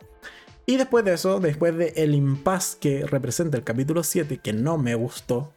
Y 0.64 0.76
después 0.76 1.05
de 1.05 1.14
eso, 1.14 1.40
después 1.40 1.76
de 1.76 1.92
el 1.97 2.14
impas 2.14 2.76
que 2.80 3.05
representa 3.05 3.56
el 3.56 3.64
capítulo 3.64 4.05
7, 4.05 4.38
que 4.38 4.52
no 4.52 4.78
me 4.78 4.94
gustó, 4.94 5.52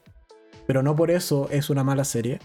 pero 0.65 0.81
no 0.81 0.95
por 0.95 1.11
eso 1.11 1.47
es 1.51 1.69
una 1.69 1.83
mala 1.83 2.05
serie, 2.05 2.39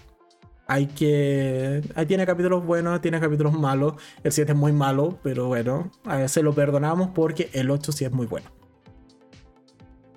hay 0.69 0.87
que. 0.87 1.83
Ahí 1.95 2.07
tiene 2.07 2.27
capítulos 2.27 2.65
buenos, 2.65 3.01
tiene 3.01 3.19
capítulos 3.19 3.55
malos. 3.55 3.95
El 4.23 4.33
7 4.33 4.53
es 4.53 4.59
muy 4.59 4.73
malo, 4.73 5.19
pero 5.23 5.49
bueno, 5.49 5.91
a 6.05 6.19
veces 6.19 6.45
lo 6.45 6.55
perdonamos 6.55 7.09
porque 7.15 7.49
el 7.55 7.71
8 7.71 7.91
sí 7.91 8.05
es 8.05 8.13
muy 8.13 8.27
bueno. 8.27 8.51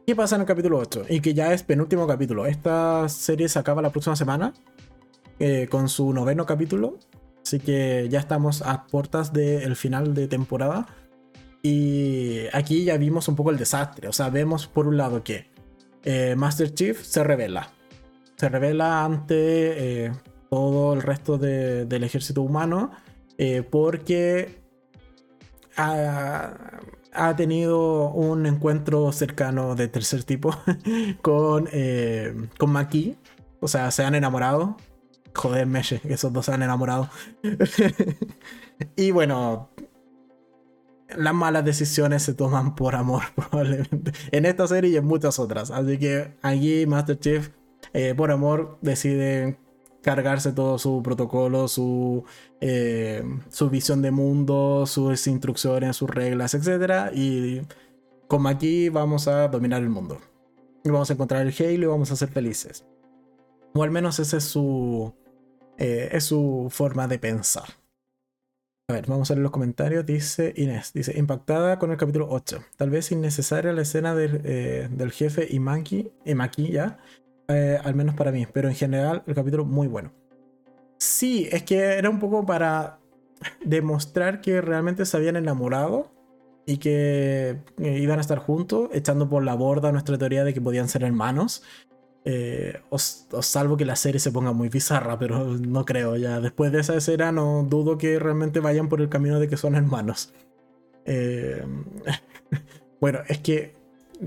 ¿Qué 0.06 0.14
pasa 0.14 0.36
en 0.36 0.42
el 0.42 0.48
capítulo 0.48 0.78
8? 0.80 1.06
Y 1.10 1.22
que 1.22 1.34
ya 1.34 1.54
es 1.54 1.64
penúltimo 1.64 2.06
capítulo. 2.06 2.46
Esta 2.46 3.08
serie 3.08 3.48
se 3.48 3.60
acaba 3.60 3.82
la 3.82 3.92
próxima 3.92 4.18
semana 4.18 4.54
eh, 5.40 5.68
con 5.72 5.88
su 5.88 6.12
noveno 6.12 6.46
capítulo. 6.46 7.00
Así 7.46 7.60
que 7.60 8.08
ya 8.10 8.20
estamos 8.20 8.62
a 8.62 8.88
puertas 8.88 9.32
del 9.32 9.78
final 9.78 10.14
de 10.14 10.28
temporada. 10.28 10.86
Y 11.64 12.42
aquí 12.52 12.84
ya 12.84 12.98
vimos 12.98 13.30
un 13.30 13.38
poco 13.38 13.52
el 13.52 13.58
desastre. 13.58 14.10
O 14.10 14.14
sea, 14.14 14.30
vemos 14.30 14.68
por 14.68 14.86
un 14.86 14.98
lado 14.98 15.24
que 15.24 15.50
eh, 16.04 16.36
Master 16.36 16.74
Chief 16.74 17.02
se 17.02 17.24
revela. 17.24 17.70
Se 18.36 18.50
revela 18.50 19.06
ante 19.06 20.06
eh, 20.08 20.12
todo 20.52 20.94
el 20.94 21.02
resto 21.02 21.38
del 21.38 22.04
ejército 22.04 22.42
humano. 22.42 22.92
Eh, 23.38 23.64
porque 23.64 24.62
ha, 25.78 26.54
ha, 27.14 27.36
tenido 27.36 28.10
un 28.12 28.46
encuentro 28.46 29.12
cercano 29.14 29.74
de 29.76 29.88
tercer 29.88 30.24
tipo 30.26 30.56
con, 31.22 31.70
con 32.58 32.70
Maki. 32.70 33.18
O 33.62 33.68
sea, 33.68 33.90
se 33.92 34.04
han 34.04 34.14
enamorado. 34.14 34.78
Joder, 35.34 35.66
Meche, 35.66 36.02
esos 36.04 36.34
dos 36.34 36.46
se 36.46 36.54
han 36.54 36.64
enamorado. 36.64 37.10
y 38.96 39.12
bueno, 39.12 39.70
las 41.16 41.34
malas 41.34 41.66
decisiones 41.66 42.24
se 42.24 42.34
toman 42.34 42.76
por 42.76 42.96
amor, 42.96 43.24
probablemente. 43.36 44.12
En 44.32 44.46
esta 44.46 44.68
serie 44.68 44.92
y 44.92 44.98
en 44.98 45.06
muchas 45.06 45.40
otras. 45.40 45.72
Así 45.72 45.98
que 45.98 46.34
aquí 46.42 46.86
Master 46.86 47.20
Chief, 47.20 47.50
eh, 47.94 48.14
por 48.16 48.32
amor, 48.32 48.78
decide 48.82 49.58
cargarse 50.02 50.52
todo 50.52 50.78
su 50.78 51.02
protocolo, 51.04 51.68
su, 51.68 52.24
eh, 52.60 53.24
su 53.50 53.70
visión 53.70 54.02
de 54.02 54.12
mundo, 54.12 54.86
sus 54.86 55.28
instrucciones, 55.28 55.96
sus 55.96 56.10
reglas, 56.10 56.54
etc. 56.54 57.12
Y 57.14 57.62
como 58.28 58.50
aquí 58.50 58.90
vamos 58.90 59.28
a 59.28 59.48
dominar 59.48 59.82
el 59.82 59.90
mundo. 59.90 60.20
Y 60.84 60.90
vamos 60.90 61.10
a 61.10 61.14
encontrar 61.14 61.46
el 61.46 61.54
Halo 61.54 61.84
y 61.84 61.86
vamos 61.86 62.12
a 62.12 62.16
ser 62.16 62.30
felices. 62.30 62.86
O 63.74 63.84
al 63.84 63.92
menos 63.92 64.20
esa 64.20 64.38
es 64.38 64.44
su, 64.44 65.14
eh, 65.78 66.10
es 66.12 66.26
su 66.26 66.68
forma 66.72 67.08
de 67.08 67.20
pensar. 67.20 67.82
A 68.88 68.94
ver, 68.94 69.06
vamos 69.08 69.32
a 69.32 69.36
ver 69.36 69.44
los 69.44 69.52
comentarios. 69.52 70.06
Dice 70.06 70.54
Inés, 70.58 70.92
dice, 70.94 71.18
impactada 71.18 71.80
con 71.80 71.92
el 71.92 71.98
capítulo 71.98 72.28
8. 72.30 72.60
Tal 72.76 72.90
vez 72.90 73.12
innecesaria 73.12 73.72
la 73.72 73.84
escena 73.84 74.14
del, 74.16 74.42
eh, 74.44 74.90
jefe 75.12 75.48
y 75.50 75.60
Maki, 75.60 76.12
y 76.26 76.36
Maki 76.36 76.72
ya, 76.72 77.00
eh, 77.48 77.80
al 77.84 77.96
menos 77.96 78.16
para 78.16 78.32
mí, 78.32 78.46
pero 78.52 78.70
en 78.70 78.76
general 78.76 79.24
el 79.28 79.36
capítulo 79.36 79.66
muy 79.66 79.88
bueno. 79.88 80.12
Sí, 80.98 81.50
es 81.52 81.64
que 81.64 81.80
era 81.80 82.10
un 82.10 82.20
poco 82.20 82.46
para 82.46 83.00
demostrar 83.64 84.42
que 84.42 84.62
realmente 84.62 85.06
se 85.06 85.18
habían 85.18 85.36
enamorado 85.36 86.12
y 86.66 86.78
que 86.78 87.58
iban 87.80 88.20
a 88.20 88.22
estar 88.22 88.38
juntos, 88.38 88.90
echando 88.94 89.30
por 89.30 89.44
la 89.44 89.56
borda 89.56 89.92
nuestra 89.92 90.18
teoría 90.18 90.44
de 90.44 90.54
que 90.54 90.62
podían 90.62 90.88
ser 90.88 91.04
hermanos. 91.04 91.64
Eh, 92.24 92.80
os, 92.90 93.28
salvo 93.42 93.78
que 93.78 93.86
la 93.86 93.96
serie 93.96 94.20
se 94.20 94.32
ponga 94.32 94.52
muy 94.52 94.70
bizarra, 94.70 95.18
pero 95.18 95.46
no 95.58 95.86
creo 95.86 96.18
ya. 96.18 96.40
Después 96.40 96.72
de 96.72 96.82
esa 96.82 96.96
escena 96.96 97.32
no 97.32 97.66
dudo 97.68 97.98
que 97.98 98.20
realmente 98.20 98.60
vayan 98.60 98.90
por 98.90 99.02
el 99.02 99.10
camino 99.10 99.40
de 99.40 99.48
que 99.48 99.58
son 99.58 99.76
hermanos. 99.76 100.34
Eh, 101.06 101.66
bueno, 103.02 103.20
es 103.28 103.40
que 103.40 103.76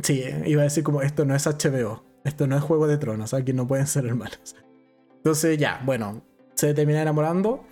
sí, 0.03 0.25
iba 0.47 0.63
a 0.63 0.65
decir 0.65 0.83
como 0.83 1.03
esto 1.03 1.25
no 1.25 1.35
es 1.35 1.47
HBO, 1.47 2.04
esto 2.25 2.47
no 2.47 2.57
es 2.57 2.63
Juego 2.63 2.87
de 2.87 2.99
Tronos, 2.99 3.35
aquí 3.35 3.53
no 3.53 3.67
pueden 3.67 3.87
ser 3.87 4.07
hermanos. 4.07 4.57
Entonces 5.17 5.59
ya, 5.59 5.81
bueno, 5.85 6.23
se 6.55 6.75
termina 6.75 7.03
enamorando. 7.03 7.65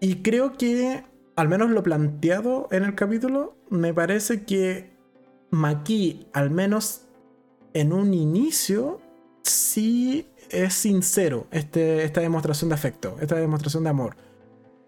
Y 0.00 0.16
creo 0.16 0.56
que, 0.56 1.04
al 1.36 1.48
menos 1.48 1.70
lo 1.70 1.82
planteado 1.82 2.68
en 2.70 2.84
el 2.84 2.94
capítulo, 2.94 3.56
me 3.68 3.92
parece 3.92 4.44
que 4.44 4.96
Maki, 5.50 6.28
al 6.32 6.50
menos 6.50 7.02
en 7.74 7.92
un 7.92 8.14
inicio, 8.14 9.00
sí 9.42 10.26
es 10.50 10.74
sincero 10.74 11.46
este, 11.50 12.04
esta 12.04 12.20
demostración 12.20 12.70
de 12.70 12.74
afecto, 12.74 13.16
esta 13.20 13.36
demostración 13.36 13.84
de 13.84 13.90
amor. 13.90 14.16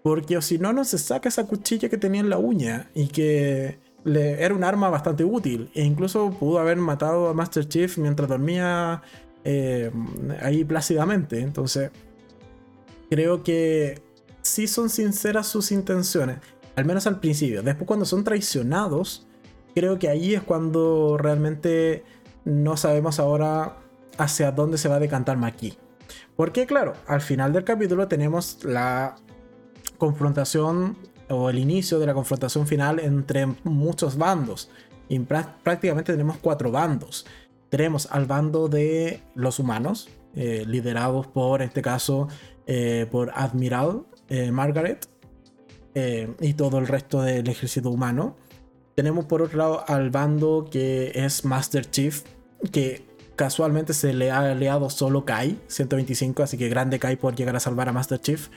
Porque 0.02 0.40
si 0.42 0.58
no, 0.58 0.72
no 0.72 0.84
se 0.84 0.98
saca 0.98 1.28
esa 1.28 1.46
cuchilla 1.46 1.88
que 1.88 1.98
tenía 1.98 2.20
en 2.20 2.30
la 2.30 2.38
uña 2.38 2.90
y 2.94 3.08
que 3.08 3.78
le, 4.04 4.42
era 4.42 4.54
un 4.54 4.64
arma 4.64 4.88
bastante 4.90 5.24
útil. 5.24 5.70
E 5.74 5.84
incluso 5.84 6.30
pudo 6.30 6.58
haber 6.58 6.76
matado 6.76 7.28
a 7.28 7.34
Master 7.34 7.68
Chief 7.68 7.98
mientras 7.98 8.28
dormía 8.28 9.02
eh, 9.44 9.90
ahí 10.40 10.64
plácidamente. 10.64 11.40
Entonces, 11.40 11.90
creo 13.10 13.42
que 13.42 14.02
sí 14.42 14.66
son 14.66 14.90
sinceras 14.90 15.46
sus 15.46 15.72
intenciones. 15.72 16.38
Al 16.76 16.84
menos 16.84 17.06
al 17.06 17.20
principio. 17.20 17.62
Después 17.62 17.86
cuando 17.86 18.06
son 18.06 18.24
traicionados, 18.24 19.26
creo 19.74 19.98
que 19.98 20.08
ahí 20.08 20.34
es 20.34 20.42
cuando 20.42 21.16
realmente 21.18 22.04
no 22.44 22.76
sabemos 22.76 23.18
ahora 23.18 23.76
hacia 24.18 24.52
dónde 24.52 24.78
se 24.78 24.88
va 24.88 24.96
a 24.96 25.00
decantar 25.00 25.36
Maki. 25.36 25.76
Porque 26.36 26.66
claro, 26.66 26.94
al 27.06 27.20
final 27.20 27.52
del 27.52 27.64
capítulo 27.64 28.08
tenemos 28.08 28.64
la 28.64 29.16
confrontación 29.98 30.96
o 31.28 31.50
el 31.50 31.58
inicio 31.58 31.98
de 31.98 32.06
la 32.06 32.14
confrontación 32.14 32.66
final 32.66 32.98
entre 33.00 33.46
muchos 33.64 34.16
bandos. 34.16 34.70
Y 35.08 35.18
prácticamente 35.18 36.12
tenemos 36.12 36.38
cuatro 36.38 36.70
bandos. 36.70 37.26
Tenemos 37.68 38.08
al 38.10 38.26
bando 38.26 38.68
de 38.68 39.22
los 39.34 39.58
humanos, 39.58 40.08
eh, 40.34 40.64
liderados 40.66 41.26
por, 41.26 41.62
en 41.62 41.68
este 41.68 41.82
caso, 41.82 42.28
eh, 42.66 43.06
por 43.10 43.30
Admiral 43.34 44.04
eh, 44.28 44.50
Margaret 44.50 45.08
y 45.94 46.54
todo 46.54 46.78
el 46.78 46.86
resto 46.86 47.20
del 47.20 47.46
ejército 47.48 47.90
humano. 47.90 48.36
Tenemos 48.94 49.26
por 49.26 49.42
otro 49.42 49.58
lado 49.58 49.84
al 49.86 50.08
bando 50.08 50.66
que 50.70 51.12
es 51.14 51.44
Master 51.44 51.90
Chief, 51.90 52.22
que 52.70 53.04
casualmente 53.36 53.92
se 53.92 54.14
le 54.14 54.30
ha 54.30 54.52
aliado 54.52 54.88
solo 54.88 55.26
Kai, 55.26 55.58
125, 55.66 56.42
así 56.42 56.56
que 56.56 56.70
grande 56.70 56.98
Kai 56.98 57.16
por 57.16 57.34
llegar 57.34 57.56
a 57.56 57.60
salvar 57.60 57.90
a 57.90 57.92
Master 57.92 58.18
Chief. 58.18 58.48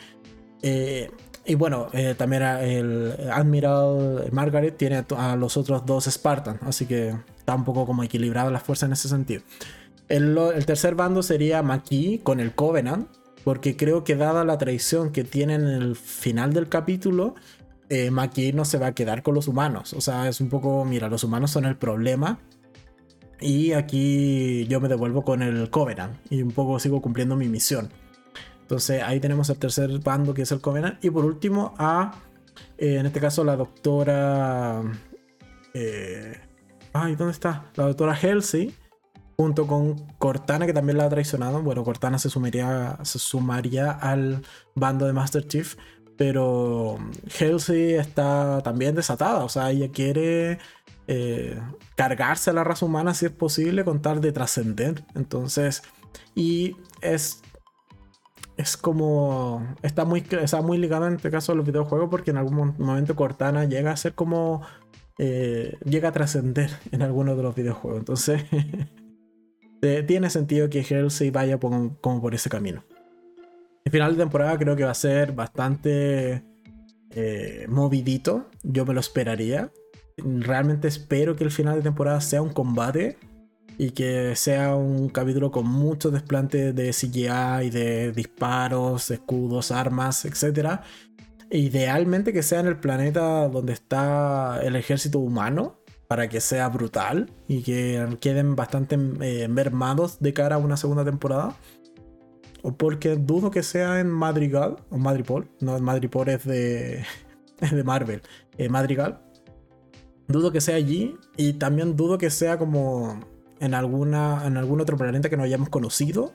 Y 1.46 1.56
bueno, 1.56 1.88
eh, 1.94 2.16
también 2.18 2.42
el 2.44 3.14
Admiral 3.32 4.30
Margaret 4.32 4.76
tiene 4.78 5.06
a 5.18 5.36
los 5.36 5.58
otros 5.58 5.86
dos 5.86 6.06
Spartan, 6.06 6.60
así 6.62 6.86
que 6.86 7.16
está 7.38 7.56
un 7.56 7.64
poco 7.64 7.86
como 7.86 8.04
equilibrada 8.04 8.50
la 8.50 8.60
fuerza 8.60 8.86
en 8.86 8.94
ese 8.94 9.08
sentido. 9.08 9.44
El, 10.08 10.38
tercer 10.66 10.96
bando 10.96 11.24
sería 11.24 11.62
Maki 11.64 12.20
con 12.20 12.40
el 12.40 12.54
Covenant, 12.54 13.08
porque 13.44 13.76
creo 13.76 14.04
que 14.04 14.16
dada 14.16 14.44
la 14.44 14.58
traición 14.58 15.12
que 15.12 15.24
tiene 15.24 15.56
en 15.56 15.68
el 15.68 15.96
final 15.96 16.54
del 16.54 16.68
capítulo, 16.68 17.36
eh, 17.90 18.12
no 18.54 18.66
se 18.66 18.78
va 18.78 18.88
a 18.88 18.92
quedar 18.94 19.22
con 19.22 19.36
los 19.36 19.48
humanos. 19.48 19.94
O 19.94 20.02
sea, 20.02 20.28
es 20.28 20.42
un 20.42 20.50
poco, 20.50 20.84
mira, 20.86 21.10
los 21.10 21.24
humanos 21.24 21.52
son 21.52 21.66
el 21.66 21.76
problema 21.76 22.40
y 23.40 23.74
aquí 23.74 24.66
yo 24.68 24.80
me 24.80 24.88
devuelvo 24.88 25.24
con 25.24 25.42
el 25.42 25.70
Covenant 25.70 26.16
y 26.30 26.42
un 26.42 26.52
poco 26.52 26.80
sigo 26.80 27.02
cumpliendo 27.02 27.36
mi 27.36 27.48
misión. 27.48 27.90
Entonces 28.66 29.04
ahí 29.04 29.20
tenemos 29.20 29.48
el 29.52 29.58
tercer 29.58 29.92
bando 30.00 30.34
que 30.34 30.42
es 30.42 30.52
el 30.52 30.60
Covenant. 30.60 31.04
Y 31.06 31.12
por 31.12 31.24
último 31.24 31.76
a, 31.78 32.16
eh, 32.80 32.98
en 32.98 33.06
este 33.06 33.20
caso, 33.20 33.44
la 33.44 33.56
doctora... 33.56 34.82
Eh, 35.76 36.42
ay, 36.92 37.16
¿dónde 37.16 37.32
está? 37.32 37.66
La 37.76 37.86
doctora 37.86 38.18
Halsey. 38.20 38.74
Junto 39.38 39.68
con 39.68 40.08
Cortana, 40.18 40.66
que 40.66 40.74
también 40.74 40.98
la 40.98 41.06
ha 41.06 41.10
traicionado. 41.10 41.62
Bueno, 41.62 41.84
Cortana 41.84 42.18
se 42.18 42.32
sumaría, 42.32 42.98
se 43.04 43.20
sumaría 43.20 43.92
al 43.92 44.42
bando 44.74 45.06
de 45.06 45.14
Master 45.14 45.48
Chief. 45.48 45.76
Pero 46.18 46.98
Halsey 47.40 47.94
está 47.94 48.62
también 48.64 48.96
desatada. 48.96 49.44
O 49.44 49.50
sea, 49.50 49.70
ella 49.70 49.92
quiere 49.92 50.58
eh, 51.08 51.62
cargarse 51.96 52.50
a 52.50 52.54
la 52.54 52.64
raza 52.64 52.88
humana 52.88 53.14
si 53.14 53.28
es 53.28 53.32
posible 53.32 53.86
con 53.86 54.02
tal 54.02 54.22
de 54.22 54.32
trascender. 54.32 55.04
Entonces, 55.14 55.84
y 56.34 56.78
es 57.02 57.42
es 58.58 58.78
como 58.78 59.76
está 59.82 60.06
muy 60.06 60.24
está 60.42 60.62
muy 60.62 60.78
ligado 60.78 61.08
en 61.08 61.16
este 61.16 61.30
caso 61.30 61.52
a 61.52 61.56
los 61.56 61.66
videojuegos 61.66 62.10
porque 62.10 62.32
en 62.32 62.38
algún 62.38 62.76
momento 62.78 63.16
Cortana 63.16 63.66
llega 63.66 63.92
a 63.92 63.98
ser 63.98 64.14
como 64.14 64.62
eh, 65.18 65.78
llega 65.84 66.10
a 66.10 66.12
trascender 66.12 66.72
en 66.92 67.02
alguno 67.02 67.36
de 67.36 67.44
los 67.44 67.56
videojuegos. 67.56 68.00
Entonces, 68.00 68.44
tiene 70.08 70.30
sentido 70.30 70.70
que 70.70 70.84
Halsey 70.84 71.30
vaya 71.32 71.58
como 71.58 72.22
por 72.22 72.36
ese 72.36 72.50
camino. 72.50 72.84
El 73.86 73.92
final 73.92 74.14
de 74.14 74.24
temporada 74.24 74.58
creo 74.58 74.76
que 74.76 74.84
va 74.84 74.92
a 74.92 74.96
ser 74.96 75.32
bastante 75.32 76.44
eh, 77.12 77.66
movidito. 77.70 78.50
Yo 78.64 78.86
me 78.86 78.94
lo 78.94 79.00
esperaría 79.00 79.72
realmente 80.18 80.88
espero 80.88 81.36
que 81.36 81.44
el 81.44 81.52
final 81.52 81.76
de 81.76 81.82
temporada 81.82 82.22
sea 82.22 82.42
un 82.42 82.54
combate 82.54 83.18
y 83.78 83.92
que 83.92 84.36
sea 84.36 84.76
un 84.76 85.10
capítulo 85.10 85.52
con 85.52 85.68
mucho 85.68 86.12
desplante 86.12 86.74
de 86.74 86.92
CGI 86.92 87.68
y 87.68 87.70
de 87.70 88.12
disparos, 88.12 89.12
escudos, 89.12 89.72
armas, 89.72 90.26
etc. 90.26 90.82
Idealmente 91.50 92.34
que 92.34 92.44
sea 92.44 92.60
en 92.60 92.68
el 92.68 92.78
planeta 92.78 93.48
donde 93.48 93.74
está 93.74 94.60
el 94.64 94.76
ejército 94.76 95.20
humano 95.20 95.80
para 96.08 96.30
que 96.30 96.42
sea 96.42 96.70
brutal 96.70 97.32
y 97.48 97.64
que 97.64 98.18
queden 98.20 98.56
bastante 98.56 98.98
eh, 99.22 99.48
mermados 99.48 100.20
de 100.20 100.34
cara 100.34 100.56
a 100.56 100.60
una 100.60 100.78
segunda 100.78 101.04
temporada. 101.04 101.56
O 102.62 102.76
porque 102.76 103.16
dudo 103.16 103.52
que 103.52 103.62
sea 103.62 104.00
en 104.00 104.10
Madrigal, 104.10 104.78
o 104.90 104.98
Madripoor, 104.98 105.48
no, 105.60 105.78
Madripoor 105.80 106.30
es 106.30 106.46
de, 106.46 107.06
de 107.72 107.84
Marvel, 107.84 108.22
eh, 108.58 108.70
Madrigal, 108.70 109.22
Dudo 110.28 110.52
que 110.52 110.62
sea 110.62 110.76
allí 110.76 111.18
y 111.38 111.54
también 111.54 111.96
dudo 111.96 112.18
que 112.18 112.32
sea 112.32 112.58
como 112.58 113.20
en, 113.60 113.74
alguna, 113.74 114.46
en 114.46 114.58
algún 114.58 114.82
otro 114.82 114.98
planeta 114.98 115.30
que 115.30 115.38
no 115.38 115.44
hayamos 115.44 115.70
conocido 115.70 116.34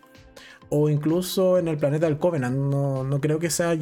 o 0.71 0.89
incluso 0.89 1.59
en 1.59 1.69
el 1.69 1.77
planeta 1.77 2.07
del 2.07 2.19
Covenant. 2.19 2.57
No, 2.57 3.05
no 3.05 3.21
creo 3.21 3.39
que 3.39 3.51
sea 3.51 3.77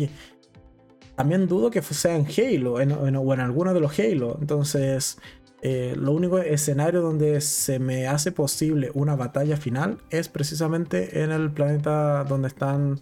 también 1.15 1.49
dudo 1.49 1.71
que 1.71 1.83
sea 1.83 2.17
en 2.17 2.27
Halo 2.27 2.81
en, 2.81 2.93
o 2.93 3.35
en 3.35 3.41
alguno 3.41 3.75
de 3.75 3.81
los 3.81 3.99
Halo. 3.99 4.39
Entonces, 4.41 5.19
eh, 5.63 5.95
lo 5.97 6.13
único 6.13 6.39
escenario 6.39 7.03
donde 7.03 7.41
se 7.41 7.81
me 7.81 8.07
hace 8.07 8.31
posible 8.31 8.91
una 8.95 9.17
batalla 9.17 9.57
final 9.57 9.99
es 10.11 10.29
precisamente 10.29 11.23
en 11.23 11.33
el 11.33 11.51
planeta 11.51 12.23
donde 12.23 12.47
están 12.49 13.01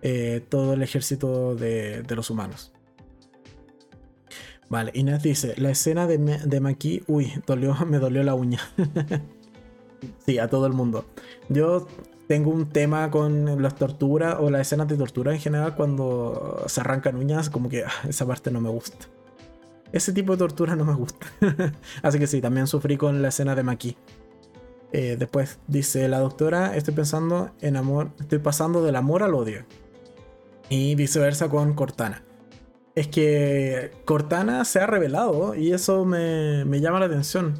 eh, 0.00 0.42
todo 0.48 0.72
el 0.72 0.82
ejército 0.82 1.54
de, 1.54 2.02
los 2.08 2.30
humanos. 2.30 2.72
Vale, 4.70 4.90
Inés 4.94 5.22
dice, 5.22 5.54
la 5.58 5.70
escena 5.70 6.06
de, 6.06 6.18
de 6.18 6.60
Maki, 6.60 7.02
uy, 7.06 7.32
dolió, 7.46 7.74
me 7.86 7.98
dolió 7.98 8.22
la 8.22 8.34
uña. 8.34 8.60
sí, 10.24 10.38
a 10.38 10.48
todo 10.48 10.66
el 10.66 10.72
mundo. 10.72 11.04
Yo 11.48 11.86
tengo 12.28 12.50
un 12.50 12.68
tema 12.68 13.10
con 13.10 13.62
las 13.62 13.74
torturas 13.74 14.36
o 14.38 14.50
las 14.50 14.60
escenas 14.60 14.86
de 14.86 14.96
tortura 14.96 15.32
en 15.32 15.40
general 15.40 15.74
cuando 15.74 16.62
se 16.66 16.80
arrancan 16.80 17.16
uñas, 17.16 17.48
como 17.48 17.68
que 17.68 17.84
ah, 17.84 17.92
esa 18.06 18.26
parte 18.26 18.50
no 18.50 18.60
me 18.60 18.68
gusta. 18.68 19.06
Ese 19.92 20.12
tipo 20.12 20.32
de 20.32 20.38
tortura 20.38 20.76
no 20.76 20.84
me 20.84 20.94
gusta. 20.94 21.26
Así 22.02 22.18
que 22.18 22.26
sí, 22.26 22.42
también 22.42 22.66
sufrí 22.66 22.98
con 22.98 23.22
la 23.22 23.28
escena 23.28 23.54
de 23.54 23.62
Maki. 23.62 23.96
Eh, 24.92 25.16
después 25.18 25.58
dice 25.66 26.08
la 26.08 26.18
doctora, 26.18 26.76
estoy 26.76 26.94
pensando 26.94 27.50
en 27.60 27.76
amor, 27.76 28.10
estoy 28.20 28.38
pasando 28.38 28.82
del 28.82 28.96
amor 28.96 29.22
al 29.22 29.34
odio. 29.34 29.64
Y 30.68 30.94
viceversa 30.94 31.48
con 31.48 31.72
Cortana. 31.72 32.22
Es 32.94 33.08
que 33.08 33.92
Cortana 34.04 34.66
se 34.66 34.80
ha 34.80 34.86
revelado 34.86 35.54
y 35.54 35.72
eso 35.72 36.04
me, 36.04 36.66
me 36.66 36.80
llama 36.80 37.00
la 37.00 37.06
atención. 37.06 37.54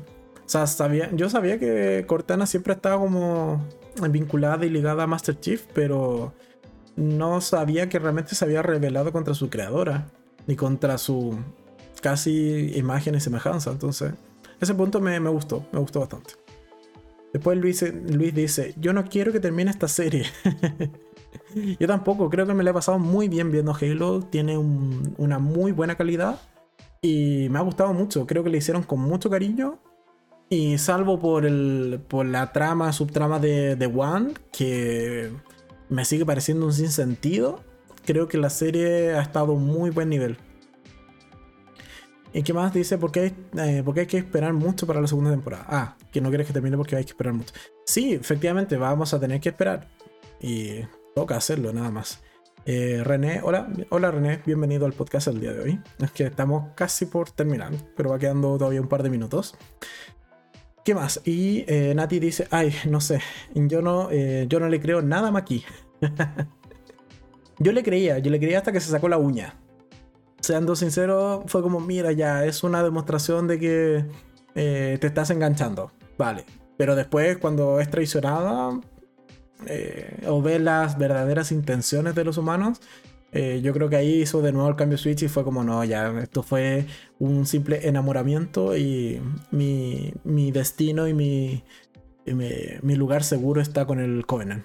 Sea, 0.48 0.66
sabía, 0.66 1.10
yo 1.12 1.28
sabía 1.28 1.58
que 1.58 2.06
Cortana 2.06 2.46
siempre 2.46 2.72
estaba 2.72 2.98
como 2.98 3.62
vinculada 4.10 4.64
y 4.64 4.70
ligada 4.70 5.02
a 5.02 5.06
Master 5.06 5.38
Chief, 5.38 5.66
pero 5.74 6.32
no 6.96 7.42
sabía 7.42 7.90
que 7.90 7.98
realmente 7.98 8.34
se 8.34 8.46
había 8.46 8.62
revelado 8.62 9.12
contra 9.12 9.34
su 9.34 9.50
creadora, 9.50 10.08
ni 10.46 10.56
contra 10.56 10.96
su 10.96 11.38
casi 12.00 12.72
imagen 12.74 13.14
y 13.14 13.20
semejanza. 13.20 13.72
Entonces, 13.72 14.14
ese 14.58 14.74
punto 14.74 15.02
me, 15.02 15.18
gustó, 15.18 15.66
me 15.70 15.80
gustó 15.80 16.00
bastante. 16.00 16.32
Después 17.34 17.58
Luis, 17.58 17.84
Luis 18.10 18.34
dice, 18.34 18.72
yo 18.78 18.94
no 18.94 19.04
quiero 19.04 19.32
que 19.32 19.40
termine 19.40 19.70
esta 19.70 19.86
serie. 19.86 20.24
yo 21.78 21.86
tampoco, 21.86 22.30
creo 22.30 22.46
que 22.46 22.54
me 22.54 22.64
la 22.64 22.70
he 22.70 22.72
pasado 22.72 22.98
muy 22.98 23.28
bien 23.28 23.52
viendo 23.52 23.76
Halo, 23.78 24.22
tiene 24.22 24.56
una 24.56 25.38
muy 25.38 25.72
buena 25.72 25.94
calidad 25.94 26.40
y 27.02 27.48
me 27.50 27.58
ha 27.58 27.62
gustado 27.62 27.92
mucho, 27.92 28.26
creo 28.26 28.42
que 28.42 28.48
le 28.48 28.56
hicieron 28.56 28.82
con 28.82 29.00
mucho 29.00 29.28
cariño 29.28 29.78
y 30.50 30.78
salvo 30.78 31.18
por, 31.18 31.44
el, 31.46 32.00
por 32.08 32.26
la 32.26 32.52
trama, 32.52 32.92
subtrama 32.92 33.38
de, 33.38 33.76
de 33.76 33.86
One, 33.86 34.34
que 34.52 35.30
me 35.88 36.04
sigue 36.04 36.24
pareciendo 36.24 36.66
un 36.66 36.72
sinsentido, 36.72 37.62
creo 38.04 38.28
que 38.28 38.38
la 38.38 38.50
serie 38.50 39.14
ha 39.14 39.22
estado 39.22 39.54
muy 39.56 39.90
buen 39.90 40.08
nivel. 40.08 40.38
¿Y 42.32 42.42
qué 42.42 42.52
más 42.52 42.72
dice? 42.74 42.98
¿Por 42.98 43.10
qué, 43.10 43.34
eh, 43.56 43.84
hay 43.96 44.06
que 44.06 44.18
esperar 44.18 44.52
mucho 44.52 44.86
para 44.86 45.00
la 45.00 45.06
segunda 45.06 45.30
temporada? 45.30 45.64
Ah, 45.68 45.96
que 46.12 46.20
no 46.20 46.28
quieres 46.28 46.46
que 46.46 46.52
termine 46.52 46.76
porque 46.76 46.96
hay 46.96 47.04
que 47.04 47.10
esperar 47.10 47.32
mucho. 47.32 47.54
Sí, 47.86 48.12
efectivamente, 48.14 48.76
vamos 48.76 49.14
a 49.14 49.20
tener 49.20 49.40
que 49.40 49.48
esperar. 49.48 49.88
Y 50.40 50.80
toca 51.14 51.36
hacerlo, 51.36 51.72
nada 51.72 51.90
más. 51.90 52.22
Eh, 52.66 53.02
René, 53.02 53.40
hola, 53.42 53.66
hola 53.88 54.10
René, 54.10 54.42
bienvenido 54.44 54.84
al 54.84 54.92
podcast 54.92 55.28
el 55.28 55.40
día 55.40 55.54
de 55.54 55.60
hoy. 55.62 55.80
Es 56.00 56.10
que 56.12 56.24
estamos 56.24 56.74
casi 56.74 57.06
por 57.06 57.30
terminar, 57.30 57.72
pero 57.96 58.10
va 58.10 58.18
quedando 58.18 58.58
todavía 58.58 58.82
un 58.82 58.88
par 58.88 59.02
de 59.02 59.10
minutos. 59.10 59.54
¿Qué 60.89 60.94
más? 60.94 61.20
Y 61.27 61.66
eh, 61.69 61.93
Nati 61.94 62.19
dice, 62.19 62.48
ay, 62.51 62.74
no 62.89 63.02
sé, 63.02 63.20
yo 63.55 63.82
no, 63.82 64.09
eh, 64.10 64.47
yo 64.48 64.59
no 64.59 64.70
le 64.70 64.81
creo 64.81 65.02
nada 65.02 65.31
más 65.31 65.43
aquí. 65.43 65.62
yo 67.59 67.73
le 67.73 67.82
creía, 67.82 68.16
yo 68.20 68.31
le 68.31 68.40
creía 68.40 68.56
hasta 68.56 68.73
que 68.73 68.81
se 68.81 68.90
sacó 68.90 69.06
la 69.06 69.19
uña. 69.19 69.55
Seando 70.40 70.74
sincero, 70.74 71.44
fue 71.47 71.60
como, 71.60 71.78
mira, 71.78 72.12
ya, 72.12 72.47
es 72.47 72.65
una 72.65 72.82
demostración 72.82 73.47
de 73.47 73.59
que 73.59 74.05
eh, 74.55 74.97
te 74.98 75.06
estás 75.06 75.28
enganchando. 75.28 75.93
Vale. 76.16 76.47
Pero 76.78 76.97
después, 76.97 77.36
cuando 77.36 77.81
es 77.81 77.90
traicionada 77.90 78.81
o 80.27 80.40
ve 80.40 80.59
las 80.59 80.97
verdaderas 80.97 81.52
intenciones 81.52 82.15
de 82.15 82.24
los 82.24 82.39
humanos, 82.39 82.81
eh, 83.30 83.60
yo 83.62 83.74
creo 83.74 83.90
que 83.90 83.96
ahí 83.96 84.22
hizo 84.22 84.40
de 84.40 84.52
nuevo 84.52 84.68
el 84.68 84.76
cambio 84.76 84.96
Switch 84.96 85.22
y 85.22 85.28
fue 85.28 85.44
como, 85.44 85.62
no, 85.62 85.84
ya, 85.84 86.10
esto 86.20 86.42
fue 86.42 86.86
un 87.18 87.44
simple 87.44 87.86
enamoramiento 87.86 88.76
y 88.76 89.20
mi, 89.50 90.50
destino 90.50 91.06
y 91.09 91.14
mi, 91.14 91.64
mi, 92.24 92.94
lugar 92.96 93.22
seguro 93.22 93.60
está 93.60 93.86
con 93.86 94.00
el 94.00 94.24
Covenant. 94.24 94.64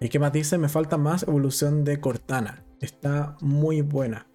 ¿Y 0.00 0.08
qué 0.08 0.18
más 0.18 0.32
dice? 0.32 0.58
Me 0.58 0.68
falta 0.68 0.96
más 0.96 1.24
evolución 1.24 1.82
de 1.84 1.98
Cortana. 1.98 2.64
Está 2.80 3.36
muy 3.40 3.80
buena. 3.80 4.28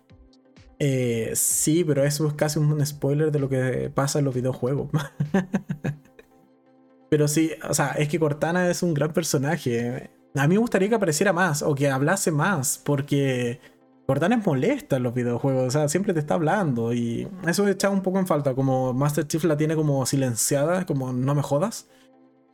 Eh, 0.79 1.31
sí, 1.35 1.83
pero 1.83 2.03
eso 2.03 2.27
es 2.27 2.33
casi 2.33 2.57
un 2.59 2.85
spoiler 2.85 3.31
de 3.31 3.39
lo 3.39 3.49
que 3.49 3.91
pasa 3.93 4.19
en 4.19 4.25
los 4.25 4.33
videojuegos. 4.33 4.89
pero 7.09 7.27
sí, 7.27 7.51
o 7.67 7.73
sea, 7.73 7.91
es 7.91 8.09
que 8.09 8.19
Cortana 8.19 8.69
es 8.69 8.83
un 8.83 8.93
gran 8.93 9.13
personaje. 9.13 10.09
A 10.35 10.47
mí 10.47 10.55
me 10.55 10.59
gustaría 10.59 10.89
que 10.89 10.95
apareciera 10.95 11.33
más 11.33 11.61
o 11.61 11.73
que 11.75 11.89
hablase 11.89 12.31
más, 12.31 12.79
porque 12.83 13.59
Cortana 14.05 14.35
es 14.35 14.45
molesta 14.45 14.97
en 14.97 15.03
los 15.03 15.13
videojuegos, 15.13 15.67
o 15.67 15.71
sea, 15.71 15.87
siempre 15.87 16.13
te 16.13 16.19
está 16.19 16.35
hablando 16.35 16.93
y 16.93 17.27
eso 17.47 17.67
he 17.67 17.71
echado 17.71 17.93
un 17.93 18.01
poco 18.01 18.19
en 18.19 18.27
falta, 18.27 18.53
como 18.55 18.93
Master 18.93 19.27
Chief 19.27 19.43
la 19.43 19.57
tiene 19.57 19.75
como 19.75 20.05
silenciada, 20.05 20.85
como 20.85 21.13
no 21.13 21.35
me 21.35 21.41
jodas. 21.41 21.89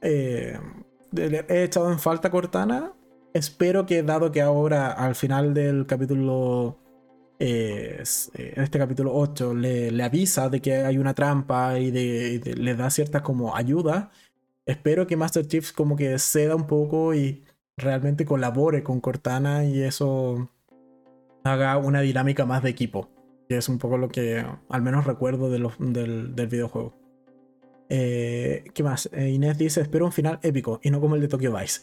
Eh, 0.01 0.59
he 1.17 1.63
echado 1.63 1.91
en 1.91 1.99
falta 1.99 2.29
Cortana. 2.29 2.93
Espero 3.33 3.85
que 3.85 4.03
dado 4.03 4.31
que 4.31 4.41
ahora 4.41 4.91
al 4.91 5.15
final 5.15 5.53
del 5.53 5.85
capítulo 5.85 6.77
eh, 7.39 8.01
eh, 8.35 8.53
este 8.55 8.79
capítulo 8.79 9.13
8 9.13 9.53
le, 9.55 10.03
avisa 10.03 10.49
de 10.49 10.61
que 10.61 10.75
hay 10.77 10.97
una 10.97 11.13
trampa 11.13 11.77
y, 11.79 11.91
le 11.91 12.75
da 12.75 12.89
cierta 12.89 13.23
como 13.23 13.55
ayuda. 13.55 14.11
Espero 14.65 15.05
que 15.07 15.17
Master 15.17 15.45
Chief 15.47 15.71
como 15.73 15.95
que 15.95 16.17
ceda 16.19 16.55
un 16.55 16.67
poco 16.67 17.13
y 17.13 17.43
realmente 17.77 18.25
colabore 18.25 18.83
con 18.83 19.01
Cortana 19.01 19.65
y 19.65 19.81
eso 19.81 20.49
haga 21.43 21.77
una 21.77 22.01
dinámica 22.01 22.45
más 22.45 22.63
de 22.63 22.69
equipo. 22.69 23.09
Que 23.47 23.57
es 23.57 23.69
un 23.69 23.77
poco 23.77 23.97
lo 23.97 24.09
que 24.09 24.43
al 24.69 24.81
menos 24.81 25.05
recuerdo 25.05 25.49
de 25.49 25.59
del, 25.79 26.47
videojuego. 26.47 26.95
Eh, 27.89 28.63
¿Qué 28.73 28.81
más? 28.81 29.09
Eh, 29.13 29.29
Inés 29.29 29.57
dice, 29.57 29.81
espero 29.81 30.05
un 30.05 30.11
final 30.11 30.39
épico 30.41 30.79
y 30.81 30.89
no 30.89 30.99
como 30.99 31.15
el 31.15 31.21
de 31.21 31.27
Tokyo 31.27 31.55
Vice. 31.55 31.81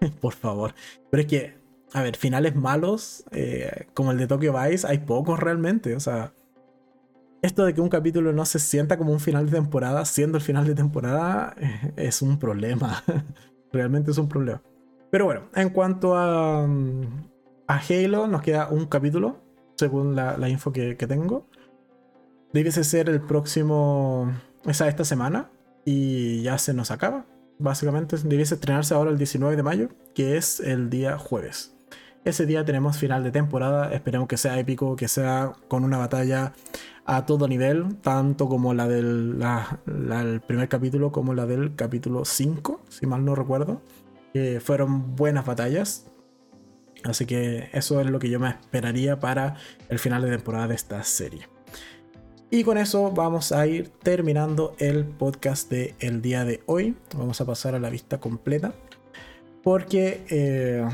Por 0.20 0.34
favor. 0.34 0.74
Pero 1.10 1.20
es 1.20 1.26
que, 1.28 1.54
a 1.92 2.02
ver, 2.02 2.16
finales 2.16 2.56
malos 2.56 3.24
eh, 3.30 3.86
como 3.94 4.10
el 4.10 4.18
de 4.18 4.26
Tokyo 4.26 4.52
Vice 4.52 4.86
hay 4.88 4.98
pocos 4.98 5.38
realmente. 5.38 5.94
O 5.94 6.00
sea, 6.00 6.32
esto 7.42 7.64
de 7.64 7.74
que 7.74 7.80
un 7.80 7.90
capítulo 7.90 8.32
no 8.32 8.44
se 8.46 8.58
sienta 8.58 8.98
como 8.98 9.12
un 9.12 9.20
final 9.20 9.46
de 9.46 9.52
temporada, 9.52 10.04
siendo 10.06 10.38
el 10.38 10.42
final 10.42 10.66
de 10.66 10.74
temporada, 10.74 11.54
es 11.96 12.22
un 12.22 12.40
problema. 12.40 13.04
realmente 13.72 14.10
es 14.10 14.18
un 14.18 14.28
problema. 14.28 14.60
Pero 15.14 15.26
bueno, 15.26 15.42
en 15.54 15.68
cuanto 15.70 16.16
a, 16.16 16.64
a 16.64 17.78
Halo, 17.88 18.26
nos 18.26 18.42
queda 18.42 18.66
un 18.68 18.86
capítulo, 18.86 19.36
según 19.76 20.16
la, 20.16 20.48
info 20.48 20.72
que, 20.72 20.96
tengo. 20.96 21.46
Debe 22.52 22.72
ser 22.72 23.08
el 23.08 23.20
próximo, 23.20 24.32
esa 24.64 24.88
esta 24.88 25.04
semana, 25.04 25.52
y 25.84 26.42
ya 26.42 26.58
se 26.58 26.74
nos 26.74 26.90
acaba. 26.90 27.26
Básicamente, 27.60 28.16
debiese 28.24 28.56
estrenarse 28.56 28.92
ahora 28.92 29.12
el 29.12 29.16
19 29.16 29.54
de 29.54 29.62
mayo, 29.62 29.88
que 30.16 30.36
es 30.36 30.58
el 30.58 30.90
día 30.90 31.16
jueves. 31.16 31.76
Ese 32.24 32.44
día 32.44 32.64
tenemos 32.64 32.98
final 32.98 33.22
de 33.22 33.30
temporada, 33.30 33.94
esperemos 33.94 34.26
que 34.26 34.36
sea 34.36 34.58
épico, 34.58 34.96
que 34.96 35.06
sea 35.06 35.52
con 35.68 35.84
una 35.84 35.96
batalla 35.96 36.54
a 37.04 37.24
todo 37.24 37.46
nivel, 37.46 37.98
tanto 38.00 38.48
como 38.48 38.74
la 38.74 38.88
del 38.88 39.38
primer 40.44 40.68
capítulo 40.68 41.12
como 41.12 41.34
la 41.34 41.46
del 41.46 41.76
capítulo 41.76 42.24
5, 42.24 42.80
si 42.88 43.06
mal 43.06 43.24
no 43.24 43.36
recuerdo 43.36 43.80
fueron 44.60 45.14
buenas 45.16 45.46
batallas. 45.46 46.06
Así 47.04 47.26
que 47.26 47.68
eso 47.72 48.00
es 48.00 48.06
lo 48.06 48.18
que 48.18 48.30
yo 48.30 48.40
me 48.40 48.48
esperaría 48.48 49.20
para 49.20 49.56
el 49.88 49.98
final 49.98 50.22
de 50.22 50.30
temporada 50.30 50.68
de 50.68 50.74
esta 50.74 51.02
serie. 51.04 51.48
Y 52.50 52.64
con 52.64 52.78
eso 52.78 53.10
vamos 53.10 53.52
a 53.52 53.66
ir 53.66 53.88
terminando 53.88 54.74
el 54.78 55.04
podcast 55.04 55.70
de 55.70 55.94
el 55.98 56.22
día 56.22 56.44
de 56.44 56.62
hoy. 56.66 56.96
Vamos 57.16 57.40
a 57.40 57.44
pasar 57.44 57.74
a 57.74 57.78
la 57.78 57.90
vista 57.90 58.20
completa. 58.20 58.72
Porque 59.62 60.24
eh, 60.30 60.86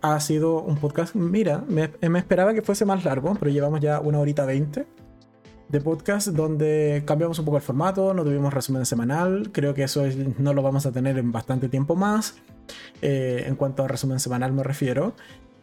ha 0.00 0.20
sido 0.20 0.62
un 0.62 0.76
podcast. 0.76 1.14
Mira, 1.14 1.64
me, 1.66 1.90
me, 2.08 2.18
esperaba 2.18 2.54
que 2.54 2.62
fuese 2.62 2.84
más 2.84 3.04
largo, 3.04 3.34
pero 3.38 3.50
llevamos 3.50 3.80
ya 3.80 4.00
una 4.00 4.20
horita 4.20 4.46
veinte 4.46 4.86
de 5.68 5.80
podcast 5.80 6.28
donde 6.28 7.02
cambiamos 7.06 7.38
un 7.38 7.44
poco 7.44 7.58
el 7.58 7.62
formato, 7.62 8.14
no 8.14 8.24
tuvimos 8.24 8.52
resumen 8.52 8.86
semanal, 8.86 9.50
creo 9.52 9.74
que 9.74 9.82
eso 9.82 10.04
no 10.38 10.54
lo 10.54 10.62
vamos 10.62 10.86
a 10.86 10.92
tener 10.92 11.18
en 11.18 11.32
bastante 11.32 11.68
tiempo 11.68 11.94
más. 11.94 12.36
Eh, 13.02 13.44
en 13.46 13.56
cuanto 13.56 13.84
a 13.84 13.88
resumen 13.88 14.20
semanal 14.20 14.52
me 14.52 14.62
refiero. 14.62 15.14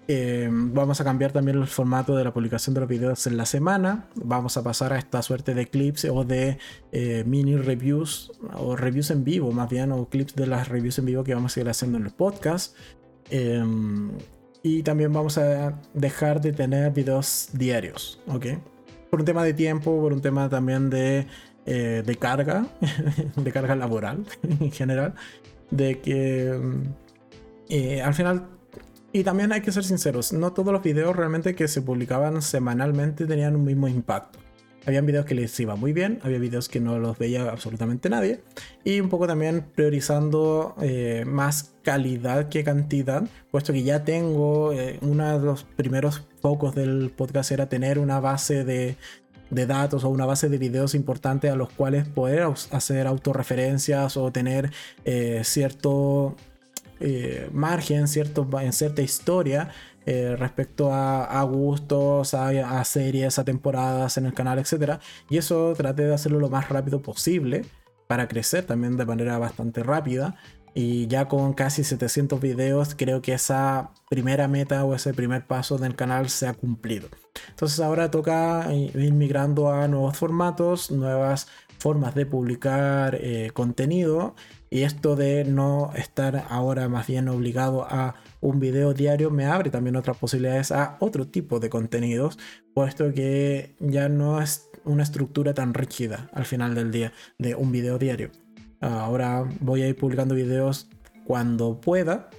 Eh, 0.07 0.47
vamos 0.51 1.01
a 1.01 1.03
cambiar 1.03 1.31
también 1.31 1.57
el 1.57 1.65
formato 1.65 2.15
de 2.15 2.23
la 2.23 2.31
publicación 2.31 2.75
de 2.75 2.81
los 2.81 2.89
videos 2.89 3.25
en 3.25 3.37
la 3.37 3.47
semana. 3.47 4.05
Vamos 4.15 4.55
a 4.55 4.63
pasar 4.63 4.93
a 4.93 4.99
esta 4.99 5.23
suerte 5.23 5.55
de 5.55 5.65
clips 5.65 6.05
o 6.05 6.23
de 6.23 6.59
eh, 6.91 7.23
mini 7.25 7.57
reviews 7.57 8.31
o 8.53 8.75
reviews 8.75 9.09
en 9.09 9.23
vivo, 9.23 9.51
más 9.51 9.67
bien, 9.67 9.91
o 9.91 10.07
clips 10.07 10.35
de 10.35 10.45
las 10.45 10.67
reviews 10.67 10.99
en 10.99 11.05
vivo 11.05 11.23
que 11.23 11.33
vamos 11.33 11.57
a 11.57 11.61
ir 11.61 11.69
haciendo 11.69 11.97
en 11.97 12.05
el 12.05 12.11
podcast. 12.11 12.75
Y 14.61 14.83
también 14.83 15.11
vamos 15.11 15.39
a 15.39 15.79
dejar 15.93 16.41
de 16.41 16.51
tener 16.51 16.91
videos 16.91 17.49
diarios, 17.53 18.19
¿ok? 18.27 18.45
Por 19.15 19.21
un 19.21 19.25
tema 19.25 19.45
de 19.45 19.53
tiempo, 19.53 20.01
por 20.01 20.11
un 20.11 20.19
tema 20.19 20.49
también 20.49 20.89
de, 20.89 21.25
eh, 21.65 22.03
de 22.05 22.15
carga, 22.17 22.67
de 23.37 23.51
carga 23.53 23.73
laboral 23.73 24.25
en 24.59 24.73
general, 24.73 25.13
de 25.71 26.01
que 26.01 26.53
eh, 27.69 28.01
al 28.01 28.13
final 28.13 28.49
y 29.13 29.23
también 29.23 29.53
hay 29.53 29.61
que 29.61 29.71
ser 29.71 29.85
sinceros, 29.85 30.33
no 30.33 30.51
todos 30.51 30.73
los 30.73 30.83
videos 30.83 31.15
realmente 31.15 31.55
que 31.55 31.69
se 31.69 31.81
publicaban 31.81 32.41
semanalmente 32.41 33.25
tenían 33.25 33.55
un 33.55 33.63
mismo 33.63 33.87
impacto. 33.87 34.37
Habían 34.85 35.05
videos 35.05 35.25
que 35.25 35.33
les 35.33 35.57
iba 35.61 35.77
muy 35.77 35.93
bien, 35.93 36.19
había 36.21 36.37
videos 36.37 36.67
que 36.67 36.81
no 36.81 36.99
los 36.99 37.17
veía 37.17 37.49
absolutamente 37.49 38.09
nadie. 38.09 38.41
Y 38.83 38.99
un 38.99 39.07
poco 39.07 39.27
también 39.27 39.65
priorizando 39.73 40.75
eh, 40.81 41.23
más 41.25 41.74
calidad 41.85 42.49
que 42.49 42.63
cantidad, 42.63 43.23
puesto 43.51 43.71
que 43.71 43.83
ya 43.83 44.03
tengo 44.03 44.73
eh, 44.73 44.97
uno 45.01 45.39
de 45.39 45.45
los 45.45 45.63
primeros 45.63 46.23
focos 46.41 46.75
del 46.75 47.11
podcast 47.15 47.51
era 47.51 47.69
tener 47.69 47.99
una 47.99 48.19
base 48.19 48.65
de, 48.65 48.97
datos 49.49 50.03
o 50.03 50.09
una 50.09 50.25
base 50.25 50.49
de 50.49 50.57
videos 50.57 50.95
importantes 50.95 51.49
a 51.49 51.55
los 51.55 51.69
cuales 51.71 52.05
poder 52.07 52.43
hacer 52.71 53.07
autorreferencias 53.07 54.17
o 54.17 54.31
tener 54.31 54.71
eh, 55.05 55.41
cierto 55.45 56.35
eh, 56.99 57.47
margen 57.53 58.09
cierto, 58.09 58.45
en 58.59 58.73
cierta 58.73 59.01
historia 59.01 59.69
respecto 60.05 60.93
a, 60.93 61.41
gustos, 61.43 62.35
a, 62.35 62.83
series, 62.83 63.39
a 63.39 63.43
temporadas 63.43 64.17
en 64.17 64.27
el 64.27 64.35
canal, 64.35 64.59
etc. 64.59 64.99
Y 65.31 65.37
eso 65.37 65.73
traté 65.75 66.03
de 66.03 66.13
hacerlo 66.13 66.39
lo 66.39 66.49
más 66.49 66.69
rápido 66.69 67.01
posible 67.01 67.65
para 68.05 68.27
crecer 68.27 68.65
también 68.65 68.97
de 68.97 69.05
manera 69.05 69.39
bastante 69.39 69.81
rápida. 69.81 70.35
Y 70.77 71.07
ya 71.07 71.29
con 71.29 71.53
casi 71.53 71.85
700 71.85 72.41
videos 72.41 72.95
creo 72.95 73.21
que 73.21 73.33
esa 73.33 73.91
primera 74.09 74.49
meta 74.49 74.83
o 74.83 74.93
ese 74.93 75.13
primer 75.13 75.47
paso 75.47 75.77
del 75.77 75.95
canal 75.95 76.29
se 76.29 76.47
ha 76.47 76.53
cumplido. 76.53 77.07
Entonces 77.49 77.79
ahora 77.79 78.11
toca 78.11 78.67
ir 78.73 79.13
migrando 79.13 79.71
a 79.71 79.87
nuevos 79.87 80.17
formatos, 80.17 80.91
nuevas 80.91 81.47
formas 81.79 82.13
de 82.13 82.25
publicar 82.25 83.17
eh, 83.21 83.51
contenido 83.53 84.35
y 84.69 84.81
esto 84.81 85.15
de 85.15 85.45
no 85.45 85.91
estar 85.95 86.45
ahora 86.49 86.89
más 86.89 87.07
bien 87.07 87.29
obligado 87.29 87.85
a 87.89 88.15
un 88.41 88.59
video 88.59 88.93
diario 88.93 89.31
me 89.31 89.45
abre 89.45 89.69
también 89.69 89.95
otras 89.95 90.17
posibilidades 90.17 90.71
a 90.71 90.97
otro 90.99 91.27
tipo 91.27 91.59
de 91.59 91.69
contenidos, 91.69 92.37
puesto 92.73 93.13
que 93.13 93.75
ya 93.79 94.09
no 94.09 94.41
es 94.41 94.69
una 94.83 95.03
estructura 95.03 95.53
tan 95.53 95.73
rígida 95.73 96.29
al 96.33 96.45
final 96.45 96.75
del 96.75 96.91
día 96.91 97.13
de 97.37 97.55
un 97.55 97.71
video 97.71 97.97
diario. 97.97 98.44
Ahora 98.81 99.47
voy 99.59 99.81
a 99.81 99.87
ir 99.87 99.95
publicando 99.95 100.35
videos 100.35 100.89
cuando 101.25 101.79
pueda, 101.79 102.29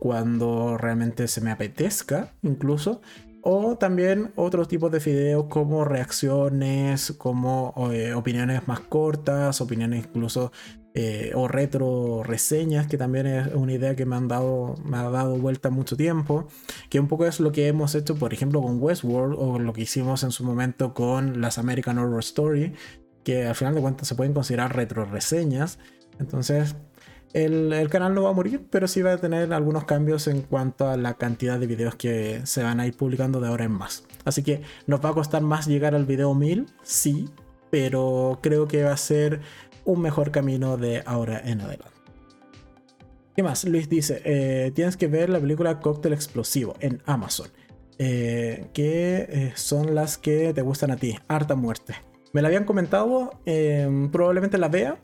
cuando 0.00 0.76
realmente 0.76 1.28
se 1.28 1.40
me 1.40 1.50
apetezca 1.50 2.34
incluso, 2.42 3.00
o 3.42 3.76
también 3.76 4.32
otros 4.36 4.68
tipos 4.68 4.90
de 4.90 4.98
videos 4.98 5.46
como 5.50 5.84
reacciones, 5.84 7.12
como 7.18 7.74
eh, 7.92 8.14
opiniones 8.14 8.66
más 8.66 8.80
cortas, 8.80 9.60
opiniones 9.60 10.06
incluso 10.06 10.50
eh, 10.94 11.32
o 11.34 11.48
retro 11.48 12.22
reseñas, 12.22 12.86
que 12.86 12.96
también 12.96 13.26
es 13.26 13.54
una 13.54 13.72
idea 13.72 13.96
que 13.96 14.06
me, 14.06 14.16
han 14.16 14.28
dado, 14.28 14.76
me 14.84 14.96
ha 14.96 15.10
dado 15.10 15.36
vuelta 15.36 15.68
mucho 15.68 15.96
tiempo, 15.96 16.46
que 16.88 17.00
un 17.00 17.08
poco 17.08 17.26
es 17.26 17.40
lo 17.40 17.52
que 17.52 17.66
hemos 17.66 17.94
hecho, 17.94 18.14
por 18.14 18.32
ejemplo, 18.32 18.62
con 18.62 18.80
Westworld 18.80 19.36
o 19.38 19.58
lo 19.58 19.72
que 19.72 19.82
hicimos 19.82 20.22
en 20.22 20.30
su 20.30 20.44
momento 20.44 20.94
con 20.94 21.40
las 21.40 21.58
American 21.58 21.98
Horror 21.98 22.20
Story, 22.20 22.74
que 23.24 23.46
al 23.46 23.54
final 23.54 23.74
de 23.74 23.80
cuentas 23.80 24.06
se 24.06 24.14
pueden 24.14 24.32
considerar 24.32 24.74
retro 24.74 25.04
reseñas. 25.04 25.78
Entonces, 26.18 26.76
el, 27.32 27.72
el, 27.72 27.88
canal 27.88 28.14
no 28.14 28.22
va 28.22 28.30
a 28.30 28.32
morir, 28.32 28.66
pero 28.70 28.86
sí 28.86 29.02
va 29.02 29.14
a 29.14 29.18
tener 29.18 29.52
algunos 29.52 29.84
cambios 29.84 30.28
en 30.28 30.42
cuanto 30.42 30.88
a 30.88 30.96
la 30.96 31.14
cantidad 31.14 31.58
de 31.58 31.66
videos 31.66 31.96
que 31.96 32.42
se 32.44 32.62
van 32.62 32.78
a 32.78 32.86
ir 32.86 32.96
publicando 32.96 33.40
de 33.40 33.48
ahora 33.48 33.64
en 33.64 33.72
más. 33.72 34.04
Así 34.24 34.42
que 34.42 34.62
nos 34.86 35.04
va 35.04 35.10
a 35.10 35.14
costar 35.14 35.42
más 35.42 35.66
llegar 35.66 35.94
al 35.94 36.06
video 36.06 36.34
1000, 36.34 36.66
sí, 36.82 37.28
pero 37.70 38.38
creo 38.40 38.68
que 38.68 38.84
va 38.84 38.92
a 38.92 38.96
ser 38.96 39.40
un 39.84 40.00
mejor 40.00 40.30
camino 40.30 40.76
de 40.76 41.02
ahora 41.06 41.40
en 41.44 41.60
adelante. 41.60 41.94
¿Qué 43.34 43.42
más? 43.42 43.64
Luis 43.64 43.88
dice, 43.88 44.22
eh, 44.24 44.70
tienes 44.74 44.96
que 44.96 45.08
ver 45.08 45.28
la 45.28 45.40
película 45.40 45.80
Cóctel 45.80 46.12
Explosivo 46.12 46.74
en 46.78 47.02
Amazon. 47.04 47.48
Eh, 47.98 48.68
que 48.72 49.26
eh, 49.28 49.52
son 49.56 49.94
las 49.94 50.18
que 50.18 50.52
te 50.52 50.62
gustan 50.62 50.90
a 50.92 50.96
ti, 50.96 51.16
Harta 51.26 51.56
Muerte. 51.56 51.94
Me 52.34 52.42
la 52.42 52.48
habían 52.48 52.64
comentado, 52.64 53.30
probablemente 54.12 54.58
la 54.58 54.68
vea. 54.68 54.98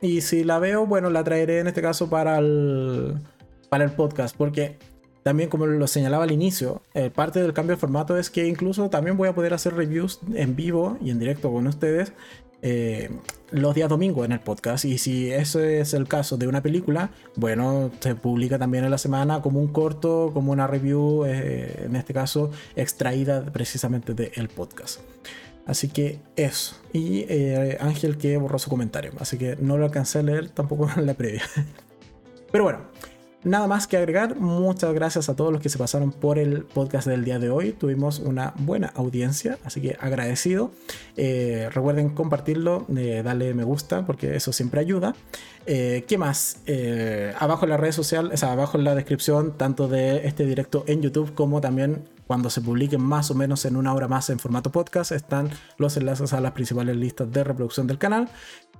Y 0.00 0.22
si 0.22 0.44
la 0.44 0.58
veo, 0.58 0.86
bueno, 0.86 1.10
la 1.10 1.22
traeré 1.22 1.60
en 1.60 1.68
este 1.68 1.82
caso 1.82 2.10
para 2.10 2.38
el, 2.38 3.20
para 3.68 3.84
el 3.84 3.92
podcast. 3.92 4.34
Porque 4.34 4.78
también, 5.22 5.50
como 5.50 5.66
lo 5.66 5.86
señalaba 5.86 6.24
al 6.24 6.32
inicio, 6.32 6.82
parte 7.14 7.40
del 7.40 7.52
cambio 7.52 7.76
de 7.76 7.80
formato 7.80 8.16
es 8.16 8.30
que 8.30 8.46
incluso 8.46 8.88
también 8.88 9.16
voy 9.16 9.28
a 9.28 9.34
poder 9.34 9.54
hacer 9.54 9.74
reviews 9.74 10.20
en 10.34 10.56
vivo 10.56 10.96
y 11.02 11.10
en 11.10 11.18
directo 11.18 11.52
con 11.52 11.66
ustedes 11.66 12.14
eh, 12.62 13.08
los 13.50 13.74
días 13.74 13.88
domingos 13.88 14.24
en 14.24 14.32
el 14.32 14.40
podcast. 14.40 14.84
Y 14.84 14.98
si 14.98 15.30
ese 15.30 15.80
es 15.80 15.94
el 15.94 16.06
caso 16.06 16.36
de 16.36 16.46
una 16.46 16.62
película, 16.62 17.10
bueno, 17.36 17.90
se 18.00 18.14
publica 18.14 18.58
también 18.58 18.84
en 18.84 18.90
la 18.90 18.98
semana 18.98 19.42
como 19.42 19.60
un 19.60 19.68
corto, 19.68 20.30
como 20.32 20.52
una 20.52 20.66
review, 20.66 21.24
eh, 21.24 21.84
en 21.86 21.96
este 21.96 22.14
caso 22.14 22.50
extraída 22.76 23.44
precisamente 23.44 24.14
del 24.14 24.48
podcast. 24.48 25.00
Así 25.70 25.86
que 25.86 26.18
eso. 26.34 26.74
Y 26.92 27.26
eh, 27.28 27.78
Ángel 27.80 28.18
que 28.18 28.36
borró 28.36 28.58
su 28.58 28.68
comentario. 28.68 29.12
Así 29.20 29.38
que 29.38 29.54
no 29.54 29.78
lo 29.78 29.84
alcancé 29.84 30.18
a 30.18 30.22
leer 30.22 30.48
tampoco 30.48 30.90
en 30.96 31.06
la 31.06 31.14
previa. 31.14 31.44
Pero 32.50 32.64
bueno, 32.64 32.80
Nada 33.42 33.66
más 33.66 33.86
que 33.86 33.96
agregar, 33.96 34.36
muchas 34.36 34.92
gracias 34.92 35.30
a 35.30 35.34
todos 35.34 35.50
los 35.50 35.62
que 35.62 35.70
se 35.70 35.78
pasaron 35.78 36.12
por 36.12 36.38
el 36.38 36.64
podcast 36.64 37.08
del 37.08 37.24
día 37.24 37.38
de 37.38 37.48
hoy. 37.48 37.72
Tuvimos 37.72 38.18
una 38.18 38.52
buena 38.58 38.92
audiencia, 38.94 39.58
así 39.64 39.80
que 39.80 39.96
agradecido. 39.98 40.72
Eh, 41.16 41.70
recuerden 41.72 42.10
compartirlo, 42.10 42.84
eh, 42.94 43.22
darle 43.24 43.54
me 43.54 43.64
gusta, 43.64 44.04
porque 44.04 44.36
eso 44.36 44.52
siempre 44.52 44.80
ayuda. 44.80 45.14
Eh, 45.64 46.04
¿Qué 46.06 46.18
más? 46.18 46.58
abajo 47.38 47.64
en 47.64 47.70
las 47.70 47.80
redes 47.80 47.94
sociales, 47.94 48.32
o 48.34 48.36
sea, 48.36 48.52
abajo 48.52 48.76
en 48.76 48.84
la 48.84 48.94
descripción, 48.94 49.56
tanto 49.56 49.88
de 49.88 50.26
este 50.26 50.44
directo 50.44 50.84
en 50.86 51.00
YouTube 51.00 51.32
como 51.34 51.62
también 51.62 52.04
cuando 52.26 52.48
se 52.50 52.60
publiquen 52.60 53.00
más 53.00 53.30
o 53.30 53.34
menos 53.34 53.64
en 53.64 53.74
una 53.74 53.92
hora 53.92 54.06
más 54.06 54.30
en 54.30 54.38
formato 54.38 54.70
podcast, 54.70 55.12
están 55.12 55.50
los 55.78 55.96
enlaces 55.96 56.32
a 56.32 56.40
las 56.40 56.52
principales 56.52 56.96
listas 56.96 57.32
de 57.32 57.42
reproducción 57.42 57.86
del 57.86 57.98
canal. 57.98 58.28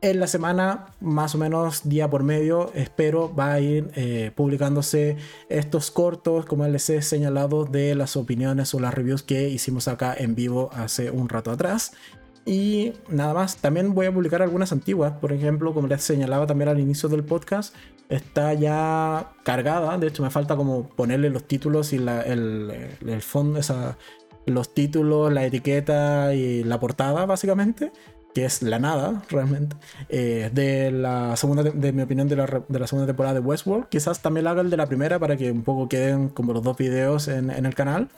En 0.03 0.19
la 0.19 0.27
semana, 0.27 0.87
más 1.01 1.35
o 1.35 1.39
menos 1.39 1.87
día 1.87 2.09
por 2.09 2.23
medio, 2.23 2.73
espero 2.75 3.35
va 3.35 3.53
a 3.53 3.61
ir 3.61 3.91
eh, 3.97 4.33
publicándose 4.35 5.19
estos 5.51 5.91
cortos, 5.91 6.47
como 6.47 6.67
les 6.67 6.89
he 6.89 7.03
señalado, 7.03 7.67
de 7.67 7.95
las 7.95 8.17
opiniones 8.17 8.73
o 8.73 8.81
las 8.81 8.95
reviews 8.95 9.23
que 9.23 9.51
hicimos 9.51 9.89
acá 9.89 10.15
en 10.17 10.35
vivo 10.35 10.71
hace 10.73 11.11
un 11.11 11.29
rato 11.29 11.51
atrás. 11.51 11.93
Y 12.47 12.95
nada 13.11 13.35
más, 13.35 13.59
también 13.59 13.95
voy 13.95 14.07
a 14.07 14.13
publicar 14.13 14.41
algunas 14.41 14.73
antiguas, 14.73 15.13
por 15.21 15.35
ejemplo, 15.35 15.75
como 15.75 15.87
les 15.87 16.03
señalaba 16.03 16.47
también 16.47 16.71
al 16.71 16.81
inicio 16.81 17.11
del 17.11 17.23
podcast, 17.23 17.75
está 18.09 18.55
ya 18.55 19.33
cargada, 19.45 19.99
de 19.99 20.07
hecho 20.07 20.23
me 20.23 20.31
falta 20.31 20.57
como 20.57 20.89
ponerle 20.89 21.29
los 21.29 21.45
títulos 21.45 21.93
y 21.93 21.97
el, 21.97 23.21
fondo, 23.21 23.61
los 24.47 24.75
títulos, 24.75 25.31
la 25.31 25.45
etiqueta 25.45 26.35
y 26.35 26.65
la 26.65 26.81
portada 26.81 27.27
básicamente, 27.27 27.93
que 28.35 28.45
es 28.45 28.63
la 28.63 28.79
nada 28.79 29.23
realmente, 29.29 29.77
eh, 30.09 30.51
de 30.53 30.91
la 30.91 31.37
segunda, 31.37 31.63
de 31.63 31.93
mi 31.93 32.03
opinión, 32.03 32.29
de 32.29 32.37
la, 32.37 32.63
de 32.69 32.79
la, 32.79 32.87
segunda 32.87 33.07
temporada 33.07 33.35
de 33.35 33.41
Westworld. 33.41 33.89
Quizás 33.89 34.21
también 34.23 34.47
haga 34.47 34.61
el 34.63 34.71
de 34.71 34.77
la 34.77 34.87
primera 34.87 35.19
para 35.19 35.37
que 35.37 35.51
un 35.51 35.63
poco 35.63 35.89
queden 35.89 36.29
como 36.29 36.53
los 36.53 36.63
dos 36.63 36.77
videos 36.77 37.29
en, 37.29 37.51
en 37.51 37.67
el 37.67 37.75
canal. 37.75 38.09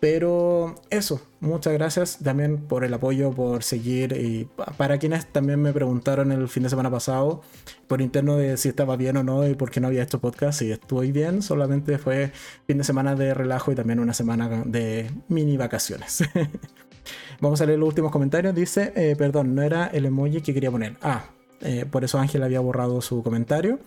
Pero 0.00 0.76
eso, 0.88 1.20
muchas 1.40 1.74
gracias 1.74 2.18
también 2.22 2.56
por 2.56 2.84
el 2.84 2.94
apoyo, 2.94 3.32
por 3.32 3.62
seguir 3.62 4.14
y 4.14 4.48
para 4.78 4.96
quienes 4.96 5.26
también 5.26 5.60
me 5.60 5.74
preguntaron 5.74 6.32
el 6.32 6.48
fin 6.48 6.62
de 6.62 6.70
semana 6.70 6.90
pasado 6.90 7.42
por 7.86 8.00
interno 8.00 8.36
de 8.36 8.56
si 8.56 8.70
estaba 8.70 8.96
bien 8.96 9.18
o 9.18 9.22
no 9.22 9.46
y 9.46 9.54
por 9.54 9.70
qué 9.70 9.78
no 9.78 9.88
había 9.88 10.02
hecho 10.02 10.18
podcast. 10.18 10.60
Si 10.60 10.72
estuve 10.72 11.12
bien, 11.12 11.42
solamente 11.42 11.98
fue 11.98 12.32
fin 12.66 12.78
de 12.78 12.84
semana 12.84 13.14
de 13.14 13.34
relajo 13.34 13.72
y 13.72 13.74
también 13.74 14.00
una 14.00 14.14
semana 14.14 14.62
de 14.64 15.10
mini 15.28 15.58
vacaciones. 15.58 16.24
Vamos 17.40 17.60
a 17.60 17.66
leer 17.66 17.78
los 17.78 17.88
últimos 17.88 18.12
comentarios. 18.12 18.54
Dice, 18.54 18.92
eh, 18.94 19.16
perdón, 19.16 19.54
no 19.54 19.62
era 19.62 19.86
el 19.86 20.04
emoji 20.04 20.42
que 20.42 20.52
quería 20.52 20.70
poner. 20.70 20.96
Ah, 21.00 21.24
eh, 21.62 21.86
por 21.90 22.04
eso 22.04 22.18
Ángel 22.18 22.42
había 22.42 22.60
borrado 22.60 23.00
su 23.00 23.22
comentario. 23.22 23.78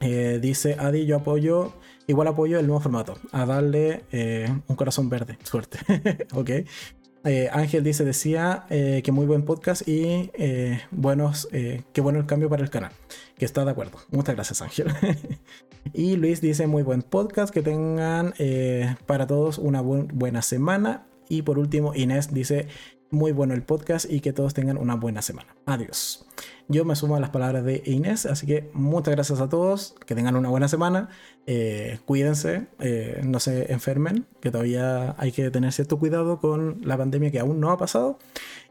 Eh, 0.00 0.38
dice, 0.42 0.76
Adi, 0.78 1.06
yo 1.06 1.16
apoyo 1.16 1.72
Igual 2.08 2.28
apoyo 2.28 2.60
el 2.60 2.66
nuevo 2.66 2.80
formato, 2.80 3.18
a 3.32 3.46
darle 3.46 4.04
un 4.68 4.76
corazón 4.76 5.08
verde, 5.08 5.38
suerte. 5.42 5.80
ok. 6.34 6.50
Ángel 7.50 7.82
dice, 7.82 8.04
decía 8.04 8.64
que 8.68 9.10
muy 9.10 9.26
buen 9.26 9.42
podcast 9.42 9.88
y 9.88 10.30
buenos, 10.92 11.48
qué 11.50 12.00
bueno 12.00 12.20
el 12.20 12.26
cambio 12.26 12.48
para 12.48 12.62
el 12.62 12.70
canal. 12.70 12.92
Que 13.36 13.44
está 13.44 13.64
de 13.64 13.72
acuerdo. 13.72 13.98
Muchas 14.12 14.36
gracias 14.36 14.62
Ángel. 14.62 14.86
y 15.92 16.14
Luis 16.14 16.40
dice, 16.40 16.68
muy 16.68 16.84
buen 16.84 17.02
podcast, 17.02 17.52
que 17.52 17.62
tengan 17.62 18.32
para 19.06 19.26
todos 19.26 19.58
una 19.58 19.80
buena 19.80 20.42
semana. 20.42 21.08
Y 21.28 21.42
por 21.42 21.58
último, 21.58 21.94
Inés 21.94 22.32
dice 22.32 22.68
muy 23.10 23.32
bueno 23.32 23.54
el 23.54 23.62
podcast 23.62 24.10
y 24.10 24.20
que 24.20 24.32
todos 24.32 24.54
tengan 24.54 24.78
una 24.78 24.94
buena 24.94 25.22
semana. 25.22 25.54
Adiós. 25.66 26.26
Yo 26.68 26.84
me 26.84 26.96
sumo 26.96 27.16
a 27.16 27.20
las 27.20 27.30
palabras 27.30 27.64
de 27.64 27.82
Inés, 27.86 28.26
así 28.26 28.46
que 28.46 28.70
muchas 28.72 29.14
gracias 29.14 29.40
a 29.40 29.48
todos, 29.48 29.94
que 30.04 30.16
tengan 30.16 30.34
una 30.34 30.48
buena 30.48 30.66
semana, 30.66 31.08
eh, 31.46 32.00
cuídense, 32.04 32.66
eh, 32.80 33.20
no 33.24 33.38
se 33.38 33.72
enfermen, 33.72 34.26
que 34.40 34.50
todavía 34.50 35.14
hay 35.18 35.30
que 35.30 35.50
tener 35.50 35.72
cierto 35.72 35.98
cuidado 35.98 36.40
con 36.40 36.80
la 36.82 36.96
pandemia 36.96 37.30
que 37.30 37.38
aún 37.38 37.60
no 37.60 37.70
ha 37.70 37.78
pasado. 37.78 38.18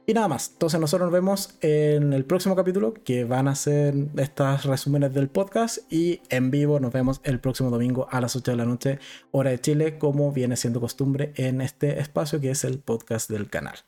Y 0.08 0.14
nada 0.14 0.28
más, 0.28 0.52
entonces 0.54 0.80
nosotros 0.80 1.08
nos 1.08 1.14
vemos 1.14 1.58
en 1.62 2.14
el 2.14 2.26
próximo 2.26 2.56
capítulo, 2.56 2.94
que 2.94 3.24
van 3.24 3.48
a 3.48 3.56
ser 3.56 3.96
estas 4.18 4.66
resúmenes 4.66 5.16
del 5.16 5.30
podcast, 5.30 5.80
y 5.92 6.22
en 6.30 6.52
vivo 6.52 6.80
nos 6.80 6.94
vemos 6.94 7.22
el 7.24 7.40
próximo 7.40 7.72
domingo 7.72 8.08
a 8.12 8.22
las 8.22 8.36
8 8.36 8.52
de 8.52 8.58
la 8.58 8.66
noche, 8.66 9.00
hora 9.32 9.50
de 9.50 9.60
Chile, 9.60 9.98
como 9.98 10.32
viene 10.32 10.58
siendo 10.58 10.80
costumbre 10.80 11.34
en 11.38 11.60
este 11.60 12.00
espacio 12.00 12.40
que 12.40 12.52
es 12.52 12.64
el 12.64 12.78
podcast 12.78 13.32
del 13.32 13.50
canal. 13.50 13.80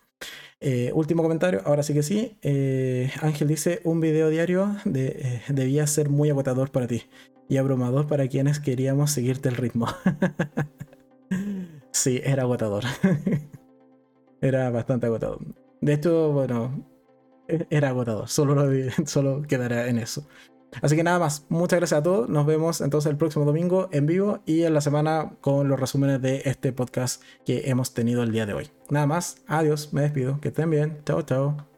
Eh, 0.60 0.92
último 0.96 1.22
comentario, 1.22 1.62
ahora 1.66 1.84
sí 1.84 1.94
que 1.94 2.02
sí. 2.02 2.36
Eh, 2.42 3.12
Ángel 3.22 3.48
dice, 3.48 3.82
un 3.84 4.00
video 4.00 4.30
diario 4.30 4.76
eh, 4.92 5.44
debía 5.50 5.86
ser 5.86 6.10
muy 6.10 6.32
agotador 6.32 6.72
para 6.72 6.88
ti 6.88 7.04
y 7.48 7.58
abrumador 7.58 8.08
para 8.08 8.28
quienes 8.28 8.60
queríamos 8.60 9.12
seguirte 9.12 9.50
el 9.50 9.56
ritmo. 9.56 9.88
sí, 11.92 12.22
era 12.24 12.42
agotador. 12.42 12.86
era 14.42 14.72
bastante 14.72 15.06
agotador. 15.06 15.67
De 15.82 15.94
hecho, 15.94 16.32
bueno, 16.32 16.86
e-, 17.48 17.68
era 17.70 17.90
agotador. 17.90 18.28
Solo, 18.30 18.56
solo 19.06 19.42
quedará 19.44 19.88
en 19.88 20.00
eso. 20.00 20.28
Así 20.82 20.96
que 20.96 21.04
nada 21.04 21.18
más, 21.20 21.46
muchas 21.50 21.80
gracias 21.80 22.00
a 22.00 22.04
todos. 22.04 22.30
Nos 22.30 22.46
vemos 22.46 22.82
entonces 22.82 23.10
el 23.10 23.18
próximo 23.18 23.46
domingo 23.46 23.90
en 23.92 24.06
vivo 24.06 24.42
y 24.46 24.64
en 24.64 24.74
la 24.74 24.82
semana 24.82 25.34
con 25.42 25.70
los 25.70 25.80
resúmenes 25.80 26.22
de 26.22 26.42
este 26.46 26.74
podcast 26.74 27.24
que 27.46 27.70
hemos 27.70 27.94
tenido 27.94 28.24
el 28.24 28.32
día 28.32 28.46
de 28.46 28.54
hoy. 28.54 28.70
Nada 28.90 29.08
más, 29.08 29.38
adiós, 29.48 29.94
me 29.94 30.02
despido, 30.02 30.40
que 30.42 30.50
estén 30.50 30.70
bien, 30.70 31.02
chao, 31.06 31.22
chao. 31.22 31.77